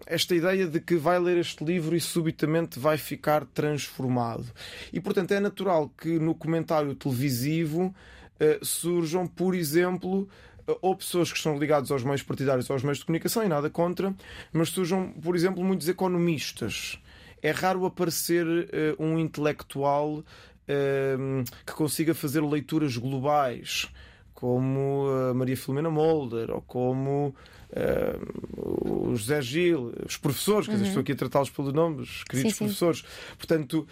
esta 0.07 0.35
ideia 0.35 0.67
de 0.67 0.81
que 0.81 0.97
vai 0.97 1.21
ler 1.21 1.39
este 1.39 1.63
livro 1.65 1.95
e 1.95 2.01
subitamente 2.01 2.79
vai 2.79 2.99
ficar 2.99 3.45
transformado. 3.47 4.47
E 4.93 5.01
portanto 5.01 5.31
é 5.33 5.39
natural 5.39 5.89
que 5.97 6.19
no 6.19 6.35
comentário 6.35 6.95
televisivo 6.97 7.95
eh, 8.43 8.59
surjam, 8.61 9.25
por 9.25 9.55
exemplo, 9.55 10.29
eh, 10.67 10.77
ou 10.83 10.97
pessoas 10.97 11.31
que 11.31 11.39
estão 11.39 11.57
ligadas 11.57 11.93
aos 11.93 12.03
meios 12.03 12.25
partidários 12.25 12.69
ou 12.69 12.75
aos 12.75 12.83
meios 12.83 12.99
de 12.99 13.05
comunicação, 13.05 13.45
e 13.45 13.49
nada 13.49 13.71
contra, 13.71 14.13
mas 14.53 14.71
surjam, 14.71 15.13
por 15.13 15.37
exemplo, 15.37 15.63
muitos 15.63 15.89
economistas. 15.89 17.01
É 17.43 17.51
raro 17.51 17.85
aparecer 17.85 18.47
uh, 18.47 19.03
um 19.03 19.19
intelectual 19.19 20.19
uh, 20.19 21.45
que 21.67 21.73
consiga 21.73 22.15
fazer 22.15 22.41
leituras 22.41 22.97
globais, 22.97 23.89
como 24.33 25.09
a 25.31 25.35
Maria 25.35 25.57
Filomena 25.57 25.91
Molder 25.91 26.51
ou 26.51 26.63
como 26.63 27.35
uh, 27.71 29.11
o 29.11 29.17
José 29.17 29.43
Gil, 29.43 29.93
os 30.07 30.17
professores, 30.17 30.69
uhum. 30.69 30.77
que 30.77 30.83
estou 30.83 31.01
aqui 31.01 31.13
a 31.13 31.17
tratá-los 31.17 31.51
pelo 31.51 31.73
nome, 31.73 32.03
os 32.03 32.25
queridos 32.25 32.53
sim, 32.53 32.59
professores. 32.59 33.01
Sim. 33.01 33.37
Portanto, 33.37 33.87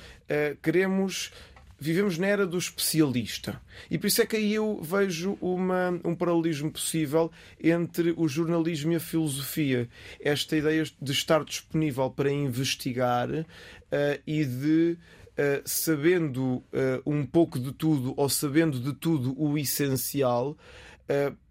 queremos 0.62 1.32
vivemos 1.80 2.18
na 2.18 2.26
era 2.26 2.46
do 2.46 2.58
especialista. 2.58 3.60
E 3.90 3.96
por 3.96 4.06
isso 4.06 4.20
é 4.20 4.26
que 4.26 4.36
aí 4.36 4.54
eu 4.54 4.80
vejo 4.82 5.38
uma, 5.40 5.98
um 6.04 6.14
paralelismo 6.14 6.70
possível 6.70 7.32
entre 7.60 8.12
o 8.16 8.28
jornalismo 8.28 8.92
e 8.92 8.96
a 8.96 9.00
filosofia. 9.00 9.88
Esta 10.20 10.56
ideia 10.56 10.84
de 11.00 11.12
estar 11.12 11.42
disponível 11.42 12.10
para 12.10 12.30
investigar 12.30 13.30
uh, 13.30 13.46
e 14.26 14.44
de. 14.44 14.98
Uh, 15.30 15.62
sabendo 15.64 16.56
uh, 16.56 16.62
um 17.06 17.24
pouco 17.24 17.58
de 17.58 17.72
tudo 17.72 18.12
ou 18.14 18.28
sabendo 18.28 18.78
de 18.78 18.92
tudo 18.92 19.34
o 19.40 19.56
essencial, 19.56 20.54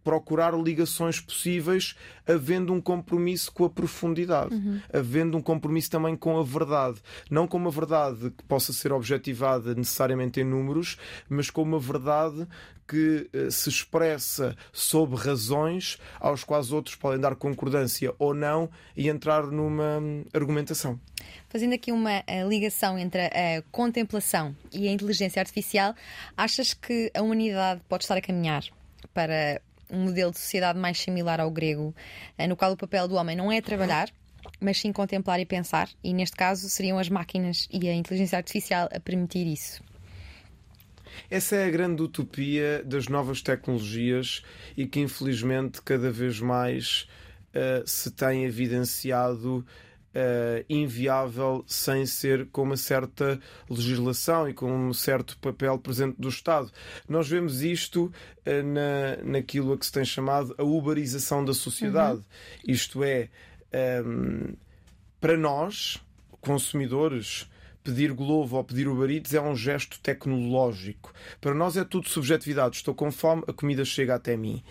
procurar 0.03 0.57
ligações 0.60 1.19
possíveis, 1.19 1.95
havendo 2.27 2.73
um 2.73 2.81
compromisso 2.81 3.52
com 3.52 3.65
a 3.65 3.69
profundidade, 3.69 4.56
uhum. 4.56 4.81
havendo 4.91 5.38
um 5.38 5.41
compromisso 5.41 5.91
também 5.91 6.15
com 6.15 6.40
a 6.40 6.44
verdade. 6.44 6.99
Não 7.30 7.48
com 7.48 7.57
uma 7.57 7.69
verdade 7.69 8.31
que 8.31 8.44
possa 8.45 8.73
ser 8.73 8.91
objetivada 8.91 9.76
necessariamente 9.76 10.40
em 10.40 10.44
números, 10.44 10.98
mas 11.30 11.52
com 11.52 11.61
uma 11.61 11.80
verdade 11.80 12.48
que 12.88 13.30
uh, 13.36 13.52
se 13.52 13.69
expressa 13.69 14.56
sob 14.73 15.15
razões 15.15 15.99
aos 16.19 16.44
quais 16.44 16.72
outros 16.72 16.95
podem 16.95 17.19
dar 17.19 17.36
concordância 17.36 18.11
ou 18.18 18.34
não 18.34 18.68
e 18.98 19.07
entrar 19.07 19.45
numa 19.45 19.99
hum, 19.99 20.26
argumentação. 20.34 20.99
Fazendo 21.49 21.76
aqui 21.76 21.91
uma 21.91 22.23
eh, 22.26 22.44
ligação 22.48 22.98
entre 22.98 23.26
a 23.27 23.61
contemplação 23.72 24.56
e 24.73 24.88
a 24.88 24.91
inteligência 24.91 25.40
artificial, 25.40 25.94
achas 26.36 26.73
que 26.73 27.11
a 27.14 27.22
humanidade 27.22 27.81
pode 27.88 28.06
estar 28.06 28.18
a 28.18 28.22
caminhar 28.22 28.64
para 29.13 29.61
um 29.89 30.05
modelo 30.05 30.31
de 30.31 30.39
sociedade 30.39 30.77
mais 30.77 30.99
similar 30.99 31.39
ao 31.39 31.49
grego, 31.49 31.95
eh, 32.38 32.47
no 32.47 32.55
qual 32.55 32.71
o 32.71 32.77
papel 32.77 33.07
do 33.07 33.15
homem 33.15 33.35
não 33.35 33.51
é 33.51 33.61
trabalhar, 33.61 34.09
mas 34.59 34.80
sim 34.80 34.91
contemplar 34.91 35.39
e 35.39 35.45
pensar, 35.45 35.89
e 36.03 36.13
neste 36.13 36.35
caso 36.35 36.69
seriam 36.69 36.99
as 36.99 37.09
máquinas 37.09 37.67
e 37.71 37.88
a 37.88 37.93
inteligência 37.93 38.38
artificial 38.38 38.88
a 38.91 38.99
permitir 38.99 39.47
isso. 39.47 39.81
Essa 41.30 41.57
é 41.57 41.65
a 41.65 41.69
grande 41.69 42.01
utopia 42.01 42.84
das 42.84 43.07
novas 43.07 43.41
tecnologias 43.41 44.43
e 44.77 44.85
que 44.88 44.99
infelizmente 44.99 45.81
cada 45.81 46.11
vez 46.11 46.39
mais 46.39 47.07
uh, 47.49 47.88
se 47.88 48.11
tem 48.11 48.45
evidenciado 48.45 49.65
uh, 50.10 50.65
inviável 50.69 51.64
sem 51.68 52.06
ser 52.06 52.48
com 52.48 52.64
uma 52.64 52.77
certa 52.77 53.40
legislação 53.69 54.49
e 54.49 54.53
com 54.53 54.72
um 54.72 54.94
certo 54.94 55.38
papel 55.40 55.77
presente 55.77 56.15
do 56.19 56.30
Estado. 56.30 56.72
Nós 57.07 57.27
vemos 57.27 57.61
isto 57.61 58.06
uh, 58.06 58.64
na, 58.64 59.23
naquilo 59.23 59.73
a 59.73 59.77
que 59.77 59.86
se 59.86 59.91
tem 59.91 60.06
chamado 60.06 60.56
a 60.57 60.64
uberização 60.64 61.44
da 61.44 61.53
sociedade. 61.53 62.19
Uhum. 62.19 62.73
Isto 62.73 63.03
é, 63.03 63.30
um, 63.73 63.77
ehm, 63.77 64.53
para 65.19 65.38
nós, 65.38 65.99
consumidores, 66.41 67.49
pedir 67.84 68.14
Glovo 68.14 68.57
ou 68.57 68.64
pedir 68.64 68.88
Uber 68.88 69.10
Eats 69.10 69.34
é 69.34 69.41
um 69.41 69.56
gesto 69.56 69.99
tecnológico. 69.99 71.14
Para 71.41 71.53
nós 71.53 71.77
é 71.77 71.84
tudo 71.84 72.10
subjetividade. 72.10 72.77
Estou 72.77 72.94
com 72.94 73.11
fome, 73.11 73.44
a 73.48 73.53
comida 73.53 73.84
chega 73.86 74.15
até 74.15 74.36
mim. 74.38 74.64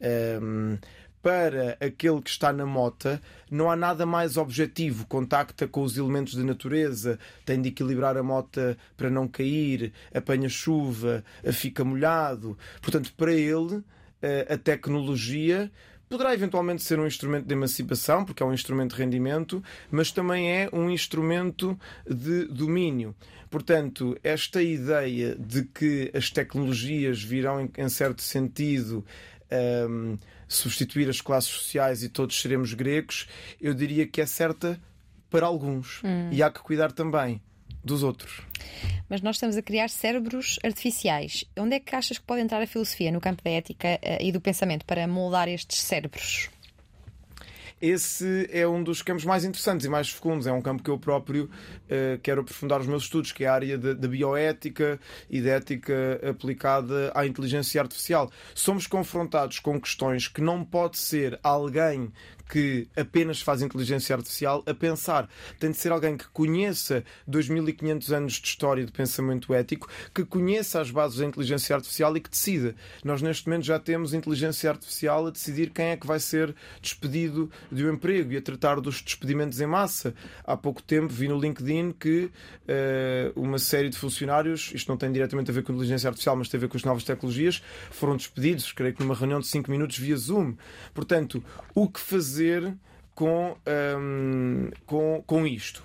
Um, 0.00 0.74
ehm, 0.74 0.78
para 1.26 1.76
aquele 1.80 2.22
que 2.22 2.30
está 2.30 2.52
na 2.52 2.64
mota, 2.64 3.20
não 3.50 3.68
há 3.68 3.74
nada 3.74 4.06
mais 4.06 4.36
objetivo. 4.36 5.04
Contacta 5.08 5.66
com 5.66 5.82
os 5.82 5.98
elementos 5.98 6.36
da 6.36 6.44
natureza, 6.44 7.18
tem 7.44 7.60
de 7.60 7.70
equilibrar 7.70 8.16
a 8.16 8.22
mota 8.22 8.78
para 8.96 9.10
não 9.10 9.26
cair, 9.26 9.92
apanha 10.14 10.48
chuva, 10.48 11.24
fica 11.52 11.82
molhado. 11.82 12.56
Portanto, 12.80 13.12
para 13.16 13.32
ele, 13.32 13.82
eh, 14.22 14.46
a 14.48 14.56
tecnologia 14.56 15.68
poderá 16.08 16.32
eventualmente 16.32 16.84
ser 16.84 17.00
um 17.00 17.06
instrumento 17.08 17.46
de 17.46 17.54
emancipação, 17.54 18.24
porque 18.24 18.44
é 18.44 18.46
um 18.46 18.54
instrumento 18.54 18.94
de 18.94 19.02
rendimento, 19.02 19.60
mas 19.90 20.12
também 20.12 20.48
é 20.52 20.68
um 20.72 20.88
instrumento 20.88 21.76
de 22.08 22.44
domínio. 22.44 23.16
Portanto, 23.50 24.16
esta 24.22 24.62
ideia 24.62 25.34
de 25.34 25.64
que 25.64 26.08
as 26.14 26.30
tecnologias 26.30 27.20
virão, 27.20 27.68
em 27.76 27.88
certo 27.88 28.22
sentido, 28.22 29.04
um, 29.50 30.12
ehm, 30.12 30.18
substituir 30.48 31.08
as 31.08 31.20
classes 31.20 31.50
sociais 31.50 32.02
e 32.02 32.08
todos 32.08 32.40
seremos 32.40 32.74
gregos, 32.74 33.26
eu 33.60 33.74
diria 33.74 34.06
que 34.06 34.20
é 34.20 34.26
certa 34.26 34.80
para 35.30 35.46
alguns. 35.46 36.00
Hum. 36.04 36.30
E 36.30 36.42
há 36.42 36.50
que 36.50 36.60
cuidar 36.60 36.92
também 36.92 37.40
dos 37.84 38.02
outros. 38.02 38.42
Mas 39.08 39.22
nós 39.22 39.36
estamos 39.36 39.56
a 39.56 39.62
criar 39.62 39.88
cérebros 39.88 40.58
artificiais. 40.64 41.44
Onde 41.56 41.76
é 41.76 41.80
que 41.80 41.94
achas 41.94 42.18
que 42.18 42.24
pode 42.24 42.42
entrar 42.42 42.60
a 42.60 42.66
filosofia 42.66 43.12
no 43.12 43.20
campo 43.20 43.42
da 43.44 43.50
ética 43.50 43.98
eh, 44.02 44.18
e 44.20 44.32
do 44.32 44.40
pensamento 44.40 44.84
para 44.84 45.06
moldar 45.06 45.48
estes 45.48 45.78
cérebros? 45.78 46.50
Esse 47.80 48.48
é 48.50 48.66
um 48.66 48.82
dos 48.82 49.02
campos 49.02 49.24
mais 49.24 49.44
interessantes 49.44 49.86
e 49.86 49.88
mais 49.88 50.08
fecundos. 50.08 50.46
É 50.46 50.52
um 50.52 50.62
campo 50.62 50.82
que 50.82 50.90
eu 50.90 50.98
próprio 50.98 51.44
uh, 51.44 52.18
quero 52.22 52.40
aprofundar 52.40 52.80
os 52.80 52.86
meus 52.86 53.04
estudos, 53.04 53.32
que 53.32 53.44
é 53.44 53.48
a 53.48 53.54
área 53.54 53.78
da 53.78 54.08
bioética 54.08 54.98
e 55.28 55.40
da 55.42 55.50
ética 55.50 56.20
aplicada 56.28 57.12
à 57.14 57.26
inteligência 57.26 57.80
artificial. 57.80 58.30
Somos 58.54 58.86
confrontados 58.86 59.58
com 59.58 59.80
questões 59.80 60.28
que 60.28 60.40
não 60.40 60.64
pode 60.64 60.98
ser 60.98 61.38
alguém 61.42 62.10
que 62.48 62.88
apenas 62.96 63.40
faz 63.40 63.62
inteligência 63.62 64.14
artificial 64.14 64.62
a 64.66 64.74
pensar. 64.74 65.28
Tem 65.58 65.70
de 65.70 65.76
ser 65.76 65.92
alguém 65.92 66.16
que 66.16 66.28
conheça 66.28 67.04
2500 67.26 68.12
anos 68.12 68.32
de 68.34 68.46
história 68.46 68.84
de 68.84 68.92
pensamento 68.92 69.52
ético, 69.52 69.88
que 70.14 70.24
conheça 70.24 70.80
as 70.80 70.90
bases 70.90 71.18
da 71.18 71.26
inteligência 71.26 71.74
artificial 71.74 72.16
e 72.16 72.20
que 72.20 72.30
decida. 72.30 72.74
Nós, 73.04 73.20
neste 73.20 73.48
momento, 73.48 73.64
já 73.64 73.78
temos 73.78 74.14
inteligência 74.14 74.70
artificial 74.70 75.26
a 75.26 75.30
decidir 75.30 75.70
quem 75.70 75.86
é 75.86 75.96
que 75.96 76.06
vai 76.06 76.20
ser 76.20 76.54
despedido 76.80 77.50
de 77.70 77.84
um 77.84 77.92
emprego 77.92 78.32
e 78.32 78.36
a 78.36 78.42
tratar 78.42 78.80
dos 78.80 79.02
despedimentos 79.02 79.60
em 79.60 79.66
massa. 79.66 80.14
Há 80.44 80.56
pouco 80.56 80.82
tempo 80.82 81.12
vi 81.12 81.28
no 81.28 81.38
LinkedIn 81.38 81.92
que 81.92 82.24
uh, 82.24 83.40
uma 83.40 83.58
série 83.58 83.88
de 83.88 83.98
funcionários, 83.98 84.70
isto 84.74 84.88
não 84.88 84.96
tem 84.96 85.10
diretamente 85.10 85.50
a 85.50 85.54
ver 85.54 85.62
com 85.62 85.72
inteligência 85.72 86.08
artificial, 86.08 86.36
mas 86.36 86.48
tem 86.48 86.58
a 86.58 86.60
ver 86.60 86.68
com 86.68 86.76
as 86.76 86.84
novas 86.84 87.04
tecnologias, 87.04 87.62
foram 87.90 88.16
despedidos, 88.16 88.72
creio 88.72 88.94
que 88.94 89.02
numa 89.02 89.14
reunião 89.14 89.40
de 89.40 89.46
5 89.46 89.70
minutos 89.70 89.98
via 89.98 90.16
Zoom. 90.16 90.54
Portanto, 90.94 91.42
o 91.74 91.88
que 91.88 92.00
fazer 92.00 92.35
fazer 92.36 92.76
com, 93.14 93.56
um, 93.98 94.70
com, 94.84 95.24
com 95.26 95.46
isto? 95.46 95.82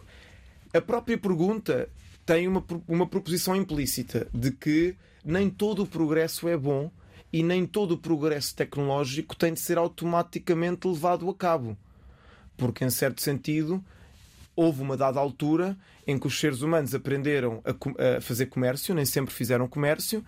A 0.73 0.81
própria 0.81 1.17
pergunta 1.17 1.89
tem 2.25 2.47
uma, 2.47 2.63
uma 2.87 3.07
proposição 3.07 3.55
implícita 3.55 4.27
de 4.33 4.51
que 4.51 4.95
nem 5.23 5.49
todo 5.49 5.83
o 5.83 5.87
progresso 5.87 6.47
é 6.49 6.57
bom 6.57 6.91
e 7.31 7.41
nem 7.41 7.65
todo 7.65 7.93
o 7.93 7.97
progresso 7.97 8.53
tecnológico 8.55 9.35
tem 9.35 9.53
de 9.53 9.61
ser 9.61 9.77
automaticamente 9.77 10.87
levado 10.87 11.29
a 11.29 11.33
cabo. 11.33 11.77
Porque, 12.57 12.83
em 12.83 12.89
certo 12.89 13.21
sentido, 13.21 13.83
houve 14.55 14.81
uma 14.81 14.97
dada 14.97 15.19
altura 15.19 15.77
em 16.05 16.19
que 16.19 16.27
os 16.27 16.37
seres 16.37 16.61
humanos 16.61 16.93
aprenderam 16.93 17.63
a, 17.63 18.17
a 18.17 18.21
fazer 18.21 18.47
comércio, 18.47 18.93
nem 18.93 19.05
sempre 19.05 19.33
fizeram 19.33 19.67
comércio, 19.67 20.23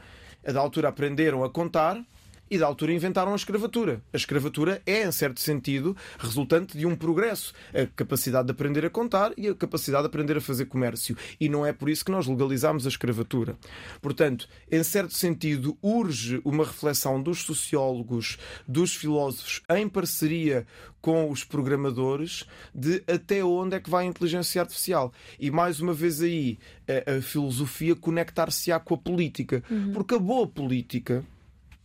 a 0.45 0.51
da 0.51 0.59
altura 0.61 0.87
aprenderam 0.87 1.43
a 1.43 1.49
contar 1.49 2.01
e 2.49 2.57
da 2.57 2.65
altura 2.65 2.93
inventaram 2.93 3.33
a 3.33 3.35
escravatura. 3.35 4.01
A 4.13 4.17
escravatura 4.17 4.81
é, 4.85 5.03
em 5.03 5.11
certo 5.11 5.39
sentido, 5.39 5.95
resultante 6.19 6.77
de 6.77 6.85
um 6.85 6.95
progresso. 6.95 7.53
A 7.73 7.85
capacidade 7.95 8.45
de 8.45 8.51
aprender 8.51 8.85
a 8.85 8.89
contar 8.89 9.31
e 9.37 9.47
a 9.47 9.55
capacidade 9.55 10.03
de 10.03 10.07
aprender 10.07 10.37
a 10.37 10.41
fazer 10.41 10.65
comércio. 10.65 11.17
E 11.39 11.49
não 11.49 11.65
é 11.65 11.73
por 11.73 11.89
isso 11.89 12.05
que 12.05 12.11
nós 12.11 12.27
legalizamos 12.27 12.85
a 12.85 12.89
escravatura. 12.89 13.57
Portanto, 14.01 14.47
em 14.71 14.83
certo 14.83 15.13
sentido, 15.13 15.77
urge 15.81 16.41
uma 16.43 16.63
reflexão 16.63 17.21
dos 17.21 17.43
sociólogos, 17.43 18.37
dos 18.67 18.95
filósofos, 18.95 19.61
em 19.69 19.87
parceria 19.87 20.65
com 21.01 21.29
os 21.29 21.43
programadores, 21.43 22.45
de 22.73 23.03
até 23.07 23.43
onde 23.43 23.75
é 23.75 23.79
que 23.79 23.89
vai 23.89 24.05
a 24.05 24.07
inteligência 24.07 24.61
artificial. 24.61 25.11
E 25.37 25.51
mais 25.51 25.81
uma 25.81 25.91
vez 25.91 26.21
aí, 26.21 26.57
a, 26.87 27.17
a 27.17 27.21
filosofia 27.21 27.93
conectar-se-á 27.93 28.79
com 28.79 28.93
a 28.93 28.97
política. 28.97 29.61
Uhum. 29.69 29.91
Porque 29.91 30.15
a 30.15 30.19
boa 30.19 30.47
política 30.47 31.25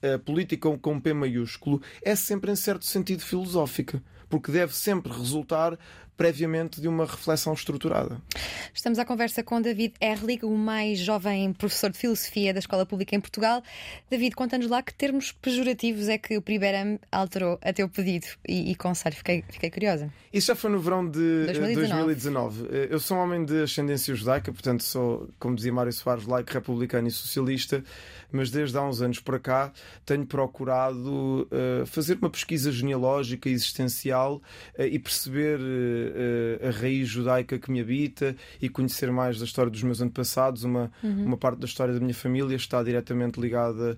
a 0.03 0.19
política 0.19 0.69
com 0.79 1.01
P 1.01 1.13
maiúsculo 1.13 1.83
é 2.03 2.15
sempre, 2.15 2.53
em 2.53 2.57
certo 2.57 2.85
sentido, 2.85 3.23
filosófica, 3.23 4.03
porque 4.29 4.53
deve 4.53 4.75
sempre 4.75 5.13
resultar 5.13 5.79
previamente 6.19 6.81
de 6.81 6.89
uma 6.89 7.07
reflexão 7.07 7.55
estruturada. 7.55 8.21
Estamos 8.75 8.99
à 8.99 9.05
conversa 9.05 9.41
com 9.45 9.63
David 9.63 9.95
Erlich, 10.01 10.45
o 10.45 10.51
mais 10.51 10.99
jovem 10.99 11.53
professor 11.53 11.91
de 11.91 11.97
filosofia 11.97 12.53
da 12.53 12.59
Escola 12.59 12.85
Pública 12.85 13.15
em 13.15 13.21
Portugal. 13.21 13.63
David, 14.11 14.35
conta-nos 14.35 14.69
lá 14.69 14.83
que 14.83 14.93
termos 14.93 15.31
pejorativos 15.31 16.09
é 16.09 16.19
que 16.19 16.37
o 16.37 16.43
Priberam 16.43 16.99
alterou 17.13 17.57
a 17.63 17.73
teu 17.73 17.89
pedido 17.89 18.27
e, 18.47 18.73
e 18.73 18.75
conselho. 18.75 19.15
Fiquei, 19.15 19.45
fiquei 19.49 19.71
curiosa. 19.71 20.13
Isso 20.33 20.49
já 20.49 20.57
foi 20.57 20.71
no 20.71 20.81
verão 20.81 21.09
de 21.09 21.47
2019. 21.47 22.05
2019. 22.05 22.69
Eh, 22.71 22.89
eu 22.91 22.99
sou 22.99 23.17
um 23.17 23.21
homem 23.21 23.45
de 23.45 23.63
ascendência 23.63 24.13
judaica, 24.13 24.53
portanto 24.53 24.83
sou, 24.83 25.29
como 25.39 25.55
dizia 25.55 25.73
Mário 25.73 25.93
Soares, 25.93 26.27
laico, 26.27 26.53
republicano 26.53 27.07
e 27.07 27.13
socialista 27.13 27.85
mas 28.31 28.51
desde 28.51 28.77
há 28.77 28.83
uns 28.83 29.01
anos 29.01 29.21
para 29.21 29.39
cá 29.39 29.73
tenho 30.05 30.27
procurado 30.27 31.49
uh, 31.51 31.87
fazer 31.87 32.19
uma 32.19 32.31
pesquisa 32.31 32.71
genealógica 32.71 33.49
existencial 33.49 34.43
uh, 34.79 34.83
e 34.83 34.99
perceber 34.99 35.59
a 36.67 36.71
raiz 36.71 37.09
judaica 37.09 37.59
que 37.59 37.71
me 37.71 37.81
habita 37.81 38.35
e 38.61 38.69
conhecer 38.69 39.11
mais 39.11 39.39
da 39.39 39.45
história 39.45 39.71
dos 39.71 39.83
meus 39.83 40.01
antepassados. 40.01 40.65
Uma, 40.65 40.91
uhum. 41.03 41.27
uma 41.27 41.37
parte 41.37 41.59
da 41.59 41.67
história 41.67 41.95
da 41.95 42.01
minha 42.01 42.15
família 42.15 42.57
está 42.57 42.83
diretamente 42.83 43.41
ligada 43.41 43.97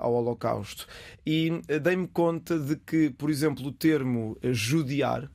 ao 0.00 0.14
Holocausto. 0.14 0.86
E 1.26 1.60
dei-me 1.82 2.06
conta 2.08 2.58
de 2.58 2.76
que, 2.76 3.10
por 3.10 3.30
exemplo, 3.30 3.66
o 3.66 3.72
termo 3.72 4.36
judiar 4.42 5.30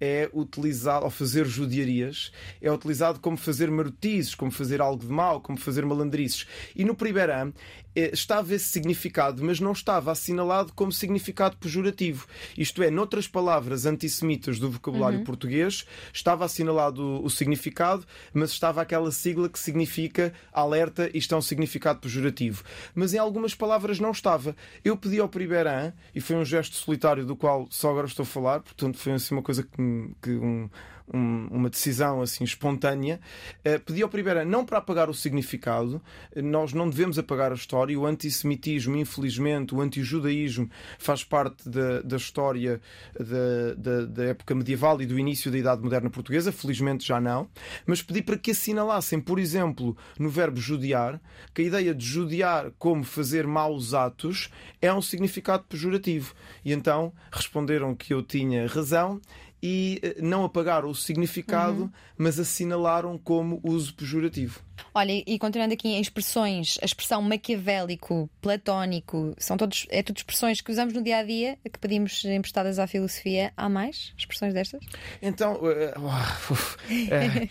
é 0.00 0.28
utilizado, 0.32 1.04
ao 1.04 1.10
fazer 1.10 1.46
judiarias, 1.46 2.32
é 2.60 2.70
utilizado 2.70 3.20
como 3.20 3.36
fazer 3.36 3.70
marotices, 3.70 4.34
como 4.34 4.50
fazer 4.50 4.80
algo 4.80 5.04
de 5.04 5.10
mal, 5.10 5.40
como 5.40 5.58
fazer 5.58 5.84
malandrices. 5.84 6.46
E 6.74 6.84
no 6.84 6.94
primeiro 6.94 7.32
ano 7.32 7.54
eh, 7.54 7.85
estava 8.12 8.54
esse 8.54 8.68
significado, 8.68 9.42
mas 9.44 9.60
não 9.60 9.72
estava 9.72 10.12
assinalado 10.12 10.72
como 10.74 10.92
significado 10.92 11.56
pejorativo. 11.56 12.26
Isto 12.56 12.82
é, 12.82 12.90
noutras 12.90 13.26
palavras 13.26 13.86
antissemitas 13.86 14.58
do 14.58 14.70
vocabulário 14.70 15.18
uhum. 15.18 15.24
português, 15.24 15.86
estava 16.12 16.44
assinalado 16.44 17.02
o, 17.02 17.24
o 17.24 17.30
significado, 17.30 18.04
mas 18.32 18.50
estava 18.50 18.82
aquela 18.82 19.10
sigla 19.10 19.48
que 19.48 19.58
significa 19.58 20.32
alerta, 20.52 21.10
isto 21.14 21.34
é 21.34 21.38
um 21.38 21.42
significado 21.42 22.00
pejorativo. 22.00 22.62
Mas 22.94 23.14
em 23.14 23.18
algumas 23.18 23.54
palavras 23.54 23.98
não 23.98 24.10
estava. 24.10 24.54
Eu 24.84 24.96
pedi 24.96 25.18
ao 25.18 25.28
Priberan, 25.28 25.92
e 26.14 26.20
foi 26.20 26.36
um 26.36 26.44
gesto 26.44 26.76
solitário 26.76 27.24
do 27.24 27.36
qual 27.36 27.66
só 27.70 27.90
agora 27.90 28.06
estou 28.06 28.22
a 28.22 28.26
falar, 28.26 28.60
portanto 28.60 28.98
foi 28.98 29.12
assim 29.12 29.34
uma 29.34 29.42
coisa 29.42 29.62
que, 29.62 30.10
que 30.22 30.30
um 30.30 30.68
um, 31.12 31.48
uma 31.50 31.70
decisão 31.70 32.20
assim 32.20 32.44
espontânea, 32.44 33.20
uh, 33.64 34.02
ao 34.02 34.08
Primeira 34.08 34.44
não 34.44 34.64
para 34.64 34.78
apagar 34.78 35.08
o 35.08 35.14
significado, 35.14 36.00
nós 36.36 36.72
não 36.72 36.88
devemos 36.88 37.18
apagar 37.18 37.52
a 37.52 37.54
história, 37.54 37.98
o 37.98 38.06
antissemitismo, 38.06 38.96
infelizmente, 38.96 39.74
o 39.74 39.80
antijudaísmo 39.80 40.70
faz 40.98 41.24
parte 41.24 41.68
da, 41.68 42.00
da 42.02 42.16
história 42.16 42.80
da, 43.18 43.74
da, 43.76 44.06
da 44.06 44.24
época 44.24 44.54
medieval 44.54 45.00
e 45.00 45.06
do 45.06 45.18
início 45.18 45.50
da 45.50 45.58
Idade 45.58 45.82
Moderna 45.82 46.10
Portuguesa, 46.10 46.52
felizmente 46.52 47.06
já 47.06 47.20
não, 47.20 47.48
mas 47.86 48.02
pedi 48.02 48.22
para 48.22 48.38
que 48.38 48.50
assinalassem, 48.50 49.20
por 49.20 49.38
exemplo, 49.38 49.96
no 50.18 50.28
verbo 50.28 50.60
judiar, 50.60 51.20
que 51.54 51.62
a 51.62 51.64
ideia 51.64 51.94
de 51.94 52.04
judiar 52.04 52.70
como 52.78 53.04
fazer 53.04 53.46
maus 53.46 53.94
atos 53.94 54.50
é 54.80 54.92
um 54.92 55.02
significado 55.02 55.64
pejorativo. 55.68 56.34
E 56.64 56.72
então 56.72 57.12
responderam 57.30 57.94
que 57.94 58.12
eu 58.12 58.22
tinha 58.22 58.66
razão 58.66 59.20
e 59.62 60.00
eh, 60.02 60.16
não 60.20 60.44
apagaram 60.44 60.88
o 60.88 60.94
significado, 60.94 61.82
uhum. 61.82 61.90
mas 62.16 62.38
assinalaram 62.38 63.18
como 63.18 63.60
uso 63.62 63.94
pejorativo. 63.94 64.60
Olha, 64.94 65.22
e 65.26 65.38
continuando 65.38 65.74
aqui 65.74 65.88
em 65.88 66.00
expressões, 66.00 66.78
a 66.80 66.84
expressão 66.84 67.20
maquiavélico, 67.22 68.30
platónico, 68.40 69.34
são 69.38 69.56
todos, 69.56 69.86
é 69.90 70.02
tudo 70.02 70.16
expressões 70.16 70.60
que 70.60 70.70
usamos 70.70 70.94
no 70.94 71.02
dia 71.02 71.18
a 71.18 71.22
dia, 71.22 71.58
que 71.64 71.78
pedimos 71.78 72.24
emprestadas 72.24 72.78
à 72.78 72.86
filosofia. 72.86 73.52
Há 73.56 73.68
mais 73.68 74.12
expressões 74.16 74.54
destas? 74.54 74.80
Então, 75.20 75.54
uh, 75.60 75.66
uh, 75.66 77.50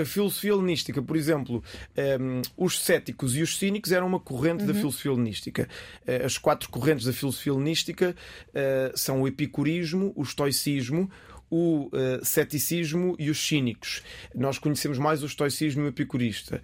a 0.00 0.04
filosofia 0.04 0.52
helenística, 0.52 1.02
por 1.02 1.16
exemplo, 1.16 1.62
um, 2.20 2.42
os 2.56 2.80
céticos 2.80 3.36
e 3.36 3.42
os 3.42 3.58
cínicos 3.58 3.92
eram 3.92 4.06
uma 4.06 4.20
corrente 4.20 4.60
uhum. 4.60 4.68
da 4.68 4.74
filosofia 4.74 5.12
helenística. 5.12 5.68
as 6.24 6.38
quatro 6.38 6.68
correntes 6.68 7.06
da 7.06 7.12
filosofia 7.12 7.52
helenística 7.52 8.14
são 8.94 9.22
o 9.22 9.28
epicurismo, 9.28 10.12
o 10.14 10.22
estoicismo, 10.22 11.10
o 11.50 11.86
uh, 11.86 12.24
ceticismo 12.24 13.14
e 13.18 13.30
os 13.30 13.38
cínicos. 13.38 14.02
Nós 14.34 14.58
conhecemos 14.58 14.98
mais 14.98 15.22
o 15.22 15.26
estoicismo 15.26 15.82
e 15.82 15.84
o 15.86 15.88
epicurista. 15.88 16.62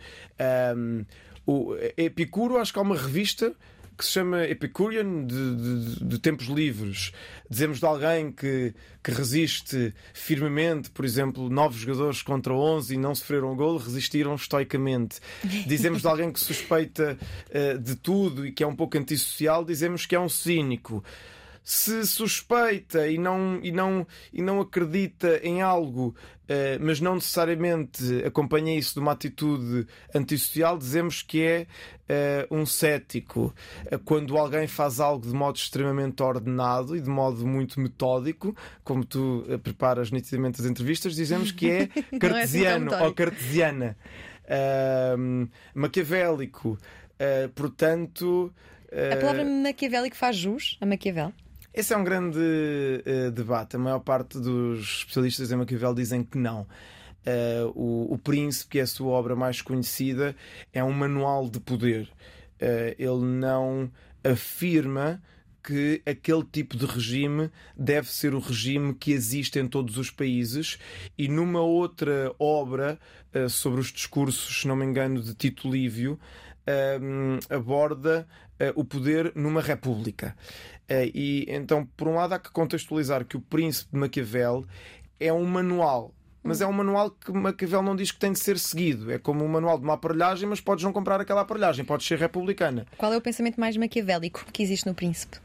Um, 0.76 1.04
o 1.44 1.74
Epicuro, 1.96 2.59
acho 2.59 2.72
que 2.72 2.78
há 2.78 2.82
uma 2.82 2.96
revista 2.96 3.54
que 3.96 4.04
se 4.04 4.12
chama 4.12 4.44
Epicurean 4.44 5.26
de, 5.26 5.56
de, 5.56 6.04
de, 6.04 6.18
tempos 6.18 6.46
livres. 6.46 7.12
Dizemos 7.48 7.78
de 7.78 7.84
alguém 7.84 8.32
que, 8.32 8.74
que 9.02 9.10
resiste 9.10 9.94
firmemente, 10.14 10.90
por 10.90 11.04
exemplo, 11.04 11.48
nove 11.50 11.78
jogadores 11.78 12.22
contra 12.22 12.52
onze 12.52 12.94
e 12.94 12.96
não 12.96 13.14
sofreram 13.14 13.52
um 13.52 13.56
gol, 13.56 13.76
resistiram 13.76 14.34
estoicamente. 14.34 15.20
Dizemos 15.66 16.00
de 16.00 16.09
alguém 16.09 16.32
que 16.32 16.40
suspeita 16.40 17.18
uh, 17.50 17.78
de 17.78 17.94
tudo 17.96 18.46
e 18.46 18.52
que 18.52 18.64
é 18.64 18.66
um 18.66 18.74
pouco 18.74 18.96
antissocial, 18.96 19.64
dizemos 19.64 20.06
que 20.06 20.14
é 20.14 20.20
um 20.20 20.28
cínico 20.28 21.04
se 21.64 22.05
suspeita 22.06 23.06
e 23.09 23.18
não, 23.18 23.60
e 23.62 23.70
não, 23.70 24.06
e 24.32 24.43
não 24.43 24.60
acredita 24.60 25.40
em 25.44 25.62
algo, 25.62 26.09
uh, 26.09 26.78
mas 26.80 27.01
não 27.01 27.14
necessariamente 27.14 28.24
acompanha 28.24 28.76
isso 28.76 28.94
de 28.94 29.01
uma 29.01 29.12
atitude 29.12 29.86
antissocial, 30.12 30.76
dizemos 30.76 31.22
que 31.22 31.43
é 31.43 31.66
uh, 32.51 32.55
um 32.56 32.66
cético. 32.66 33.55
Uh, 33.90 33.98
quando 34.01 34.36
alguém 34.36 34.66
faz 34.66 34.98
algo 34.98 35.26
de 35.26 35.32
modo 35.32 35.56
extremamente 35.56 36.20
ordenado 36.22 36.97
e 36.97 37.01
de 37.01 37.09
modo 37.09 37.47
muito 37.47 37.78
metódico, 37.78 38.56
como 38.82 39.05
tu 39.05 39.44
preparas 39.62 40.10
nitidamente 40.10 40.60
as 40.60 40.66
entrevistas, 40.66 41.14
dizemos 41.14 41.52
que 41.52 41.70
é 41.70 41.86
cartesiano 42.18 42.90
é 42.90 42.97
assim 42.97 43.05
ou 43.05 43.14
cartesiana. 43.14 43.97
maquiavélico. 45.74 46.76
portanto. 47.55 48.52
A 48.90 49.16
palavra 49.16 49.44
maquiavélico 49.44 50.16
faz 50.16 50.36
jus 50.36 50.76
a 50.80 50.84
Maquiavel? 50.84 51.32
Esse 51.74 51.94
é 51.94 51.97
um 51.97 52.05
grande 52.05 52.39
uh, 52.39 53.31
debate. 53.31 53.77
A 53.77 53.78
maior 53.78 54.01
parte 54.01 54.39
dos 54.39 54.81
especialistas 54.99 55.51
em 55.51 55.57
Maquiavel 55.57 55.94
dizem 55.94 56.23
que 56.23 56.36
não. 56.36 56.66
Uh, 57.24 57.73
o, 57.74 58.12
o 58.12 58.19
Príncipe, 58.19 58.73
que 58.73 58.78
é 58.78 58.82
a 58.82 58.86
sua 58.86 59.12
obra 59.12 59.35
mais 59.35 59.62
conhecida, 59.62 60.36
é 60.70 60.85
um 60.85 60.93
manual 60.93 61.49
de 61.49 61.59
poder. 61.61 62.11
Uh, 62.61 62.94
ele 62.99 63.24
não 63.24 63.90
afirma 64.23 65.23
que 65.65 66.03
aquele 66.05 66.44
tipo 66.44 66.77
de 66.77 66.85
regime 66.85 67.51
deve 67.74 68.11
ser 68.11 68.35
o 68.35 68.39
regime 68.39 68.93
que 68.94 69.12
existe 69.12 69.59
em 69.59 69.66
todos 69.66 69.97
os 69.97 70.11
países 70.11 70.78
e 71.16 71.27
numa 71.27 71.61
outra 71.61 72.35
obra 72.39 72.99
uh, 73.35 73.49
sobre 73.49 73.81
os 73.81 73.90
discursos, 73.90 74.61
se 74.61 74.69
não 74.69 74.77
me 74.77 74.85
engano, 74.85 75.23
de 75.23 75.35
Tito 75.35 75.70
Lívio, 75.70 76.20
aborda 77.51 78.24
o 78.77 78.85
poder 78.85 79.33
numa 79.35 79.61
república. 79.61 80.37
Uh, 80.91 81.11
e 81.15 81.47
então, 81.49 81.87
por 81.97 82.09
um 82.09 82.15
lado, 82.15 82.35
há 82.35 82.39
que 82.39 82.51
contextualizar 82.51 83.24
que 83.24 83.37
o 83.37 83.41
Príncipe 83.41 83.93
de 83.93 83.99
Maquiavel 83.99 84.66
é 85.19 85.33
um 85.33 85.45
manual. 85.45 86.15
Mas 86.43 86.61
é 86.61 86.66
um 86.66 86.73
manual 86.73 87.11
que 87.11 87.31
Maquiavel 87.33 87.83
não 87.83 87.95
diz 87.95 88.11
que 88.11 88.19
tem 88.19 88.33
de 88.33 88.41
ser 88.41 88.59
seguido. 88.59 89.12
É 89.12 89.19
como 89.19 89.45
um 89.45 89.49
manual 89.49 89.79
de 89.79 89.85
uma 89.85 89.95
aparelhagem, 89.95 90.49
mas 90.49 90.61
podes 90.61 90.85
não 90.85 90.93
comprar 90.93 91.20
aquela 91.20 91.43
aparelhagem, 91.43 91.85
podes 91.85 92.07
ser 92.07 92.19
republicana. 92.19 92.85
Qual 92.99 93.12
é 93.12 93.16
o 93.16 93.20
pensamento 93.20 93.61
mais 93.61 93.77
maquiavélico 93.77 94.45
que 94.53 94.62
existe 94.62 94.87
no 94.87 94.95
Príncipe? 94.95 95.39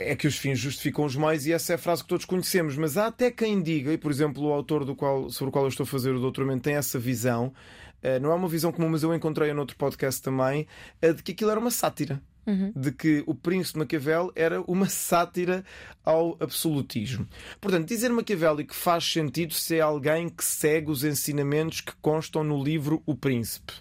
é 0.00 0.14
que 0.14 0.28
os 0.28 0.36
fins 0.36 0.58
justificam 0.58 1.04
os 1.04 1.16
meios 1.16 1.46
e 1.46 1.52
essa 1.52 1.72
é 1.72 1.74
a 1.74 1.78
frase 1.78 2.02
que 2.02 2.08
todos 2.08 2.24
conhecemos, 2.24 2.76
mas 2.76 2.96
há 2.96 3.08
até 3.08 3.28
quem 3.28 3.60
diga, 3.60 3.92
e 3.92 3.98
por 3.98 4.08
exemplo 4.08 4.44
o 4.44 4.52
autor 4.52 4.84
do 4.84 4.94
qual, 4.94 5.28
sobre 5.30 5.48
o 5.48 5.52
qual 5.52 5.64
eu 5.64 5.68
estou 5.68 5.82
a 5.82 5.86
fazer 5.86 6.12
o 6.12 6.20
doutoramento 6.20 6.62
tem 6.62 6.76
essa 6.76 6.96
visão, 6.96 7.52
eh, 8.00 8.20
não 8.20 8.30
é 8.30 8.34
uma 8.36 8.46
visão 8.46 8.70
comum, 8.70 8.88
mas 8.88 9.02
eu 9.02 9.12
encontrei 9.12 9.50
em 9.50 9.58
outro 9.58 9.76
podcast 9.76 10.22
também, 10.22 10.68
de 11.02 11.20
que 11.24 11.32
aquilo 11.32 11.50
era 11.50 11.58
uma 11.58 11.72
sátira. 11.72 12.22
Uhum. 12.46 12.72
De 12.76 12.92
que 12.92 13.24
o 13.26 13.34
príncipe 13.34 13.78
Maquiavel 13.78 14.30
era 14.34 14.60
uma 14.62 14.88
sátira 14.88 15.64
ao 16.04 16.36
absolutismo. 16.40 17.26
Portanto, 17.60 17.88
dizer 17.88 18.10
Maquiavélico 18.10 18.74
faz 18.74 19.04
sentido 19.04 19.54
se 19.54 19.76
é 19.76 19.80
alguém 19.80 20.28
que 20.28 20.44
segue 20.44 20.90
os 20.90 21.04
ensinamentos 21.04 21.80
que 21.80 21.92
constam 22.02 22.44
no 22.44 22.62
livro 22.62 23.02
O 23.06 23.14
Príncipe. 23.14 23.72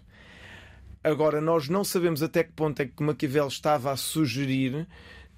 Agora, 1.03 1.41
nós 1.41 1.67
não 1.67 1.83
sabemos 1.83 2.23
até 2.23 2.43
que 2.43 2.53
ponto 2.53 2.81
é 2.81 2.85
que 2.85 3.03
Maquiavel 3.03 3.47
estava 3.47 3.91
a 3.91 3.97
sugerir 3.97 4.87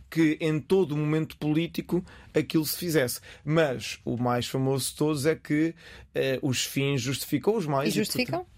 que 0.09 0.37
em 0.39 0.59
todo 0.59 0.95
momento 0.95 1.35
político 1.37 2.05
aquilo 2.33 2.65
se 2.65 2.77
fizesse. 2.77 3.19
Mas 3.43 3.99
o 4.05 4.15
mais 4.15 4.47
famoso 4.47 4.91
de 4.91 4.95
todos 4.95 5.25
é 5.25 5.35
que 5.35 5.73
eh, 6.13 6.39
os 6.41 6.63
fins 6.63 7.01
justificam 7.01 7.55
os 7.55 7.65
mais. 7.65 7.89
E 7.89 7.97
justificam? 7.97 8.45
E, 8.49 8.54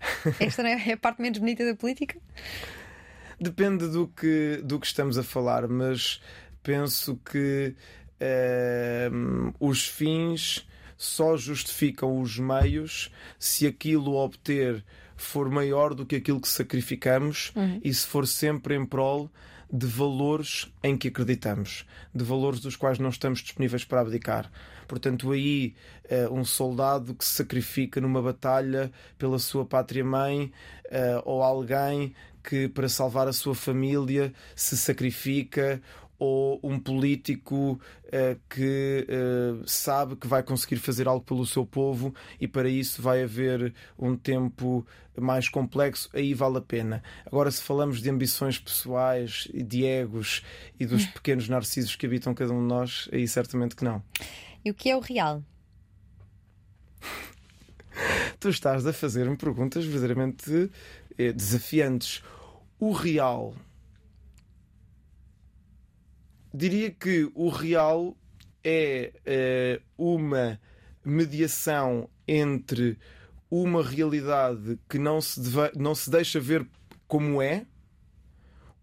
esta 0.40 0.62
não 0.62 0.70
é 0.70 0.92
a 0.92 0.96
parte 0.96 1.20
menos 1.20 1.38
bonita 1.38 1.64
da 1.64 1.74
política? 1.74 2.18
Depende 3.40 3.88
do 3.88 4.08
que, 4.08 4.60
do 4.64 4.80
que 4.80 4.86
estamos 4.86 5.18
a 5.18 5.22
falar, 5.22 5.68
mas 5.68 6.22
penso 6.62 7.20
que 7.24 7.74
uh, 8.20 9.54
os 9.60 9.86
fins 9.86 10.66
só 10.96 11.36
justificam 11.36 12.18
os 12.20 12.38
meios 12.38 13.12
se 13.38 13.66
aquilo 13.66 14.14
obter 14.14 14.82
for 15.16 15.50
maior 15.50 15.94
do 15.94 16.06
que 16.06 16.16
aquilo 16.16 16.40
que 16.40 16.48
sacrificamos 16.48 17.52
uhum. 17.54 17.80
e 17.82 17.92
se 17.92 18.06
for 18.06 18.26
sempre 18.26 18.74
em 18.74 18.84
prol 18.84 19.30
de 19.72 19.86
valores 19.86 20.72
em 20.82 20.96
que 20.96 21.08
acreditamos, 21.08 21.86
de 22.14 22.24
valores 22.24 22.60
dos 22.60 22.76
quais 22.76 22.98
não 22.98 23.10
estamos 23.10 23.40
disponíveis 23.40 23.84
para 23.84 24.00
abdicar. 24.00 24.50
Portanto, 24.86 25.32
aí 25.32 25.74
uh, 26.10 26.32
um 26.34 26.44
soldado 26.44 27.14
que 27.14 27.24
se 27.24 27.32
sacrifica 27.32 28.00
numa 28.00 28.22
batalha 28.22 28.90
pela 29.18 29.38
sua 29.38 29.64
pátria-mãe 29.64 30.52
uh, 30.86 31.22
ou 31.24 31.42
alguém 31.42 32.14
que, 32.42 32.68
para 32.68 32.88
salvar 32.88 33.26
a 33.26 33.32
sua 33.32 33.54
família, 33.54 34.32
se 34.54 34.76
sacrifica 34.76 35.80
ou 36.18 36.58
um 36.62 36.78
político 36.78 37.80
uh, 38.06 38.40
que 38.48 39.06
uh, 39.08 39.62
sabe 39.66 40.16
que 40.16 40.26
vai 40.26 40.42
conseguir 40.42 40.76
fazer 40.76 41.06
algo 41.06 41.24
pelo 41.24 41.44
seu 41.44 41.66
povo 41.66 42.14
e 42.40 42.48
para 42.48 42.68
isso 42.68 43.02
vai 43.02 43.22
haver 43.22 43.74
um 43.98 44.16
tempo 44.16 44.86
mais 45.18 45.48
complexo, 45.48 46.10
aí 46.12 46.34
vale 46.34 46.58
a 46.58 46.60
pena. 46.60 47.02
Agora, 47.24 47.50
se 47.50 47.62
falamos 47.62 48.02
de 48.02 48.10
ambições 48.10 48.58
pessoais 48.58 49.48
e 49.52 49.62
de 49.62 49.84
egos 49.84 50.42
e 50.78 50.86
dos 50.86 51.06
pequenos 51.08 51.48
narcisos 51.48 51.96
que 51.96 52.06
habitam 52.06 52.34
cada 52.34 52.52
um 52.52 52.60
de 52.60 52.68
nós, 52.68 53.08
aí 53.12 53.26
certamente 53.26 53.74
que 53.74 53.84
não. 53.84 54.02
E 54.66 54.70
o 54.70 54.74
que 54.74 54.90
é 54.90 54.96
o 54.96 54.98
real? 54.98 55.44
tu 58.40 58.48
estás 58.48 58.84
a 58.84 58.92
fazer-me 58.92 59.36
perguntas 59.36 59.84
verdadeiramente 59.84 60.72
eh, 61.16 61.32
desafiantes. 61.32 62.20
O 62.76 62.90
real. 62.90 63.54
Diria 66.52 66.90
que 66.90 67.30
o 67.32 67.48
real 67.48 68.16
é 68.64 69.12
eh, 69.24 69.80
uma 69.96 70.60
mediação 71.04 72.10
entre 72.26 72.98
uma 73.48 73.84
realidade 73.84 74.80
que 74.88 74.98
não 74.98 75.20
se, 75.20 75.38
deve, 75.38 75.78
não 75.78 75.94
se 75.94 76.10
deixa 76.10 76.40
ver 76.40 76.66
como 77.06 77.40
é, 77.40 77.64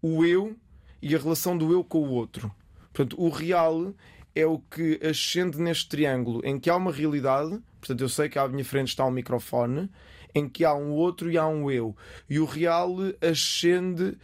o 0.00 0.24
eu 0.24 0.56
e 1.02 1.14
a 1.14 1.18
relação 1.18 1.58
do 1.58 1.70
eu 1.74 1.84
com 1.84 1.98
o 1.98 2.10
outro. 2.10 2.50
Portanto, 2.90 3.20
o 3.20 3.28
real 3.28 3.94
é 4.34 4.46
o 4.46 4.58
que 4.58 5.00
ascende 5.04 5.60
neste 5.60 5.88
triângulo 5.88 6.40
em 6.44 6.58
que 6.58 6.68
há 6.68 6.76
uma 6.76 6.92
realidade, 6.92 7.58
portanto, 7.80 8.00
eu 8.00 8.08
sei 8.08 8.28
que 8.28 8.38
à 8.38 8.48
minha 8.48 8.64
frente 8.64 8.88
está 8.88 9.04
um 9.04 9.10
microfone, 9.10 9.88
em 10.34 10.48
que 10.48 10.64
há 10.64 10.74
um 10.74 10.90
outro 10.90 11.30
e 11.30 11.38
há 11.38 11.46
um 11.46 11.70
eu. 11.70 11.96
E 12.28 12.40
o 12.40 12.44
real 12.44 12.96
ascende 13.20 14.02
uh, 14.02 14.16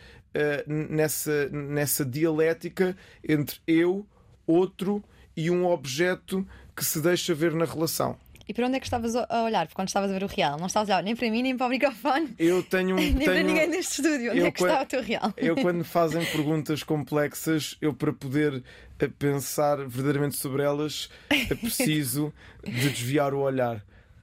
nessa, 0.67 1.49
nessa 1.51 2.05
dialética 2.05 2.97
entre 3.27 3.61
eu, 3.67 4.05
outro 4.47 5.03
e 5.37 5.51
um 5.51 5.67
objeto 5.67 6.47
que 6.75 6.85
se 6.85 7.01
deixa 7.01 7.35
ver 7.35 7.55
na 7.55 7.65
relação. 7.65 8.19
E 8.51 8.53
para 8.53 8.67
onde 8.67 8.79
é 8.79 8.81
que 8.81 8.87
estavas 8.87 9.15
a 9.15 9.45
olhar 9.45 9.69
quando 9.73 9.87
estavas 9.87 10.11
a 10.11 10.13
ver 10.13 10.25
o 10.25 10.27
real? 10.27 10.59
Não 10.59 10.67
estavas 10.67 10.91
a 10.91 10.95
olhar 10.95 11.05
nem 11.05 11.15
para 11.15 11.31
mim, 11.31 11.41
nem 11.41 11.57
para 11.57 11.69
o 11.69 11.71
microfone. 11.71 12.35
Eu 12.37 12.65
tenho 12.65 12.97
um. 12.97 12.99
nem 12.99 13.15
tenho, 13.15 13.25
para 13.25 13.43
ninguém 13.45 13.69
neste 13.69 14.03
estúdio. 14.03 14.33
Onde 14.33 14.41
é 14.41 14.51
que 14.51 14.61
está 14.61 14.83
o 14.83 14.87
teu 14.87 15.01
real? 15.01 15.33
Eu, 15.37 15.55
quando 15.63 15.77
me 15.77 15.85
fazem 15.85 16.25
perguntas 16.25 16.83
complexas, 16.83 17.77
eu 17.81 17.95
para 17.95 18.13
poder 18.13 18.61
eh, 18.99 19.07
pensar 19.07 19.77
verdadeiramente 19.87 20.35
sobre 20.35 20.65
elas, 20.65 21.09
é 21.31 21.55
preciso 21.55 22.35
de 22.65 22.91
desviar 22.91 23.35
o 23.35 23.39
olhar. 23.39 23.77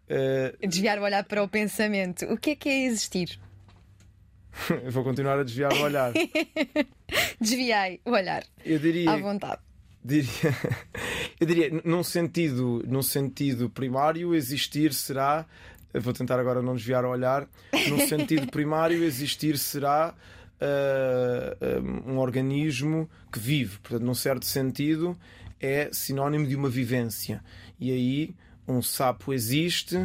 Uh... 0.09 0.67
Desviar 0.67 0.99
o 0.99 1.03
olhar 1.03 1.23
para 1.23 1.41
o 1.41 1.47
pensamento. 1.47 2.25
O 2.25 2.37
que 2.37 2.49
é 2.49 2.55
que 2.57 2.67
é 2.67 2.83
existir? 2.83 3.39
Vou 4.91 5.05
continuar 5.05 5.39
a 5.39 5.43
desviar 5.43 5.71
o 5.71 5.83
olhar. 5.83 6.11
Desviai 7.39 8.01
o 8.03 8.11
olhar. 8.11 8.43
Eu 8.65 8.77
diria. 8.77 9.09
À 9.09 9.15
vontade 9.15 9.66
diria, 10.07 10.55
eu 11.39 11.45
diria, 11.45 11.81
num 11.83 12.03
sentido, 12.03 12.83
num 12.87 13.01
sentido 13.01 13.69
primário, 13.69 14.33
existir 14.33 14.93
será. 14.93 15.45
Vou 15.93 16.13
tentar 16.13 16.39
agora 16.39 16.61
não 16.61 16.75
desviar 16.75 17.03
o 17.05 17.09
olhar. 17.09 17.47
Num 17.89 17.99
sentido 18.07 18.47
primário, 18.51 19.03
existir 19.03 19.57
será 19.57 20.13
uh, 20.61 22.09
um 22.09 22.17
organismo 22.17 23.09
que 23.31 23.39
vive. 23.39 23.77
Portanto, 23.79 24.05
num 24.05 24.13
certo 24.13 24.45
sentido, 24.45 25.17
é 25.59 25.89
sinónimo 25.91 26.47
de 26.47 26.55
uma 26.55 26.69
vivência. 26.69 27.43
E 27.79 27.91
aí, 27.91 28.35
um 28.67 28.81
sapo 28.81 29.33
existe. 29.33 29.97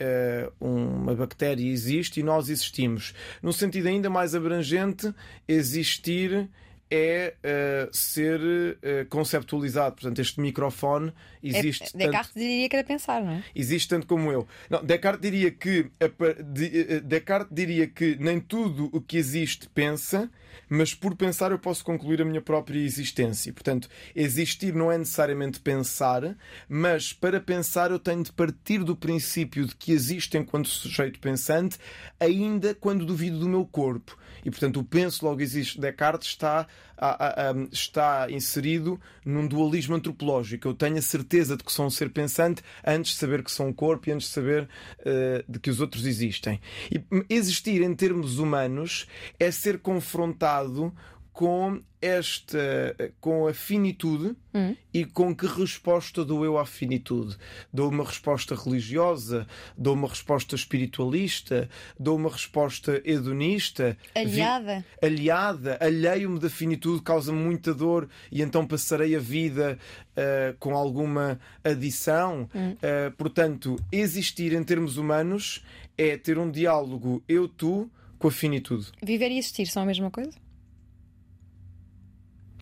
Uh, 0.00 0.52
uma 0.60 1.12
bactéria 1.12 1.68
existe 1.68 2.20
e 2.20 2.22
nós 2.22 2.48
existimos. 2.48 3.12
Num 3.42 3.50
sentido 3.50 3.88
ainda 3.88 4.08
mais 4.08 4.32
abrangente, 4.34 5.12
existir 5.48 6.48
é 6.90 7.34
uh, 7.44 7.96
ser 7.96 8.40
uh, 8.40 9.06
conceptualizado. 9.08 9.96
Portanto, 9.96 10.18
este 10.20 10.40
microfone 10.40 11.12
existe. 11.42 11.84
É, 11.94 11.98
Descartes 11.98 12.32
tanto, 12.32 12.38
diria 12.38 12.68
que 12.68 12.76
era 12.76 12.86
pensar, 12.86 13.22
não 13.22 13.32
é? 13.32 13.44
Existe 13.54 13.88
tanto 13.88 14.06
como 14.06 14.32
eu. 14.32 14.46
Não, 14.70 14.84
Descartes 14.84 15.20
diria 15.20 15.50
que 15.50 15.90
eh, 16.00 17.00
Descartes 17.02 17.54
diria 17.54 17.86
que 17.86 18.16
nem 18.16 18.40
tudo 18.40 18.88
o 18.92 19.00
que 19.00 19.16
existe 19.16 19.68
pensa, 19.68 20.30
mas 20.68 20.94
por 20.94 21.14
pensar 21.16 21.50
eu 21.50 21.58
posso 21.58 21.84
concluir 21.84 22.20
a 22.22 22.24
minha 22.24 22.40
própria 22.40 22.78
existência. 22.78 23.52
Portanto, 23.52 23.88
existir 24.14 24.74
não 24.74 24.90
é 24.90 24.98
necessariamente 24.98 25.60
pensar, 25.60 26.36
mas 26.68 27.12
para 27.12 27.40
pensar 27.40 27.90
eu 27.90 27.98
tenho 27.98 28.22
de 28.22 28.32
partir 28.32 28.84
do 28.84 28.96
princípio 28.96 29.66
de 29.66 29.74
que 29.74 29.92
existe 29.92 30.36
enquanto 30.36 30.68
sujeito 30.68 31.18
pensante, 31.18 31.78
ainda 32.20 32.74
quando 32.74 33.06
duvido 33.06 33.38
do 33.38 33.48
meu 33.48 33.64
corpo. 33.64 34.16
E, 34.44 34.50
portanto, 34.50 34.80
o 34.80 34.84
penso 34.84 35.24
logo 35.24 35.40
existe 35.40 35.80
Descartes 35.80 36.28
está, 36.28 36.66
a, 36.96 37.26
a, 37.26 37.50
a, 37.50 37.54
está 37.70 38.30
inserido 38.30 39.00
num 39.24 39.46
dualismo 39.46 39.94
antropológico. 39.94 40.68
Eu 40.68 40.74
tenho 40.74 40.96
a 40.96 41.02
certeza 41.02 41.56
de 41.56 41.64
que 41.64 41.72
sou 41.72 41.86
um 41.86 41.90
ser 41.90 42.10
pensante 42.10 42.62
antes 42.86 43.12
de 43.12 43.18
saber 43.18 43.42
que 43.42 43.50
sou 43.50 43.66
um 43.66 43.72
corpo 43.72 44.08
e 44.08 44.12
antes 44.12 44.28
de 44.28 44.32
saber 44.34 44.68
uh, 45.00 45.50
de 45.50 45.58
que 45.58 45.70
os 45.70 45.80
outros 45.80 46.06
existem. 46.06 46.60
E 46.90 47.02
existir 47.28 47.82
em 47.82 47.94
termos 47.94 48.38
humanos 48.38 49.06
é 49.38 49.50
ser 49.50 49.78
confrontado 49.78 50.92
com 51.38 51.80
esta 52.02 52.96
com 53.20 53.46
a 53.46 53.54
finitude 53.54 54.34
hum. 54.52 54.74
e 54.92 55.04
com 55.04 55.32
que 55.32 55.46
resposta 55.46 56.24
dou 56.24 56.44
eu 56.44 56.58
à 56.58 56.66
finitude? 56.66 57.36
Dou 57.72 57.90
uma 57.90 58.02
resposta 58.02 58.56
religiosa, 58.56 59.46
dou 59.76 59.94
uma 59.94 60.08
resposta 60.08 60.56
espiritualista, 60.56 61.70
dou 61.96 62.16
uma 62.16 62.28
resposta 62.28 63.00
hedonista, 63.04 63.96
aliada, 64.16 64.84
vi, 65.00 65.06
aliada, 65.06 65.78
alheio-me 65.80 66.40
da 66.40 66.50
finitude, 66.50 67.02
causa-me 67.02 67.38
muita 67.38 67.72
dor 67.72 68.08
e 68.32 68.42
então 68.42 68.66
passarei 68.66 69.14
a 69.14 69.20
vida 69.20 69.78
uh, 70.16 70.56
com 70.58 70.74
alguma 70.74 71.38
adição. 71.62 72.50
Hum. 72.52 72.72
Uh, 72.72 73.12
portanto, 73.16 73.76
existir 73.92 74.54
em 74.54 74.64
termos 74.64 74.96
humanos 74.96 75.64
é 75.96 76.16
ter 76.16 76.36
um 76.36 76.50
diálogo 76.50 77.22
eu-tu 77.28 77.88
com 78.18 78.26
a 78.26 78.32
finitude. 78.32 78.88
Viver 79.00 79.30
e 79.30 79.38
existir 79.38 79.66
são 79.66 79.84
a 79.84 79.86
mesma 79.86 80.10
coisa? 80.10 80.47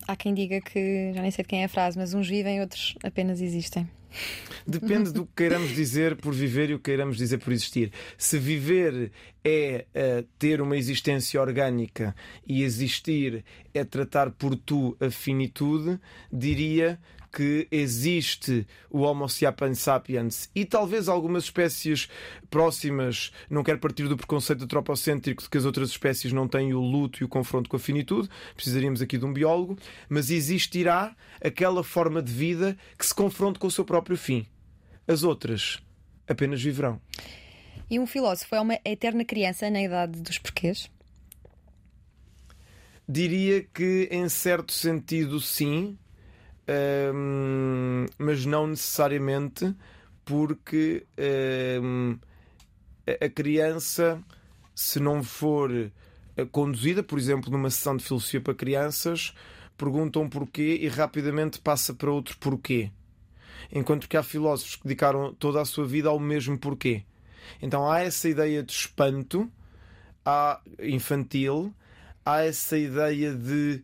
Há 0.07 0.15
quem 0.15 0.33
diga 0.33 0.61
que, 0.61 1.11
já 1.13 1.21
nem 1.21 1.31
sei 1.31 1.43
de 1.43 1.49
quem 1.49 1.61
é 1.61 1.65
a 1.65 1.69
frase, 1.69 1.97
mas 1.97 2.13
uns 2.13 2.27
vivem, 2.27 2.61
outros 2.61 2.95
apenas 3.03 3.41
existem. 3.41 3.87
Depende 4.65 5.11
do 5.11 5.25
que 5.25 5.31
queiramos 5.35 5.69
dizer 5.75 6.15
por 6.15 6.33
viver 6.33 6.69
e 6.69 6.73
o 6.73 6.77
que 6.77 6.85
queiramos 6.85 7.17
dizer 7.17 7.37
por 7.37 7.53
existir. 7.53 7.91
Se 8.17 8.37
viver 8.37 9.11
é 9.43 9.85
uh, 9.95 10.27
ter 10.37 10.61
uma 10.61 10.75
existência 10.75 11.39
orgânica 11.39 12.15
e 12.45 12.63
existir 12.63 13.45
é 13.73 13.83
tratar 13.83 14.31
por 14.31 14.55
tu 14.55 14.97
a 14.99 15.09
finitude, 15.09 15.99
diria 16.31 16.99
que 17.31 17.67
existe 17.71 18.67
o 18.89 18.99
Homo 18.99 19.27
sapiens 19.27 19.79
sapiens 19.79 20.49
e 20.55 20.65
talvez 20.65 21.07
algumas 21.07 21.45
espécies 21.45 22.09
próximas, 22.49 23.31
não 23.49 23.63
quero 23.63 23.79
partir 23.79 24.07
do 24.07 24.17
preconceito 24.17 24.63
antropocêntrico 24.63 25.43
de 25.43 25.49
que 25.49 25.57
as 25.57 25.65
outras 25.65 25.89
espécies 25.89 26.31
não 26.31 26.47
têm 26.47 26.73
o 26.73 26.79
luto 26.79 27.21
e 27.21 27.25
o 27.25 27.29
confronto 27.29 27.69
com 27.69 27.75
a 27.75 27.79
finitude, 27.79 28.29
precisaríamos 28.55 29.01
aqui 29.01 29.17
de 29.17 29.25
um 29.25 29.33
biólogo, 29.33 29.77
mas 30.09 30.29
existirá 30.29 31.15
aquela 31.41 31.83
forma 31.83 32.21
de 32.21 32.31
vida 32.31 32.77
que 32.97 33.05
se 33.05 33.13
confronta 33.13 33.59
com 33.59 33.67
o 33.67 33.71
seu 33.71 33.85
próprio 33.85 34.17
fim. 34.17 34.45
As 35.07 35.23
outras 35.23 35.79
apenas 36.27 36.61
viverão. 36.61 36.99
E 37.89 37.99
um 37.99 38.05
filósofo 38.05 38.53
é 38.53 38.59
uma 38.59 38.77
eterna 38.83 39.23
criança 39.23 39.69
na 39.69 39.81
idade 39.81 40.21
dos 40.21 40.37
porquês? 40.37 40.89
Diria 43.07 43.63
que, 43.63 44.09
em 44.11 44.27
certo 44.27 44.73
sentido, 44.73 45.39
sim, 45.39 45.97
um, 47.13 48.05
mas 48.17 48.45
não 48.45 48.67
necessariamente 48.67 49.73
porque 50.25 51.05
um, 51.81 52.17
a 53.21 53.29
criança, 53.29 54.21
se 54.75 54.99
não 54.99 55.23
for 55.23 55.71
eh, 55.71 56.45
conduzida, 56.51 57.01
por 57.01 57.17
exemplo, 57.17 57.49
numa 57.49 57.69
sessão 57.69 57.95
de 57.95 58.03
filosofia 58.03 58.41
para 58.41 58.53
crianças, 58.53 59.33
pergunta 59.77 60.19
um 60.19 60.27
porquê 60.27 60.77
e 60.81 60.87
rapidamente 60.89 61.59
passa 61.59 61.93
para 61.93 62.11
outro 62.11 62.37
porquê. 62.37 62.91
Enquanto 63.71 64.09
que 64.09 64.17
há 64.17 64.23
filósofos 64.23 64.75
que 64.75 64.83
dedicaram 64.83 65.33
toda 65.33 65.61
a 65.61 65.65
sua 65.65 65.85
vida 65.85 66.09
ao 66.09 66.19
mesmo 66.19 66.57
porquê. 66.57 67.03
Então 67.61 67.89
há 67.89 68.01
essa 68.01 68.27
ideia 68.27 68.61
de 68.61 68.71
espanto, 68.71 69.49
há 70.25 70.59
infantil, 70.79 71.73
há 72.25 72.43
essa 72.43 72.77
ideia 72.77 73.33
de 73.33 73.81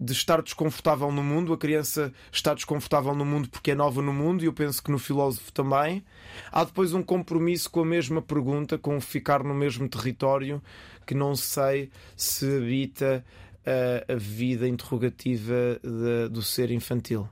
de 0.00 0.12
estar 0.12 0.40
desconfortável 0.40 1.12
no 1.12 1.22
mundo, 1.22 1.52
a 1.52 1.58
criança 1.58 2.10
está 2.32 2.54
desconfortável 2.54 3.14
no 3.14 3.24
mundo 3.24 3.50
porque 3.50 3.72
é 3.72 3.74
nova 3.74 4.00
no 4.00 4.14
mundo, 4.14 4.42
e 4.42 4.46
eu 4.46 4.52
penso 4.52 4.82
que 4.82 4.90
no 4.90 4.98
filósofo 4.98 5.52
também. 5.52 6.02
Há 6.50 6.64
depois 6.64 6.94
um 6.94 7.02
compromisso 7.02 7.70
com 7.70 7.80
a 7.80 7.84
mesma 7.84 8.22
pergunta, 8.22 8.78
com 8.78 8.98
ficar 8.98 9.44
no 9.44 9.52
mesmo 9.52 9.86
território, 9.86 10.62
que 11.06 11.14
não 11.14 11.36
sei 11.36 11.90
se 12.16 12.46
habita 12.56 13.22
a, 13.66 14.14
a 14.14 14.16
vida 14.16 14.66
interrogativa 14.66 15.78
de, 15.82 16.30
do 16.30 16.40
ser 16.40 16.70
infantil. 16.70 17.28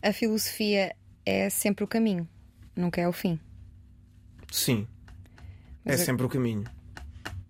A 0.00 0.12
filosofia 0.12 0.94
é 1.24 1.50
sempre 1.50 1.82
o 1.82 1.88
caminho, 1.88 2.28
nunca 2.76 3.00
é 3.00 3.08
o 3.08 3.12
fim. 3.12 3.40
Sim, 4.52 4.86
Mas 5.84 6.00
é 6.00 6.04
sempre 6.04 6.24
o 6.24 6.28
caminho 6.28 6.75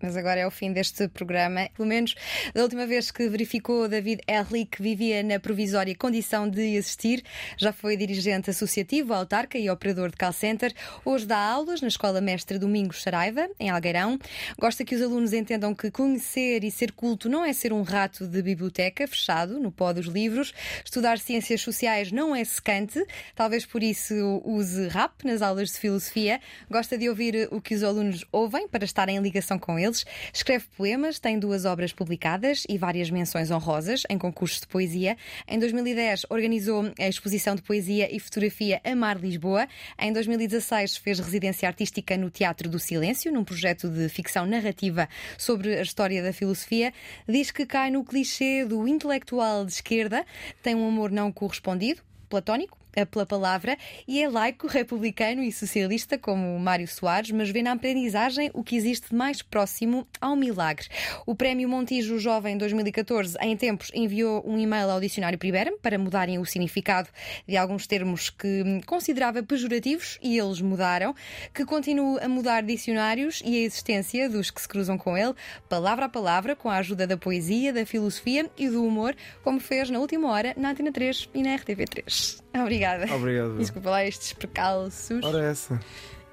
mas 0.00 0.16
agora 0.16 0.40
é 0.40 0.46
o 0.46 0.50
fim 0.50 0.72
deste 0.72 1.08
programa. 1.08 1.68
Pelo 1.74 1.88
menos 1.88 2.14
da 2.54 2.62
última 2.62 2.86
vez 2.86 3.10
que 3.10 3.28
verificou 3.28 3.88
David 3.88 4.22
Erlich 4.26 4.80
vivia 4.80 5.22
na 5.22 5.40
provisória 5.40 5.94
condição 5.94 6.48
de 6.48 6.76
existir, 6.76 7.22
já 7.56 7.72
foi 7.72 7.96
dirigente 7.96 8.50
associativo, 8.50 9.12
autarca 9.12 9.58
e 9.58 9.68
operador 9.70 10.10
de 10.10 10.16
call 10.16 10.32
center. 10.32 10.72
Hoje 11.04 11.26
dá 11.26 11.38
aulas 11.38 11.80
na 11.80 11.88
Escola 11.88 12.20
Mestre 12.20 12.58
Domingos 12.58 13.02
Saraiva, 13.02 13.48
em 13.58 13.70
Algueirão. 13.70 14.18
Gosta 14.58 14.84
que 14.84 14.94
os 14.94 15.02
alunos 15.02 15.32
entendam 15.32 15.74
que 15.74 15.90
conhecer 15.90 16.64
e 16.64 16.70
ser 16.70 16.92
culto 16.92 17.28
não 17.28 17.44
é 17.44 17.52
ser 17.52 17.72
um 17.72 17.82
rato 17.82 18.26
de 18.26 18.42
biblioteca 18.42 19.06
fechado 19.06 19.58
no 19.58 19.72
pó 19.72 19.92
dos 19.92 20.06
livros. 20.06 20.52
Estudar 20.84 21.18
ciências 21.18 21.60
sociais 21.60 22.12
não 22.12 22.34
é 22.34 22.44
secante, 22.44 23.04
talvez 23.34 23.64
por 23.66 23.82
isso 23.82 24.14
use 24.44 24.88
rap 24.88 25.24
nas 25.24 25.42
aulas 25.42 25.72
de 25.72 25.78
filosofia. 25.78 26.40
Gosta 26.70 26.96
de 26.96 27.08
ouvir 27.08 27.48
o 27.50 27.60
que 27.60 27.74
os 27.74 27.82
alunos 27.82 28.24
ouvem 28.30 28.68
para 28.68 28.84
estar 28.84 29.08
em 29.08 29.18
ligação 29.20 29.58
com 29.58 29.78
eles 29.78 29.95
Escreve 30.32 30.64
poemas, 30.76 31.18
tem 31.18 31.38
duas 31.38 31.64
obras 31.64 31.92
publicadas 31.92 32.64
e 32.68 32.76
várias 32.76 33.10
menções 33.10 33.50
honrosas 33.50 34.02
em 34.10 34.18
concursos 34.18 34.60
de 34.60 34.66
poesia. 34.66 35.16
Em 35.48 35.58
2010 35.58 36.26
organizou 36.28 36.92
a 36.98 37.08
exposição 37.08 37.54
de 37.54 37.62
poesia 37.62 38.14
e 38.14 38.18
fotografia 38.18 38.80
Amar 38.84 39.18
Lisboa. 39.18 39.68
Em 39.98 40.12
2016 40.12 40.96
fez 40.96 41.18
residência 41.18 41.68
artística 41.68 42.16
no 42.16 42.30
Teatro 42.30 42.68
do 42.68 42.78
Silêncio, 42.78 43.32
num 43.32 43.44
projeto 43.44 43.88
de 43.88 44.08
ficção 44.08 44.46
narrativa 44.46 45.08
sobre 45.38 45.76
a 45.76 45.82
história 45.82 46.22
da 46.22 46.32
filosofia. 46.32 46.92
Diz 47.28 47.50
que 47.50 47.64
cai 47.66 47.90
no 47.90 48.04
clichê 48.04 48.64
do 48.64 48.86
intelectual 48.86 49.64
de 49.64 49.72
esquerda, 49.72 50.24
tem 50.62 50.74
um 50.74 50.88
amor 50.88 51.10
não 51.10 51.32
correspondido, 51.32 52.02
platónico, 52.28 52.78
pela 53.04 53.26
palavra 53.26 53.76
e 54.06 54.22
é 54.22 54.28
laico, 54.28 54.66
republicano 54.66 55.42
e 55.42 55.52
socialista 55.52 56.16
como 56.16 56.58
Mário 56.58 56.88
Soares, 56.88 57.30
mas 57.30 57.50
vê 57.50 57.62
na 57.62 57.72
aprendizagem 57.72 58.50
o 58.54 58.62
que 58.62 58.76
existe 58.76 59.10
de 59.10 59.14
mais 59.14 59.42
próximo 59.42 60.06
ao 60.20 60.36
milagre. 60.36 60.86
O 61.26 61.34
Prémio 61.34 61.68
Montijo 61.68 62.18
Jovem 62.18 62.56
2014, 62.56 63.36
em 63.40 63.56
tempos, 63.56 63.90
enviou 63.94 64.42
um 64.46 64.56
e-mail 64.58 64.90
ao 64.90 65.00
Dicionário 65.00 65.38
Priberem 65.38 65.76
para 65.78 65.98
mudarem 65.98 66.38
o 66.38 66.44
significado 66.46 67.08
de 67.46 67.56
alguns 67.56 67.86
termos 67.86 68.30
que 68.30 68.80
considerava 68.86 69.42
pejorativos 69.42 70.18
e 70.22 70.38
eles 70.38 70.60
mudaram, 70.60 71.14
que 71.52 71.64
continua 71.64 72.20
a 72.20 72.28
mudar 72.28 72.62
dicionários 72.62 73.42
e 73.44 73.56
a 73.56 73.64
existência 73.64 74.30
dos 74.30 74.50
que 74.50 74.60
se 74.60 74.68
cruzam 74.68 74.96
com 74.96 75.16
ele, 75.16 75.34
palavra 75.68 76.06
a 76.06 76.08
palavra, 76.08 76.54
com 76.54 76.70
a 76.70 76.76
ajuda 76.76 77.06
da 77.06 77.16
poesia, 77.16 77.72
da 77.72 77.84
filosofia 77.84 78.48
e 78.56 78.68
do 78.68 78.84
humor, 78.84 79.14
como 79.42 79.58
fez 79.58 79.90
na 79.90 79.98
última 79.98 80.30
hora 80.30 80.54
na 80.56 80.70
Antena 80.70 80.92
3 80.92 81.28
e 81.34 81.42
na 81.42 81.56
RTV3. 81.56 82.42
Obrigada. 82.54 82.85
Obrigado. 83.14 83.58
Desculpa 83.58 83.90
lá 83.90 84.04
estes 84.04 84.32
precalços. 84.32 85.24
Ora, 85.24 85.44
essa. 85.44 85.80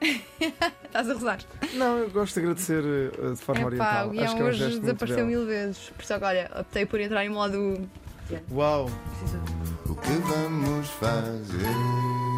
Estás 0.85 1.09
a 1.09 1.13
rezar? 1.13 1.39
Não, 1.73 1.97
eu 1.97 2.09
gosto 2.09 2.33
de 2.35 2.39
agradecer 2.41 2.83
uh, 2.83 3.33
de 3.33 3.41
forma 3.41 3.61
Epá, 3.61 3.67
oriental. 3.67 4.07
o 4.07 4.11
Guião 4.11 4.23
Acho 4.25 4.35
que 4.35 4.41
é 4.41 4.45
um 4.45 4.47
hoje 4.47 4.79
desapareceu 4.79 5.25
mil 5.25 5.45
vezes. 5.45 5.89
Por 5.89 6.03
isso, 6.03 6.13
olha, 6.13 6.51
optei 6.59 6.85
por 6.85 6.99
entrar 6.99 7.25
em 7.25 7.29
modo. 7.29 7.89
Uau! 8.51 8.89
O 9.85 9.95
que 9.95 10.11
vamos 10.11 10.89
fazer? 10.89 12.32